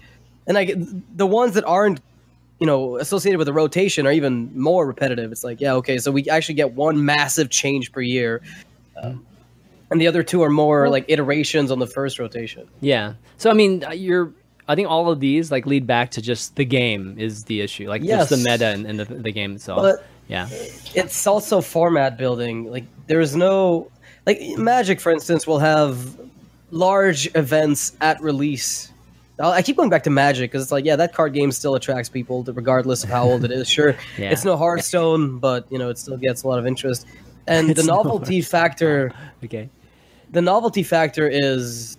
and 0.47 0.59
I 0.59 0.75
the 1.17 1.27
ones 1.27 1.55
that 1.55 1.65
aren't, 1.65 2.01
you 2.61 2.67
know, 2.67 2.99
associated 2.99 3.39
with 3.39 3.47
the 3.47 3.53
rotation 3.53 4.07
are 4.07 4.13
even 4.13 4.51
more 4.59 4.87
repetitive. 4.87 5.33
It's 5.33 5.45
like, 5.45 5.61
yeah, 5.61 5.75
okay, 5.75 5.99
so 5.99 6.13
we 6.13 6.29
actually 6.29 6.57
get 6.57 6.73
one 6.73 7.05
massive 7.05 7.49
change 7.49 7.91
per 7.91 8.03
year. 8.03 8.43
Um, 9.03 9.25
and 9.91 10.01
the 10.01 10.07
other 10.07 10.23
two 10.23 10.43
are 10.43 10.51
more 10.51 10.89
like 10.89 11.07
iterations 11.09 11.71
on 11.71 11.79
the 11.79 11.87
first 11.87 12.19
rotation. 12.19 12.69
Yeah. 12.81 13.15
So 13.39 13.51
I 13.51 13.55
mean, 13.55 13.85
uh, 13.85 13.91
you're. 13.91 14.33
I 14.67 14.75
think 14.75 14.89
all 14.89 15.11
of 15.11 15.21
these 15.21 15.51
like 15.51 15.67
lead 15.67 15.87
back 15.87 16.11
to 16.13 16.23
just 16.23 16.57
the 16.57 16.65
game 16.65 17.17
is 17.19 17.45
the 17.45 17.61
issue, 17.61 17.87
like 17.87 18.03
just 18.03 18.31
the 18.31 18.39
meta 18.39 18.69
and, 18.69 18.87
and 18.87 18.99
the, 18.99 19.05
the 19.05 19.31
game 19.31 19.55
itself. 19.57 19.83
But 19.83 20.07
yeah. 20.27 20.49
it's 20.51 21.27
also 21.27 21.61
format 21.61 22.17
building. 22.17 22.71
Like 22.71 22.85
there's 23.07 23.37
no 23.37 23.91
like 24.27 24.41
Magic, 24.57 25.01
for 25.01 25.12
instance, 25.12 25.47
will 25.47 25.59
have 25.59 26.18
large 26.70 27.29
events 27.35 27.93
at 28.01 28.20
release. 28.22 28.91
I'll- 29.39 29.61
keep 29.62 29.77
going 29.77 29.91
back 29.91 30.05
to 30.05 30.11
Magic 30.11 30.51
because 30.51 30.62
it's 30.62 30.72
like, 30.72 30.85
yeah, 30.85 30.97
that 30.97 31.12
card 31.12 31.35
game 31.35 31.51
still 31.53 31.75
attracts 31.75 32.09
people, 32.09 32.45
regardless 32.45 33.03
of 33.05 33.11
how 33.11 33.25
old 33.25 33.45
it 33.45 33.51
is. 33.51 33.68
Sure, 33.68 33.97
Yeah. 34.18 34.31
it's 34.31 34.45
no 34.45 34.57
Hearthstone, 34.57 35.39
but 35.39 35.66
you 35.70 35.79
know, 35.79 35.91
it 35.91 35.99
still 35.99 36.16
gets 36.16 36.43
a 36.45 36.49
lot 36.49 36.59
of 36.59 36.66
interest. 36.66 37.07
And 37.47 37.70
It's 37.70 37.81
the 37.81 37.87
no 37.87 37.97
novelty 37.97 38.41
factor, 38.41 39.12
Okay. 39.45 39.68
the 40.31 40.41
novelty 40.41 40.83
factor 40.83 41.29
is 41.29 41.97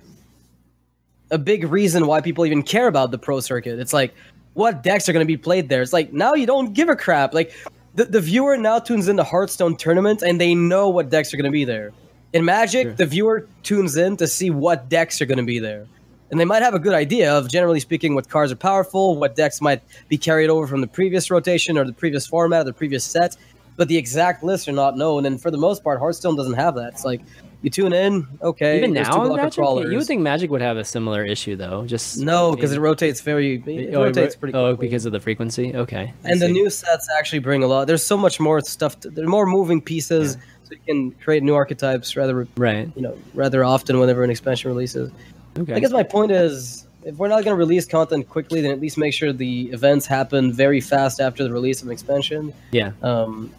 a 1.32 1.38
big 1.38 1.66
reason 1.66 2.08
why 2.08 2.22
people 2.22 2.46
even 2.46 2.64
care 2.64 2.88
about 2.88 3.12
the 3.12 3.18
pro 3.18 3.40
circuit. 3.40 3.80
It's 3.80 3.94
like 3.94 4.14
what 4.54 4.82
decks 4.84 5.08
are 5.10 5.14
going 5.14 5.26
to 5.26 5.28
be 5.28 5.38
played 5.38 5.70
there. 5.70 5.82
It's 5.82 5.94
like 5.94 6.14
now 6.14 6.34
you 6.34 6.46
don't 6.46 6.74
give 6.74 6.88
a 6.90 6.96
crap. 6.96 7.34
Like 7.34 7.52
the, 7.96 8.06
the 8.06 8.22
viewer 8.22 8.58
now 8.58 8.80
tunes 8.80 9.08
into 9.08 9.24
Hearthstone 9.24 9.76
tournaments 9.76 10.24
and 10.24 10.40
they 10.40 10.56
know 10.56 10.90
what 10.90 11.10
decks 11.10 11.34
are 11.34 11.38
going 11.38 11.46
to 11.46 11.52
be 11.52 11.66
there. 11.66 11.92
In 12.36 12.44
Magic, 12.46 12.84
Sure. 12.88 12.94
the 12.94 13.06
viewer 13.06 13.48
tunes 13.64 13.96
in 13.98 14.18
to 14.18 14.28
see 14.28 14.50
what 14.50 14.90
decks 14.90 15.22
are 15.22 15.26
going 15.26 15.38
to 15.38 15.44
be 15.46 15.60
there. 15.60 15.88
And 16.32 16.40
they 16.40 16.46
might 16.46 16.62
have 16.64 16.74
a 16.74 16.80
good 16.80 16.94
idea 16.94 17.32
of, 17.38 17.50
generally 17.50 17.80
speaking, 17.80 18.14
what 18.16 18.28
cards 18.30 18.52
are 18.52 18.56
powerful, 18.58 19.16
what 19.16 19.36
decks 19.36 19.62
might 19.62 19.82
be 20.10 20.18
carried 20.18 20.50
over 20.50 20.68
from 20.68 20.82
the 20.82 20.88
previous 20.88 21.32
rotation 21.32 21.78
or 21.78 21.86
the 21.86 21.94
previous 21.94 22.26
format 22.28 22.62
or 22.62 22.64
the 22.66 22.74
previous 22.74 23.04
set, 23.04 23.38
but 23.78 23.88
the 23.88 23.98
exact 23.98 24.44
lists 24.44 24.68
are 24.68 24.72
not 24.74 24.98
known. 24.98 25.26
And 25.26 25.40
for 25.42 25.50
the 25.52 25.58
most 25.58 25.84
part, 25.84 26.00
Hearthstone 26.00 26.36
doesn't 26.36 26.54
have 26.56 26.76
that. 26.76 26.94
It's 26.94 27.06
like 27.06 27.22
you 27.62 27.70
tune 27.70 27.94
in, 27.94 28.28
okay, 28.42 28.78
Even 28.80 28.94
now, 28.94 29.10
two 29.24 29.36
Magic, 29.36 29.54
crawlers. 29.54 29.92
you 29.92 29.98
would 29.98 30.06
think 30.08 30.22
Magic 30.22 30.52
would 30.52 30.62
have 30.62 30.78
a 30.78 30.84
similar 30.84 31.24
issue 31.24 31.56
though. 31.56 31.86
Just 31.86 32.20
no, 32.20 32.54
because 32.54 32.74
it 32.74 32.80
rotates 32.80 33.22
very. 33.22 33.56
It 33.66 33.96
oh, 33.96 34.04
it 34.04 34.08
rotates 34.08 34.36
ro- 34.36 34.40
pretty. 34.40 34.58
Oh, 34.58 34.70
quickly. 34.76 34.88
because 34.88 35.06
of 35.06 35.12
the 35.14 35.20
frequency. 35.20 35.74
Okay. 35.76 36.14
I 36.26 36.30
and 36.30 36.42
the 36.42 36.48
new 36.50 36.70
sets 36.70 37.08
actually 37.18 37.40
bring 37.40 37.64
a 37.64 37.68
lot. 37.68 37.86
There's 37.88 38.04
so 38.04 38.18
much 38.18 38.40
more 38.40 38.62
stuff. 38.62 39.00
To, 39.02 39.10
there 39.10 39.26
are 39.26 39.30
more 39.30 39.46
moving 39.48 39.82
pieces, 39.82 40.38
so 40.66 40.74
you 40.74 40.80
can 40.86 41.12
create 41.12 41.44
new 41.44 41.54
archetypes 41.54 42.16
rather, 42.16 42.48
right. 42.58 42.90
you 42.96 43.02
know, 43.02 43.16
rather 43.36 43.64
often 43.64 44.00
whenever 44.00 44.24
an 44.24 44.32
expansion 44.32 44.70
releases. 44.72 45.12
Okay. 45.58 45.76
I 45.76 45.80
guess 45.80 45.92
my 45.92 46.04
point 46.04 46.32
is, 46.32 46.88
if 47.04 47.18
we're 47.18 47.28
not 47.28 47.44
going 47.44 47.56
to 47.56 47.60
release 47.60 47.86
content 47.86 48.28
quickly, 48.28 48.62
then 48.62 48.72
at 48.72 48.82
least 48.82 48.98
make 48.98 49.14
sure 49.14 49.32
the 49.32 49.70
events 49.72 50.08
happen 50.08 50.52
very 50.52 50.82
fast 50.82 51.22
after 51.22 51.44
the 51.44 51.52
release 51.52 51.82
of 51.82 51.88
an 51.88 51.94
expansion, 51.94 52.52
yeah. 52.72 52.92
um, 53.04 53.54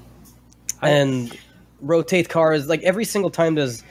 I- 0.82 0.90
and 0.90 1.38
rotate 1.80 2.28
cars 2.28 2.68
like 2.68 2.82
every 2.82 3.04
single 3.04 3.30
time. 3.30 3.54
There's 3.54 3.84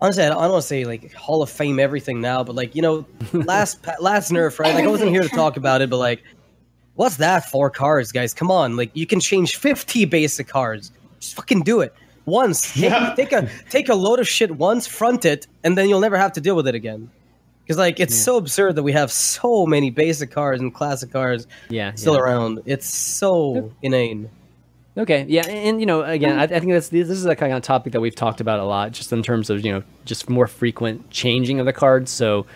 honestly, 0.00 0.22
I 0.22 0.28
don't, 0.28 0.38
want 0.38 0.62
to 0.62 0.62
say 0.62 0.84
like 0.84 1.12
Hall 1.14 1.42
of 1.42 1.50
Fame 1.50 1.80
everything 1.80 2.20
now, 2.20 2.44
but 2.44 2.54
like 2.54 2.76
you 2.76 2.82
know, 2.82 3.04
last 3.32 3.84
last 4.00 4.30
nerf, 4.30 4.60
right? 4.60 4.72
Like 4.72 4.84
I 4.84 4.88
wasn't 4.88 5.10
here 5.10 5.22
to 5.22 5.28
talk 5.28 5.56
about 5.56 5.82
it, 5.82 5.90
but 5.90 5.98
like, 5.98 6.22
what's 6.94 7.16
that 7.16 7.50
for 7.50 7.70
cards, 7.70 8.12
guys? 8.12 8.32
Come 8.32 8.52
on, 8.52 8.76
like 8.76 8.92
you 8.94 9.06
can 9.06 9.18
change 9.18 9.56
50 9.56 10.04
basic 10.04 10.46
cards. 10.46 10.92
Just 11.18 11.34
fucking 11.34 11.62
do 11.62 11.80
it 11.80 11.92
once. 12.26 12.72
Take, 12.74 12.82
Yeah. 12.90 13.14
take 13.16 13.32
a 13.32 13.48
take 13.70 13.88
a 13.88 13.94
load 13.94 14.18
of 14.20 14.28
shit 14.28 14.50
once, 14.56 14.86
front 14.86 15.24
it, 15.24 15.46
and 15.64 15.76
then 15.78 15.88
you'll 15.88 16.00
never 16.00 16.16
have 16.18 16.32
to 16.32 16.40
deal 16.40 16.54
with 16.56 16.68
it 16.68 16.74
again. 16.74 17.10
Because 17.62 17.78
like 17.78 17.98
it's 17.98 18.14
so 18.14 18.36
absurd 18.36 18.76
that 18.76 18.82
we 18.84 18.92
have 18.92 19.10
so 19.10 19.66
many 19.66 19.90
basic 19.90 20.30
cards 20.30 20.60
and 20.60 20.72
classic 20.74 21.10
cards 21.10 21.46
Yeah. 21.68 21.92
still 21.94 22.14
yeah. 22.14 22.20
around. 22.20 22.62
It's 22.66 22.86
so 22.86 23.72
inane. 23.82 24.30
Okay, 24.98 25.26
yeah, 25.28 25.46
and, 25.46 25.78
you 25.78 25.84
know, 25.84 26.00
again, 26.02 26.38
I, 26.38 26.44
I 26.44 26.46
think 26.46 26.72
that's 26.72 26.88
this 26.88 27.10
is 27.10 27.26
a 27.26 27.36
kind 27.36 27.52
of 27.52 27.60
topic 27.62 27.92
that 27.92 28.00
we've 28.00 28.14
talked 28.14 28.40
about 28.40 28.60
a 28.60 28.64
lot, 28.64 28.92
just 28.92 29.12
in 29.12 29.22
terms 29.22 29.50
of 29.50 29.62
you 29.64 29.70
know, 29.72 29.82
just 30.06 30.30
more 30.30 30.46
frequent 30.46 31.10
changing 31.10 31.60
of 31.60 31.66
the 31.66 31.72
cards. 31.74 32.10
So, 32.10 32.46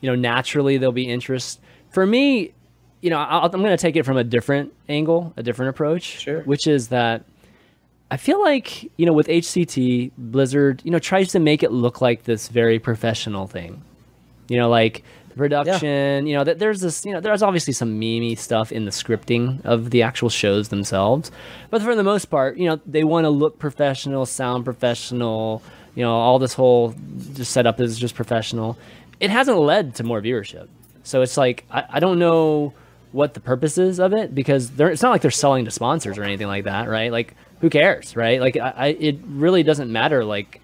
you 0.00 0.08
know, 0.08 0.14
naturally 0.14 0.76
there'll 0.78 0.92
be 0.92 1.08
interest. 1.10 1.58
For 1.90 2.06
me, 2.06 2.52
you 3.00 3.10
know, 3.10 3.18
I'll, 3.18 3.46
I'm 3.46 3.50
going 3.62 3.76
to 3.76 3.76
take 3.76 3.96
it 3.96 4.04
from 4.04 4.16
a 4.16 4.22
different 4.22 4.72
angle, 4.88 5.32
a 5.36 5.42
different 5.42 5.70
approach, 5.70 6.02
Sure. 6.20 6.42
which 6.42 6.68
is 6.68 6.88
that 6.88 7.24
I 8.10 8.16
feel 8.16 8.40
like 8.40 8.90
you 8.96 9.06
know, 9.06 9.12
with 9.12 9.28
HCT, 9.28 10.12
Blizzard, 10.16 10.82
you 10.84 10.90
know, 10.90 10.98
tries 10.98 11.32
to 11.32 11.38
make 11.38 11.62
it 11.62 11.72
look 11.72 12.00
like 12.00 12.24
this 12.24 12.48
very 12.48 12.78
professional 12.78 13.46
thing. 13.46 13.82
You 14.48 14.56
know, 14.56 14.70
like 14.70 15.04
the 15.28 15.34
production. 15.34 16.26
You 16.26 16.36
know, 16.36 16.44
that 16.44 16.58
there's 16.58 16.80
this. 16.80 17.04
You 17.04 17.12
know, 17.12 17.20
there's 17.20 17.42
obviously 17.42 17.74
some 17.74 18.00
memey 18.00 18.36
stuff 18.38 18.72
in 18.72 18.86
the 18.86 18.90
scripting 18.90 19.64
of 19.64 19.90
the 19.90 20.02
actual 20.02 20.30
shows 20.30 20.68
themselves, 20.68 21.30
but 21.70 21.82
for 21.82 21.94
the 21.94 22.02
most 22.02 22.26
part, 22.26 22.56
you 22.56 22.68
know, 22.68 22.80
they 22.86 23.04
want 23.04 23.24
to 23.24 23.30
look 23.30 23.58
professional, 23.58 24.24
sound 24.24 24.64
professional. 24.64 25.62
You 25.94 26.04
know, 26.04 26.12
all 26.12 26.38
this 26.38 26.54
whole 26.54 26.94
just 27.34 27.50
setup 27.50 27.80
is 27.80 27.98
just 27.98 28.14
professional. 28.14 28.78
It 29.20 29.30
hasn't 29.30 29.58
led 29.58 29.96
to 29.96 30.04
more 30.04 30.22
viewership, 30.22 30.68
so 31.02 31.20
it's 31.20 31.36
like 31.36 31.64
I, 31.70 31.84
I 31.94 32.00
don't 32.00 32.18
know 32.18 32.72
what 33.12 33.34
the 33.34 33.40
purpose 33.40 33.78
is 33.78 33.98
of 33.98 34.12
it 34.12 34.34
because 34.34 34.70
they're, 34.70 34.90
it's 34.90 35.02
not 35.02 35.10
like 35.10 35.22
they're 35.22 35.30
selling 35.30 35.64
to 35.64 35.70
sponsors 35.70 36.18
or 36.18 36.22
anything 36.22 36.46
like 36.46 36.64
that, 36.64 36.88
right? 36.88 37.10
Like, 37.10 37.34
who 37.60 37.70
cares, 37.70 38.16
right? 38.16 38.40
Like, 38.40 38.56
I, 38.56 38.72
I 38.76 38.86
it 38.88 39.18
really 39.26 39.62
doesn't 39.62 39.90
matter. 39.90 40.24
Like, 40.24 40.60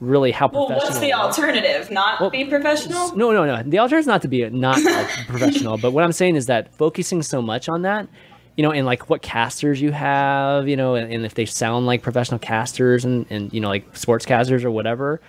really 0.00 0.30
how 0.32 0.48
Well, 0.48 0.66
professional. 0.66 0.88
what's 0.90 1.00
the 1.00 1.12
alternative? 1.12 1.90
Not 1.90 2.20
Well, 2.20 2.30
be 2.30 2.44
professional? 2.46 3.14
No, 3.16 3.32
no, 3.32 3.44
no. 3.44 3.62
The 3.62 3.78
alternative 3.78 4.00
is 4.04 4.06
not 4.06 4.22
to 4.22 4.28
be 4.28 4.48
not 4.48 4.78
professional, 5.28 5.76
but 5.78 5.92
what 5.92 6.04
I'm 6.04 6.12
saying 6.12 6.36
is 6.36 6.46
that 6.46 6.74
focusing 6.74 7.22
so 7.22 7.42
much 7.42 7.68
on 7.68 7.82
that, 7.82 8.08
you 8.56 8.62
know, 8.62 8.72
and 8.72 8.86
like 8.86 9.10
what 9.10 9.20
casters 9.22 9.80
you 9.80 9.92
have, 9.92 10.66
you 10.68 10.76
know, 10.76 10.94
and, 10.94 11.12
and 11.12 11.26
if 11.26 11.34
they 11.34 11.44
sound 11.44 11.84
like 11.86 12.02
professional 12.02 12.38
casters 12.38 13.04
and, 13.04 13.26
and 13.30 13.52
you 13.52 13.60
know, 13.60 13.68
like 13.68 13.94
sports 13.96 14.24
casters 14.24 14.64
or 14.64 14.70
whatever, 14.70 15.20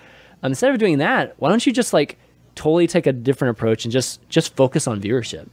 um, 0.43 0.51
instead 0.53 0.71
of 0.71 0.79
doing 0.79 0.99
that, 0.99 1.35
why 1.37 1.49
don't 1.49 1.65
you 1.65 1.73
just 1.73 1.91
like 1.91 2.17
totally 2.55 2.87
take 2.87 3.05
a 3.07 3.13
different 3.13 3.51
approach 3.57 3.83
and 3.85 3.91
just 3.91 4.27
just 4.29 4.55
focus 4.55 4.87
on 4.87 5.01
viewership? 5.01 5.47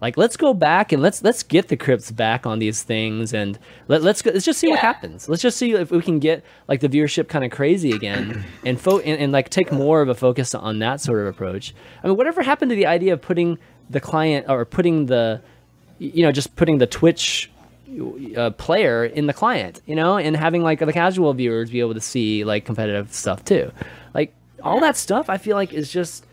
Like 0.00 0.18
let's 0.18 0.36
go 0.36 0.52
back 0.52 0.92
and 0.92 1.02
let's 1.02 1.22
let's 1.24 1.42
get 1.42 1.68
the 1.68 1.76
crypts 1.76 2.10
back 2.10 2.44
on 2.44 2.58
these 2.58 2.82
things 2.82 3.32
and 3.32 3.58
let, 3.88 4.02
let's 4.02 4.20
go, 4.20 4.30
let's 4.30 4.44
just 4.44 4.58
see 4.58 4.68
what 4.68 4.78
happens. 4.78 5.26
Let's 5.28 5.40
just 5.40 5.56
see 5.56 5.72
if 5.72 5.90
we 5.90 6.02
can 6.02 6.18
get 6.18 6.44
like 6.68 6.80
the 6.80 6.88
viewership 6.88 7.28
kind 7.28 7.44
of 7.44 7.50
crazy 7.50 7.92
again 7.92 8.44
and 8.64 8.78
fo- 8.78 8.98
and, 8.98 9.18
and 9.18 9.32
like 9.32 9.48
take 9.48 9.72
more 9.72 10.02
of 10.02 10.08
a 10.10 10.14
focus 10.14 10.54
on 10.54 10.80
that 10.80 11.00
sort 11.00 11.20
of 11.20 11.26
approach. 11.26 11.74
I 12.04 12.08
mean, 12.08 12.16
whatever 12.16 12.42
happened 12.42 12.70
to 12.70 12.76
the 12.76 12.86
idea 12.86 13.14
of 13.14 13.22
putting 13.22 13.58
the 13.88 14.00
client 14.00 14.46
or 14.50 14.64
putting 14.66 15.06
the 15.06 15.40
you 15.98 16.22
know 16.22 16.32
just 16.32 16.56
putting 16.56 16.76
the 16.76 16.86
Twitch 16.86 17.50
uh, 18.36 18.50
player 18.50 19.04
in 19.04 19.26
the 19.26 19.32
client, 19.32 19.80
you 19.86 19.94
know, 19.94 20.18
and 20.18 20.36
having 20.36 20.62
like 20.62 20.80
the 20.80 20.92
casual 20.92 21.32
viewers 21.32 21.70
be 21.70 21.80
able 21.80 21.94
to 21.94 22.00
see 22.00 22.44
like 22.44 22.66
competitive 22.66 23.14
stuff 23.14 23.44
too. 23.44 23.72
Like 24.12 24.34
all 24.62 24.80
that 24.80 24.96
stuff, 24.96 25.30
I 25.30 25.38
feel 25.38 25.56
like 25.56 25.72
is 25.72 25.90
just 25.90 26.25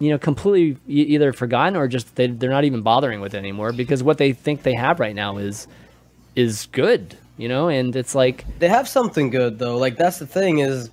you 0.00 0.10
know 0.10 0.18
completely 0.18 0.76
either 0.88 1.32
forgotten 1.32 1.76
or 1.76 1.86
just 1.86 2.16
they, 2.16 2.26
they're 2.26 2.50
not 2.50 2.64
even 2.64 2.82
bothering 2.82 3.20
with 3.20 3.34
it 3.34 3.38
anymore 3.38 3.72
because 3.72 4.02
what 4.02 4.18
they 4.18 4.32
think 4.32 4.64
they 4.64 4.74
have 4.74 4.98
right 4.98 5.14
now 5.14 5.36
is 5.36 5.68
is 6.34 6.66
good 6.72 7.16
you 7.36 7.48
know 7.48 7.68
and 7.68 7.94
it's 7.94 8.14
like 8.14 8.44
They 8.58 8.68
have 8.68 8.88
something 8.88 9.30
good 9.30 9.58
though. 9.58 9.76
Like 9.78 9.96
that's 9.96 10.18
the 10.18 10.26
thing 10.26 10.58
is 10.58 10.90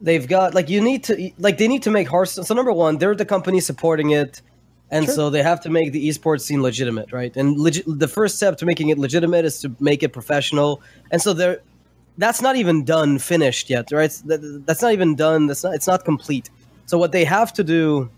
they've 0.00 0.26
got 0.26 0.54
like 0.54 0.68
you 0.68 0.80
need 0.80 1.04
to 1.04 1.30
like 1.38 1.58
they 1.58 1.68
need 1.68 1.82
to 1.84 1.90
make 1.90 2.08
Hearthstone. 2.08 2.44
So 2.44 2.54
number 2.54 2.72
one, 2.72 2.98
they're 2.98 3.14
the 3.14 3.24
company 3.24 3.60
supporting 3.60 4.10
it, 4.10 4.42
and 4.90 5.08
so 5.08 5.30
they 5.30 5.42
have 5.42 5.60
to 5.62 5.70
make 5.70 5.92
the 5.92 6.08
esports 6.08 6.42
scene 6.42 6.62
legitimate, 6.62 7.12
right? 7.12 7.34
And 7.36 7.56
legi- 7.56 7.84
the 7.86 8.08
first 8.08 8.36
step 8.36 8.56
to 8.58 8.66
making 8.66 8.88
it 8.88 8.98
legitimate 8.98 9.44
is 9.44 9.60
to 9.60 9.74
make 9.80 10.02
it 10.02 10.12
professional. 10.12 10.82
And 11.10 11.20
so 11.22 11.32
they're 11.32 11.60
that's 12.18 12.40
not 12.40 12.56
even 12.56 12.84
done 12.84 13.18
finished 13.18 13.68
yet, 13.70 13.92
right? 13.92 14.10
That, 14.24 14.62
that's 14.66 14.82
not 14.82 14.92
even 14.92 15.14
done. 15.14 15.46
That's 15.46 15.64
not 15.64 15.74
it's 15.74 15.86
not 15.86 16.04
complete. 16.04 16.50
So 16.86 16.98
what 16.98 17.12
they 17.12 17.24
have 17.24 17.52
to 17.54 17.64
do 17.64 18.10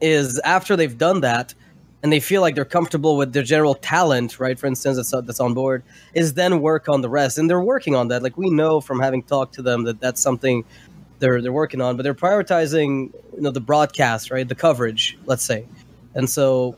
is 0.00 0.38
after 0.40 0.76
they've 0.76 0.96
done 0.96 1.20
that 1.20 1.54
and 2.02 2.12
they 2.12 2.20
feel 2.20 2.40
like 2.40 2.54
they're 2.54 2.64
comfortable 2.64 3.16
with 3.16 3.32
their 3.32 3.42
general 3.42 3.74
talent, 3.74 4.38
right? 4.38 4.58
For 4.58 4.66
instance, 4.66 4.96
that's, 4.96 5.10
that's 5.26 5.40
on 5.40 5.52
board, 5.54 5.82
is 6.14 6.34
then 6.34 6.60
work 6.60 6.88
on 6.88 7.00
the 7.00 7.08
rest. 7.08 7.38
And 7.38 7.50
they're 7.50 7.60
working 7.60 7.96
on 7.96 8.08
that. 8.08 8.22
Like 8.22 8.38
we 8.38 8.50
know 8.50 8.80
from 8.80 9.00
having 9.00 9.22
talked 9.22 9.54
to 9.54 9.62
them 9.62 9.84
that 9.84 10.00
that's 10.00 10.20
something 10.20 10.64
they're 11.18 11.42
they're 11.42 11.52
working 11.52 11.80
on. 11.80 11.96
But 11.96 12.04
they're 12.04 12.14
prioritizing, 12.14 13.12
you 13.34 13.40
know, 13.40 13.50
the 13.50 13.60
broadcast, 13.60 14.30
right? 14.30 14.46
The 14.46 14.54
coverage, 14.54 15.18
let's 15.26 15.42
say. 15.42 15.66
And 16.14 16.30
so 16.30 16.76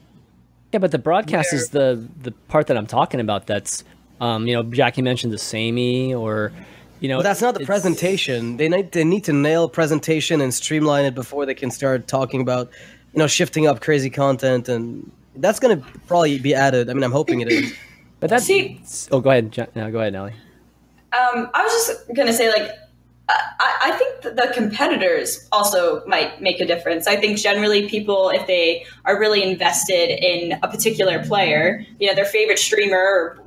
yeah 0.72 0.78
but 0.78 0.90
the 0.90 0.98
broadcast 0.98 1.52
is 1.52 1.70
the 1.70 2.06
the 2.22 2.32
part 2.48 2.66
that 2.68 2.76
i'm 2.76 2.86
talking 2.86 3.20
about 3.20 3.46
that's 3.46 3.84
um 4.20 4.46
you 4.46 4.54
know 4.54 4.62
jackie 4.62 5.02
mentioned 5.02 5.32
the 5.32 5.38
samey 5.38 6.14
or 6.14 6.52
you 7.00 7.08
know 7.08 7.18
But 7.18 7.24
that's 7.24 7.40
not 7.40 7.54
the 7.54 7.64
presentation. 7.66 8.56
They 8.56 8.68
need 8.68 8.92
they 8.92 9.04
need 9.04 9.24
to 9.24 9.32
nail 9.32 9.68
presentation 9.68 10.40
and 10.40 10.52
streamline 10.52 11.04
it 11.04 11.14
before 11.14 11.46
they 11.46 11.54
can 11.54 11.70
start 11.70 12.06
talking 12.06 12.40
about, 12.40 12.70
you 13.12 13.18
know, 13.18 13.26
shifting 13.26 13.66
up 13.66 13.80
crazy 13.80 14.10
content 14.10 14.68
and 14.68 15.10
that's 15.36 15.60
going 15.60 15.80
to 15.80 15.86
probably 16.06 16.38
be 16.38 16.54
added. 16.54 16.90
I 16.90 16.94
mean, 16.94 17.04
I'm 17.04 17.12
hoping 17.12 17.40
it 17.40 17.48
is. 17.48 17.72
but 18.20 18.30
that's 18.30 18.44
See- 18.44 18.80
oh 19.10 19.20
go 19.20 19.30
ahead 19.30 19.56
Ja- 19.56 19.66
no, 19.74 19.90
go 19.90 19.98
ahead 20.00 20.12
Nelly. 20.12 20.32
Um, 21.12 21.50
I 21.54 21.62
was 21.64 21.72
just 21.72 22.14
gonna 22.14 22.32
say, 22.32 22.48
like, 22.50 22.70
I, 23.58 23.76
I 23.82 23.92
think 23.92 24.36
the 24.36 24.50
competitors 24.54 25.48
also 25.52 26.04
might 26.06 26.40
make 26.40 26.60
a 26.60 26.66
difference. 26.66 27.06
I 27.06 27.16
think 27.16 27.38
generally 27.38 27.88
people, 27.88 28.30
if 28.30 28.46
they 28.46 28.84
are 29.04 29.18
really 29.18 29.42
invested 29.42 30.10
in 30.24 30.58
a 30.62 30.68
particular 30.68 31.24
player, 31.24 31.84
you 31.98 32.06
know, 32.06 32.14
their 32.14 32.24
favorite 32.24 32.58
streamer 32.58 32.96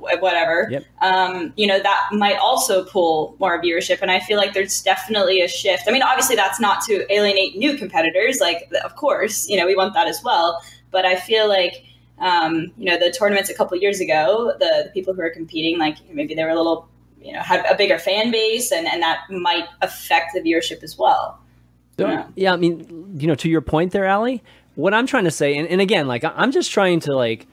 or 0.00 0.18
whatever, 0.18 0.68
Yep. 0.70 0.84
um, 1.00 1.52
you 1.56 1.66
know, 1.66 1.78
that 1.78 2.08
might 2.12 2.36
also 2.36 2.84
pull 2.84 3.36
more 3.38 3.60
viewership. 3.62 4.00
And 4.02 4.10
I 4.10 4.20
feel 4.20 4.38
like 4.38 4.54
there's 4.54 4.82
definitely 4.82 5.40
a 5.40 5.48
shift. 5.48 5.84
I 5.86 5.90
mean, 5.92 6.02
obviously, 6.02 6.36
that's 6.36 6.60
not 6.60 6.82
to 6.82 7.12
alienate 7.12 7.56
new 7.56 7.76
competitors. 7.76 8.40
Like, 8.40 8.70
of 8.84 8.96
course, 8.96 9.48
you 9.48 9.56
know, 9.56 9.66
we 9.66 9.76
want 9.76 9.94
that 9.94 10.08
as 10.08 10.22
well. 10.24 10.62
But 10.90 11.04
I 11.04 11.16
feel 11.16 11.48
like 11.48 11.84
um, 12.18 12.72
you 12.78 12.84
know, 12.84 12.98
the 12.98 13.10
tournaments 13.10 13.50
a 13.50 13.54
couple 13.54 13.76
years 13.76 14.00
ago, 14.00 14.52
the, 14.58 14.84
the 14.84 14.90
people 14.92 15.14
who 15.14 15.20
are 15.20 15.30
competing, 15.30 15.78
like 15.78 15.96
maybe 16.10 16.34
they 16.34 16.44
were 16.44 16.50
a 16.50 16.54
little, 16.54 16.88
you 17.24 17.32
know, 17.32 17.40
have 17.40 17.64
a 17.70 17.74
bigger 17.74 17.98
fan 17.98 18.30
base, 18.30 18.70
and, 18.70 18.86
and 18.86 19.02
that 19.02 19.22
might 19.30 19.64
affect 19.82 20.34
the 20.34 20.40
viewership 20.40 20.82
as 20.82 20.98
well. 20.98 21.40
So, 21.98 22.08
Yeah. 22.08 22.26
yeah, 22.36 22.52
I 22.52 22.56
mean, 22.56 23.16
you 23.18 23.26
know, 23.26 23.34
to 23.36 23.48
your 23.48 23.60
point 23.60 23.92
there, 23.92 24.08
Ali, 24.08 24.42
what 24.74 24.92
I'm 24.92 25.06
trying 25.06 25.24
to 25.24 25.30
say, 25.30 25.56
and, 25.56 25.66
and 25.68 25.80
again, 25.80 26.06
like, 26.06 26.24
I'm 26.24 26.52
just 26.52 26.70
trying 26.70 27.00
to, 27.00 27.14
like, 27.14 27.46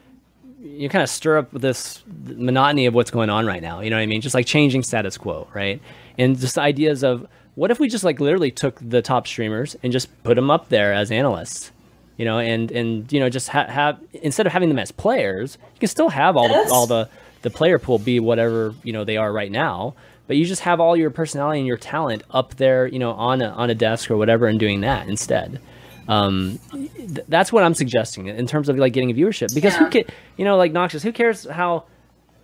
you 0.61 0.89
kind 0.89 1.03
of 1.03 1.09
stir 1.09 1.37
up 1.37 1.51
this 1.51 2.03
monotony 2.27 2.85
of 2.85 2.93
what's 2.93 3.11
going 3.11 3.29
on 3.29 3.45
right 3.45 3.61
now. 3.61 3.79
You 3.81 3.89
know 3.89 3.95
what 3.95 4.01
I 4.03 4.05
mean? 4.07 4.21
Just 4.21 4.35
like 4.35 4.45
changing 4.45 4.83
status 4.83 5.17
quo, 5.17 5.47
right? 5.53 5.81
And 6.17 6.37
just 6.39 6.57
ideas 6.57 7.03
of 7.03 7.27
what 7.55 7.71
if 7.71 7.79
we 7.79 7.87
just, 7.87 8.03
like, 8.03 8.19
literally 8.19 8.51
took 8.51 8.79
the 8.81 9.01
top 9.01 9.25
streamers 9.27 9.75
and 9.83 9.91
just 9.91 10.07
put 10.23 10.35
them 10.35 10.51
up 10.51 10.69
there 10.69 10.93
as 10.93 11.11
analysts? 11.11 11.71
You 12.17 12.25
know, 12.25 12.37
and 12.37 12.69
and 12.71 13.11
you 13.11 13.19
know, 13.19 13.29
just 13.29 13.47
ha- 13.49 13.65
have 13.65 13.97
instead 14.13 14.45
of 14.45 14.51
having 14.53 14.69
them 14.69 14.77
as 14.77 14.91
players, 14.91 15.57
you 15.73 15.79
can 15.79 15.87
still 15.89 16.09
have 16.09 16.37
all 16.37 16.47
the 16.47 16.69
all 16.71 16.85
the 16.85 17.09
the 17.41 17.49
player 17.49 17.79
pool 17.79 17.97
be 17.99 18.19
whatever 18.19 18.73
you 18.83 18.93
know 18.93 19.03
they 19.03 19.17
are 19.17 19.31
right 19.31 19.51
now, 19.51 19.95
but 20.27 20.37
you 20.37 20.45
just 20.45 20.61
have 20.61 20.79
all 20.79 20.95
your 20.95 21.09
personality 21.09 21.59
and 21.59 21.67
your 21.67 21.77
talent 21.77 22.23
up 22.31 22.55
there, 22.55 22.87
you 22.87 22.99
know, 22.99 23.11
on 23.11 23.41
a 23.41 23.47
on 23.49 23.69
a 23.69 23.75
desk 23.75 24.09
or 24.11 24.17
whatever, 24.17 24.47
and 24.47 24.59
doing 24.59 24.81
that 24.81 25.07
instead. 25.07 25.59
Um, 26.07 26.59
th- 26.73 27.25
that's 27.27 27.53
what 27.53 27.63
I'm 27.63 27.73
suggesting 27.73 28.27
in 28.27 28.47
terms 28.47 28.69
of 28.69 28.77
like 28.77 28.93
getting 28.93 29.13
viewership 29.15 29.53
because 29.53 29.75
who 29.75 29.85
Yeah. 29.85 29.89
ca- 29.91 30.05
you 30.37 30.45
know, 30.45 30.57
like 30.57 30.71
Noxious, 30.71 31.03
who 31.03 31.11
cares 31.11 31.45
how 31.49 31.85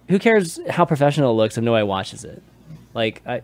who 0.10 0.20
cares 0.20 0.60
how 0.70 0.86
professional 0.86 1.32
it 1.32 1.36
looks 1.36 1.58
if 1.58 1.64
nobody 1.64 1.84
watches 1.86 2.24
it? 2.24 2.42
Like 2.94 3.22
I, 3.26 3.42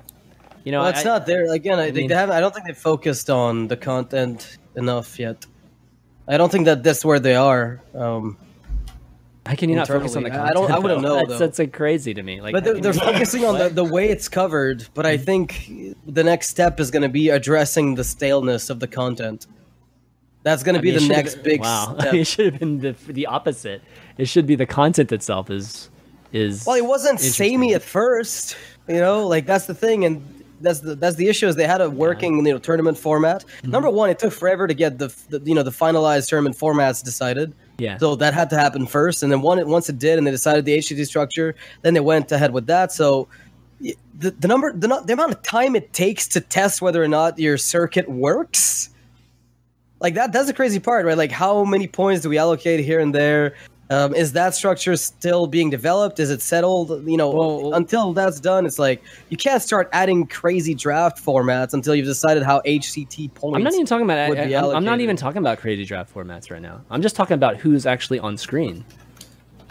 you 0.63 0.71
know, 0.71 0.81
Well, 0.81 0.89
it's 0.91 1.01
I- 1.01 1.03
not 1.03 1.25
there 1.25 1.51
again. 1.51 1.77
I, 1.79 1.83
I 1.83 1.85
think 1.87 1.95
mean- 1.97 2.07
they 2.09 2.15
haven't. 2.15 2.35
I 2.35 2.39
don't 2.39 2.53
think 2.53 2.67
they 2.67 2.73
focused 2.73 3.29
on 3.29 3.67
the 3.67 3.75
content 3.75 4.57
enough 4.75 5.19
yet. 5.19 5.45
I 6.27 6.37
don't 6.37 6.49
think 6.51 6.65
that 6.65 6.83
that's 6.83 7.03
where 7.03 7.19
they 7.19 7.35
are. 7.35 7.81
Um, 7.93 8.37
How 9.45 9.55
can 9.55 9.69
you 9.69 9.75
not 9.75 9.87
focus 9.87 10.15
on 10.15 10.23
the 10.23 10.27
internally. 10.29 10.49
I- 10.49 10.53
don't- 10.53 10.71
I 10.71 10.79
wouldn't 10.79 11.01
know, 11.01 11.25
That's, 11.25 11.39
that's 11.39 11.59
like 11.59 11.73
crazy 11.73 12.13
to 12.13 12.23
me. 12.23 12.39
Like, 12.39 12.53
but 12.53 12.63
they're, 12.63 12.79
they're 12.79 12.93
focusing 12.93 13.43
on 13.43 13.57
the, 13.57 13.69
the 13.69 13.83
way 13.83 14.09
it's 14.09 14.29
covered. 14.29 14.87
But 14.93 15.05
I 15.05 15.17
think 15.17 15.69
the 16.07 16.23
next 16.23 16.49
step 16.49 16.79
is 16.79 16.91
going 16.91 17.03
to 17.03 17.09
be 17.09 17.29
addressing 17.29 17.95
the 17.95 18.03
staleness 18.05 18.69
of 18.69 18.79
the 18.79 18.87
content. 18.87 19.47
That's 20.43 20.63
going 20.63 20.75
to 20.75 20.81
be 20.81 20.91
mean, 20.91 21.07
the 21.07 21.13
next 21.13 21.35
been- 21.35 21.43
big 21.43 21.61
Wow, 21.61 21.95
step. 21.99 22.13
it 22.13 22.25
should 22.25 22.53
have 22.53 22.59
been 22.59 22.79
the 22.79 22.95
the 23.07 23.25
opposite. 23.27 23.81
It 24.17 24.27
should 24.27 24.45
be 24.45 24.55
the 24.55 24.65
content 24.65 25.11
itself 25.11 25.49
is 25.49 25.89
is. 26.31 26.65
Well, 26.65 26.75
it 26.75 26.85
wasn't 26.85 27.19
samey 27.19 27.73
at 27.73 27.81
first, 27.81 28.55
you 28.87 28.99
know. 28.99 29.27
Like 29.27 29.45
that's 29.45 29.65
the 29.67 29.73
thing, 29.75 30.03
and 30.05 30.43
that's 30.59 30.79
the 30.81 30.95
that's 30.95 31.15
the 31.15 31.27
issue 31.29 31.47
is 31.47 31.55
they 31.55 31.67
had 31.67 31.79
a 31.81 31.89
working 31.89 32.45
you 32.45 32.53
know 32.53 32.57
tournament 32.59 32.97
format. 32.97 33.43
Mm-hmm. 33.45 33.71
Number 33.71 33.89
one, 33.89 34.09
it 34.09 34.19
took 34.19 34.33
forever 34.33 34.67
to 34.67 34.73
get 34.73 34.97
the, 34.99 35.07
the 35.29 35.41
you 35.45 35.55
know 35.55 35.63
the 35.63 35.71
finalized 35.71 36.27
tournament 36.29 36.57
formats 36.57 37.03
decided. 37.03 37.53
Yeah. 37.83 37.97
So 37.97 38.15
that 38.15 38.33
had 38.33 38.49
to 38.51 38.57
happen 38.57 38.85
first, 38.85 39.23
and 39.23 39.31
then 39.31 39.41
one 39.41 39.67
once 39.67 39.89
it 39.89 39.99
did, 39.99 40.17
and 40.17 40.25
they 40.25 40.31
decided 40.31 40.63
the 40.63 40.77
HCT 40.77 41.05
structure, 41.05 41.53
then 41.81 41.93
they 41.93 41.99
went 41.99 42.31
ahead 42.31 42.53
with 42.53 42.65
that. 42.67 42.93
So 42.93 43.27
the 43.79 44.31
the 44.31 44.47
number 44.47 44.71
the, 44.71 44.87
the 45.05 45.13
amount 45.13 45.33
of 45.33 45.43
time 45.43 45.75
it 45.75 45.91
takes 45.91 46.25
to 46.29 46.39
test 46.39 46.81
whether 46.81 47.03
or 47.03 47.09
not 47.09 47.37
your 47.37 47.57
circuit 47.57 48.07
works 48.07 48.89
like 49.99 50.13
that 50.13 50.31
that's 50.31 50.47
the 50.47 50.53
crazy 50.53 50.79
part 50.79 51.05
right 51.05 51.17
like 51.17 51.31
how 51.31 51.65
many 51.65 51.85
points 51.85 52.21
do 52.21 52.29
we 52.29 52.37
allocate 52.37 52.79
here 52.79 53.01
and 53.01 53.13
there 53.13 53.55
um, 53.89 54.15
is 54.15 54.31
that 54.33 54.55
structure 54.55 54.95
still 54.95 55.45
being 55.45 55.69
developed 55.69 56.19
is 56.19 56.29
it 56.29 56.41
settled 56.41 57.05
you 57.07 57.17
know 57.17 57.29
Well- 57.29 57.73
until 57.73 58.13
that's 58.13 58.39
done 58.39 58.65
it's 58.65 58.79
like 58.79 59.03
you 59.29 59.37
can't 59.37 59.61
start 59.61 59.89
adding 59.91 60.25
crazy 60.25 60.73
draft 60.73 61.23
formats 61.23 61.73
until 61.73 61.93
you've 61.93 62.05
decided 62.05 62.43
how 62.43 62.61
hct 62.61 63.33
points 63.33 63.55
I'm 63.57 63.63
not 63.63 63.73
even 63.73 63.85
talking 63.85 64.05
about. 64.05 64.17
I, 64.37 64.77
am 64.77 64.85
not 64.85 65.01
even 65.01 65.15
talking 65.15 65.39
about 65.39 65.59
crazy 65.59 65.85
draft 65.85 66.13
formats 66.13 66.49
right 66.49 66.61
now. 66.61 66.81
I'm 66.89 67.01
just 67.01 67.15
talking 67.15 67.35
about 67.35 67.57
who's 67.57 67.85
actually 67.85 68.19
on 68.19 68.37
screen. 68.37 68.85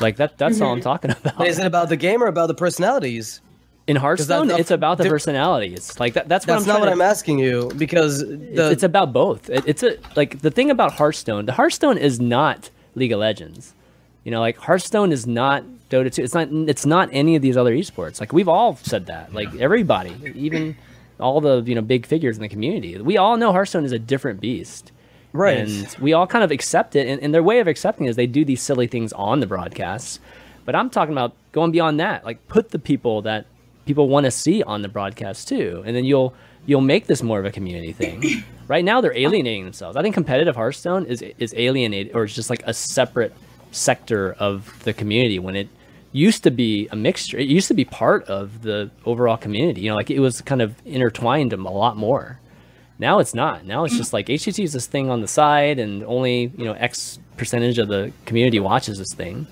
Like 0.00 0.16
that. 0.16 0.36
That's 0.36 0.60
all 0.60 0.72
I'm 0.72 0.80
talking 0.80 1.10
about. 1.18 1.38
But 1.38 1.46
is 1.48 1.58
it 1.58 1.66
about 1.66 1.88
the 1.88 1.96
game 1.96 2.22
or 2.22 2.26
about 2.26 2.48
the 2.48 2.54
personalities 2.54 3.40
In 3.86 3.96
Hearthstone, 3.96 4.50
it's 4.50 4.70
about 4.70 4.98
the 4.98 5.08
personalities. 5.08 5.98
Like 5.98 6.14
that. 6.14 6.28
That's 6.28 6.46
what 6.46 6.54
that's 6.54 6.64
I'm 6.64 6.68
not 6.68 6.80
what 6.80 6.86
to- 6.86 6.92
i'm 6.92 7.00
asking 7.00 7.38
you 7.38 7.70
because 7.76 8.20
the 8.20 8.34
it's, 8.50 8.72
it's 8.74 8.82
about 8.82 9.12
both. 9.12 9.48
It, 9.48 9.64
it's 9.66 9.82
a 9.82 9.96
like 10.16 10.40
the 10.40 10.50
thing 10.50 10.70
about 10.70 10.92
Hearthstone. 10.92 11.46
The 11.46 11.52
Hearthstone 11.52 11.98
is 11.98 12.20
not 12.20 12.70
League 12.94 13.12
of 13.12 13.20
Legends. 13.20 13.74
You 14.24 14.30
know, 14.30 14.40
like 14.40 14.56
Hearthstone 14.56 15.12
is 15.12 15.26
not 15.26 15.64
Dota 15.90 16.12
2. 16.12 16.22
It's 16.22 16.34
not. 16.34 16.48
It's 16.50 16.86
not 16.86 17.08
any 17.12 17.36
of 17.36 17.42
these 17.42 17.56
other 17.56 17.74
esports. 17.74 18.20
Like 18.20 18.32
we've 18.32 18.48
all 18.48 18.76
said 18.76 19.06
that. 19.06 19.34
Like 19.34 19.54
everybody, 19.56 20.14
even 20.34 20.76
all 21.20 21.40
the 21.40 21.62
you 21.62 21.74
know 21.74 21.82
big 21.82 22.06
figures 22.06 22.36
in 22.36 22.42
the 22.42 22.48
community, 22.48 22.96
we 22.98 23.16
all 23.16 23.36
know 23.36 23.52
Hearthstone 23.52 23.84
is 23.84 23.92
a 23.92 23.98
different 23.98 24.40
beast. 24.40 24.92
Right. 25.32 25.58
And 25.58 25.96
we 25.98 26.12
all 26.12 26.26
kind 26.26 26.44
of 26.44 26.50
accept 26.50 26.94
it. 26.94 27.08
And, 27.08 27.20
and 27.22 27.32
their 27.32 27.42
way 27.42 27.60
of 27.60 27.66
accepting 27.66 28.06
it 28.06 28.10
is 28.10 28.16
they 28.16 28.26
do 28.26 28.44
these 28.44 28.60
silly 28.60 28.86
things 28.86 29.14
on 29.14 29.40
the 29.40 29.46
broadcasts. 29.46 30.20
But 30.66 30.74
I'm 30.74 30.90
talking 30.90 31.12
about 31.12 31.34
going 31.52 31.72
beyond 31.72 32.00
that. 32.00 32.24
Like 32.24 32.46
put 32.48 32.70
the 32.70 32.78
people 32.78 33.22
that 33.22 33.46
people 33.86 34.08
want 34.08 34.24
to 34.24 34.30
see 34.30 34.62
on 34.62 34.82
the 34.82 34.88
broadcast 34.88 35.48
too, 35.48 35.82
and 35.84 35.96
then 35.96 36.04
you'll 36.04 36.34
you'll 36.66 36.80
make 36.80 37.06
this 37.06 37.22
more 37.22 37.40
of 37.40 37.44
a 37.44 37.50
community 37.50 37.92
thing. 37.92 38.44
right 38.68 38.84
now, 38.84 39.00
they're 39.00 39.16
alienating 39.16 39.64
themselves. 39.64 39.96
I 39.96 40.02
think 40.02 40.14
competitive 40.14 40.54
Hearthstone 40.54 41.06
is 41.06 41.22
is 41.38 41.54
alienated, 41.56 42.14
or 42.14 42.24
it's 42.24 42.34
just 42.34 42.50
like 42.50 42.62
a 42.66 42.74
separate 42.74 43.32
sector 43.72 44.32
of 44.38 44.82
the 44.84 44.92
community 44.92 45.38
when 45.40 45.56
it 45.56 45.68
used 46.12 46.44
to 46.44 46.50
be 46.50 46.86
a 46.92 46.96
mixture. 46.96 47.38
It 47.38 47.48
used 47.48 47.68
to 47.68 47.74
be 47.74 47.84
part 47.84 48.24
of 48.28 48.62
the 48.62 48.90
overall 49.04 49.36
community. 49.36 49.80
You 49.80 49.90
know, 49.90 49.96
like 49.96 50.10
it 50.10 50.20
was 50.20 50.40
kind 50.42 50.62
of 50.62 50.74
intertwined 50.86 51.52
a 51.52 51.56
lot 51.56 51.96
more. 51.96 52.38
Now 52.98 53.18
it's 53.18 53.34
not. 53.34 53.64
Now 53.64 53.84
it's 53.84 53.96
just 53.96 54.12
like 54.12 54.26
HCT 54.26 54.62
is 54.62 54.72
this 54.74 54.86
thing 54.86 55.10
on 55.10 55.22
the 55.22 55.26
side, 55.28 55.78
and 55.80 56.04
only 56.04 56.52
you 56.56 56.64
know 56.64 56.74
X 56.74 57.18
percentage 57.36 57.78
of 57.78 57.88
the 57.88 58.12
community 58.26 58.60
watches 58.60 58.98
this 58.98 59.12
thing. 59.12 59.46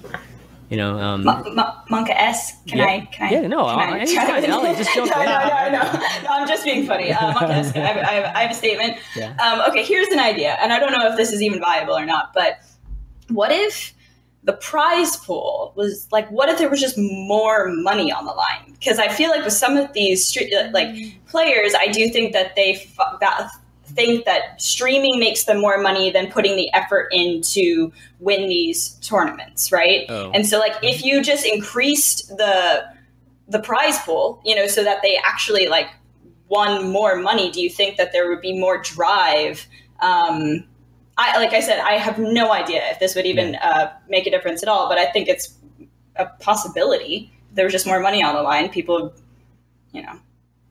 You 0.68 0.76
know, 0.76 1.00
um, 1.00 1.24
Mon- 1.24 1.56
Mon- 1.56 1.74
Monka 1.90 2.10
S, 2.14 2.52
can 2.68 2.78
Yeah. 2.78 2.84
I? 2.84 3.08
Can 3.10 3.26
I? 3.26 3.30
Yeah, 3.32 3.48
no, 3.48 3.62
I, 3.64 3.74
I, 3.74 3.98
anytime, 3.98 4.44
Ellie, 4.44 4.76
just 4.76 4.94
jump 4.94 5.10
no, 5.10 5.16
no, 5.16 5.24
no, 5.24 5.68
no, 5.72 5.92
no. 6.22 6.28
I'm 6.30 6.46
just 6.46 6.62
being 6.64 6.86
funny. 6.86 7.10
Uh, 7.12 7.32
Monka 7.34 7.50
S, 7.50 7.74
I 7.74 7.78
have, 7.80 7.96
I, 7.96 8.12
have, 8.12 8.36
I 8.36 8.40
have 8.42 8.50
a 8.52 8.54
statement. 8.54 8.98
Yeah. 9.16 9.34
Um, 9.42 9.68
okay, 9.68 9.82
here's 9.82 10.06
an 10.08 10.20
idea, 10.20 10.56
and 10.62 10.72
I 10.72 10.78
don't 10.78 10.92
know 10.92 11.10
if 11.10 11.16
this 11.16 11.32
is 11.32 11.42
even 11.42 11.58
viable 11.58 11.96
or 11.96 12.06
not, 12.06 12.32
but 12.34 12.60
what 13.30 13.50
if 13.50 13.92
the 14.44 14.54
prize 14.54 15.16
pool 15.16 15.72
was 15.76 16.08
like, 16.10 16.28
what 16.30 16.48
if 16.48 16.58
there 16.58 16.70
was 16.70 16.80
just 16.80 16.96
more 16.96 17.68
money 17.68 18.10
on 18.10 18.24
the 18.24 18.32
line? 18.32 18.72
Because 18.72 18.98
I 18.98 19.08
feel 19.08 19.30
like 19.30 19.44
with 19.44 19.52
some 19.52 19.76
of 19.76 19.92
these 19.92 20.26
street, 20.26 20.54
like 20.72 20.94
players, 21.26 21.74
I 21.78 21.88
do 21.88 22.08
think 22.08 22.32
that 22.32 22.56
they 22.56 22.74
f- 22.74 23.20
that 23.20 23.50
think 23.86 24.24
that 24.24 24.60
streaming 24.60 25.18
makes 25.18 25.44
them 25.44 25.60
more 25.60 25.78
money 25.78 26.10
than 26.10 26.30
putting 26.30 26.56
the 26.56 26.72
effort 26.72 27.08
in 27.12 27.42
to 27.42 27.92
win 28.20 28.48
these 28.48 28.90
tournaments, 29.00 29.72
right? 29.72 30.06
Oh. 30.08 30.30
And 30.32 30.46
so 30.46 30.58
like 30.58 30.76
if 30.82 31.04
you 31.04 31.22
just 31.22 31.44
increased 31.44 32.28
the 32.28 32.84
the 33.48 33.58
prize 33.58 33.98
pool, 33.98 34.40
you 34.44 34.54
know, 34.54 34.66
so 34.68 34.84
that 34.84 35.02
they 35.02 35.18
actually 35.24 35.68
like 35.68 35.88
won 36.48 36.90
more 36.90 37.16
money, 37.16 37.50
do 37.50 37.60
you 37.60 37.68
think 37.68 37.96
that 37.96 38.12
there 38.12 38.28
would 38.28 38.40
be 38.40 38.58
more 38.58 38.80
drive? 38.80 39.66
Um, 40.00 40.64
I 41.20 41.38
like 41.38 41.52
I 41.52 41.60
said, 41.60 41.80
I 41.80 41.92
have 41.92 42.18
no 42.18 42.50
idea 42.50 42.82
if 42.90 42.98
this 42.98 43.14
would 43.14 43.26
even 43.26 43.54
uh, 43.56 43.92
make 44.08 44.26
a 44.26 44.30
difference 44.30 44.62
at 44.62 44.68
all, 44.68 44.88
but 44.88 44.96
I 44.96 45.04
think 45.06 45.28
it's 45.28 45.54
a 46.16 46.26
possibility. 46.26 47.30
There 47.52 47.64
was 47.64 47.72
just 47.72 47.86
more 47.86 48.00
money 48.00 48.22
on 48.22 48.34
the 48.34 48.42
line. 48.42 48.70
People, 48.70 49.12
you 49.92 50.02
know, 50.02 50.18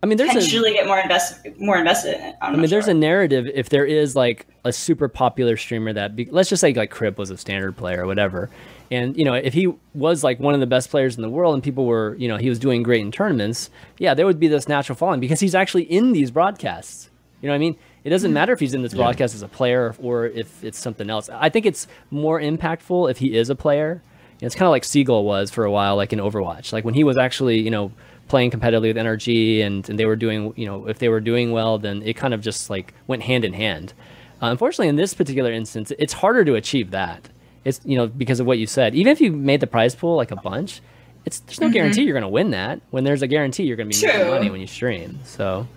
I 0.01 0.07
mean, 0.07 0.17
there's 0.17 0.31
a, 0.31 0.33
potentially 0.33 0.73
get 0.73 0.87
more 0.87 0.97
invested 0.97 1.59
more 1.59 1.77
invested 1.77 2.15
in 2.15 2.21
it. 2.21 2.35
I'm 2.41 2.55
I 2.55 2.57
mean, 2.57 2.69
there's 2.69 2.85
sure. 2.85 2.91
a 2.91 2.97
narrative 2.97 3.47
if 3.53 3.69
there 3.69 3.85
is 3.85 4.15
like 4.15 4.47
a 4.65 4.73
super 4.73 5.07
popular 5.07 5.55
streamer 5.55 5.93
that, 5.93 6.15
be, 6.15 6.25
let's 6.31 6.49
just 6.49 6.61
say 6.61 6.73
like 6.73 6.91
Kripp 6.91 7.17
was 7.17 7.29
a 7.29 7.37
standard 7.37 7.77
player 7.77 8.03
or 8.03 8.07
whatever, 8.07 8.49
and 8.89 9.15
you 9.15 9.25
know 9.25 9.35
if 9.35 9.53
he 9.53 9.71
was 9.93 10.23
like 10.23 10.39
one 10.39 10.55
of 10.55 10.61
the 10.61 10.67
best 10.67 10.89
players 10.89 11.15
in 11.15 11.21
the 11.21 11.29
world 11.29 11.53
and 11.53 11.61
people 11.61 11.85
were, 11.85 12.15
you 12.15 12.27
know, 12.27 12.37
he 12.37 12.49
was 12.49 12.57
doing 12.57 12.81
great 12.81 13.01
in 13.01 13.11
tournaments, 13.11 13.69
yeah, 13.99 14.15
there 14.15 14.25
would 14.25 14.39
be 14.39 14.47
this 14.47 14.67
natural 14.67 14.95
following 14.95 15.19
because 15.19 15.39
he's 15.41 15.53
actually 15.53 15.83
in 15.83 16.11
these 16.11 16.31
broadcasts. 16.31 17.09
You 17.41 17.47
know 17.47 17.53
what 17.53 17.57
I 17.57 17.59
mean? 17.59 17.77
It 18.03 18.09
doesn't 18.09 18.31
matter 18.33 18.53
if 18.53 18.59
he's 18.59 18.73
in 18.73 18.81
this 18.81 18.93
broadcast 18.93 19.35
as 19.35 19.41
a 19.41 19.47
player 19.47 19.93
or 20.01 20.25
if 20.25 20.63
it's 20.63 20.79
something 20.79 21.09
else. 21.09 21.29
I 21.29 21.49
think 21.49 21.65
it's 21.65 21.87
more 22.11 22.39
impactful 22.39 23.11
if 23.11 23.17
he 23.17 23.35
is 23.35 23.49
a 23.49 23.55
player. 23.55 24.01
You 24.39 24.45
know, 24.45 24.45
it's 24.45 24.55
kind 24.55 24.67
of 24.67 24.71
like 24.71 24.85
Seagull 24.85 25.25
was 25.25 25.51
for 25.51 25.65
a 25.65 25.71
while, 25.71 25.97
like 25.97 26.13
in 26.13 26.19
Overwatch. 26.19 26.71
Like 26.71 26.85
when 26.85 26.93
he 26.93 27.03
was 27.03 27.17
actually, 27.17 27.59
you 27.59 27.69
know, 27.69 27.91
playing 28.29 28.51
competitively 28.51 28.93
with 28.93 28.97
NRG 28.97 29.61
and, 29.61 29.89
and 29.89 29.99
they 29.99 30.05
were 30.05 30.15
doing, 30.15 30.53
you 30.55 30.65
know, 30.65 30.87
if 30.87 30.99
they 30.99 31.09
were 31.09 31.19
doing 31.19 31.51
well, 31.51 31.77
then 31.77 32.01
it 32.03 32.13
kind 32.15 32.33
of 32.33 32.41
just 32.41 32.69
like 32.69 32.93
went 33.07 33.23
hand 33.23 33.43
in 33.43 33.53
hand. 33.53 33.93
Uh, 34.41 34.47
unfortunately, 34.47 34.87
in 34.87 34.95
this 34.95 35.13
particular 35.13 35.51
instance, 35.51 35.91
it's 35.99 36.13
harder 36.13 36.45
to 36.45 36.55
achieve 36.55 36.91
that. 36.91 37.27
It's, 37.65 37.81
you 37.83 37.97
know, 37.97 38.07
because 38.07 38.39
of 38.39 38.45
what 38.45 38.57
you 38.57 38.67
said. 38.67 38.95
Even 38.95 39.11
if 39.11 39.19
you 39.19 39.33
made 39.33 39.59
the 39.59 39.67
prize 39.67 39.93
pool 39.95 40.15
like 40.15 40.31
a 40.31 40.37
bunch, 40.37 40.79
it's 41.25 41.41
there's 41.41 41.59
no 41.59 41.69
guarantee 41.69 42.03
you're 42.03 42.13
going 42.13 42.21
to 42.21 42.29
win 42.29 42.51
that. 42.51 42.79
When 42.91 43.03
there's 43.03 43.21
a 43.21 43.27
guarantee 43.27 43.63
you're 43.63 43.75
going 43.75 43.89
to 43.89 43.99
be 43.99 44.07
making 44.07 44.27
money 44.29 44.49
when 44.49 44.61
you 44.61 44.67
stream. 44.67 45.19
So, 45.25 45.67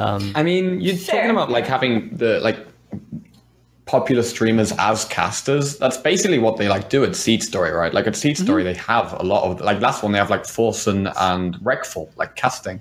um, 0.00 0.32
I 0.34 0.42
mean, 0.42 0.80
you're 0.80 0.96
Fair. 0.96 1.16
talking 1.16 1.30
about 1.30 1.50
like 1.50 1.66
having 1.66 2.16
the 2.16 2.40
like 2.40 2.58
popular 3.84 4.22
streamers 4.22 4.72
as 4.78 5.04
casters. 5.06 5.76
That's 5.76 5.98
basically 5.98 6.38
what 6.38 6.56
they 6.56 6.68
like 6.68 6.88
do 6.88 7.04
at 7.04 7.14
Seat 7.16 7.42
Story, 7.42 7.70
right? 7.72 7.92
Like 7.92 8.06
at 8.06 8.16
Seat 8.16 8.38
Story, 8.38 8.62
they 8.62 8.74
have 8.74 9.12
a 9.20 9.22
lot 9.22 9.44
of 9.44 9.60
like 9.60 9.80
last 9.80 10.02
one 10.02 10.12
they 10.12 10.18
have 10.18 10.30
like 10.30 10.44
Forsen 10.44 11.12
and 11.18 11.56
Reckful 11.56 12.08
like 12.16 12.34
casting. 12.34 12.80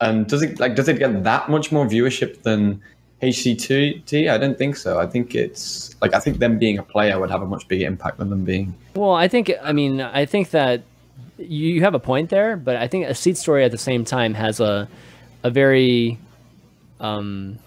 And 0.00 0.28
does 0.28 0.42
it 0.42 0.60
like 0.60 0.76
does 0.76 0.88
it 0.88 0.98
get 0.98 1.24
that 1.24 1.50
much 1.50 1.72
more 1.72 1.86
viewership 1.86 2.42
than 2.42 2.80
HCT? 3.20 4.30
I 4.30 4.38
don't 4.38 4.56
think 4.56 4.76
so. 4.76 5.00
I 5.00 5.06
think 5.06 5.34
it's 5.34 5.96
like 6.00 6.14
I 6.14 6.20
think 6.20 6.38
them 6.38 6.58
being 6.58 6.78
a 6.78 6.84
player 6.84 7.18
would 7.18 7.30
have 7.30 7.42
a 7.42 7.46
much 7.46 7.66
bigger 7.66 7.86
impact 7.86 8.18
than 8.18 8.30
them 8.30 8.44
being. 8.44 8.74
Well, 8.94 9.14
I 9.14 9.26
think 9.26 9.50
I 9.60 9.72
mean 9.72 10.00
I 10.00 10.24
think 10.24 10.50
that 10.50 10.82
you 11.38 11.68
you 11.74 11.80
have 11.80 11.94
a 11.94 11.98
point 11.98 12.30
there, 12.30 12.56
but 12.56 12.76
I 12.76 12.86
think 12.86 13.06
a 13.06 13.14
seed 13.14 13.36
story 13.36 13.64
at 13.64 13.72
the 13.72 13.78
same 13.78 14.04
time 14.04 14.34
has 14.34 14.60
a 14.60 14.88
a 15.42 15.50
very 15.50 16.18
um 17.04 17.58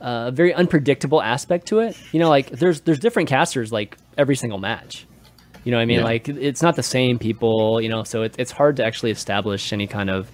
a 0.00 0.30
very 0.30 0.54
unpredictable 0.54 1.20
aspect 1.20 1.66
to 1.68 1.80
it. 1.80 1.96
You 2.12 2.20
know, 2.20 2.28
like 2.28 2.50
there's 2.50 2.82
there's 2.82 2.98
different 2.98 3.28
casters 3.28 3.72
like 3.72 3.96
every 4.16 4.36
single 4.36 4.58
match. 4.58 5.06
You 5.64 5.72
know 5.72 5.78
what 5.78 5.82
I 5.82 5.86
mean? 5.86 5.98
Yeah. 5.98 6.04
Like 6.04 6.28
it's 6.28 6.62
not 6.62 6.76
the 6.76 6.82
same 6.82 7.18
people, 7.18 7.80
you 7.80 7.88
know, 7.88 8.04
so 8.04 8.22
it, 8.22 8.34
it's 8.38 8.52
hard 8.52 8.76
to 8.76 8.84
actually 8.84 9.10
establish 9.10 9.72
any 9.72 9.86
kind 9.86 10.08
of 10.08 10.30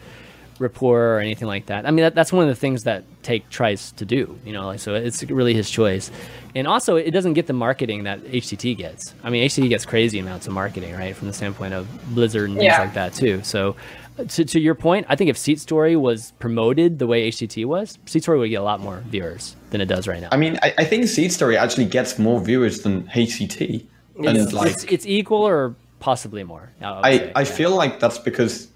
rapport 0.59 1.17
or 1.17 1.19
anything 1.19 1.49
like 1.49 1.67
that. 1.67 1.87
I 1.87 1.91
mean, 1.91 2.05
that, 2.05 2.15
that's 2.15 2.33
one 2.33 2.45
of 2.45 2.49
the 2.49 2.61
things 2.61 2.85
that 2.85 3.05
Take 3.23 3.49
tries 3.49 3.93
to 3.93 4.05
do, 4.05 4.39
you 4.45 4.53
know, 4.53 4.67
like 4.67 4.81
so 4.81 4.95
it's 4.95 5.25
really 5.25 5.55
his 5.55 5.71
choice. 5.71 6.11
And 6.55 6.69
also, 6.69 6.97
it 6.97 7.11
doesn't 7.11 7.33
get 7.33 7.47
the 7.47 7.55
marketing 7.55 8.05
that 8.05 8.23
HCT 8.23 8.77
gets. 8.77 9.15
I 9.25 9.31
mean, 9.31 9.49
HCT 9.49 9.69
gets 9.71 9.87
crazy 9.87 10.19
amounts 10.19 10.47
of 10.47 10.53
marketing, 10.53 10.95
right, 10.95 11.17
from 11.17 11.27
the 11.27 11.33
standpoint 11.33 11.75
of 11.75 11.89
Blizzard 12.15 12.51
and 12.51 12.59
things 12.59 12.79
like 12.79 12.95
that 12.95 13.15
too. 13.15 13.43
So, 13.43 13.77
to, 14.17 14.45
to 14.45 14.61
your 14.61 14.75
point, 14.75 15.07
I 15.09 15.17
think 15.17 15.31
if 15.31 15.37
Seat 15.37 15.61
Story 15.61 15.97
was 15.97 16.33
promoted 16.39 16.99
the 16.99 17.07
way 17.07 17.29
HCT 17.31 17.65
was, 17.67 17.99
Seat 18.07 18.23
Story 18.23 18.39
would 18.39 18.49
get 18.49 18.61
a 18.61 18.63
lot 18.63 18.81
more 18.81 19.03
viewers 19.09 19.57
than 19.71 19.81
it 19.81 19.87
does 19.87 20.07
right 20.07 20.21
now. 20.21 20.29
I 20.31 20.37
mean, 20.37 20.59
I, 20.63 20.75
I 20.79 20.85
think 20.85 21.09
Seat 21.09 21.31
Story 21.31 21.57
actually 21.57 21.87
gets 21.87 22.19
more 22.19 22.41
viewers 22.41 22.83
than 22.83 23.05
HCT. 23.09 23.87
And 24.17 24.39
it's, 24.39 24.53
like 24.53 24.71
it's, 24.71 24.85
it's 24.85 25.07
equal 25.07 25.43
or 25.43 25.75
possibly 25.99 26.45
more. 26.45 26.71
I, 26.81 26.87
I, 26.87 27.11
I 27.11 27.41
yeah. 27.41 27.45
feel 27.45 27.75
like 27.75 27.99
that's 27.99 28.19
because 28.19 28.69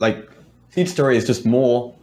like 0.00 0.28
Seat 0.70 0.88
Story 0.88 1.16
is 1.16 1.26
just 1.26 1.46
more 1.46 1.94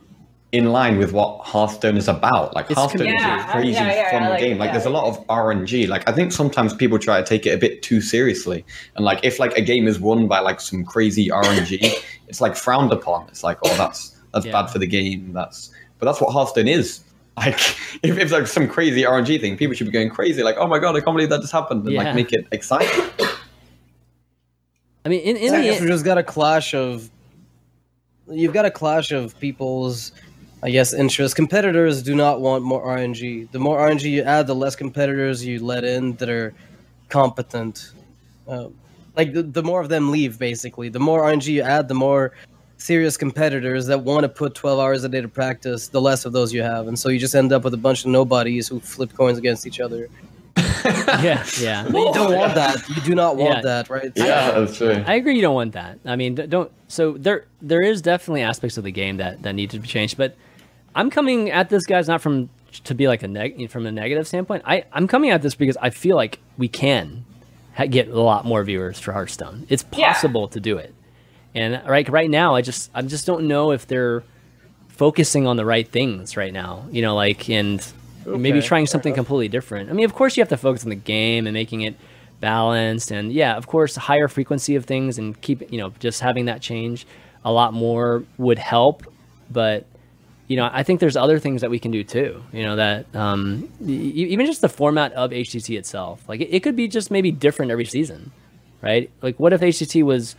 in 0.52 0.72
line 0.72 0.98
with 0.98 1.12
what 1.14 1.42
Hearthstone 1.46 1.96
is 1.96 2.08
about. 2.08 2.56
Like 2.56 2.66
It's 2.72 2.80
Hearthstone 2.80 3.06
Yeah, 3.08 3.38
is 3.40 3.46
a 3.46 3.52
crazy 3.52 3.72
yeah, 3.74 3.88
yeah, 3.94 4.12
fun 4.12 4.30
like- 4.30 4.40
game. 4.40 4.58
Like 4.58 4.68
yeah. 4.70 4.72
there's 4.74 4.86
a 4.86 4.90
lot 4.90 5.06
of 5.06 5.26
RNG. 5.28 5.88
Like 5.88 6.08
I 6.10 6.12
think 6.12 6.32
sometimes 6.32 6.74
people 6.74 6.98
try 6.98 7.22
to 7.22 7.26
take 7.28 7.46
it 7.46 7.52
a 7.52 7.58
bit 7.58 7.84
too 7.84 8.02
seriously. 8.02 8.66
And 8.96 9.06
like 9.06 9.20
if 9.24 9.38
like 9.40 9.56
a 9.58 9.62
game 9.62 9.88
is 9.88 10.00
won 10.00 10.28
by 10.28 10.40
like 10.40 10.60
some 10.60 10.84
crazy 10.84 11.28
RNG, 11.30 11.80
it's 12.28 12.42
like 12.42 12.56
frowned 12.56 12.92
upon. 12.92 13.28
It's 13.28 13.44
like, 13.44 13.60
oh 13.64 13.76
that's 13.78 14.16
that's 14.34 14.46
Yeah. 14.46 14.54
bad 14.54 14.68
for 14.72 14.80
the 14.80 14.88
game. 14.88 15.34
That's 15.34 15.72
but 16.00 16.06
that's 16.08 16.20
what 16.20 16.32
Hearthstone 16.34 16.68
is. 16.68 17.02
Like 17.38 17.54
if 18.04 18.18
it's 18.18 18.32
like 18.32 18.48
some 18.48 18.68
crazy 18.68 19.04
RNG 19.04 19.40
thing, 19.40 19.56
people 19.56 19.76
should 19.76 19.86
be 19.88 19.94
going 19.94 20.10
crazy, 20.10 20.42
like, 20.42 20.56
oh 20.58 20.68
my 20.68 20.80
god, 20.80 20.96
I 20.96 21.02
can't 21.02 21.16
believe 21.16 21.30
that 21.30 21.42
just 21.42 21.54
happened 21.54 21.84
and 21.84 21.94
Yeah. 21.94 22.04
like 22.06 22.16
make 22.16 22.34
it 22.34 22.48
exciting. 22.52 23.06
I 25.06 25.10
mean, 25.10 25.22
in, 25.22 25.38
in 25.38 25.54
I 25.54 25.58
the 25.58 25.64
guess 25.64 25.82
we 25.82 25.88
just 25.88 26.06
got 26.06 26.18
a 26.18 26.24
clash 26.24 26.74
of. 26.74 27.10
You've 28.32 28.54
got 28.54 28.66
a 28.66 28.70
clash 28.72 29.12
of 29.12 29.40
people's, 29.40 30.12
I 30.62 30.72
guess, 30.72 30.94
interests. 30.94 31.34
Competitors 31.34 32.04
do 32.04 32.16
not 32.16 32.42
want 32.42 32.64
more 32.64 32.86
RNG. 32.86 33.50
The 33.52 33.60
more 33.60 33.80
RNG 33.80 34.04
you 34.12 34.24
add, 34.24 34.46
the 34.48 34.56
less 34.56 34.76
competitors 34.76 35.46
you 35.46 35.64
let 35.64 35.84
in 35.86 36.16
that 36.18 36.30
are 36.30 36.54
competent. 37.08 37.92
Uh, 38.48 38.68
like 39.16 39.34
the, 39.34 39.44
the 39.44 39.64
more 39.64 39.82
of 39.82 39.90
them 39.90 40.12
leave, 40.12 40.38
basically. 40.38 40.90
The 40.90 41.00
more 41.00 41.22
RNG 41.24 41.48
you 41.48 41.62
add, 41.62 41.88
the 41.88 41.94
more 41.94 42.34
serious 42.78 43.18
competitors 43.18 43.88
that 43.88 44.02
want 44.04 44.24
to 44.24 44.30
put 44.30 44.56
12 44.56 44.80
hours 44.80 45.04
a 45.04 45.10
day 45.10 45.22
to 45.22 45.28
practice, 45.28 45.88
the 45.90 46.02
less 46.02 46.26
of 46.26 46.34
those 46.34 46.54
you 46.54 46.62
have. 46.62 46.88
And 46.88 46.98
so 46.98 47.10
you 47.10 47.20
just 47.20 47.36
end 47.36 47.52
up 47.52 47.64
with 47.64 47.74
a 47.74 47.78
bunch 47.78 48.02
of 48.06 48.12
nobodies 48.12 48.68
who 48.68 48.80
flip 48.80 49.14
coins 49.14 49.38
against 49.38 49.66
each 49.68 49.80
other. 49.80 50.08
yeah, 50.86 51.46
yeah. 51.60 51.86
You 51.88 52.14
don't 52.14 52.36
want 52.36 52.56
that. 52.56 52.88
You 52.90 53.02
do 53.02 53.16
not 53.16 53.36
want 53.38 53.56
Yeah. 53.58 53.62
that, 53.62 53.90
right? 53.90 54.12
yeah, 54.16 54.52
that's 54.52 54.78
true. 54.78 55.04
I 55.06 55.16
agree. 55.16 55.36
You 55.36 55.42
don't 55.42 55.56
want 55.56 55.74
that. 55.74 56.00
I 56.06 56.16
mean, 56.16 56.36
don't. 56.36 56.72
So 56.88 57.14
there, 57.14 57.46
there 57.62 57.82
is 57.82 58.02
definitely 58.02 58.42
aspects 58.42 58.78
of 58.78 58.84
the 58.84 58.92
game 58.92 59.18
that 59.18 59.42
that 59.44 59.56
need 59.56 59.70
to 59.72 59.80
be 59.80 59.88
changed. 59.88 60.18
But 60.18 60.36
I'm 61.00 61.10
coming 61.10 61.50
at 61.52 61.70
this, 61.70 61.86
guys, 61.86 62.08
not 62.08 62.22
from 62.22 62.50
to 62.84 62.94
be 62.94 63.08
like 63.08 63.24
a 63.24 63.28
neg 63.28 63.70
from 63.72 63.86
a 63.86 63.92
negative 63.92 64.28
standpoint. 64.28 64.64
I 64.66 64.84
I'm 64.94 65.08
coming 65.08 65.30
at 65.32 65.42
this 65.42 65.56
because 65.56 65.78
I 65.82 65.90
feel 65.90 66.16
like 66.16 66.40
we 66.58 66.68
can 66.68 67.26
ha- 67.76 67.86
get 67.86 68.08
a 68.10 68.22
lot 68.22 68.46
more 68.46 68.64
viewers 68.64 69.00
for 69.00 69.12
Hearthstone. 69.14 69.66
It's 69.70 69.84
Yeah. 69.96 70.12
possible 70.14 70.48
to 70.50 70.60
do 70.60 70.78
it. 70.78 70.94
And 71.56 71.82
right 71.88 72.08
right 72.10 72.30
now, 72.30 72.56
I 72.56 72.62
just 72.62 72.92
I 72.94 73.02
just 73.02 73.26
don't 73.26 73.48
know 73.48 73.72
if 73.72 73.88
they're 73.88 74.24
focusing 74.90 75.48
on 75.48 75.56
the 75.58 75.66
right 75.66 75.88
things 75.88 76.38
right 76.38 76.54
now. 76.54 76.86
You 76.92 77.02
know, 77.02 77.16
like 77.16 77.50
and 77.50 77.86
maybe 78.26 78.62
trying 78.62 78.86
something 78.86 79.12
enough. 79.14 79.26
completely 79.26 79.48
different. 79.48 79.90
I 79.90 79.94
mean, 79.94 80.06
of 80.06 80.14
course, 80.14 80.38
you 80.38 80.42
have 80.42 80.50
to 80.50 80.58
focus 80.58 80.84
on 80.84 80.90
the 80.90 80.96
game 80.96 81.48
and 81.48 81.54
making 81.54 81.82
it 81.82 81.96
balanced, 82.40 83.12
and 83.12 83.32
yeah, 83.34 83.56
of 83.58 83.66
course, 83.68 83.96
higher 83.96 84.28
frequency 84.28 84.76
of 84.76 84.86
things 84.86 85.18
and 85.18 85.40
keep 85.42 85.72
you 85.72 85.78
know 85.80 85.92
just 86.00 86.22
having 86.22 86.46
that 86.46 86.62
change 86.62 87.08
a 87.44 87.52
lot 87.52 87.74
more 87.74 88.24
would 88.38 88.60
help. 88.60 89.04
But 89.50 89.86
you 90.50 90.58
know, 90.58 90.70
I 90.74 90.84
think 90.84 91.00
there's 91.00 91.16
other 91.16 91.40
things 91.40 91.62
that 91.62 91.70
we 91.70 91.80
can 91.80 91.92
do 91.92 92.04
too. 92.04 92.44
You 92.52 92.64
know, 92.64 92.76
that 92.76 93.16
um, 93.16 93.70
e- 93.86 93.94
even 93.94 94.46
just 94.46 94.60
the 94.62 94.68
format 94.68 95.14
of 95.14 95.32
HCT 95.32 95.78
itself, 95.78 96.28
like 96.28 96.42
it, 96.42 96.50
it 96.50 96.60
could 96.64 96.76
be 96.76 96.90
just 96.90 97.12
maybe 97.12 97.32
different 97.32 97.72
every 97.72 97.86
season, 97.86 98.32
right? 98.82 99.10
Like, 99.22 99.40
what 99.40 99.54
if 99.54 99.62
HCT 99.62 100.04
was 100.04 100.36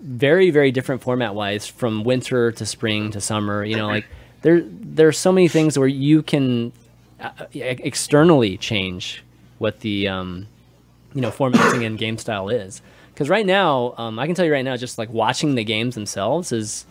very 0.00 0.50
very 0.50 0.72
different 0.72 1.00
format 1.00 1.34
wise 1.34 1.66
from 1.66 2.02
winter 2.02 2.50
to 2.50 2.66
spring 2.66 3.12
to 3.12 3.20
summer 3.20 3.64
you 3.64 3.76
know 3.76 3.86
like 3.86 4.04
there 4.42 4.60
there's 4.66 5.16
so 5.16 5.30
many 5.30 5.46
things 5.46 5.78
where 5.78 5.86
you 5.86 6.24
can 6.24 6.72
uh, 7.20 7.30
externally 7.54 8.56
change 8.56 9.22
what 9.58 9.78
the 9.78 10.08
um, 10.08 10.48
you 11.14 11.20
know 11.20 11.30
formatting 11.30 11.84
and 11.84 11.98
game 11.98 12.18
style 12.18 12.48
is 12.48 12.82
because 13.14 13.28
right 13.28 13.46
now 13.46 13.94
um, 13.96 14.18
i 14.18 14.26
can 14.26 14.34
tell 14.34 14.44
you 14.44 14.52
right 14.52 14.64
now 14.64 14.76
just 14.76 14.98
like 14.98 15.08
watching 15.10 15.54
the 15.54 15.62
games 15.62 15.94
themselves 15.94 16.50
is 16.50 16.84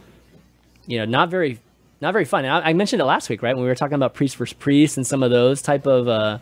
you 0.88 0.98
know 0.98 1.04
not 1.04 1.30
very 1.30 1.60
not 2.02 2.14
very 2.14 2.26
fun. 2.26 2.46
I, 2.46 2.70
I 2.70 2.74
mentioned 2.74 3.02
it 3.02 3.06
last 3.06 3.30
week 3.30 3.42
right? 3.42 3.56
When 3.56 3.64
we 3.64 3.70
were 3.70 3.76
talking 3.76 3.96
about 3.96 4.14
priest 4.14 4.36
versus 4.36 4.54
priest 4.54 4.98
and 4.98 5.06
some 5.06 5.24
of 5.24 5.32
those 5.32 5.62
type 5.62 5.86
of 5.86 6.08
uh, 6.08 6.40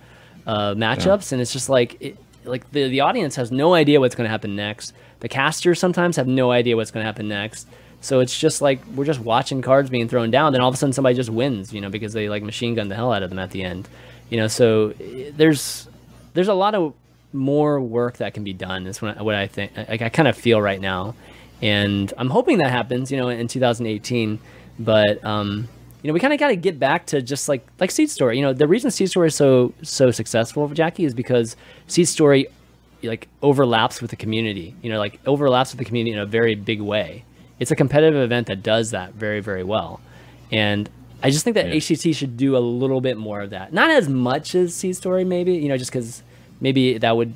uh, 0.47 0.73
matchups 0.73 1.31
and 1.31 1.41
it's 1.41 1.53
just 1.53 1.69
like 1.69 2.01
it, 2.01 2.17
like 2.45 2.69
the, 2.71 2.87
the 2.87 3.01
audience 3.01 3.35
has 3.35 3.51
no 3.51 3.73
idea 3.73 3.99
what's 3.99 4.15
going 4.15 4.25
to 4.25 4.31
happen 4.31 4.55
next. 4.55 4.93
The 5.19 5.29
casters 5.29 5.79
sometimes 5.79 6.15
have 6.15 6.27
no 6.27 6.51
idea 6.51 6.75
what's 6.75 6.91
going 6.91 7.03
to 7.03 7.05
happen 7.05 7.27
next. 7.27 7.67
So 8.01 8.21
it's 8.21 8.37
just 8.37 8.61
like 8.61 8.79
we're 8.95 9.05
just 9.05 9.19
watching 9.19 9.61
cards 9.61 9.89
being 9.89 10.07
thrown 10.07 10.31
down 10.31 10.53
then 10.53 10.61
all 10.61 10.69
of 10.69 10.75
a 10.75 10.77
sudden 10.77 10.93
somebody 10.93 11.15
just 11.15 11.29
wins 11.29 11.73
you 11.73 11.81
know 11.81 11.89
because 11.89 12.13
they 12.13 12.29
like 12.29 12.43
machine 12.43 12.75
gun 12.75 12.87
the 12.87 12.95
hell 12.95 13.11
out 13.11 13.23
of 13.23 13.29
them 13.29 13.39
at 13.39 13.51
the 13.51 13.63
end. 13.63 13.89
You 14.29 14.37
know 14.37 14.47
so 14.47 14.93
eh, 15.01 15.31
there's 15.35 15.87
there's 16.33 16.47
a 16.47 16.53
lot 16.53 16.75
of 16.75 16.93
more 17.33 17.79
work 17.79 18.17
that 18.17 18.33
can 18.33 18.43
be 18.43 18.53
done 18.53 18.87
is 18.87 19.01
what 19.01 19.17
I, 19.17 19.21
what 19.21 19.35
I 19.35 19.47
think 19.47 19.75
like 19.75 20.01
I 20.01 20.09
kind 20.09 20.27
of 20.27 20.37
feel 20.37 20.61
right 20.61 20.79
now. 20.79 21.15
And 21.61 22.13
I'm 22.17 22.29
hoping 22.29 22.59
that 22.59 22.71
happens 22.71 23.11
you 23.11 23.17
know 23.17 23.27
in 23.27 23.47
2018 23.49 24.39
but 24.79 25.23
um 25.25 25.67
you 26.01 26.07
know, 26.07 26.13
we 26.13 26.21
kind 26.21 26.31
of 26.31 26.39
got 26.39 26.47
to 26.47 26.55
get 26.55 26.79
back 26.79 27.07
to 27.07 27.21
just 27.21 27.49
like 27.49 27.67
like 27.79 27.91
Seat 27.91 28.09
Story. 28.09 28.37
You 28.37 28.43
know, 28.43 28.53
the 28.53 28.67
reason 28.67 28.89
Seat 28.89 29.07
Story 29.07 29.27
is 29.27 29.35
so 29.35 29.73
so 29.81 30.11
successful, 30.11 30.67
Jackie, 30.69 31.03
is 31.03 31.13
because 31.13 31.57
Seat 31.87 32.05
Story 32.05 32.47
like 33.03 33.27
overlaps 33.41 34.01
with 34.01 34.09
the 34.11 34.15
community. 34.15 34.75
You 34.81 34.91
know, 34.91 34.97
like 34.97 35.19
overlaps 35.25 35.71
with 35.71 35.79
the 35.79 35.85
community 35.85 36.13
in 36.13 36.19
a 36.19 36.25
very 36.25 36.55
big 36.55 36.79
way. 36.79 37.25
It's 37.59 37.71
a 37.71 37.75
competitive 37.75 38.21
event 38.21 38.47
that 38.47 38.63
does 38.63 38.91
that 38.91 39.13
very 39.13 39.41
very 39.41 39.63
well, 39.63 39.99
and 40.51 40.89
I 41.21 41.31
just 41.31 41.43
think 41.43 41.55
that 41.55 41.67
Yeah. 41.67 41.73
HCT 41.75 42.15
should 42.15 42.37
do 42.37 42.55
a 42.55 42.59
little 42.59 43.01
bit 43.01 43.17
more 43.17 43.41
of 43.41 43.49
that. 43.49 43.73
Not 43.73 43.89
as 43.89 44.07
much 44.07 44.55
as 44.55 44.73
Seat 44.73 44.93
Story, 44.95 45.25
maybe. 45.25 45.55
You 45.55 45.67
know, 45.67 45.75
just 45.75 45.91
because 45.91 46.23
maybe 46.61 46.97
that 46.97 47.17
would 47.17 47.33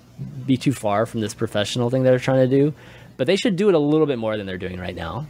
be 0.47 0.55
too 0.55 0.71
far 0.71 1.05
from 1.05 1.19
this 1.19 1.33
professional 1.33 1.89
thing 1.89 2.03
that 2.03 2.11
they're 2.11 2.19
trying 2.19 2.49
to 2.49 2.55
do. 2.55 2.73
But 3.17 3.27
they 3.27 3.35
should 3.35 3.57
do 3.57 3.67
it 3.67 3.75
a 3.75 3.79
little 3.79 4.07
bit 4.07 4.17
more 4.17 4.37
than 4.37 4.45
they're 4.45 4.57
doing 4.57 4.79
right 4.79 4.95
now. 4.95 5.27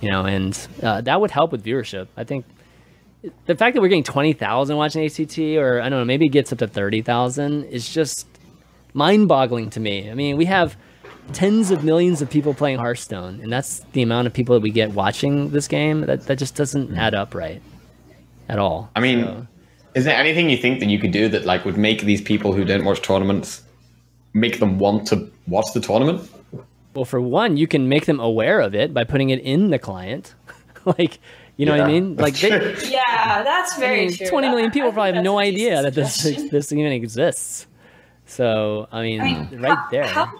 You 0.00 0.10
know, 0.10 0.24
and 0.24 0.68
uh, 0.82 1.00
that 1.02 1.20
would 1.20 1.30
help 1.30 1.52
with 1.52 1.64
viewership. 1.64 2.08
I 2.16 2.24
think 2.24 2.46
the 3.46 3.54
fact 3.54 3.74
that 3.74 3.82
we're 3.82 3.88
getting 3.88 4.02
20,000 4.04 4.76
watching 4.76 5.04
HCT 5.04 5.58
or 5.60 5.80
I 5.80 5.88
don't 5.88 5.98
know, 5.98 6.04
maybe 6.04 6.26
it 6.26 6.30
gets 6.30 6.52
up 6.52 6.58
to 6.58 6.66
30,000 6.66 7.64
is 7.64 7.88
just 7.88 8.26
mind-boggling 8.94 9.70
to 9.70 9.80
me. 9.80 10.10
I 10.10 10.14
mean, 10.14 10.36
we 10.36 10.46
have 10.46 10.76
tens 11.32 11.70
of 11.70 11.84
millions 11.84 12.22
of 12.22 12.30
people 12.30 12.54
playing 12.54 12.78
Hearthstone 12.78 13.40
and 13.42 13.52
that's 13.52 13.80
the 13.92 14.02
amount 14.02 14.26
of 14.26 14.32
people 14.32 14.54
that 14.54 14.62
we 14.62 14.70
get 14.70 14.92
watching 14.92 15.50
this 15.50 15.68
game. 15.68 16.00
That 16.02 16.26
that 16.26 16.38
just 16.38 16.54
doesn't 16.54 16.96
add 16.96 17.14
up 17.14 17.34
right 17.34 17.60
at 18.48 18.58
all. 18.58 18.90
I 18.96 19.00
mean, 19.00 19.24
So- 19.24 19.46
is 19.94 20.04
there 20.04 20.16
anything 20.16 20.48
you 20.48 20.56
think 20.56 20.80
that 20.80 20.88
you 20.88 20.98
could 20.98 21.12
do 21.12 21.28
that 21.28 21.44
like 21.44 21.64
would 21.66 21.76
make 21.76 22.02
these 22.02 22.22
people 22.22 22.52
who 22.54 22.64
don't 22.64 22.84
watch 22.84 23.02
tournaments 23.02 23.62
make 24.32 24.60
them 24.60 24.78
want 24.78 25.06
to 25.08 25.30
watch 25.46 25.66
the 25.74 25.80
tournament? 25.80 26.22
Well, 26.94 27.04
for 27.04 27.20
one, 27.20 27.56
you 27.56 27.66
can 27.66 27.88
make 27.88 28.06
them 28.06 28.20
aware 28.20 28.60
of 28.60 28.74
it 28.74 28.92
by 28.92 29.04
putting 29.04 29.30
it 29.30 29.40
in 29.40 29.70
the 29.70 29.78
client. 29.78 30.34
like, 30.84 31.18
you 31.56 31.66
know 31.66 31.72
what 31.72 31.82
I 31.82 31.86
mean? 31.86 32.16
Like 32.16 32.38
they. 32.38 32.50
Yeah, 32.90 33.42
that's 33.42 33.76
I 33.76 33.80
very 33.80 34.06
mean, 34.06 34.16
true. 34.16 34.26
20 34.28 34.48
million 34.48 34.70
people 34.70 34.88
I 34.90 34.92
probably 34.92 35.12
have 35.14 35.24
no 35.24 35.38
that's 35.38 35.48
a 35.48 35.52
decent 35.52 35.72
idea 35.72 35.82
that 35.82 35.94
this 35.94 36.22
this 36.50 36.72
even 36.72 36.92
exists. 36.92 37.66
So, 38.26 38.88
I 38.92 39.02
mean, 39.02 39.20
I 39.20 39.24
mean, 39.24 39.60
right 39.60 39.76
how- 39.76 39.88
there. 39.90 40.06
How, 40.06 40.32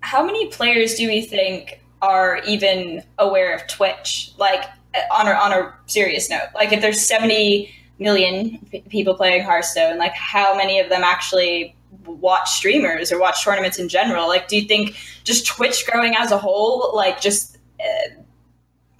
how 0.00 0.24
many 0.26 0.48
players 0.48 0.94
do 0.96 1.06
we 1.06 1.22
think 1.22 1.80
are 2.02 2.40
even 2.46 3.02
aware 3.18 3.54
of 3.54 3.66
Twitch? 3.68 4.32
Like 4.36 4.64
eh, 4.94 5.02
on 5.12 5.28
a, 5.28 5.30
on 5.32 5.52
a 5.52 5.74
serious 5.86 6.28
note, 6.28 6.48
like 6.54 6.72
if 6.72 6.80
there's 6.80 7.00
70 7.00 7.72
million 8.00 8.58
p- 8.70 8.80
people 8.88 9.14
playing 9.14 9.44
Hearthstone, 9.44 9.96
like 9.98 10.12
how 10.12 10.56
many 10.56 10.80
of 10.80 10.88
them 10.88 11.04
actually 11.04 11.76
watch 12.06 12.50
streamers 12.50 13.12
or 13.12 13.18
watch 13.18 13.44
tournaments 13.44 13.78
in 13.78 13.88
general? 13.88 14.28
Like, 14.28 14.48
do 14.48 14.56
you 14.56 14.66
think 14.66 14.96
just 15.24 15.46
Twitch 15.46 15.86
growing 15.86 16.14
as 16.16 16.32
a 16.32 16.38
whole, 16.38 16.92
like 16.94 17.20
just 17.20 17.58
uh, 17.80 18.22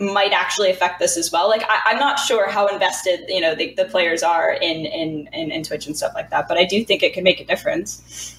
might 0.03 0.33
actually 0.33 0.71
affect 0.71 0.99
this 0.99 1.17
as 1.17 1.31
well? 1.31 1.49
Like, 1.49 1.63
I, 1.69 1.81
I'm 1.87 1.99
not 1.99 2.19
sure 2.19 2.49
how 2.49 2.67
invested 2.67 3.25
you 3.29 3.41
know 3.41 3.55
the, 3.55 3.75
the 3.75 3.85
players 3.87 4.23
are 4.23 4.53
in, 4.53 4.87
in 4.87 5.29
in 5.33 5.51
in 5.51 5.63
Twitch 5.63 5.87
and 5.87 5.97
stuff 5.97 6.13
like 6.15 6.31
that, 6.31 6.49
but 6.49 6.59
I 6.59 6.65
do 6.65 6.85
think 6.85 7.03
it 7.03 7.15
could 7.15 7.25
make 7.25 7.41
a 7.41 7.45
difference. 7.45 8.39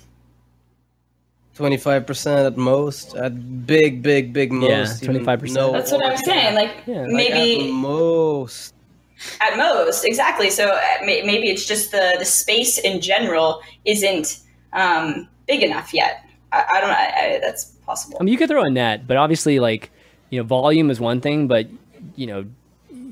Twenty 1.55 1.77
five 1.77 2.07
percent 2.07 2.47
at 2.47 2.57
most, 2.57 3.15
at 3.15 3.67
big, 3.67 4.01
big, 4.01 4.33
big 4.33 4.51
most. 4.51 5.03
even 5.03 5.23
25%. 5.23 5.53
no 5.53 5.71
That's 5.71 5.91
what 5.91 6.03
I'm 6.03 6.17
saying. 6.17 6.55
Like 6.55 6.71
Yeah. 6.87 7.01
Like, 7.01 7.07
like, 7.07 7.13
maybe 7.13 7.69
at 7.69 7.73
most. 7.73 8.73
at 9.39 9.55
most, 9.55 10.03
exactly. 10.03 10.49
So 10.49 10.69
uh, 10.69 10.81
maybe 11.05 11.51
it's 11.51 11.67
just 11.67 11.91
the 11.91 12.15
the 12.17 12.25
space 12.25 12.79
in 12.79 13.01
general 13.01 13.61
isn't 13.85 14.39
um, 14.73 15.27
big 15.47 15.63
enough 15.63 15.93
yet. 15.93 16.25
I, 16.51 16.65
I 16.75 16.81
don't 16.81 16.89
know. 16.89 16.95
I, 16.95 17.13
I, 17.35 17.39
that's 17.41 17.65
possible. 17.65 18.17
I 18.19 18.23
mean, 18.23 18.31
you 18.31 18.37
could 18.37 18.49
throw 18.49 18.63
a 18.63 18.69
net, 18.69 19.07
but 19.07 19.17
obviously, 19.17 19.59
like, 19.59 19.91
you 20.29 20.39
know, 20.39 20.43
volume 20.45 20.89
is 20.89 20.99
one 20.99 21.21
thing, 21.21 21.47
but, 21.47 21.67
you 22.15 22.27
know, 22.27 22.45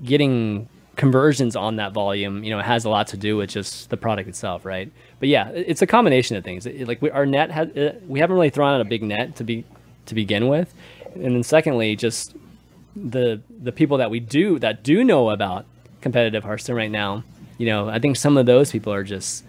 getting 0.03 0.67
conversions 0.95 1.55
on 1.55 1.77
that 1.77 1.93
volume, 1.93 2.43
you 2.43 2.49
know, 2.49 2.61
has 2.61 2.85
a 2.85 2.89
lot 2.89 3.07
to 3.07 3.17
do 3.17 3.37
with 3.37 3.49
just 3.49 3.89
the 3.89 3.97
product 3.97 4.27
itself, 4.27 4.65
right? 4.65 4.91
But 5.19 5.29
yeah, 5.29 5.49
it's 5.49 5.81
a 5.81 5.87
combination 5.87 6.35
of 6.35 6.43
things. 6.43 6.65
It- 6.65 6.87
like, 6.87 7.01
we, 7.01 7.09
our 7.09 7.25
net 7.25 7.51
has, 7.51 7.69
uh, 7.69 7.99
we 8.07 8.19
haven't 8.19 8.35
really 8.35 8.49
thrown 8.49 8.73
out 8.73 8.81
a 8.81 8.85
big 8.85 9.03
net 9.03 9.35
to 9.37 9.43
be, 9.43 9.63
to 10.07 10.15
begin 10.15 10.47
with. 10.47 10.73
And 11.15 11.35
then 11.35 11.43
secondly, 11.43 11.95
just 11.95 12.35
the, 12.95 13.41
the 13.61 13.71
people 13.71 13.97
that 13.97 14.09
we 14.11 14.19
do, 14.19 14.59
that 14.59 14.83
do 14.83 15.03
know 15.03 15.29
about 15.29 15.65
competitive 16.01 16.43
Hearthstone 16.43 16.75
right 16.75 16.91
now, 16.91 17.23
you 17.57 17.65
know, 17.67 17.89
I 17.89 17.99
think 17.99 18.15
some 18.15 18.37
of 18.37 18.45
those 18.45 18.71
people 18.71 18.91
are 18.91 19.03
just 19.03 19.43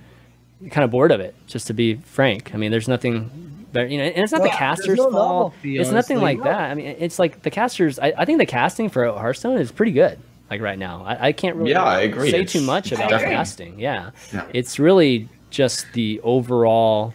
kind 0.70 0.84
of 0.84 0.90
bored 0.90 1.10
of 1.12 1.20
it, 1.20 1.34
just 1.46 1.66
to 1.68 1.74
be 1.74 1.94
frank. 1.96 2.54
I 2.54 2.58
mean, 2.58 2.70
there's 2.70 2.88
nothing, 2.88 3.66
better, 3.72 3.86
you 3.86 3.98
know, 3.98 4.04
and 4.04 4.22
it's 4.22 4.32
not 4.32 4.40
Well, 4.42 4.50
the 4.50 4.56
casters' 4.56 4.96
no 4.98 5.10
fault. 5.10 5.12
novelty, 5.52 5.78
It's 5.78 5.90
nothing 5.90 6.18
honestly. 6.18 6.36
like 6.36 6.44
that. 6.44 6.70
I 6.70 6.74
mean, 6.74 6.96
it's 6.98 7.18
like 7.18 7.42
the 7.42 7.50
casters. 7.50 7.98
I, 7.98 8.12
I 8.18 8.24
think 8.24 8.38
the 8.38 8.46
casting 8.46 8.88
for 8.88 9.04
Hearthstone 9.12 9.58
is 9.58 9.72
pretty 9.72 9.92
good. 9.92 10.18
Like 10.50 10.60
right 10.60 10.78
now, 10.78 11.02
I, 11.06 11.28
I 11.28 11.32
can't 11.32 11.56
really 11.56 11.70
Yeah, 11.70 11.82
I 11.82 12.00
agree. 12.02 12.30
say 12.30 12.40
It's- 12.40 12.52
too 12.52 12.60
much 12.60 12.92
about 12.92 13.08
definitely- 13.10 13.34
casting. 13.36 13.78
Yeah. 13.80 14.10
Yeah. 14.32 14.44
it's 14.52 14.78
really 14.78 15.28
just 15.50 15.86
the 15.94 16.20
overall 16.22 17.12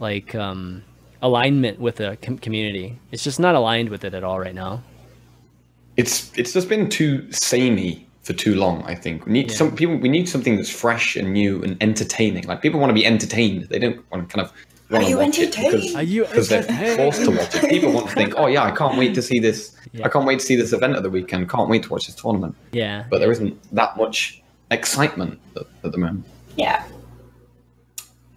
like 0.00 0.34
um, 0.34 0.82
alignment 1.20 1.78
with 1.78 1.96
the 1.96 2.18
com- 2.20 2.38
community. 2.38 2.98
It's 3.12 3.22
just 3.22 3.38
not 3.38 3.54
aligned 3.54 3.88
with 3.88 4.04
it 4.04 4.14
at 4.14 4.24
all 4.24 4.40
right 4.40 4.54
now. 4.54 4.82
It's 5.96 6.32
it's 6.36 6.52
just 6.52 6.68
been 6.68 6.88
too 6.88 7.30
samey 7.30 8.06
for 8.22 8.32
too 8.32 8.54
long. 8.54 8.82
I 8.84 8.94
think 8.94 9.26
we 9.26 9.32
need 9.32 9.50
Yeah. 9.50 9.56
some 9.56 9.74
people. 9.74 9.96
We 9.96 10.08
need 10.08 10.28
something 10.28 10.56
that's 10.56 10.70
fresh 10.70 11.16
and 11.16 11.32
new 11.32 11.62
and 11.62 11.76
entertaining. 11.82 12.44
Like 12.44 12.62
people 12.62 12.78
want 12.80 12.90
to 12.90 12.94
be 12.94 13.04
entertained. 13.06 13.64
They 13.68 13.78
don't 13.78 14.00
want 14.12 14.28
to 14.28 14.36
kind 14.36 14.46
of. 14.46 14.52
wanna 14.90 15.08
you 15.08 15.20
entertained? 15.20 15.72
because- 15.72 15.94
Are 15.96 16.02
you 16.02 16.24
because 16.26 16.48
they're 16.50 16.62
forced 16.96 17.24
to 17.24 17.30
watch 17.30 17.54
it. 17.56 17.68
People 17.70 17.92
want 17.92 18.08
to 18.10 18.14
think, 18.14 18.34
oh 18.36 18.46
yeah, 18.46 18.62
I 18.62 18.70
can't 18.70 18.96
wait 18.98 19.14
to 19.14 19.22
see 19.22 19.38
this. 19.40 19.74
Yeah. 19.92 20.04
I 20.06 20.08
can't 20.08 20.26
wait 20.26 20.38
to 20.40 20.44
see 20.44 20.54
this 20.56 20.72
event 20.72 20.96
of 20.96 21.02
the 21.02 21.10
weekend. 21.10 21.48
Can't 21.50 21.68
wait 21.68 21.82
to 21.84 21.88
watch 21.90 22.06
this 22.06 22.14
tournament. 22.14 22.54
Yeah, 22.72 23.04
But 23.10 23.18
there 23.20 23.30
isn't 23.32 23.56
that 23.74 23.96
much 23.96 24.42
excitement 24.70 25.38
at, 25.56 25.62
at 25.84 25.92
the 25.92 25.98
moment. 25.98 26.24
yeah, 26.56 26.84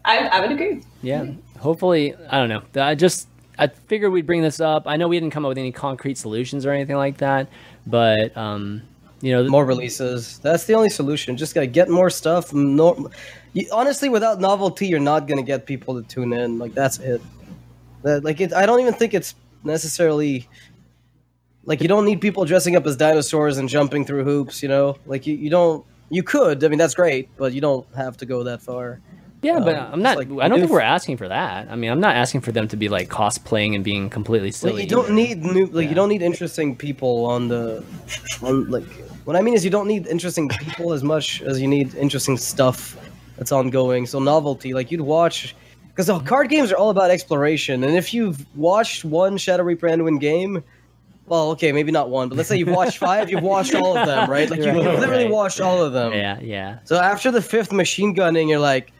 I, 0.03 0.28
I 0.28 0.40
would 0.41 0.52
agree. 0.52 0.82
yeah. 1.02 1.26
Hopefully, 1.60 2.14
I 2.30 2.38
don't 2.40 2.49
know. 2.49 2.62
I 2.82 2.95
just 2.95 3.28
I 3.57 3.68
figured 3.68 4.12
we'd 4.12 4.26
bring 4.28 4.41
this 4.41 4.60
up. 4.60 4.84
I 4.86 4.98
know 4.98 5.07
we 5.07 5.20
didn't 5.20 5.32
come 5.34 5.45
up 5.45 5.49
with 5.49 5.57
any 5.57 5.72
concrete 5.72 6.18
solutions 6.18 6.66
or 6.66 6.72
anything 6.72 6.98
like 6.98 7.18
that, 7.20 7.48
but 7.88 8.36
um, 8.38 8.82
you 9.26 9.32
know, 9.34 9.48
More 9.50 9.66
releases. 9.66 10.40
That's 10.40 10.66
the 10.66 10.74
only 10.76 10.90
solution. 10.90 11.36
Just 11.38 11.56
gotta 11.56 11.68
get 11.68 11.90
more 11.90 12.10
stuff. 12.10 12.54
No, 12.54 13.10
you, 13.54 13.68
honestly, 13.72 14.08
without 14.10 14.40
novelty, 14.40 14.86
you're 14.88 15.00
not 15.14 15.28
gonna 15.28 15.42
get 15.54 15.66
people 15.66 16.00
to 16.00 16.08
tune 16.08 16.32
in. 16.34 16.60
Like 16.60 16.74
that's 16.74 17.00
it. 17.00 17.22
That 18.04 18.24
like 18.24 18.40
it. 18.40 18.54
I 18.54 18.66
don't 18.68 18.80
even 18.80 18.94
think 18.94 19.14
it's 19.14 19.34
necessarily 19.64 20.48
like 21.66 21.82
you 21.82 21.88
don't 21.88 22.06
need 22.06 22.22
people 22.22 22.46
dressing 22.46 22.76
up 22.76 22.86
as 22.86 22.96
dinosaurs 22.96 23.58
and 23.58 23.68
jumping 23.68 24.06
through 24.06 24.24
hoops. 24.24 24.62
You 24.62 24.70
know, 24.70 24.98
like 25.06 25.26
you, 25.28 25.36
you 25.36 25.50
don't. 25.50 25.84
You 26.10 26.22
could. 26.22 26.64
I 26.64 26.68
mean, 26.68 26.78
that's 26.78 26.94
great, 26.94 27.30
but 27.36 27.52
you 27.54 27.62
don't 27.62 27.86
have 27.96 28.16
to 28.18 28.26
go 28.28 28.44
that 28.44 28.62
far. 28.62 29.02
Yeah, 29.42 29.60
but 29.60 29.76
Um, 29.76 29.94
I'm 29.94 30.02
not. 30.02 30.18
like 30.18 30.30
I 30.40 30.48
don't 30.48 30.60
think 30.60 30.72
we're 30.72 30.82
asking 30.82 31.18
for 31.18 31.28
that. 31.28 31.68
I 31.70 31.76
mean, 31.76 31.92
I'm 31.92 32.00
not 32.00 32.16
asking 32.16 32.42
for 32.42 32.52
them 32.52 32.68
to 32.70 32.78
be 32.78 32.90
like 32.90 33.10
cosplaying 33.10 33.74
and 33.76 33.84
being 33.84 34.10
completely 34.10 34.52
silly. 34.52 34.74
Like, 34.74 34.84
you 34.84 34.90
don't 34.90 35.06
either. 35.06 35.14
need 35.14 35.44
new. 35.44 35.66
Like 35.66 35.84
Yeah. 35.84 35.90
you 35.90 35.96
don't 35.96 36.10
need 36.10 36.22
interesting 36.22 36.76
people 36.76 37.26
on 37.26 37.48
the. 37.48 37.84
On 38.44 38.70
like 38.70 38.86
what 39.26 39.36
I 39.36 39.42
mean 39.42 39.54
is 39.54 39.64
you 39.66 39.72
don't 39.72 39.88
need 39.88 40.08
interesting 40.08 40.48
people 40.50 40.94
as 40.94 41.04
much 41.04 41.42
as 41.42 41.60
you 41.62 41.68
need 41.68 41.94
interesting 41.96 42.38
stuff 42.38 42.98
that's 43.38 43.52
ongoing. 43.52 44.06
So 44.06 44.20
novelty, 44.20 44.74
like 44.74 44.92
you'd 44.92 45.02
watch, 45.02 45.56
because 45.90 46.08
the 46.08 46.20
card 46.20 46.50
games 46.50 46.72
are 46.72 46.78
all 46.78 46.90
about 46.90 47.12
exploration. 47.12 47.84
And 47.84 47.96
if 47.98 48.14
you've 48.14 48.46
watched 48.56 49.04
one 49.04 49.38
Shadow 49.38 49.64
Reaper 49.64 49.88
Anduin 49.88 50.20
game. 50.20 50.64
Well, 51.28 51.50
okay, 51.52 51.72
maybe 51.72 51.92
not 51.92 52.12
one, 52.12 52.30
but 52.30 52.36
let's 52.38 52.50
say 52.50 52.56
you've 52.58 52.70
watched 52.70 53.00
five, 53.00 53.32
you've 53.32 53.42
watched 53.42 53.74
all 53.74 53.98
of 53.98 54.06
them, 54.06 54.30
right? 54.30 54.48
Like 54.48 54.60
you, 54.60 54.68
Right, 54.68 55.00
literally 55.00 55.24
right. 55.24 55.32
watched 55.34 55.60
all 55.60 55.82
of 55.82 55.92
them. 55.92 56.14
Yeah, 56.14 56.40
yeah. 56.40 56.78
So 56.84 56.98
after 56.98 57.32
the 57.32 57.42
fifth 57.42 57.72
machine 57.72 58.14
gunning, 58.14 58.48
you're 58.48 58.60
like, 58.60 58.92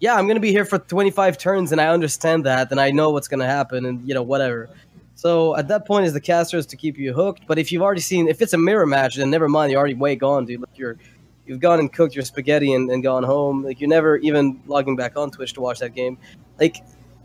yeah, 0.00 0.14
I'm 0.14 0.26
gonna 0.26 0.40
be 0.40 0.52
here 0.52 0.64
for 0.64 0.78
25 0.78 1.36
turns, 1.36 1.72
and 1.72 1.80
I 1.80 1.88
understand 1.88 2.46
that, 2.46 2.70
and 2.70 2.80
I 2.80 2.92
know 2.92 3.10
what's 3.10 3.28
gonna 3.28 3.44
happen, 3.46 3.84
and 3.84 4.08
you 4.08 4.14
know 4.14 4.22
whatever. 4.22 4.70
So 5.16 5.56
at 5.56 5.66
that 5.68 5.86
point, 5.86 6.06
is 6.06 6.12
the 6.12 6.20
casters 6.20 6.66
to 6.66 6.76
keep 6.76 6.98
you 6.98 7.12
hooked. 7.14 7.46
But 7.46 7.58
if 7.58 7.72
you've 7.72 7.82
already 7.82 8.02
seen, 8.02 8.28
if 8.28 8.42
it's 8.42 8.52
a 8.52 8.58
mirror 8.58 8.86
match, 8.86 9.16
then 9.16 9.30
never 9.30 9.48
mind. 9.48 9.72
You're 9.72 9.80
already 9.80 9.94
way 9.94 10.14
gone, 10.14 10.44
dude. 10.44 10.60
Like 10.60 10.76
you're, 10.78 10.98
you've 11.46 11.58
gone 11.58 11.80
and 11.80 11.90
cooked 11.90 12.14
your 12.14 12.24
spaghetti 12.24 12.74
and, 12.74 12.90
and 12.90 13.02
gone 13.02 13.22
home. 13.22 13.64
Like 13.64 13.80
you're 13.80 13.88
never 13.88 14.18
even 14.18 14.60
logging 14.66 14.94
back 14.94 15.16
on 15.16 15.30
Twitch 15.30 15.54
to 15.54 15.62
watch 15.62 15.78
that 15.78 15.94
game. 15.94 16.18
Like 16.60 16.76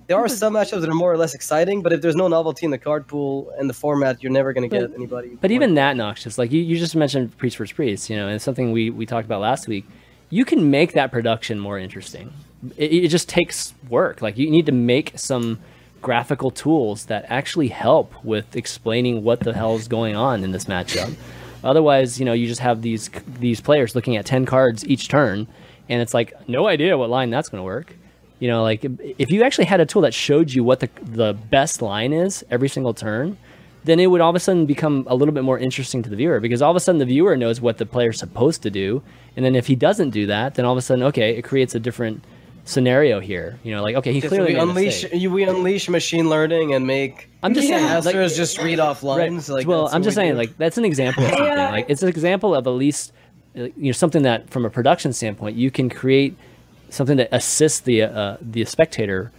there 0.07 0.17
are 0.17 0.29
some 0.29 0.53
matchups 0.53 0.81
that 0.81 0.89
are 0.89 0.93
more 0.93 1.11
or 1.11 1.17
less 1.17 1.33
exciting, 1.33 1.81
but 1.81 1.91
if 1.91 2.01
there's 2.01 2.15
no 2.15 2.29
novelty 2.29 2.65
in 2.65 2.71
the 2.71 2.77
card 2.77 3.07
pool 3.07 3.53
and 3.57 3.69
the 3.69 3.73
format, 3.73 4.23
you're 4.23 4.31
never 4.31 4.53
gonna 4.53 4.69
get 4.69 4.93
anybody. 4.93 5.37
But 5.39 5.51
even 5.51 5.75
that, 5.75 5.97
Noxious, 5.97 6.37
like 6.37 6.51
you, 6.51 6.61
you 6.61 6.77
just 6.77 6.95
mentioned 6.95 7.37
Priest 7.37 7.57
versus 7.57 7.73
Priest, 7.73 8.09
you 8.09 8.15
know, 8.15 8.27
and 8.27 8.35
it's 8.35 8.43
something 8.43 8.71
we, 8.71 8.89
we 8.89 9.05
talked 9.05 9.25
about 9.25 9.41
last 9.41 9.67
week. 9.67 9.85
You 10.29 10.45
can 10.45 10.71
make 10.71 10.93
that 10.93 11.11
production 11.11 11.59
more 11.59 11.77
interesting. 11.77 12.33
It, 12.77 13.05
it 13.05 13.07
just 13.09 13.27
takes 13.27 13.73
work. 13.89 14.21
Like 14.21 14.37
you 14.37 14.49
need 14.49 14.65
to 14.67 14.71
make 14.71 15.11
some 15.15 15.59
graphical 16.01 16.51
tools 16.51 17.05
that 17.05 17.25
actually 17.29 17.67
help 17.67 18.13
with 18.23 18.55
explaining 18.55 19.23
what 19.23 19.41
the 19.41 19.53
hell 19.53 19.75
is 19.75 19.87
going 19.87 20.15
on 20.15 20.43
in 20.43 20.51
this 20.51 20.65
matchup. 20.65 21.13
Otherwise, 21.63 22.19
you 22.19 22.25
know, 22.25 22.33
you 22.33 22.47
just 22.47 22.61
have 22.61 22.81
these 22.81 23.09
these 23.39 23.61
players 23.61 23.95
looking 23.95 24.17
at 24.17 24.25
ten 24.25 24.45
cards 24.45 24.85
each 24.85 25.07
turn, 25.07 25.47
and 25.89 26.01
it's 26.01 26.13
like 26.13 26.33
no 26.49 26.67
idea 26.67 26.97
what 26.97 27.09
line 27.09 27.29
that's 27.29 27.49
going 27.49 27.59
to 27.59 27.63
work. 27.63 27.95
You 28.39 28.47
know, 28.47 28.63
like 28.63 28.83
if 29.19 29.29
you 29.29 29.43
actually 29.43 29.65
had 29.65 29.79
a 29.79 29.85
tool 29.85 30.01
that 30.01 30.13
showed 30.13 30.51
you 30.51 30.63
what 30.63 30.79
the 30.79 30.89
the 31.03 31.33
best 31.33 31.81
line 31.81 32.13
is 32.13 32.43
every 32.49 32.69
single 32.69 32.95
turn, 32.95 33.37
then 33.83 33.99
it 33.99 34.07
would 34.07 34.21
all 34.21 34.31
of 34.31 34.35
a 34.35 34.39
sudden 34.39 34.65
become 34.65 35.05
a 35.07 35.13
little 35.13 35.33
bit 35.33 35.43
more 35.43 35.59
interesting 35.59 36.01
to 36.01 36.09
the 36.09 36.15
viewer 36.15 36.39
because 36.39 36.61
all 36.61 36.71
of 36.71 36.77
a 36.77 36.79
sudden 36.79 36.97
the 36.97 37.05
viewer 37.05 37.37
knows 37.37 37.61
what 37.61 37.77
the 37.77 37.85
player's 37.85 38.17
supposed 38.17 38.63
to 38.63 38.71
do, 38.71 39.03
and 39.35 39.45
then 39.45 39.55
if 39.55 39.67
he 39.67 39.75
doesn't 39.75 40.09
do 40.09 40.25
that, 40.25 40.55
then 40.55 40.65
all 40.65 40.71
of 40.71 40.77
a 40.79 40.81
sudden, 40.81 41.03
okay, 41.03 41.37
it 41.37 41.43
creates 41.43 41.75
a 41.75 41.79
different 41.79 42.23
scenario 42.65 43.19
here. 43.19 43.59
You 43.63 43.75
know, 43.75 43.81
like 43.81 43.95
okay, 43.97 44.13
he 44.13 44.19
Yes, 44.19 44.29
clearly 44.29 44.53
we 44.53 44.59
unleash 44.59 45.11
you, 45.11 45.31
we 45.31 45.43
unleash 45.43 45.89
machine 45.89 46.29
learning 46.29 46.73
and 46.73 46.85
make 46.87 47.29
I'm 47.43 47.53
just 47.53 47.67
saying, 47.67 48.03
like, 48.03 48.15
just 48.33 48.57
read 48.59 48.79
off 48.79 49.03
Right. 49.03 49.29
lines. 49.31 49.49
Like 49.49 49.67
well, 49.67 49.83
that's 49.83 49.95
I'm 49.95 50.03
just 50.03 50.15
we 50.17 50.21
saying, 50.23 50.31
do. 50.33 50.37
like 50.37 50.57
that's 50.57 50.77
an 50.77 50.85
example 50.85 51.23
of 51.23 51.29
something. 51.29 51.45
Yeah. 51.47 51.71
Like 51.71 51.85
it's 51.89 52.03
an 52.03 52.09
example 52.09 52.53
of 52.55 52.67
at 52.67 52.71
least, 52.71 53.13
uh, 53.57 53.63
you 53.63 53.73
know, 53.77 53.91
something 53.91 54.23
that 54.23 54.49
from 54.49 54.65
a 54.65 54.69
production 54.69 55.13
standpoint, 55.13 55.55
you 55.55 55.71
can 55.71 55.89
create 55.89 56.35
something 56.89 57.17
that 57.17 57.29
assists 57.31 57.79
the 57.81 58.03
uh, 58.03 58.37
the 58.41 58.63
spectator 58.65 59.31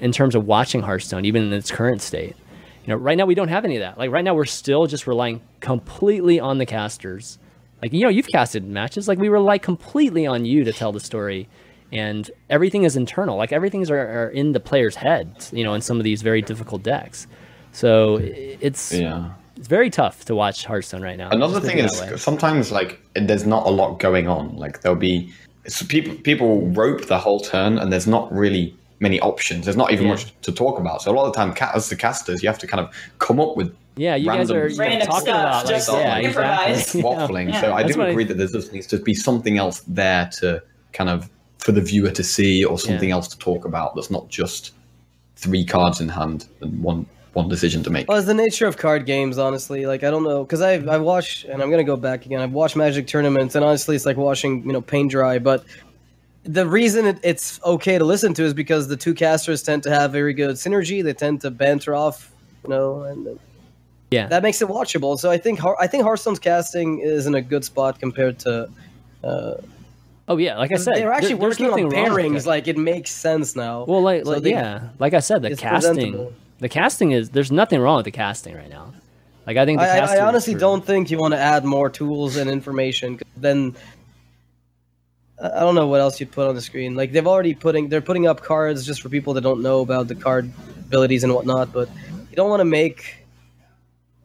in 0.00 0.12
terms 0.12 0.34
of 0.34 0.46
watching 0.46 0.82
Hearthstone, 0.82 1.24
even 1.24 1.42
in 1.42 1.52
its 1.52 1.70
current 1.70 2.00
state. 2.00 2.36
You 2.84 2.94
know, 2.94 2.96
right 2.96 3.16
now 3.18 3.26
we 3.26 3.34
don't 3.34 3.48
have 3.48 3.64
any 3.64 3.76
of 3.76 3.80
that. 3.80 3.98
Like 3.98 4.10
right 4.10 4.24
now, 4.24 4.34
we're 4.34 4.46
still 4.46 4.86
just 4.86 5.06
relying 5.06 5.42
completely 5.60 6.40
on 6.40 6.58
the 6.58 6.66
casters. 6.66 7.38
Like 7.82 7.92
you 7.92 8.00
know, 8.02 8.08
you've 8.08 8.28
casted 8.28 8.64
matches. 8.66 9.06
Like 9.06 9.18
we 9.18 9.28
rely 9.28 9.58
completely 9.58 10.26
on 10.26 10.44
you 10.46 10.64
to 10.64 10.72
tell 10.72 10.92
the 10.92 11.00
story, 11.00 11.48
and 11.92 12.30
everything 12.48 12.84
is 12.84 12.96
internal. 12.96 13.36
Like 13.36 13.52
everything's 13.52 13.90
are, 13.90 13.98
are 13.98 14.28
in 14.28 14.52
the 14.52 14.60
player's 14.60 14.96
head. 14.96 15.46
You 15.52 15.64
know, 15.64 15.74
in 15.74 15.80
some 15.80 15.98
of 15.98 16.04
these 16.04 16.22
very 16.22 16.42
difficult 16.42 16.82
decks. 16.82 17.26
So 17.72 18.16
it's 18.22 18.92
Yeah. 18.92 19.30
it's 19.56 19.68
very 19.68 19.90
tough 19.90 20.24
to 20.26 20.34
watch 20.34 20.64
Hearthstone 20.64 21.02
right 21.02 21.16
now. 21.18 21.30
Another 21.30 21.60
thing 21.60 21.78
is 21.78 22.00
that 22.00 22.18
sometimes 22.18 22.72
like 22.72 23.00
there's 23.14 23.46
not 23.46 23.66
a 23.66 23.70
lot 23.70 23.98
going 24.00 24.28
on. 24.28 24.56
Like 24.56 24.82
there'll 24.82 24.96
be 24.98 25.32
so 25.66 25.84
people 25.86 26.14
people 26.16 26.66
rope 26.68 27.06
the 27.06 27.18
whole 27.18 27.40
turn, 27.40 27.78
and 27.78 27.92
there's 27.92 28.06
not 28.06 28.32
really 28.32 28.74
many 28.98 29.20
options. 29.20 29.64
There's 29.66 29.76
not 29.76 29.92
even 29.92 30.06
Yeah. 30.06 30.12
much 30.12 30.34
to 30.42 30.52
talk 30.52 30.78
about. 30.78 31.02
So 31.02 31.10
a 31.10 31.14
lot 31.14 31.26
of 31.26 31.32
the 31.32 31.36
time, 31.38 31.54
as 31.74 31.88
the 31.88 31.96
casters, 31.96 32.42
you 32.42 32.48
have 32.48 32.58
to 32.58 32.66
kind 32.66 32.80
of 32.84 32.94
come 33.18 33.40
up 33.40 33.56
with 33.56 33.74
yeah, 33.96 34.14
you 34.14 34.26
guys 34.26 34.50
are 34.50 34.68
you 34.68 34.76
Random 34.78 35.06
talking 35.06 35.22
stuff, 35.22 35.40
about 35.40 35.64
like 35.66 35.74
just 35.74 35.92
yeah, 35.92 36.18
improvise. 36.18 36.78
exactly. 36.94 37.02
Waffling. 37.02 37.48
Yeah. 37.50 37.60
So 37.62 37.72
I 37.74 37.82
That's 37.82 37.94
do 37.94 37.98
what 38.00 38.08
I- 38.08 38.10
agree 38.10 38.24
that 38.24 38.36
there 38.38 38.46
just 38.46 38.72
needs 38.72 38.86
to 38.88 38.98
be 38.98 39.14
something 39.14 39.58
else 39.58 39.82
there 39.86 40.28
to 40.40 40.62
kind 40.92 41.10
of 41.10 41.28
for 41.60 41.72
the 41.72 41.80
viewer 41.80 42.10
to 42.10 42.24
see, 42.24 42.64
or 42.64 42.78
something 42.78 43.10
Yeah. 43.10 43.16
else 43.16 43.28
to 43.28 43.38
talk 43.38 43.64
about. 43.64 43.94
That's 43.94 44.10
not 44.10 44.28
just 44.28 44.72
three 45.36 45.64
cards 45.64 46.00
in 46.00 46.08
hand 46.08 46.46
and 46.60 46.82
one 46.82 47.06
one 47.32 47.48
decision 47.48 47.80
to 47.84 47.90
make. 47.90 48.08
Well, 48.08 48.18
it's 48.18 48.26
the 48.26 48.34
nature 48.34 48.66
of 48.66 48.76
card 48.76 49.06
games, 49.06 49.38
honestly. 49.38 49.86
Like 49.86 50.02
I 50.02 50.10
don't 50.10 50.24
know, 50.24 50.42
because 50.42 50.60
I 50.60 50.72
I 50.74 50.96
watch, 50.98 51.44
and 51.48 51.62
I'm 51.62 51.70
gonna 51.70 51.84
go 51.84 51.96
back 51.96 52.26
again. 52.26 52.40
I've 52.40 52.52
watched 52.52 52.74
Magic 52.76 53.06
tournaments, 53.06 53.54
and 53.54 53.64
honestly, 53.64 53.94
it's 53.94 54.04
like 54.06 54.16
watching 54.16 54.64
you 54.66 54.72
know 54.72 54.80
paint 54.80 55.12
dry. 55.12 55.38
But 55.38 55.64
the 56.42 56.66
reason 56.66 57.06
it, 57.06 57.18
it's 57.22 57.60
okay 57.64 57.98
to 57.98 58.04
listen 58.04 58.34
to 58.34 58.42
is 58.42 58.52
because 58.54 58.88
the 58.88 58.96
two 58.96 59.14
casters 59.14 59.62
tend 59.62 59.82
to 59.84 59.90
have 59.90 60.10
very 60.10 60.32
good 60.34 60.56
synergy. 60.56 61.04
They 61.04 61.12
tend 61.12 61.40
to 61.42 61.50
banter 61.52 61.94
off, 61.94 62.32
you 62.64 62.70
know, 62.70 63.02
and 63.04 63.38
Yeah. 64.10 64.26
that 64.26 64.42
makes 64.42 64.60
it 64.60 64.66
watchable. 64.66 65.16
So 65.18 65.30
I 65.30 65.38
think 65.38 65.60
I 65.78 65.86
think 65.86 66.02
Hearthstone's 66.02 66.40
casting 66.40 66.98
is 66.98 67.26
in 67.26 67.34
a 67.36 67.42
good 67.42 67.64
spot 67.64 68.00
compared 68.00 68.38
to. 68.40 68.68
Uh, 69.22 69.54
Oh 70.30 70.36
yeah, 70.36 70.56
like 70.58 70.70
I 70.72 70.76
said, 70.76 70.94
they're 70.94 71.12
actually 71.12 71.34
there- 71.34 71.48
working 71.48 71.66
on 71.70 71.78
pairings. 71.90 72.46
Like 72.46 72.68
it 72.68 72.78
makes 72.78 73.10
sense 73.10 73.56
now. 73.56 73.84
well, 73.86 74.00
like, 74.00 74.24
So 74.24 74.30
like 74.30 74.42
they- 74.44 74.50
yeah, 74.52 74.90
like 75.00 75.12
I 75.12 75.18
said, 75.20 75.42
the 75.42 75.56
casting, 75.56 75.94
presentable. 76.12 76.32
the 76.60 76.68
casting 76.68 77.10
is 77.10 77.30
there's 77.30 77.50
nothing 77.50 77.80
wrong 77.80 77.96
with 77.96 78.04
the 78.04 78.12
casting 78.12 78.54
right 78.54 78.70
now. 78.70 78.92
Like 79.46 79.56
I 79.56 79.64
think 79.66 79.80
the 79.80 79.86
I, 79.86 79.96
I- 79.96 79.98
casting 80.00 80.18
I 80.20 80.22
is 80.22 80.28
honestly 80.28 80.54
don't 80.54 80.84
think 80.86 81.10
you 81.10 81.18
want 81.18 81.34
to 81.34 81.38
add 81.38 81.64
more 81.64 81.90
tools 81.90 82.36
and 82.36 82.48
information. 82.48 83.18
Then 83.36 83.74
I 85.42 85.48
I 85.48 85.60
don't 85.60 85.74
know 85.74 85.88
what 85.88 86.00
else 86.00 86.20
you'd 86.20 86.30
put 86.30 86.46
on 86.46 86.54
the 86.54 86.60
screen. 86.60 86.94
Like 86.94 87.10
they've 87.12 87.26
already 87.26 87.54
putting 87.54 87.88
they're 87.88 88.00
putting 88.00 88.26
up 88.28 88.40
cards 88.42 88.86
just 88.86 89.02
for 89.02 89.08
people 89.08 89.34
that 89.34 89.40
don't 89.40 89.62
know 89.62 89.80
about 89.80 90.06
the 90.06 90.14
card 90.14 90.48
abilities 90.86 91.24
and 91.24 91.34
whatnot. 91.34 91.72
But 91.72 91.88
you 92.30 92.36
don't 92.36 92.50
want 92.50 92.60
to 92.60 92.64
make 92.66 93.16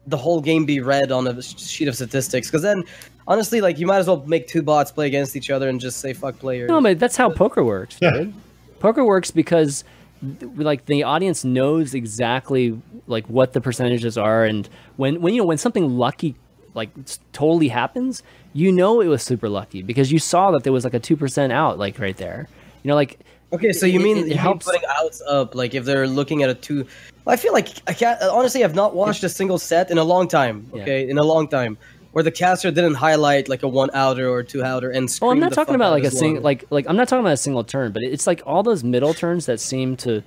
the 0.06 0.16
whole 0.16 0.40
game 0.40 0.64
be 0.66 0.78
read 0.78 1.10
on 1.10 1.26
a 1.26 1.42
sheet 1.42 1.88
of 1.88 1.96
statistics 1.96 2.46
because 2.48 2.62
then 2.62 2.84
honestly, 3.28 3.60
like 3.60 3.78
you 3.78 3.86
might 3.86 3.98
as 3.98 4.06
well 4.06 4.24
make 4.26 4.48
two 4.48 4.62
bots 4.62 4.90
play 4.92 5.06
against 5.06 5.36
each 5.36 5.50
other 5.50 5.68
and 5.68 5.80
just 5.80 5.98
say 6.00 6.12
fuck 6.12 6.38
players. 6.38 6.68
No, 6.68 6.80
but 6.80 6.98
that's 6.98 7.16
how 7.16 7.30
poker 7.30 7.64
works. 7.64 7.98
Dude. 7.98 8.32
Poker 8.80 9.04
works 9.04 9.30
because 9.30 9.84
like 10.42 10.86
the 10.86 11.02
audience 11.02 11.44
knows 11.44 11.94
exactly 11.94 12.80
like 13.06 13.26
what 13.28 13.52
the 13.52 13.60
percentages 13.60 14.16
are 14.16 14.44
and 14.44 14.68
when 14.96 15.20
when 15.20 15.34
you 15.34 15.42
know 15.42 15.46
when 15.46 15.58
something 15.58 15.96
lucky 15.98 16.34
like 16.74 16.90
totally 17.32 17.68
happens, 17.68 18.22
you 18.52 18.70
know 18.72 19.00
it 19.00 19.06
was 19.08 19.22
super 19.22 19.48
lucky 19.48 19.82
because 19.82 20.10
you 20.12 20.18
saw 20.18 20.50
that 20.50 20.62
there 20.64 20.72
was 20.72 20.84
like 20.84 20.94
a 20.94 21.00
2% 21.00 21.50
out 21.52 21.78
like 21.78 21.98
right 21.98 22.16
there. 22.16 22.48
You 22.82 22.88
know 22.88 22.94
like 22.94 23.18
Okay, 23.52 23.72
so 23.72 23.86
you 23.86 24.00
It- 24.00 24.02
mean 24.02 24.16
it 24.16 24.20
you 24.22 24.26
mean 24.30 24.38
helps- 24.38 24.66
putting 24.66 24.82
outs 24.98 25.22
up? 25.28 25.54
Like 25.54 25.74
if 25.74 25.84
they're 25.84 26.08
looking 26.08 26.42
at 26.42 26.50
a 26.50 26.54
two, 26.54 26.84
I 27.28 27.36
feel 27.36 27.52
like 27.52 27.68
I 27.86 27.92
can't. 27.92 28.20
Honestly, 28.22 28.64
I've 28.64 28.74
not 28.74 28.94
watched 28.94 29.22
a 29.22 29.28
single 29.28 29.58
set 29.58 29.88
in 29.90 29.98
a 29.98 30.04
long 30.04 30.26
time. 30.26 30.68
Yeah. 30.74 30.82
Okay, 30.82 31.08
in 31.08 31.16
a 31.16 31.22
long 31.22 31.46
time, 31.46 31.78
where 32.16 32.22
the 32.22 32.30
caster 32.32 32.70
didn't 32.70 32.94
highlight 32.94 33.46
like 33.46 33.62
a 33.62 33.68
one 33.68 33.90
outer 33.92 34.26
or 34.26 34.42
two 34.42 34.64
outer 34.64 34.88
and. 34.88 35.06
Oh, 35.20 35.28
I'm 35.28 35.38
not 35.38 35.50
the 35.50 35.56
talking 35.56 35.74
about 35.74 35.90
like 35.92 36.02
a 36.04 36.06
as 36.06 36.18
sing 36.18 36.32
well. 36.36 36.42
like 36.44 36.64
like 36.70 36.86
I'm 36.88 36.96
not 36.96 37.08
talking 37.08 37.20
about 37.20 37.34
a 37.34 37.36
single 37.36 37.62
turn, 37.62 37.92
but 37.92 38.02
it's 38.02 38.26
like 38.26 38.40
all 38.46 38.62
those 38.62 38.82
middle 38.82 39.12
turns 39.12 39.44
that 39.44 39.60
seem 39.60 39.98
to 39.98 40.22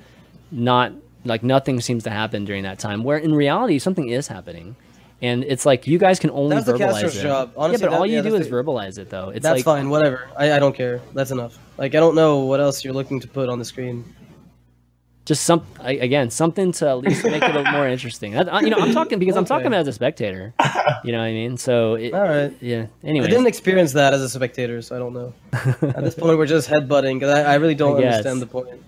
not 0.51 0.91
like 1.25 1.41
nothing 1.41 1.81
seems 1.81 2.03
to 2.03 2.11
happen 2.11 2.45
during 2.45 2.61
that 2.61 2.77
time. 2.77 3.03
Where 3.03 3.17
in 3.17 3.33
reality 3.33 3.79
something 3.79 4.07
is 4.07 4.27
happening, 4.27 4.75
and 5.19 5.43
it's 5.43 5.65
like 5.65 5.87
you 5.87 5.97
guys 5.97 6.19
can 6.19 6.29
only 6.29 6.57
That's 6.57 6.67
the 6.67 6.73
verbalize 6.73 7.01
caster's 7.01 7.17
it. 7.17 7.23
job. 7.23 7.53
yeah, 7.55 7.59
Honestly, 7.63 7.87
but 7.87 7.97
all 7.97 8.05
you 8.05 8.17
yeah, 8.17 8.21
do 8.21 8.35
is 8.35 8.47
the- 8.47 8.55
verbalize 8.55 8.99
it 8.99 9.09
though. 9.09 9.29
It's 9.29 9.41
That's 9.41 9.55
like 9.57 9.65
fine. 9.65 9.89
Whatever. 9.89 10.29
I, 10.37 10.51
I 10.53 10.59
don't 10.59 10.75
care. 10.75 11.01
That's 11.15 11.31
enough. 11.31 11.57
Like 11.79 11.95
I 11.95 11.99
don't 11.99 12.13
know 12.13 12.41
what 12.41 12.59
else 12.59 12.83
you're 12.85 12.93
looking 12.93 13.19
to 13.21 13.27
put 13.27 13.49
on 13.49 13.57
the 13.57 13.65
screen. 13.65 14.05
Just 15.29 15.43
some 15.43 15.63
again 15.79 16.31
something 16.31 16.71
to 16.73 16.89
at 16.89 16.97
least 16.97 17.23
make 17.23 17.43
it 17.43 17.51
a 17.51 17.53
little 17.59 17.71
more 17.71 17.87
interesting. 17.95 18.33
That- 18.33 18.51
I- 18.51 18.61
you 18.61 18.71
know, 18.71 18.77
I'm 18.79 18.93
talking 18.93 19.19
because 19.19 19.37
I'm 19.37 19.45
talking 19.45 19.73
as 19.73 19.87
a 19.87 19.93
spectator. 19.93 20.53
You 21.03 21.11
know 21.13 21.19
what 21.19 21.25
I 21.25 21.31
mean? 21.33 21.55
So 21.57 21.93
it, 21.93 22.13
All 22.15 22.23
right. 22.23 22.51
yeah. 22.59 22.87
I 23.03 23.07
Anyway, 23.07 23.27
didn't 23.27 23.45
experience 23.47 23.93
that 23.93 24.13
as 24.15 24.21
a 24.23 24.29
spectator, 24.29 24.81
so 24.81 24.95
I 24.95 24.99
don't 24.99 25.13
know. 25.13 25.33
At 25.53 26.03
this 26.03 26.15
point, 26.15 26.37
we're 26.39 26.47
just 26.47 26.67
headbutting 26.67 27.19
because 27.19 27.29
I, 27.37 27.53
I 27.53 27.55
really 27.55 27.75
don't 27.75 28.03
I 28.03 28.07
understand 28.07 28.41
the 28.41 28.47
point. 28.47 28.81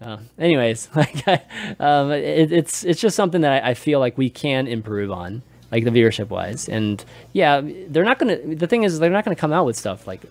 Uh, 0.00 0.18
anyways, 0.38 0.88
like 0.96 1.26
I, 1.28 1.42
um, 1.80 2.10
it, 2.12 2.52
it's 2.52 2.84
it's 2.84 3.00
just 3.00 3.16
something 3.16 3.42
that 3.42 3.64
I, 3.64 3.70
I 3.70 3.74
feel 3.74 3.98
like 4.00 4.16
we 4.16 4.30
can 4.30 4.66
improve 4.66 5.10
on, 5.10 5.42
like 5.72 5.84
the 5.84 5.90
viewership 5.90 6.28
wise. 6.28 6.68
And 6.68 7.04
yeah, 7.32 7.60
they're 7.88 8.04
not 8.04 8.18
gonna. 8.18 8.38
The 8.38 8.66
thing 8.66 8.84
is, 8.84 8.98
they're 8.98 9.10
not 9.10 9.24
gonna 9.24 9.36
come 9.36 9.52
out 9.52 9.66
with 9.66 9.76
stuff 9.76 10.06
like 10.06 10.22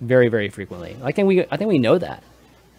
very 0.00 0.28
very 0.28 0.48
frequently. 0.50 0.96
I 1.02 1.12
think 1.12 1.26
we 1.28 1.46
I 1.50 1.56
think 1.56 1.68
we 1.68 1.78
know 1.78 1.96
that. 1.98 2.22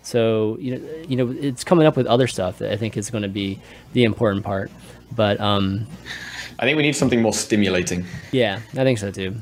So 0.09 0.57
you 0.59 0.77
know 0.77 0.89
you 1.07 1.15
know 1.15 1.29
it's 1.39 1.63
coming 1.63 1.85
up 1.85 1.95
with 1.95 2.07
other 2.07 2.27
stuff 2.27 2.57
that 2.59 2.71
I 2.71 2.77
think 2.77 2.97
is 2.97 3.09
going 3.09 3.21
to 3.21 3.29
be 3.29 3.59
the 3.93 4.03
important 4.03 4.43
part. 4.43 4.71
But 5.15 5.39
um, 5.39 5.87
I 6.59 6.65
think 6.65 6.77
we 6.77 6.83
need 6.83 6.95
something 6.95 7.21
more 7.21 7.33
stimulating. 7.33 8.05
yeah, 8.31 8.59
I 8.73 8.83
think 8.83 8.97
so 8.97 9.11
too. 9.11 9.35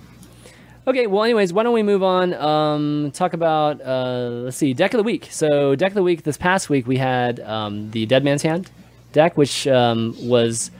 Okay, 0.87 1.05
well, 1.05 1.25
anyways, 1.25 1.51
why 1.51 1.63
don't 1.63 1.73
we 1.73 1.83
move 1.83 2.01
on? 2.01 2.33
Um, 2.33 3.11
talk 3.11 3.33
about 3.33 3.81
uh, 3.81 4.29
let's 4.45 4.55
see, 4.57 4.73
deck 4.73 4.93
of 4.93 4.99
the 4.99 5.03
week. 5.03 5.27
So, 5.31 5.75
deck 5.75 5.89
of 5.89 5.95
the 5.95 6.03
week 6.03 6.23
this 6.23 6.37
past 6.37 6.69
week 6.69 6.87
we 6.87 6.97
had 6.97 7.41
um, 7.41 7.91
the 7.91 8.05
Dead 8.05 8.23
Man's 8.23 8.41
Hand 8.41 8.71
deck, 9.11 9.37
which 9.37 9.67
um, 9.67 10.15
was 10.21 10.71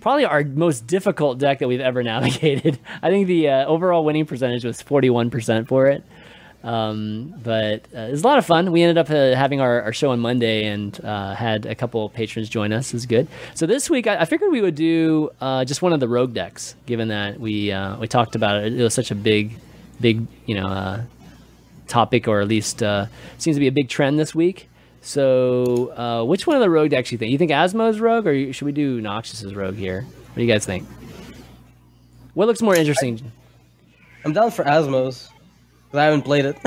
probably 0.00 0.24
our 0.24 0.44
most 0.44 0.86
difficult 0.86 1.38
deck 1.38 1.58
that 1.58 1.68
we've 1.68 1.80
ever 1.80 2.02
navigated. 2.14 2.78
I 3.02 3.10
think 3.10 3.26
the 3.26 3.48
uh, 3.48 3.66
overall 3.66 4.04
winning 4.04 4.26
percentage 4.26 4.64
was 4.64 4.82
forty-one 4.82 5.30
percent 5.30 5.66
for 5.66 5.86
it. 5.88 6.04
Um, 6.66 7.32
but 7.44 7.86
uh, 7.94 8.00
it 8.00 8.10
was 8.10 8.22
a 8.22 8.26
lot 8.26 8.38
of 8.38 8.44
fun. 8.44 8.72
We 8.72 8.82
ended 8.82 8.98
up 8.98 9.08
uh, 9.08 9.36
having 9.36 9.60
our, 9.60 9.82
our 9.82 9.92
show 9.92 10.10
on 10.10 10.18
Monday 10.18 10.64
and 10.66 10.98
uh, 11.04 11.32
had 11.32 11.64
a 11.64 11.76
couple 11.76 12.04
of 12.04 12.12
patrons 12.12 12.48
join 12.48 12.72
us. 12.72 12.88
It 12.88 12.94
was 12.94 13.06
good. 13.06 13.28
So 13.54 13.66
this 13.66 13.88
week, 13.88 14.08
I, 14.08 14.22
I 14.22 14.24
figured 14.24 14.50
we 14.50 14.60
would 14.60 14.74
do 14.74 15.30
uh, 15.40 15.64
just 15.64 15.80
one 15.80 15.92
of 15.92 16.00
the 16.00 16.08
rogue 16.08 16.34
decks, 16.34 16.74
given 16.86 17.06
that 17.08 17.38
we 17.38 17.70
uh, 17.70 17.96
we 17.98 18.08
talked 18.08 18.34
about 18.34 18.64
it. 18.64 18.72
It 18.72 18.82
was 18.82 18.94
such 18.94 19.12
a 19.12 19.14
big, 19.14 19.56
big 20.00 20.26
you 20.46 20.56
know 20.56 20.66
uh, 20.66 21.02
topic, 21.86 22.26
or 22.26 22.40
at 22.40 22.48
least 22.48 22.80
seems 23.38 23.56
to 23.56 23.60
be 23.60 23.68
a 23.68 23.72
big 23.72 23.88
trend 23.88 24.18
this 24.18 24.34
week. 24.34 24.68
So 25.02 26.24
which 26.26 26.48
one 26.48 26.56
of 26.56 26.62
the 26.62 26.70
rogue 26.70 26.90
decks 26.90 27.12
you 27.12 27.18
think? 27.18 27.30
You 27.30 27.38
think 27.38 27.52
Asmo's 27.52 28.00
rogue, 28.00 28.26
or 28.26 28.52
should 28.52 28.66
we 28.66 28.72
do 28.72 29.00
Noxious's 29.00 29.54
rogue 29.54 29.76
here? 29.76 30.02
What 30.02 30.34
do 30.34 30.42
you 30.42 30.52
guys 30.52 30.66
think? 30.66 30.84
What 32.34 32.48
looks 32.48 32.60
more 32.60 32.74
interesting? 32.74 33.30
I'm 34.24 34.32
down 34.32 34.50
for 34.50 34.64
Asmos. 34.64 35.30
'Cause 35.90 35.98
I 36.00 36.04
haven't 36.04 36.22
played 36.22 36.44
it. 36.46 36.56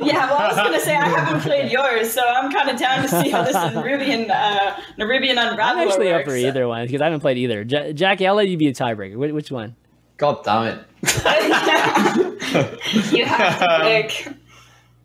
Yeah, 0.00 0.30
well, 0.30 0.38
I 0.38 0.48
was 0.48 0.56
gonna 0.56 0.80
say 0.80 0.96
I 0.96 1.08
haven't 1.08 1.40
played 1.42 1.70
yours, 1.78 2.10
so 2.10 2.22
I'm 2.26 2.50
kind 2.52 2.70
of 2.70 2.78
down 2.78 3.02
to 3.02 3.08
see 3.08 3.28
how 3.30 3.42
this 3.42 3.54
Nerubian, 3.54 4.30
uh, 4.30 4.74
Nerubian 4.98 5.36
Unraveler 5.36 5.62
I'm 5.62 5.78
actually 5.88 6.08
up 6.10 6.16
works. 6.20 6.30
for 6.30 6.36
either 6.36 6.66
one 6.66 6.86
because 6.86 7.00
I 7.02 7.04
haven't 7.04 7.20
played 7.20 7.36
either. 7.38 7.62
Ja- 7.62 7.92
Jackie, 7.92 8.26
I'll 8.26 8.34
let 8.34 8.48
you 8.48 8.56
be 8.56 8.68
a 8.68 8.72
tiebreaker. 8.72 9.14
Wh- 9.14 9.34
which 9.34 9.50
one? 9.50 9.76
God 10.16 10.42
damn 10.44 10.66
it! 10.66 10.78
you 13.12 13.24
have 13.24 13.58
to 13.60 13.78
pick. 13.82 14.28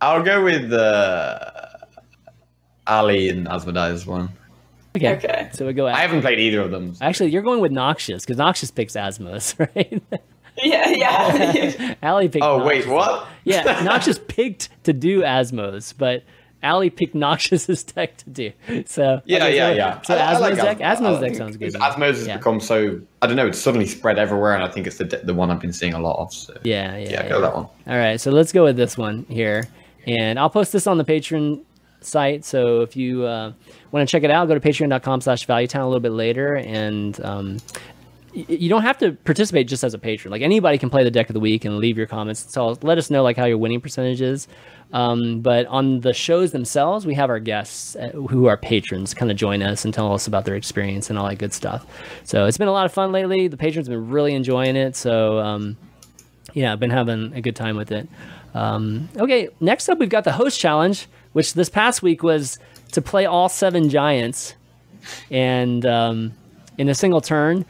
I'll 0.01 0.23
go 0.23 0.43
with 0.43 0.71
uh, 0.73 1.39
Ali 2.87 3.29
and 3.29 3.45
Asmodai's 3.47 4.05
one. 4.07 4.29
Okay. 4.95 5.13
Okay. 5.15 5.49
So 5.53 5.65
we 5.67 5.73
go. 5.73 5.87
I 5.87 5.99
haven't 5.99 6.21
played 6.21 6.39
either 6.39 6.61
of 6.61 6.71
them. 6.71 6.93
Actually, 7.01 7.31
you're 7.31 7.41
going 7.41 7.59
with 7.61 7.71
Noxious 7.71 8.23
because 8.23 8.37
Noxious 8.37 8.71
picks 8.71 8.93
Asmos, 8.93 9.57
right? 9.75 10.01
Yeah, 10.63 10.89
yeah. 10.89 11.95
Allie 12.03 12.29
picked. 12.29 12.45
Oh 12.45 12.63
wait, 12.63 12.87
what? 12.87 13.27
Yeah, 13.43 13.63
Noxious 13.83 14.19
picked 14.19 14.69
to 14.83 14.93
do 14.93 15.21
Asmos, 15.21 15.93
but 15.97 16.23
Ali 16.63 16.89
picked 16.89 17.13
Noxious's 17.15 17.83
deck 17.83 18.15
to 18.17 18.29
do. 18.29 18.51
So 18.85 19.21
Yeah, 19.25 19.37
okay, 19.45 19.55
yeah, 19.57 19.69
so, 19.69 19.73
yeah. 19.75 20.01
So 20.01 20.15
I- 20.15 20.17
I 20.17 20.33
Asmo's 20.33 20.41
like 20.41 20.55
deck, 20.55 20.77
Asmo. 20.77 20.81
Asmo's 21.01 21.17
I 21.17 21.27
deck 21.27 21.35
sounds 21.35 21.57
good. 21.57 21.73
Asmo's 21.73 22.17
has 22.19 22.27
yeah. 22.27 22.37
become 22.37 22.59
so 22.59 23.01
I 23.21 23.27
don't 23.27 23.35
know. 23.35 23.47
It's 23.47 23.59
suddenly 23.59 23.85
spread 23.87 24.17
everywhere, 24.19 24.53
and 24.53 24.63
I 24.63 24.69
think 24.69 24.87
it's 24.87 24.97
the 24.97 25.05
the 25.05 25.33
one 25.33 25.49
I've 25.51 25.59
been 25.59 25.73
seeing 25.73 25.93
a 25.93 25.99
lot 25.99 26.19
of. 26.21 26.33
So 26.33 26.53
Yeah, 26.63 26.95
yeah, 26.97 27.09
yeah, 27.09 27.29
go 27.29 27.41
that 27.41 27.53
one. 27.53 27.65
All 27.87 27.97
right, 27.97 28.19
so 28.21 28.31
let's 28.31 28.51
go 28.51 28.63
with 28.63 28.77
this 28.77 28.97
one 28.97 29.25
here, 29.29 29.67
and 30.07 30.39
I'll 30.39 30.49
post 30.49 30.71
this 30.71 30.87
on 30.87 30.97
the 30.97 31.03
Patreon 31.05 31.61
site. 32.01 32.45
So 32.45 32.81
if 32.81 32.95
you 32.95 33.23
uh, 33.23 33.51
want 33.91 34.07
to 34.07 34.11
check 34.11 34.23
it 34.23 34.31
out, 34.31 34.47
go 34.47 34.53
to 34.53 34.59
patreon.com/slash 34.59 35.47
valuetown 35.47 35.81
a 35.81 35.85
little 35.85 35.99
bit 35.99 36.11
later, 36.13 36.55
and 36.55 37.19
um, 37.25 37.57
y- 37.57 37.81
you 38.33 38.67
don't 38.67 38.81
have 38.81 38.97
to 38.97 39.11
participate 39.11 39.67
just 39.67 39.83
as 39.83 39.93
a 39.93 39.99
patron. 39.99 40.31
Like 40.31 40.41
anybody 40.41 40.77
can 40.77 40.89
play 40.89 41.03
the 41.03 41.11
deck 41.11 41.29
of 41.29 41.33
the 41.33 41.39
week 41.39 41.65
and 41.65 41.77
leave 41.77 41.97
your 41.97 42.07
comments. 42.07 42.51
So 42.51 42.77
let 42.81 42.97
us 42.97 43.09
know 43.09 43.21
like 43.21 43.37
how 43.37 43.45
your 43.45 43.57
winning 43.57 43.79
percentage 43.79 44.21
is. 44.21 44.47
Um, 44.91 45.41
but 45.41 45.65
on 45.67 46.01
the 46.01 46.13
shows 46.13 46.51
themselves, 46.51 47.05
we 47.05 47.13
have 47.15 47.29
our 47.29 47.39
guests 47.39 47.95
uh, 47.95 48.09
who 48.09 48.47
are 48.47 48.57
patrons 48.57 49.13
kind 49.13 49.31
of 49.31 49.37
join 49.37 49.61
us 49.61 49.85
and 49.85 49.93
tell 49.93 50.13
us 50.13 50.27
about 50.27 50.45
their 50.45 50.55
experience 50.55 51.09
and 51.09 51.17
all 51.17 51.27
that 51.27 51.37
good 51.37 51.53
stuff. 51.53 51.85
So 52.23 52.45
it's 52.45 52.57
been 52.57 52.67
a 52.67 52.71
lot 52.71 52.85
of 52.85 52.93
fun 52.93 53.11
lately. 53.11 53.47
The 53.47 53.57
patrons 53.57 53.87
have 53.87 53.95
been 53.95 54.09
really 54.09 54.33
enjoying 54.33 54.75
it. 54.75 54.95
So 54.95 55.39
um, 55.39 55.77
yeah, 56.53 56.73
I've 56.73 56.79
been 56.79 56.91
having 56.91 57.33
a 57.33 57.41
good 57.41 57.55
time 57.55 57.75
with 57.75 57.91
it. 57.91 58.07
Um, 58.53 59.09
okay, 59.17 59.49
next 59.59 59.89
up 59.89 59.97
we've 59.99 60.09
got 60.09 60.23
the 60.23 60.31
host 60.31 60.59
challenge, 60.59 61.07
which 61.33 61.53
this 61.53 61.69
past 61.69 62.03
week 62.03 62.21
was 62.21 62.59
to 62.91 63.01
play 63.01 63.25
all 63.25 63.49
seven 63.49 63.89
giants, 63.89 64.53
and 65.31 65.85
um, 65.85 66.33
in 66.77 66.89
a 66.89 66.95
single 66.95 67.21
turn. 67.21 67.65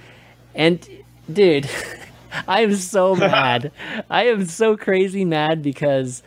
And 0.56 0.88
dude, 1.32 1.70
I 2.48 2.62
am 2.62 2.76
so 2.76 3.16
mad. 3.16 3.72
I 4.10 4.28
am 4.28 4.46
so 4.46 4.76
crazy 4.78 5.26
mad 5.26 5.62
because 5.62 6.24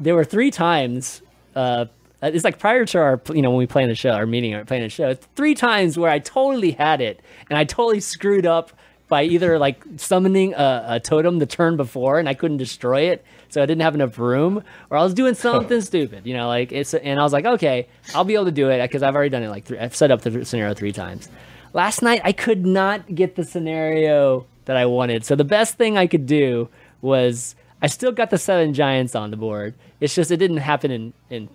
there 0.00 0.14
were 0.14 0.24
three 0.24 0.50
times. 0.50 1.22
Uh, 1.54 1.86
it's 2.20 2.44
like 2.44 2.58
prior 2.58 2.84
to 2.84 2.98
our, 2.98 3.20
you 3.32 3.42
know, 3.42 3.50
when 3.50 3.58
we 3.58 3.66
play 3.66 3.82
in 3.82 3.88
the 3.88 3.94
show, 3.94 4.10
our 4.10 4.26
meeting, 4.26 4.54
or 4.54 4.64
playing 4.64 4.82
the 4.82 4.88
show, 4.88 5.14
three 5.14 5.54
times 5.54 5.96
where 5.96 6.10
I 6.10 6.18
totally 6.18 6.72
had 6.72 7.00
it 7.00 7.20
and 7.48 7.58
I 7.58 7.64
totally 7.64 8.00
screwed 8.00 8.46
up 8.46 8.72
by 9.08 9.22
either 9.22 9.58
like 9.58 9.82
summoning 9.96 10.54
a, 10.54 10.84
a 10.88 11.00
totem 11.00 11.38
the 11.38 11.46
turn 11.46 11.76
before 11.76 12.18
and 12.18 12.28
I 12.28 12.34
couldn't 12.34 12.58
destroy 12.58 13.02
it, 13.02 13.24
so 13.48 13.62
I 13.62 13.66
didn't 13.66 13.82
have 13.82 13.94
enough 13.94 14.18
room, 14.18 14.62
or 14.90 14.98
I 14.98 15.02
was 15.02 15.14
doing 15.14 15.34
something 15.46 15.80
stupid, 15.80 16.26
you 16.26 16.34
know, 16.34 16.46
like 16.46 16.72
it's. 16.72 16.92
And 16.94 17.18
I 17.18 17.22
was 17.22 17.32
like, 17.32 17.46
okay, 17.46 17.88
I'll 18.14 18.24
be 18.24 18.34
able 18.34 18.44
to 18.46 18.52
do 18.52 18.68
it 18.68 18.82
because 18.82 19.02
I've 19.02 19.14
already 19.14 19.30
done 19.30 19.42
it 19.42 19.48
like 19.48 19.64
three. 19.64 19.78
I've 19.78 19.96
set 19.96 20.10
up 20.10 20.22
the 20.22 20.44
scenario 20.44 20.74
three 20.74 20.92
times. 20.92 21.28
Last 21.72 22.02
night 22.02 22.20
I 22.24 22.32
could 22.32 22.64
not 22.66 23.14
get 23.14 23.36
the 23.36 23.44
scenario 23.44 24.46
that 24.64 24.76
I 24.76 24.86
wanted, 24.86 25.24
so 25.24 25.34
the 25.34 25.44
best 25.44 25.76
thing 25.76 25.96
I 25.96 26.06
could 26.06 26.26
do 26.26 26.68
was 27.00 27.54
I 27.80 27.86
still 27.86 28.12
got 28.12 28.30
the 28.30 28.38
seven 28.38 28.74
giants 28.74 29.14
on 29.14 29.30
the 29.30 29.36
board. 29.36 29.74
It's 30.00 30.14
just 30.14 30.30
it 30.30 30.36
didn't 30.38 30.58
happen 30.58 30.90
in 30.90 31.12
in 31.30 31.48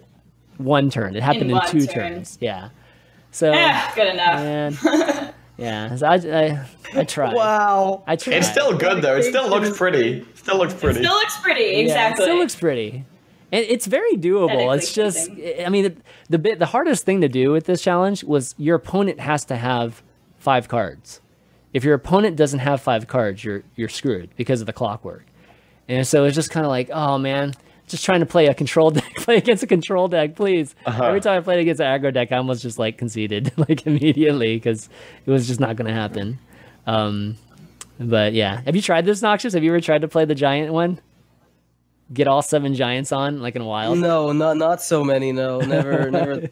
one 0.57 0.89
turn. 0.89 1.15
It 1.15 1.23
happened 1.23 1.49
in, 1.49 1.57
one 1.57 1.67
two 1.69 1.85
turn. 1.85 2.13
turns. 2.13 2.37
Yeah. 2.41 2.69
So 3.31 3.51
Eh, 3.51 3.91
good 3.95 4.07
enough. 4.13 4.83
man, 4.83 5.33
yeah. 5.57 5.95
So 5.95 6.05
I, 6.07 6.15
I 6.15 6.65
I 6.95 7.03
tried. 7.03 7.33
Wow. 7.33 8.03
I 8.05 8.15
tried. 8.15 8.35
It's 8.37 8.49
still 8.49 8.77
good 8.77 9.01
though. 9.01 9.15
It 9.17 9.23
still 9.23 9.49
looks 9.49 9.75
pretty. 9.75 10.25
Still 10.35 10.57
looks 10.57 10.73
pretty. 10.75 10.99
Still 10.99 11.13
looks 11.15 11.37
pretty, 11.41 11.61
Yeah, 11.63 11.77
exactly. 11.79 12.23
it 12.23 12.27
still 12.27 12.37
looks 12.37 12.55
pretty. 12.55 13.05
And 13.53 13.63
it's 13.69 13.85
very 13.85 14.17
doable. 14.17 14.75
It's 14.75 14.91
just, 14.95 15.29
I 15.63 15.69
mean, 15.69 15.83
the, 15.83 15.95
the 16.27 16.39
bit, 16.39 16.57
the 16.57 16.65
hardest 16.65 17.05
thing 17.05 17.21
to 17.21 17.29
do 17.29 17.51
with 17.51 17.65
this 17.65 17.83
challenge 17.83 18.23
was 18.23 18.55
your 18.57 18.77
opponent 18.77 19.19
has 19.19 19.45
to 19.45 19.55
have 19.55 20.01
five 20.39 20.67
cards. 20.67 21.21
If 21.71 21.83
your 21.83 21.93
opponent 21.93 22.35
doesn't 22.35 22.61
have 22.61 22.81
five 22.81 23.05
cards, 23.07 23.43
you're 23.43 23.63
you're 23.75 23.89
screwed 23.89 24.31
because 24.37 24.59
of 24.61 24.65
the 24.65 24.73
clockwork. 24.73 25.27
And 25.87 26.07
so 26.07 26.23
it's 26.23 26.35
just 26.35 26.49
kind 26.49 26.65
of 26.65 26.71
like, 26.71 26.89
oh 26.91 27.19
man, 27.19 27.53
just 27.87 28.03
trying 28.03 28.21
to 28.21 28.25
play 28.25 28.47
a 28.47 28.55
control 28.55 28.89
deck, 28.91 29.13
play 29.17 29.37
against 29.37 29.61
a 29.61 29.67
control 29.67 30.07
deck, 30.07 30.35
please. 30.35 30.73
Uh-huh. 30.87 31.03
Every 31.03 31.21
time 31.21 31.37
I 31.37 31.41
played 31.41 31.59
against 31.59 31.79
an 31.79 31.85
aggro 31.85 32.11
deck, 32.11 32.31
I 32.31 32.37
almost 32.37 32.63
just 32.63 32.79
like 32.79 32.97
conceded 32.97 33.53
like 33.69 33.85
immediately 33.85 34.55
because 34.55 34.89
it 35.27 35.29
was 35.29 35.47
just 35.47 35.59
not 35.59 35.75
going 35.75 35.87
to 35.87 35.93
happen. 35.93 36.39
Um, 36.87 37.37
but 37.99 38.33
yeah, 38.33 38.61
have 38.65 38.75
you 38.75 38.81
tried 38.81 39.05
this, 39.05 39.21
Noxious? 39.21 39.53
Have 39.53 39.63
you 39.63 39.69
ever 39.69 39.79
tried 39.79 40.01
to 40.01 40.07
play 40.07 40.25
the 40.25 40.33
giant 40.33 40.73
one? 40.73 40.99
Get 42.11 42.27
all 42.27 42.41
seven 42.41 42.73
giants 42.75 43.11
on 43.11 43.41
like 43.41 43.55
in 43.55 43.61
a 43.61 43.65
wild. 43.65 43.97
No, 43.97 44.31
not 44.33 44.57
not 44.57 44.81
so 44.81 45.03
many. 45.03 45.31
No, 45.31 45.59
never, 45.59 46.11
never. 46.11 46.49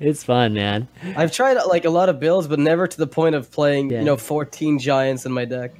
It's 0.00 0.22
fun, 0.24 0.54
man. 0.54 0.88
I've 1.16 1.32
tried 1.32 1.54
like 1.64 1.84
a 1.84 1.90
lot 1.90 2.08
of 2.08 2.20
builds, 2.20 2.46
but 2.48 2.58
never 2.58 2.86
to 2.86 2.96
the 2.96 3.06
point 3.06 3.34
of 3.34 3.50
playing, 3.50 3.90
Yeah. 3.90 4.00
you 4.00 4.04
know, 4.04 4.16
14 4.16 4.78
giants 4.78 5.24
in 5.26 5.32
my 5.32 5.44
deck. 5.46 5.72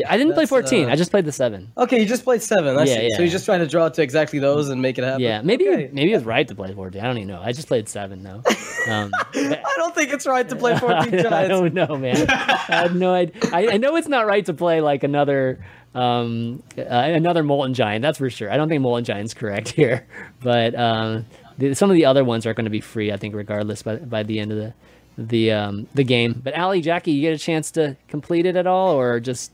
Yeah, 0.00 0.12
I 0.12 0.16
didn't 0.16 0.34
play 0.34 0.46
14. 0.46 0.88
uh, 0.88 0.92
I 0.92 0.96
just 0.96 1.10
played 1.10 1.24
the 1.24 1.32
seven. 1.32 1.72
Okay, 1.76 2.00
you 2.00 2.06
just 2.06 2.24
played 2.24 2.42
seven. 2.42 2.76
I 2.76 2.84
Yeah, 2.84 2.94
see. 2.96 3.02
yeah. 3.02 3.16
So 3.16 3.22
you're 3.22 3.30
just 3.32 3.44
trying 3.44 3.60
to 3.60 3.66
draw 3.66 3.88
to 3.88 4.02
exactly 4.02 4.38
those 4.38 4.68
and 4.68 4.80
make 4.82 4.98
it 4.98 5.04
happen. 5.04 5.20
Yeah, 5.20 5.42
maybe 5.42 5.68
Okay. 5.68 5.90
maybe 5.92 6.12
it 6.12 6.16
was 6.16 6.24
right 6.24 6.46
to 6.48 6.54
play 6.54 6.72
14. 6.74 7.00
I 7.00 7.06
don't 7.06 7.16
even 7.18 7.28
know. 7.28 7.40
I 7.42 7.52
just 7.52 7.68
played 7.68 7.88
seven 7.88 8.22
though. 8.22 8.42
Um, 8.90 9.10
I 9.34 9.62
don't 9.76 9.94
think 9.94 10.12
it's 10.12 10.26
right 10.26 10.48
to 10.48 10.56
play 10.56 10.76
14 10.78 11.26
I 11.26 11.46
don't 11.48 11.74
know, 11.74 11.96
man. 11.96 12.26
I 12.28 12.34
had 12.68 12.94
no 12.96 13.12
idea. 13.14 13.42
I, 13.52 13.68
I 13.72 13.76
know 13.76 13.96
it's 13.96 14.08
not 14.08 14.26
right 14.26 14.44
to 14.46 14.54
play 14.54 14.80
like 14.80 15.02
another 15.04 15.64
um, 15.94 16.62
uh, 16.78 16.82
another 16.82 17.42
molten 17.42 17.74
giant. 17.74 18.02
That's 18.02 18.18
for 18.18 18.30
sure. 18.30 18.50
I 18.50 18.56
don't 18.56 18.68
think 18.68 18.80
molten 18.82 19.04
giant's 19.04 19.34
correct 19.34 19.68
here, 19.80 20.06
but 20.40 20.74
um, 20.74 21.26
the, 21.58 21.74
some 21.74 21.90
of 21.90 21.94
the 21.96 22.04
other 22.06 22.24
ones 22.24 22.46
are 22.46 22.54
going 22.54 22.64
to 22.64 22.70
be 22.70 22.80
free. 22.80 23.12
I 23.12 23.16
think 23.16 23.34
regardless 23.34 23.82
by 23.82 23.96
by 23.96 24.22
the 24.22 24.38
end 24.38 24.52
of 24.52 24.58
the 24.58 24.74
the 25.18 25.52
um, 25.52 25.88
the 25.94 26.04
game. 26.04 26.40
But 26.42 26.56
Ali, 26.56 26.80
Jackie, 26.80 27.10
you 27.12 27.20
get 27.22 27.34
a 27.34 27.38
chance 27.38 27.72
to 27.72 27.96
complete 28.08 28.46
it 28.46 28.56
at 28.56 28.66
all, 28.66 28.94
or 28.94 29.18
just 29.20 29.50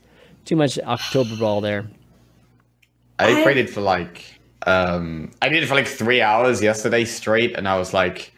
too 0.47 0.55
much 0.55 0.79
October 0.79 1.35
Brawl 1.37 1.61
there? 1.61 1.85
I 3.19 3.39
I- 3.39 3.43
played 3.43 3.57
it 3.57 3.69
for 3.69 3.81
like 3.81 4.23
um 4.65 5.31
I 5.41 5.49
did 5.49 5.63
it 5.63 5.67
for 5.67 5.75
like 5.75 5.87
three 5.87 6.21
hours 6.21 6.61
yesterday 6.63 7.05
straight, 7.05 7.55
and 7.55 7.67
I 7.67 7.77
was 7.77 7.93
like, 7.93 8.33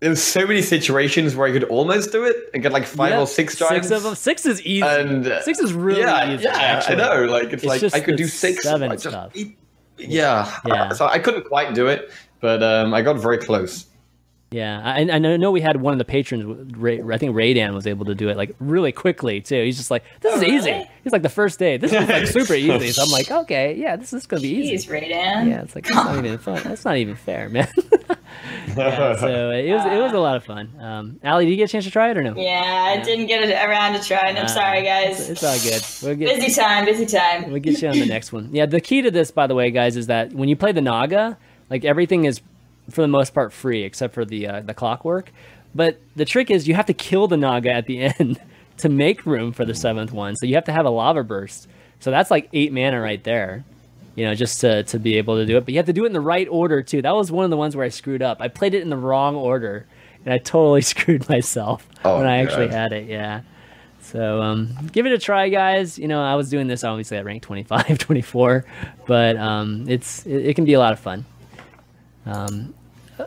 there 0.00 0.10
was 0.10 0.22
so 0.22 0.46
many 0.46 0.62
situations 0.62 1.34
where 1.36 1.48
I 1.48 1.52
could 1.52 1.64
almost 1.64 2.12
do 2.12 2.24
it 2.24 2.36
and 2.54 2.62
get 2.62 2.72
like 2.72 2.84
five 2.84 3.10
Yeah, 3.10 3.20
or 3.20 3.26
six 3.26 3.56
drives. 3.56 3.88
Six 3.88 4.04
of. 4.04 4.18
Six 4.18 4.46
is 4.46 4.60
easy. 4.62 4.82
And 4.86 5.24
Six 5.42 5.58
is 5.58 5.72
really 5.72 6.00
yeah, 6.00 6.32
easy. 6.34 6.44
yeah, 6.44 6.56
actually. 6.56 6.96
I 6.96 6.98
know. 7.16 7.24
Like 7.26 7.44
it's, 7.44 7.54
It's 7.54 7.64
like 7.64 7.80
just 7.80 7.94
I 7.96 8.00
could 8.00 8.16
do 8.16 8.26
six. 8.26 8.62
seven 8.62 8.90
just 8.92 9.08
stuff. 9.08 9.32
eat- 9.34 9.56
yeah, 9.98 10.52
Yeah. 10.64 10.92
So 10.94 11.06
I 11.06 11.18
couldn't 11.18 11.44
quite 11.46 11.74
do 11.74 11.88
it, 11.88 12.12
but 12.40 12.62
um, 12.62 12.94
I 12.94 13.02
got 13.02 13.16
very 13.16 13.38
close. 13.38 13.86
Yeah, 14.50 14.80
I, 14.82 15.00
I 15.00 15.18
know- 15.18 15.36
know 15.36 15.50
we 15.50 15.60
had 15.60 15.78
one 15.82 15.92
of 15.92 15.98
the 15.98 16.06
patrons. 16.06 16.74
Ray, 16.74 17.02
I 17.02 17.18
think 17.18 17.34
Raydan 17.36 17.74
was 17.74 17.86
able 17.86 18.06
to 18.06 18.14
do 18.14 18.30
it 18.30 18.36
like 18.38 18.54
really 18.58 18.92
quickly 18.92 19.42
too. 19.42 19.62
He's 19.62 19.76
just 19.76 19.90
like, 19.90 20.04
"This 20.22 20.36
is 20.36 20.42
easy." 20.42 20.88
He's 21.04 21.12
like, 21.12 21.20
"The 21.20 21.28
first 21.28 21.58
day, 21.58 21.76
this 21.76 21.92
is 21.92 22.08
like 22.08 22.26
super 22.26 22.54
easy." 22.68 22.90
So 22.92 23.02
I'm 23.02 23.10
like, 23.10 23.30
"Okay, 23.30 23.74
yeah, 23.74 23.96
this 23.96 24.14
is 24.14 24.26
gonna 24.26 24.40
be 24.40 24.48
easy." 24.48 24.88
Jeez, 24.88 24.90
Raydan. 24.90 25.48
Yeah, 25.50 25.60
it's 25.62 25.74
like 25.74 25.84
that's 25.84 25.96
not 25.96 26.24
even 26.24 26.38
fun. 26.38 26.62
That's 26.64 26.84
not 26.86 26.96
even 26.96 27.14
fair, 27.16 27.50
man. 27.50 27.68
yeah, 28.76 29.16
so 29.16 29.50
it 29.50 29.70
was 29.72 29.84
it 29.84 29.98
was 30.00 30.12
a 30.12 30.18
lot 30.18 30.36
of 30.36 30.44
fun. 30.44 30.70
Um, 30.80 31.20
Ali, 31.24 31.44
did 31.44 31.50
you 31.50 31.56
get 31.56 31.64
a 31.64 31.72
chance 31.72 31.84
to 31.84 31.90
try 31.90 32.10
it 32.10 32.16
or 32.16 32.22
no? 32.22 32.34
Yeah, 32.36 32.94
I 32.98 33.02
didn't 33.02 33.26
get 33.26 33.42
around 33.68 33.94
to 34.00 34.06
trying. 34.06 34.36
I'm 34.38 34.44
Uh, 34.44 34.48
sorry, 34.48 34.78
It's, 34.86 35.18
guys. 35.18 35.30
it's 35.30 35.44
all 35.44 35.58
good. 35.58 35.82
We'll 36.18 36.26
get 36.26 36.40
busy 36.40 36.54
time, 36.58 36.84
busy 36.84 37.06
time. 37.06 37.50
We'll 37.50 37.60
get 37.60 37.80
you 37.82 37.88
on 37.88 37.98
the 37.98 38.06
next 38.06 38.32
one. 38.32 38.48
Yeah, 38.52 38.66
the 38.66 38.80
key 38.80 39.02
to 39.02 39.10
this, 39.10 39.30
by 39.30 39.46
the 39.46 39.54
way, 39.54 39.70
guys, 39.70 39.96
is 39.96 40.06
that 40.06 40.32
when 40.32 40.48
you 40.48 40.56
play 40.56 40.72
the 40.72 40.80
Naga, 40.80 41.36
like 41.70 41.84
everything 41.84 42.24
is 42.24 42.40
for 42.90 43.02
the 43.02 43.08
most 43.08 43.34
part 43.34 43.52
free 43.52 43.82
except 43.84 44.14
for 44.14 44.24
the 44.24 44.46
uh, 44.46 44.60
the 44.60 44.74
clockwork. 44.74 45.30
But 45.74 46.00
the 46.16 46.24
trick 46.24 46.50
is 46.50 46.66
you 46.66 46.74
have 46.74 46.86
to 46.86 46.94
kill 46.94 47.28
the 47.28 47.36
Naga 47.36 47.70
at 47.72 47.86
the 47.86 48.00
end 48.18 48.40
to 48.78 48.88
make 48.88 49.26
room 49.26 49.52
for 49.52 49.64
the 49.64 49.74
seventh 49.74 50.12
one. 50.12 50.36
So 50.36 50.46
you 50.46 50.54
have 50.54 50.64
to 50.64 50.72
have 50.72 50.86
a 50.86 50.90
lava 50.90 51.22
burst. 51.22 51.68
So 52.00 52.10
that's 52.10 52.30
like 52.30 52.48
eight 52.52 52.72
mana 52.72 53.00
right 53.00 53.22
there. 53.22 53.64
You 54.14 54.24
know, 54.24 54.34
just 54.34 54.60
to, 54.62 54.82
to 54.84 54.98
be 54.98 55.16
able 55.16 55.36
to 55.36 55.46
do 55.46 55.56
it. 55.56 55.64
But 55.64 55.74
you 55.74 55.78
have 55.78 55.86
to 55.86 55.92
do 55.92 56.02
it 56.02 56.08
in 56.08 56.12
the 56.12 56.20
right 56.20 56.48
order 56.50 56.82
too. 56.82 57.02
That 57.02 57.14
was 57.14 57.30
one 57.30 57.44
of 57.44 57.50
the 57.50 57.56
ones 57.56 57.76
where 57.76 57.84
I 57.86 57.88
screwed 57.88 58.20
up. 58.22 58.38
I 58.40 58.48
played 58.48 58.74
it 58.74 58.82
in 58.82 58.90
the 58.90 58.96
wrong 58.96 59.36
order 59.36 59.86
and 60.24 60.34
I 60.34 60.38
totally 60.38 60.80
screwed 60.92 61.28
myself 61.28 61.86
Oh, 62.04 62.18
when 62.18 62.26
I 62.26 62.38
actually 62.38 62.68
had 62.68 62.92
it. 62.92 63.08
Yeah. 63.08 63.42
So 64.00 64.42
um, 64.42 64.74
give 64.90 65.06
it 65.06 65.12
a 65.12 65.18
try, 65.18 65.50
guys. 65.50 65.98
You 65.98 66.08
know, 66.08 66.22
I 66.22 66.34
was 66.34 66.48
doing 66.48 66.66
this 66.66 66.82
obviously 66.82 67.16
at 67.16 67.24
rank 67.24 67.42
25, 67.42 67.98
24, 67.98 68.64
but 69.06 69.36
um, 69.36 69.84
it's 69.88 70.24
it, 70.26 70.46
it 70.46 70.54
can 70.54 70.64
be 70.64 70.72
a 70.72 70.78
lot 70.78 70.92
of 70.92 70.98
fun. 70.98 71.24
Um, 72.26 72.74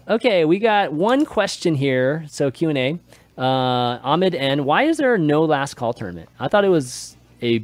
okay, 0.08 0.46
we 0.46 0.60
got 0.60 0.94
one 0.94 1.26
question 1.26 1.76
here. 1.76 2.26
So 2.28 2.52
Q 2.52 2.70
and 2.70 2.78
A. 2.78 3.00
Uh, 3.38 4.00
Ahmed 4.04 4.36
N. 4.36 4.66
Why 4.66 4.84
is 4.84 4.98
there 4.98 5.18
no 5.18 5.44
last 5.44 5.76
call 5.76 5.94
tournament? 5.94 6.30
I 6.40 6.48
thought 6.48 6.66
it 6.66 6.70
was 6.70 7.16
a. 7.42 7.64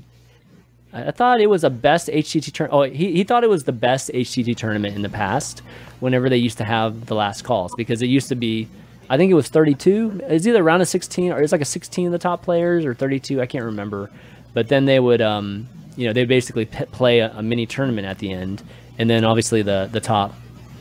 I 0.94 1.12
thought 1.12 1.42
it 1.42 1.48
was 1.48 1.64
a 1.64 1.70
best 1.70 2.08
HCT 2.08 2.54
turn. 2.54 2.70
Oh, 2.72 2.84
he, 2.84 3.12
he 3.12 3.24
thought 3.24 3.44
it 3.44 3.50
was 3.50 3.66
the 3.66 3.74
best 3.74 4.10
HCT 4.14 4.56
tournament 4.56 4.96
in 4.96 5.02
the 5.02 5.10
past. 5.10 5.62
Whenever 6.00 6.30
they 6.30 6.38
used 6.38 6.58
to 6.60 6.64
have 6.64 7.08
the 7.08 7.16
last 7.16 7.44
calls, 7.44 7.74
because 7.76 8.02
it 8.02 8.08
used 8.08 8.30
to 8.30 8.36
be, 8.36 8.68
I 9.10 9.18
think 9.18 9.32
it 9.32 9.36
was 9.36 9.50
32. 9.50 10.22
It's 10.24 10.48
either 10.48 10.64
around 10.64 10.82
a 10.82 10.86
16 10.86 11.32
or 11.32 11.42
it's 11.42 11.52
like 11.52 11.62
a 11.62 11.66
16 11.66 12.08
of 12.08 12.12
the 12.12 12.20
top 12.20 12.44
players 12.44 12.86
or 12.86 12.94
32. 12.94 13.42
I 13.42 13.46
can't 13.46 13.66
remember. 13.66 14.10
But 14.54 14.70
then 14.70 14.86
they 14.86 15.00
would, 15.00 15.22
um, 15.22 15.68
you 15.96 16.08
know, 16.08 16.14
they 16.14 16.26
basically 16.26 16.66
p- 16.66 16.86
play 16.86 17.20
a, 17.20 17.32
a 17.36 17.44
mini 17.44 17.66
tournament 17.66 18.08
at 18.08 18.20
the 18.20 18.32
end, 18.32 18.64
and 18.98 19.10
then 19.10 19.26
obviously 19.26 19.62
the 19.62 19.90
the 19.92 20.00
top, 20.00 20.34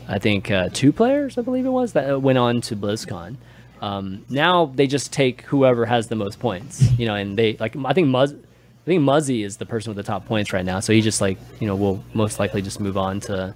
I 0.07 0.19
think 0.19 0.49
uh, 0.49 0.69
two 0.71 0.91
players, 0.93 1.37
I 1.37 1.41
believe 1.41 1.65
it 1.65 1.69
was, 1.69 1.93
that 1.93 2.21
went 2.21 2.37
on 2.37 2.61
to 2.61 2.75
BlizzCon. 2.75 3.35
Um, 3.81 4.25
now 4.29 4.67
they 4.73 4.87
just 4.87 5.11
take 5.13 5.41
whoever 5.41 5.85
has 5.85 6.07
the 6.07 6.15
most 6.15 6.39
points, 6.39 6.81
you 6.97 7.05
know, 7.05 7.13
and 7.15 7.37
they 7.37 7.57
like 7.57 7.75
I 7.75 7.93
think 7.93 8.07
Muzz, 8.07 8.33
I 8.33 8.85
think 8.85 9.03
Muzzy 9.03 9.43
is 9.43 9.57
the 9.57 9.65
person 9.65 9.89
with 9.91 9.97
the 9.97 10.09
top 10.09 10.25
points 10.25 10.51
right 10.53 10.65
now, 10.65 10.79
so 10.79 10.93
he 10.93 11.01
just 11.01 11.21
like 11.21 11.37
you 11.59 11.67
know 11.67 11.75
will 11.75 12.03
most 12.13 12.39
likely 12.39 12.61
just 12.63 12.79
move 12.79 12.97
on 12.97 13.19
to 13.21 13.53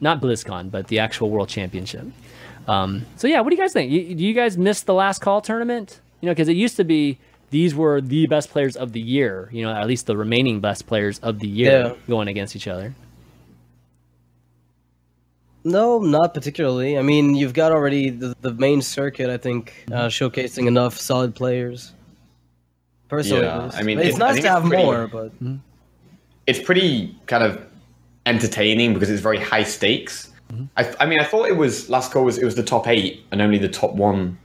not 0.00 0.20
BlizzCon, 0.20 0.70
but 0.70 0.86
the 0.88 0.98
actual 1.00 1.30
World 1.30 1.48
Championship. 1.48 2.06
Um, 2.68 3.06
so 3.16 3.26
yeah, 3.26 3.40
what 3.40 3.50
do 3.50 3.56
you 3.56 3.62
guys 3.62 3.72
think? 3.72 3.90
You, 3.90 4.14
do 4.14 4.22
you 4.24 4.34
guys 4.34 4.56
miss 4.58 4.82
the 4.82 4.94
last 4.94 5.20
call 5.20 5.40
tournament? 5.40 6.00
You 6.20 6.26
know, 6.26 6.32
because 6.32 6.48
it 6.48 6.56
used 6.56 6.76
to 6.76 6.84
be 6.84 7.18
these 7.50 7.74
were 7.74 8.00
the 8.00 8.26
best 8.26 8.50
players 8.50 8.76
of 8.76 8.92
the 8.92 9.00
year. 9.00 9.48
You 9.52 9.62
know, 9.64 9.72
at 9.72 9.86
least 9.86 10.06
the 10.06 10.16
remaining 10.16 10.60
best 10.60 10.86
players 10.86 11.18
of 11.20 11.38
the 11.40 11.48
year 11.48 11.70
Yeah. 11.88 11.94
going 12.08 12.28
against 12.28 12.54
each 12.54 12.68
other. 12.68 12.94
No, 15.66 15.98
not 15.98 16.32
particularly. 16.32 16.96
I 16.98 17.02
mean, 17.02 17.34
you've 17.34 17.54
got 17.54 17.72
already 17.72 18.10
the, 18.10 18.36
the 18.40 18.54
main 18.54 18.80
circuit. 18.80 19.28
I 19.30 19.36
think 19.36 19.84
uh, 19.90 20.06
showcasing 20.06 20.66
enough 20.66 20.96
solid 20.96 21.34
players. 21.34 21.92
Personally, 23.08 23.42
Yeah. 23.44 23.70
I 23.74 23.82
mean, 23.82 23.98
it's 23.98 24.16
it- 24.16 24.22
I 24.22 24.26
nice 24.26 24.34
to 24.34 24.38
it's 24.38 24.46
have 24.48 24.64
pretty- 24.64 24.82
more, 24.84 25.06
but 25.08 25.32
it's 26.46 26.60
pretty 26.60 27.14
kind 27.26 27.42
of 27.42 27.60
entertaining 28.26 28.94
because 28.94 29.10
it's 29.10 29.20
very 29.22 29.38
high 29.38 29.62
stakes. 29.64 30.30
I, 30.76 30.94
I 31.00 31.06
mean, 31.06 31.18
I 31.20 31.24
thought 31.24 31.48
it 31.48 31.56
was 31.56 31.90
last 31.90 32.12
call 32.12 32.24
was 32.24 32.38
it 32.38 32.44
was 32.44 32.54
the 32.54 32.62
top 32.62 32.86
eight 32.86 33.24
and 33.32 33.42
only 33.42 33.58
the 33.58 33.68
top 33.68 33.94
one, 33.94 34.38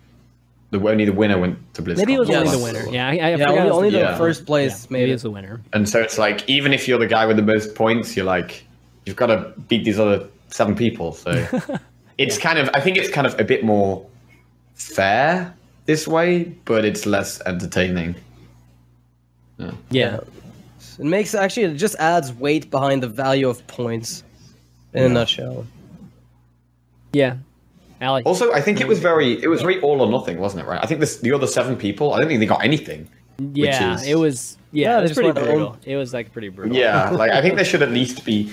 the 0.72 0.80
only 0.80 1.06
the 1.06 1.14
winner 1.14 1.38
went 1.40 1.58
to 1.76 1.84
BlizzCon. 1.84 1.98
Maybe 1.98 2.14
it 2.16 2.20
was 2.20 2.30
Yes. 2.30 2.48
only 2.48 2.58
the 2.58 2.64
winner. 2.64 2.92
Yeah, 2.92 3.08
I, 3.08 3.12
I 3.12 3.14
yeah, 3.14 3.38
forgot 3.38 3.50
only, 3.60 3.70
only 3.70 3.90
the, 3.92 3.98
the 3.98 4.04
yeah. 4.06 4.18
first 4.18 4.48
place 4.48 4.90
maybe 4.90 5.04
made 5.04 5.10
it 5.10 5.14
was 5.14 5.22
the 5.22 5.30
winner. 5.32 5.62
And 5.74 5.88
so 5.88 6.00
it's 6.02 6.18
like 6.18 6.48
even 6.50 6.74
if 6.74 6.88
you're 6.88 6.98
the 6.98 7.06
guy 7.08 7.28
with 7.28 7.36
the 7.38 7.44
most 7.44 7.76
points, 7.76 8.16
you're 8.18 8.26
like 8.26 8.64
you've 9.06 9.16
got 9.16 9.28
to 9.28 9.54
beat 9.68 9.84
these 9.86 10.00
other 10.00 10.28
seven 10.52 10.76
people. 10.76 11.14
So 11.14 11.32
it's 12.18 12.38
kind 12.38 12.60
of 12.60 12.70
I 12.74 12.80
think 12.80 12.98
it's 12.98 13.10
kind 13.10 13.26
of 13.26 13.40
a 13.40 13.44
bit 13.44 13.64
more 13.64 14.06
fair 14.76 15.54
this 15.86 16.08
way, 16.08 16.44
but 16.66 16.86
it's 16.86 17.06
less 17.06 17.42
entertaining. 17.46 18.16
Yeah, 19.92 20.20
It 20.98 21.06
makes 21.06 21.36
actually 21.36 21.64
it 21.64 21.76
just 21.76 21.96
adds 21.96 22.34
weight 22.34 22.72
behind 22.72 23.04
the 23.04 23.08
value 23.08 23.48
of 23.48 23.66
points. 23.68 24.24
In 24.94 25.04
a 25.04 25.10
nutshell. 25.10 25.66
yeah. 27.14 27.38
Allie, 28.02 28.24
Also, 28.24 28.52
I 28.52 28.60
think 28.62 28.82
it 28.82 28.88
was 28.88 28.98
very 29.00 29.42
it 29.44 29.48
was 29.48 29.62
very 29.62 29.80
all 29.82 30.02
or 30.02 30.10
nothing, 30.10 30.40
wasn't 30.40 30.64
it? 30.64 30.68
Right? 30.68 30.80
I 30.84 30.88
think 30.88 31.00
this 31.00 31.18
the 31.18 31.32
other 31.32 31.46
seven 31.48 31.76
people. 31.76 32.14
I 32.14 32.20
don't 32.20 32.28
think 32.28 32.40
they 32.40 32.48
got 32.48 32.64
anything. 32.66 33.08
yeah, 33.54 33.94
is- 33.96 34.08
it 34.08 34.16
was. 34.16 34.58
Yeah, 34.72 34.92
Yeah, 34.94 35.00
it 35.00 35.02
was 35.04 35.14
pretty 35.14 35.32
brutal. 35.32 35.78
It 35.86 35.96
was 35.98 36.12
like 36.14 36.32
pretty 36.34 36.50
brutal. 36.50 36.76
Yeah, 36.76 37.10
like 37.12 37.32
I 37.32 37.42
think 37.42 37.56
there 37.56 37.66
should 37.72 37.84
at 37.84 37.92
least 37.92 38.26
be. 38.26 38.52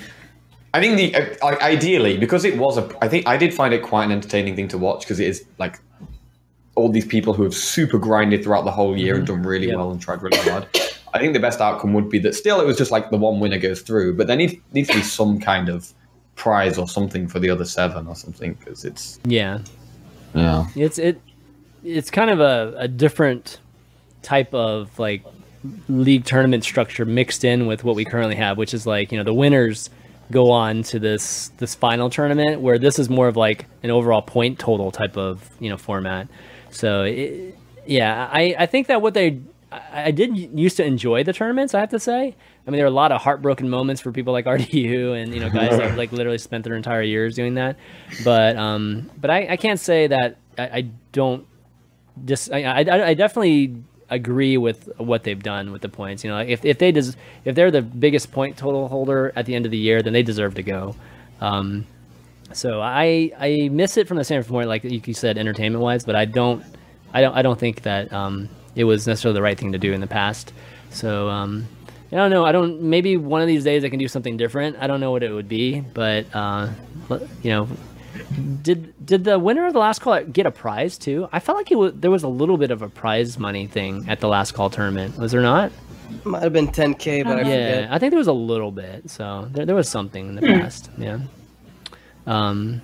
I 0.78 0.80
think 0.80 0.96
the 0.96 1.14
uh, 1.16 1.34
like 1.42 1.60
ideally 1.60 2.16
because 2.16 2.44
it 2.44 2.56
was 2.56 2.78
a. 2.78 2.88
I 3.02 3.08
think 3.08 3.26
I 3.26 3.36
did 3.36 3.52
find 3.52 3.74
it 3.74 3.82
quite 3.82 4.04
an 4.04 4.12
entertaining 4.12 4.54
thing 4.54 4.68
to 4.68 4.78
watch 4.78 5.00
because 5.00 5.18
it 5.18 5.26
is 5.26 5.44
like 5.58 5.80
all 6.76 6.88
these 6.88 7.04
people 7.04 7.34
who 7.34 7.42
have 7.42 7.54
super 7.54 7.98
grinded 7.98 8.44
throughout 8.44 8.64
the 8.64 8.70
whole 8.70 8.96
year 8.96 9.16
and 9.16 9.26
done 9.26 9.42
really 9.42 9.74
well 9.74 9.90
and 9.90 10.00
tried 10.00 10.22
really 10.22 10.38
hard. 10.38 10.68
I 11.12 11.18
think 11.18 11.32
the 11.32 11.40
best 11.40 11.60
outcome 11.60 11.94
would 11.94 12.08
be 12.08 12.20
that 12.20 12.36
still 12.36 12.60
it 12.60 12.64
was 12.66 12.78
just 12.78 12.92
like 12.92 13.10
the 13.10 13.16
one 13.16 13.40
winner 13.40 13.58
goes 13.58 13.82
through, 13.82 14.16
but 14.16 14.28
there 14.28 14.36
needs 14.36 14.54
needs 14.72 14.88
to 14.90 14.94
be 14.94 15.02
some 15.02 15.40
kind 15.40 15.68
of 15.68 15.92
prize 16.36 16.78
or 16.78 16.86
something 16.86 17.26
for 17.26 17.40
the 17.40 17.50
other 17.50 17.64
seven 17.64 18.06
or 18.06 18.14
something 18.14 18.54
because 18.54 18.84
it's 18.84 19.18
yeah. 19.24 19.58
yeah 20.32 20.68
It's 20.76 20.98
it. 20.98 21.20
It's 21.82 22.12
kind 22.12 22.30
of 22.30 22.38
a, 22.38 22.74
a 22.78 22.86
different 22.86 23.58
type 24.22 24.54
of 24.54 24.96
like 24.96 25.24
league 25.88 26.24
tournament 26.24 26.62
structure 26.62 27.04
mixed 27.04 27.42
in 27.42 27.66
with 27.66 27.82
what 27.82 27.96
we 27.96 28.04
currently 28.04 28.36
have, 28.36 28.56
which 28.56 28.72
is 28.72 28.86
like 28.86 29.10
you 29.10 29.18
know 29.18 29.24
the 29.24 29.34
winners 29.34 29.90
go 30.30 30.50
on 30.50 30.82
to 30.84 30.98
this 30.98 31.50
this 31.58 31.74
final 31.74 32.10
tournament 32.10 32.60
where 32.60 32.78
this 32.78 32.98
is 32.98 33.08
more 33.08 33.28
of 33.28 33.36
like 33.36 33.66
an 33.82 33.90
overall 33.90 34.22
point 34.22 34.58
total 34.58 34.90
type 34.90 35.16
of 35.16 35.48
you 35.60 35.70
know 35.70 35.76
format. 35.76 36.28
So 36.70 37.02
it, 37.02 37.56
yeah, 37.86 38.28
I 38.30 38.54
I 38.58 38.66
think 38.66 38.88
that 38.88 39.02
what 39.02 39.14
they 39.14 39.40
I, 39.70 40.10
did 40.12 40.36
used 40.36 40.78
to 40.78 40.84
enjoy 40.84 41.24
the 41.24 41.32
tournaments. 41.32 41.74
I 41.74 41.80
have 41.80 41.90
to 41.90 42.00
say. 42.00 42.34
I 42.66 42.70
mean, 42.70 42.78
there 42.78 42.84
are 42.84 42.88
a 42.88 42.90
lot 42.90 43.12
of 43.12 43.20
heartbroken 43.20 43.68
moments 43.68 44.00
for 44.00 44.12
people 44.12 44.32
like 44.32 44.44
RDU 44.46 45.20
and 45.20 45.34
you 45.34 45.40
know 45.40 45.50
guys 45.50 45.76
that 45.78 45.96
like 45.96 46.12
literally 46.12 46.38
spent 46.38 46.64
their 46.64 46.74
entire 46.74 47.02
years 47.02 47.34
doing 47.34 47.54
that. 47.54 47.76
But 48.24 48.56
um, 48.56 49.10
but 49.20 49.30
I, 49.30 49.48
I 49.50 49.56
can't 49.56 49.80
say 49.80 50.06
that 50.06 50.36
I, 50.56 50.62
I 50.62 50.90
don't 51.12 51.46
just 52.24 52.52
I, 52.52 52.62
I, 52.64 53.06
I 53.08 53.14
definitely 53.14 53.82
agree 54.10 54.56
with 54.56 54.88
what 54.98 55.24
they've 55.24 55.42
done 55.42 55.72
with 55.72 55.82
the 55.82 55.88
points. 55.88 56.24
You 56.24 56.30
know, 56.30 56.38
if 56.38 56.64
if 56.64 56.78
they 56.78 56.92
des- 56.92 57.14
if 57.44 57.54
they're 57.54 57.70
the 57.70 57.82
biggest 57.82 58.32
point 58.32 58.56
total 58.56 58.88
holder 58.88 59.32
at 59.36 59.46
the 59.46 59.54
end 59.54 59.64
of 59.64 59.70
the 59.70 59.78
year, 59.78 60.02
then 60.02 60.12
they 60.12 60.22
deserve 60.22 60.54
to 60.54 60.62
go. 60.62 60.96
Um, 61.40 61.86
so 62.52 62.80
I 62.80 63.30
I 63.38 63.68
miss 63.70 63.96
it 63.96 64.08
from 64.08 64.16
the 64.16 64.24
standpoint, 64.24 64.68
like 64.68 64.84
you 64.84 65.14
said, 65.14 65.38
entertainment 65.38 65.82
wise, 65.82 66.04
but 66.04 66.16
I 66.16 66.24
don't 66.24 66.64
I 67.12 67.20
don't 67.20 67.34
I 67.34 67.42
don't 67.42 67.58
think 67.58 67.82
that 67.82 68.12
um, 68.12 68.48
it 68.74 68.84
was 68.84 69.06
necessarily 69.06 69.34
the 69.34 69.42
right 69.42 69.58
thing 69.58 69.72
to 69.72 69.78
do 69.78 69.92
in 69.92 70.00
the 70.00 70.06
past. 70.06 70.52
So 70.90 71.28
um, 71.28 71.66
I 72.10 72.16
don't 72.16 72.30
know. 72.30 72.44
I 72.44 72.52
don't. 72.52 72.80
Maybe 72.80 73.16
one 73.18 73.42
of 73.42 73.48
these 73.48 73.64
days 73.64 73.84
I 73.84 73.90
can 73.90 73.98
do 73.98 74.08
something 74.08 74.36
different. 74.38 74.76
I 74.80 74.86
don't 74.86 75.00
know 75.00 75.10
what 75.10 75.22
it 75.22 75.30
would 75.30 75.48
be, 75.48 75.80
but 75.80 76.26
uh, 76.34 76.70
you 77.42 77.50
know, 77.50 77.68
did 78.62 78.94
did 79.04 79.24
the 79.24 79.38
winner 79.38 79.66
of 79.66 79.72
the 79.72 79.78
last 79.78 80.00
call 80.00 80.22
get 80.24 80.46
a 80.46 80.50
prize 80.50 80.98
too? 80.98 81.28
I 81.32 81.40
felt 81.40 81.56
like 81.58 81.70
it 81.70 81.76
was 81.76 81.92
there 81.94 82.10
was 82.10 82.22
a 82.22 82.28
little 82.28 82.56
bit 82.56 82.70
of 82.70 82.82
a 82.82 82.88
prize 82.88 83.38
money 83.38 83.66
thing 83.66 84.08
at 84.08 84.20
the 84.20 84.28
last 84.28 84.52
call 84.52 84.70
tournament. 84.70 85.16
Was 85.18 85.32
there 85.32 85.40
not? 85.42 85.72
Might 86.24 86.42
have 86.42 86.52
been 86.52 86.68
10k, 86.68 87.24
but 87.24 87.36
I 87.38 87.40
Yeah, 87.40 87.44
forget. 87.76 87.92
I 87.92 87.98
think 87.98 88.10
there 88.12 88.18
was 88.18 88.28
a 88.28 88.32
little 88.32 88.70
bit. 88.70 89.10
So 89.10 89.48
there, 89.52 89.66
there 89.66 89.74
was 89.74 89.88
something 89.88 90.28
in 90.28 90.34
the 90.36 90.40
past. 90.42 90.90
Yeah. 90.96 91.20
Um, 92.26 92.80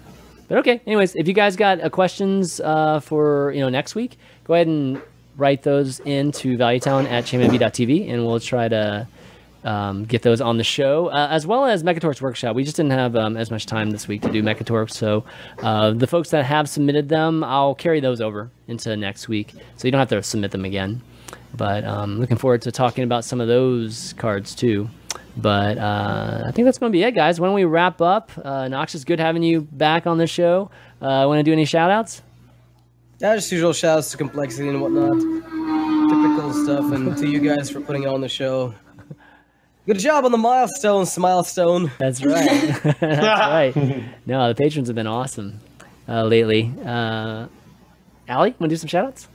but 0.49 0.59
okay. 0.59 0.81
Anyways, 0.87 1.15
if 1.17 1.27
you 1.27 1.35
guys 1.35 1.57
got 1.57 1.81
uh, 1.83 1.89
questions 1.89 2.61
uh, 2.61 3.01
for 3.01 3.53
you 3.53 3.61
know 3.61 3.69
next 3.69 3.95
week, 3.95 4.19
go 4.45 4.55
ahead 4.55 4.67
and 4.67 5.01
write 5.37 5.63
those 5.63 6.01
into 6.01 6.57
valuetown 6.57 7.11
at 7.11 7.25
chanmanv.tv, 7.25 8.11
and 8.11 8.27
we'll 8.27 8.41
try 8.41 8.69
to 8.69 9.07
um, 9.65 10.05
get 10.05 10.23
those 10.23 10.41
on 10.41 10.57
the 10.59 10.65
show, 10.65 11.09
uh, 11.09 11.29
as 11.31 11.47
well 11.47 11.65
as 11.65 11.83
Mechatorx 11.83 12.21
Workshop. 12.21 12.55
We 12.55 12.65
just 12.65 12.77
didn't 12.77 12.93
have 12.93 13.17
um, 13.17 13.37
as 13.37 13.51
much 13.51 13.67
time 13.67 13.91
this 13.91 14.07
week 14.07 14.23
to 14.23 14.31
do 14.31 14.43
Mechatorx, 14.43 14.93
so 14.93 15.25
uh, 15.63 15.93
the 15.93 16.07
folks 16.07 16.31
that 16.31 16.45
have 16.45 16.69
submitted 16.69 17.09
them, 17.09 17.43
I'll 17.43 17.75
carry 17.75 18.01
those 18.01 18.21
over 18.21 18.51
into 18.69 18.97
next 18.97 19.29
week, 19.29 19.53
so 19.77 19.89
you 19.89 19.93
don't 19.93 19.99
have 19.99 20.09
to 20.11 20.23
submit 20.23 20.51
them 20.51 20.65
again. 20.65 21.01
But 21.57 21.85
um, 21.85 22.19
looking 22.21 22.37
forward 22.37 22.63
to 22.63 22.73
talking 22.73 23.05
about 23.05 23.25
some 23.25 23.41
of 23.41 23.49
those 23.49 24.15
cards 24.19 24.55
too. 24.55 24.89
But 25.37 25.79
uh, 25.79 26.45
I 26.47 26.53
think 26.53 26.65
that's 26.65 26.79
going 26.79 26.93
to 26.93 26.97
be 26.97 27.03
it, 27.03 27.13
guys. 27.13 27.41
Why 27.41 27.49
don't 27.49 27.55
we 27.55 27.65
wrap 27.65 28.01
up? 28.01 28.31
Uh, 28.43 28.69
Nox, 28.69 28.95
it's 28.95 29.05
good 29.05 29.19
having 29.19 29.43
you 29.43 29.63
back 29.63 30.07
on 30.07 30.19
the 30.19 30.27
show. 30.27 30.71
Uh, 31.01 31.27
Want 31.27 31.39
to 31.39 31.43
do 31.43 31.53
any 31.53 31.65
shout 31.65 31.91
outs? 31.91 32.23
Yeah, 33.21 33.35
just 33.37 33.51
usual 33.51 33.73
shouts 33.73 34.11
to 34.11 34.17
complexity 34.17 34.69
and 34.69 34.81
whatnot. 34.81 35.19
Typical 36.11 36.53
stuff, 36.53 36.93
and 36.93 37.17
to 37.17 37.29
you 37.29 37.41
guys 37.41 37.71
for 37.71 37.81
putting 37.81 38.03
it 38.03 38.09
on 38.09 38.21
the 38.21 38.29
show. 38.29 38.75
Good 39.87 39.99
job 39.99 40.25
on 40.25 40.33
the 40.33 40.39
milestone, 40.39 41.05
Smilestone. 41.05 41.91
That's 41.99 42.25
right. 42.25 42.81
That's 43.01 43.77
right. 43.77 44.05
No, 44.27 44.49
the 44.49 44.55
patrons 44.55 44.89
have 44.89 44.95
been 44.95 45.07
awesome 45.07 45.61
uh, 46.09 46.25
lately. 46.25 46.73
Uh, 46.83 47.49
Allie, 48.27 48.55
want 48.59 48.61
to 48.63 48.69
do 48.69 48.77
some 48.77 48.89
shout 48.89 49.05
outs? 49.07 49.29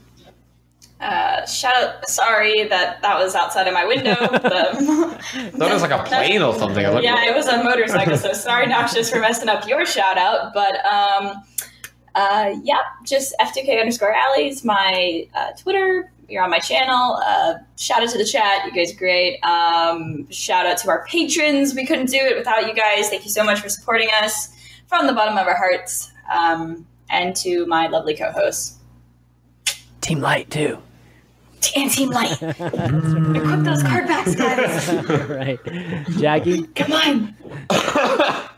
Uh, 1.00 1.46
shout 1.46 1.74
out, 1.74 2.08
sorry 2.08 2.64
that 2.64 3.00
that 3.00 3.18
was 3.18 3.34
outside 3.34 3.66
of 3.66 3.74
my 3.74 3.84
window. 3.86 4.14
The, 4.40 5.50
thought 5.56 5.70
it 5.70 5.74
was 5.74 5.82
like 5.82 5.92
a 5.92 6.02
plane 6.02 6.42
or 6.42 6.54
something. 6.54 6.84
I 6.84 7.00
yeah, 7.00 7.28
it 7.30 7.34
was 7.34 7.46
a 7.46 7.62
motorcycle. 7.62 8.16
So 8.16 8.32
sorry, 8.32 8.66
Noxious, 8.66 9.10
for 9.10 9.20
messing 9.20 9.48
up 9.48 9.68
your 9.68 9.86
shout 9.86 10.18
out. 10.18 10.52
But 10.52 10.84
um, 10.84 11.42
uh, 12.14 12.54
yeah, 12.64 12.80
just 13.06 13.34
F2K 13.40 13.80
underscore 13.80 14.12
alleys, 14.12 14.64
my 14.64 15.26
uh, 15.34 15.52
Twitter. 15.52 16.10
You're 16.30 16.44
on 16.44 16.50
my 16.50 16.60
channel. 16.60 17.20
Uh, 17.26 17.54
shout 17.76 18.02
out 18.02 18.10
to 18.10 18.18
the 18.18 18.24
chat. 18.24 18.64
You 18.64 18.72
guys 18.72 18.94
are 18.94 18.98
great. 18.98 19.40
Um, 19.40 20.30
shout 20.30 20.64
out 20.64 20.78
to 20.78 20.88
our 20.88 21.04
patrons. 21.06 21.74
We 21.74 21.84
couldn't 21.84 22.06
do 22.06 22.18
it 22.18 22.36
without 22.36 22.66
you 22.66 22.74
guys. 22.74 23.10
Thank 23.10 23.24
you 23.24 23.30
so 23.30 23.42
much 23.42 23.60
for 23.60 23.68
supporting 23.68 24.08
us 24.22 24.54
from 24.86 25.06
the 25.06 25.12
bottom 25.12 25.36
of 25.36 25.46
our 25.46 25.56
hearts. 25.56 26.12
Um, 26.32 26.86
and 27.10 27.34
to 27.36 27.66
my 27.66 27.88
lovely 27.88 28.14
co 28.14 28.30
hosts. 28.30 28.78
Team 30.00 30.20
Light, 30.20 30.48
too. 30.50 30.78
And 31.76 31.90
Team 31.90 32.10
Light. 32.10 32.32
Equip 32.42 33.60
those 33.64 33.82
card 33.82 34.06
backs, 34.06 34.34
guys. 34.34 34.88
right. 35.28 35.58
Jackie? 36.18 36.62
Come 36.68 36.92
on. 36.92 37.34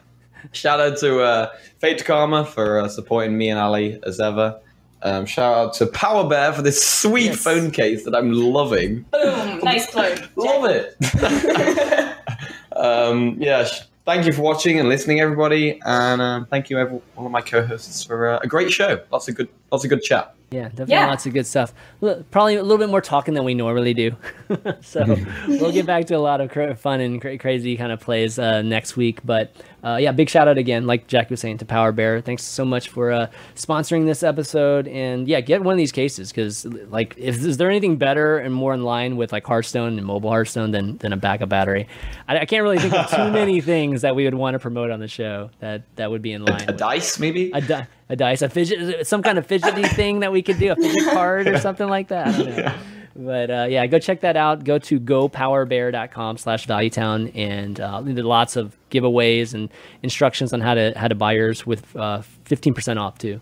Shout 0.53 0.81
out 0.81 0.99
to 0.99 1.20
uh, 1.20 1.51
Fate 1.78 2.05
Karma 2.05 2.44
for 2.44 2.81
uh, 2.81 2.89
supporting 2.89 3.36
me 3.36 3.49
and 3.49 3.59
Ali 3.59 3.99
as 4.05 4.20
ever. 4.20 4.61
Um, 5.04 5.26
shout 5.26 5.54
out 5.54 5.74
to 5.74 5.86
Power 5.86 6.28
Bear 6.28 6.52
for 6.52 6.62
this 6.62 6.84
sweet 6.86 7.24
Yes. 7.26 7.42
phone 7.42 7.70
case 7.70 8.04
that 8.04 8.14
I'm 8.14 8.32
loving. 8.32 9.04
Boom. 9.10 9.58
Nice 9.62 9.90
plug. 9.90 10.22
Love 10.36 10.64
it. 10.66 10.96
um, 12.76 13.36
yeah. 13.38 13.64
sh- 13.64 13.82
Thank 14.04 14.26
you 14.26 14.32
for 14.32 14.42
watching 14.42 14.80
and 14.80 14.88
listening, 14.88 15.20
everybody, 15.20 15.80
and 15.86 16.20
um, 16.20 16.46
thank 16.46 16.68
you, 16.70 16.76
every, 16.80 17.00
all 17.16 17.24
of 17.24 17.30
my 17.30 17.40
co-hosts, 17.40 18.02
for 18.02 18.26
uh, 18.30 18.40
a 18.42 18.48
great 18.48 18.72
show. 18.72 19.00
Lots 19.12 19.28
of 19.28 19.36
good, 19.36 19.48
lots 19.70 19.84
of 19.84 19.90
good 19.90 20.02
chat. 20.02 20.34
Yeah, 20.50 20.64
definitely 20.70 20.94
Yeah. 20.94 21.06
lots 21.06 21.24
of 21.24 21.32
good 21.32 21.46
stuff. 21.46 21.72
L- 22.02 22.24
Probably 22.32 22.56
a 22.56 22.62
little 22.62 22.78
bit 22.78 22.88
more 22.88 23.00
talking 23.00 23.34
than 23.34 23.44
we 23.44 23.54
normally 23.54 23.94
do. 23.94 24.16
so 24.80 25.04
we'll 25.46 25.70
get 25.70 25.86
back 25.86 26.06
to 26.06 26.14
a 26.14 26.18
lot 26.18 26.40
of 26.40 26.50
cra- 26.50 26.74
fun 26.74 27.00
and 27.00 27.20
cra- 27.20 27.38
crazy 27.38 27.76
kind 27.76 27.92
of 27.92 28.00
plays 28.00 28.40
uh, 28.40 28.62
next 28.62 28.96
week. 28.96 29.20
But 29.24 29.54
uh, 29.84 29.96
yeah, 29.96 30.12
big 30.12 30.28
shout 30.28 30.46
out 30.46 30.59
again, 30.59 30.86
like 30.86 31.06
Jack 31.09 31.28
was 31.30 31.40
saying, 31.40 31.59
to 31.59 31.64
Power 31.64 31.90
Bear. 31.92 32.20
Thanks 32.20 32.44
so 32.44 32.64
much 32.64 32.88
for 32.88 33.10
uh, 33.10 33.26
sponsoring 33.56 34.06
this 34.06 34.22
episode. 34.22 34.86
And 34.86 35.26
yeah, 35.26 35.40
get 35.40 35.62
one 35.62 35.72
of 35.72 35.78
these 35.78 35.90
cases 35.92 36.30
because 36.30 36.64
like, 36.64 37.14
if 37.18 37.44
is 37.44 37.56
there 37.56 37.68
anything 37.68 37.96
better 37.96 38.38
and 38.38 38.54
more 38.54 38.74
in 38.74 38.84
line 38.84 39.16
with 39.16 39.32
like 39.32 39.44
Hearthstone 39.44 39.98
and 39.98 40.06
mobile 40.06 40.30
Hearthstone 40.30 40.70
than 40.70 40.98
than 40.98 41.12
a 41.12 41.16
backup 41.16 41.48
battery? 41.48 41.88
I, 42.28 42.38
I 42.40 42.44
can't 42.44 42.62
really 42.62 42.78
think 42.78 42.94
of 42.94 43.10
too 43.10 43.30
many 43.30 43.60
things 43.72 44.02
that 44.02 44.14
we 44.14 44.24
would 44.24 44.34
want 44.34 44.54
to 44.54 44.59
promote 44.59 44.90
on 44.90 45.00
the 45.00 45.09
show 45.09 45.50
that 45.59 45.82
that 45.96 46.10
would 46.10 46.22
be 46.22 46.32
in 46.32 46.44
line. 46.44 46.62
A 46.62 46.66
with- 46.66 46.76
dice, 46.78 47.18
maybe? 47.18 47.50
a, 47.52 47.60
di- 47.60 47.86
a 48.09 48.16
dice, 48.16 48.42
a 48.42 48.48
fidget, 48.48 49.06
some 49.06 49.22
kind 49.22 49.38
of 49.38 49.46
fidgety 49.46 49.82
thing 49.94 50.20
that 50.20 50.30
we 50.30 50.42
could 50.42 50.59
do, 50.59 50.70
a 50.70 50.76
fidget 50.76 51.12
card 51.12 51.48
or 51.48 51.59
something 51.59 51.88
like 51.88 52.09
that. 52.09 52.28
I 52.28 52.38
don't 52.38 52.56
know. 52.56 52.74
But 53.14 53.51
uh, 53.51 53.66
yeah, 53.68 53.86
go 53.86 53.98
check 53.98 54.20
that 54.20 54.36
out. 54.36 54.64
Go 54.64 54.78
to 54.78 55.01
gopowerbear.com 55.01 56.39
slash 56.39 56.66
valuetown 56.66 57.34
and 57.36 57.80
uh, 57.80 58.01
there's 58.02 58.24
lots 58.24 58.56
of 58.56 58.76
giveaways 58.90 59.55
and 59.55 59.70
instructions 60.02 60.52
on 60.52 60.60
how 60.60 60.74
to 60.74 60.93
how 60.97 61.09
to 61.09 61.14
buy 61.14 61.32
yours 61.32 61.66
with 61.66 61.94
uh, 61.97 62.22
15% 62.47 63.01
off 63.01 63.18
too. 63.18 63.40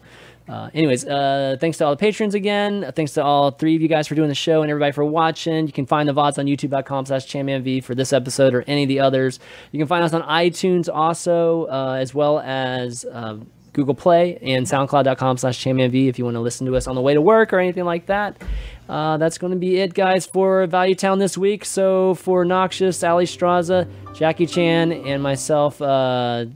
Uh, 0.49 0.69
anyways, 0.75 1.05
uh, 1.05 1.57
thanks 1.61 1.79
to 1.79 1.85
all 1.85 1.93
the 1.93 1.97
patrons 1.97 2.35
again. 2.35 2.91
Thanks 2.97 3.13
to 3.13 3.23
all 3.23 3.53
three 3.53 3.77
of 3.77 3.83
you 3.83 3.87
guys 3.87 4.09
for 4.09 4.17
doing 4.17 4.29
the 4.29 4.35
show 4.35 4.63
and 4.63 4.71
everybody 4.71 4.91
for 4.91 5.05
watching. 5.05 5.69
You 5.69 5.73
can 5.73 5.87
find 5.87 6.09
the 6.09 6.13
VODs 6.13 6.39
on 6.39 6.47
youtube.com 6.47 7.07
slash 7.07 7.85
for 7.85 7.95
this 7.95 8.13
episode 8.13 8.53
or 8.53 8.65
any 8.67 8.83
of 8.83 8.89
the 8.89 8.99
others. 8.99 9.39
You 9.71 9.79
can 9.79 9.87
find 9.87 10.03
us 10.03 10.13
on 10.13 10.23
iTunes 10.23 10.89
also, 10.93 11.67
uh, 11.67 11.99
as 12.01 12.13
well 12.15 12.41
as 12.41 13.05
uh, 13.05 13.37
Google 13.73 13.95
Play 13.95 14.39
and 14.43 14.67
SoundCloud.com 14.67 15.39
slash 15.39 15.63
ChanmanV 15.65 16.09
if 16.09 16.19
you 16.19 16.25
want 16.25 16.35
to 16.37 16.41
listen 16.41 16.67
to 16.67 16.77
us 16.77 16.87
on 16.87 16.95
the 16.95 17.01
way 17.01 17.15
to 17.15 17.21
work 17.21 17.53
or 17.53 17.59
anything 17.59 17.85
like 17.85 18.07
that. 18.07 18.43
Uh, 18.89 19.17
that's 19.17 19.39
going 19.39 19.53
to 19.53 19.59
be 19.59 19.79
it, 19.79 19.95
guys, 19.95 20.27
for 20.27 20.67
Value 20.67 20.95
Town 20.97 21.19
this 21.19 21.39
week. 21.39 21.65
So 21.65 22.15
for 22.15 22.45
Noxious, 22.45 22.99
Alliestrasza, 23.01 23.89
Jackie 24.15 24.47
Chan, 24.47 24.93
and 24.93 25.23
myself, 25.23 25.81
uh, 25.81 26.47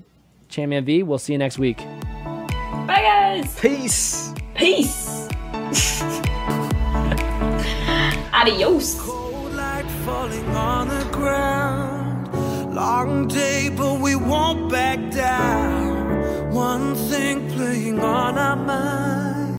ChanmanV, 0.49 1.05
we'll 1.05 1.19
see 1.19 1.33
you 1.33 1.39
next 1.39 1.59
week. 1.59 1.79
Bye, 2.87 3.03
guys. 3.03 3.59
Peace. 3.61 4.35
Peace. 4.55 5.29
Adios. 8.35 9.05
Long 12.75 13.29
day, 13.29 13.69
but 13.69 14.01
we 14.01 14.17
won't 14.17 14.69
back 14.69 14.99
down. 15.13 16.51
One 16.53 16.97
thing 16.97 17.49
playing 17.51 18.01
on 18.01 18.37
our 18.37 18.57
mind. 18.57 19.34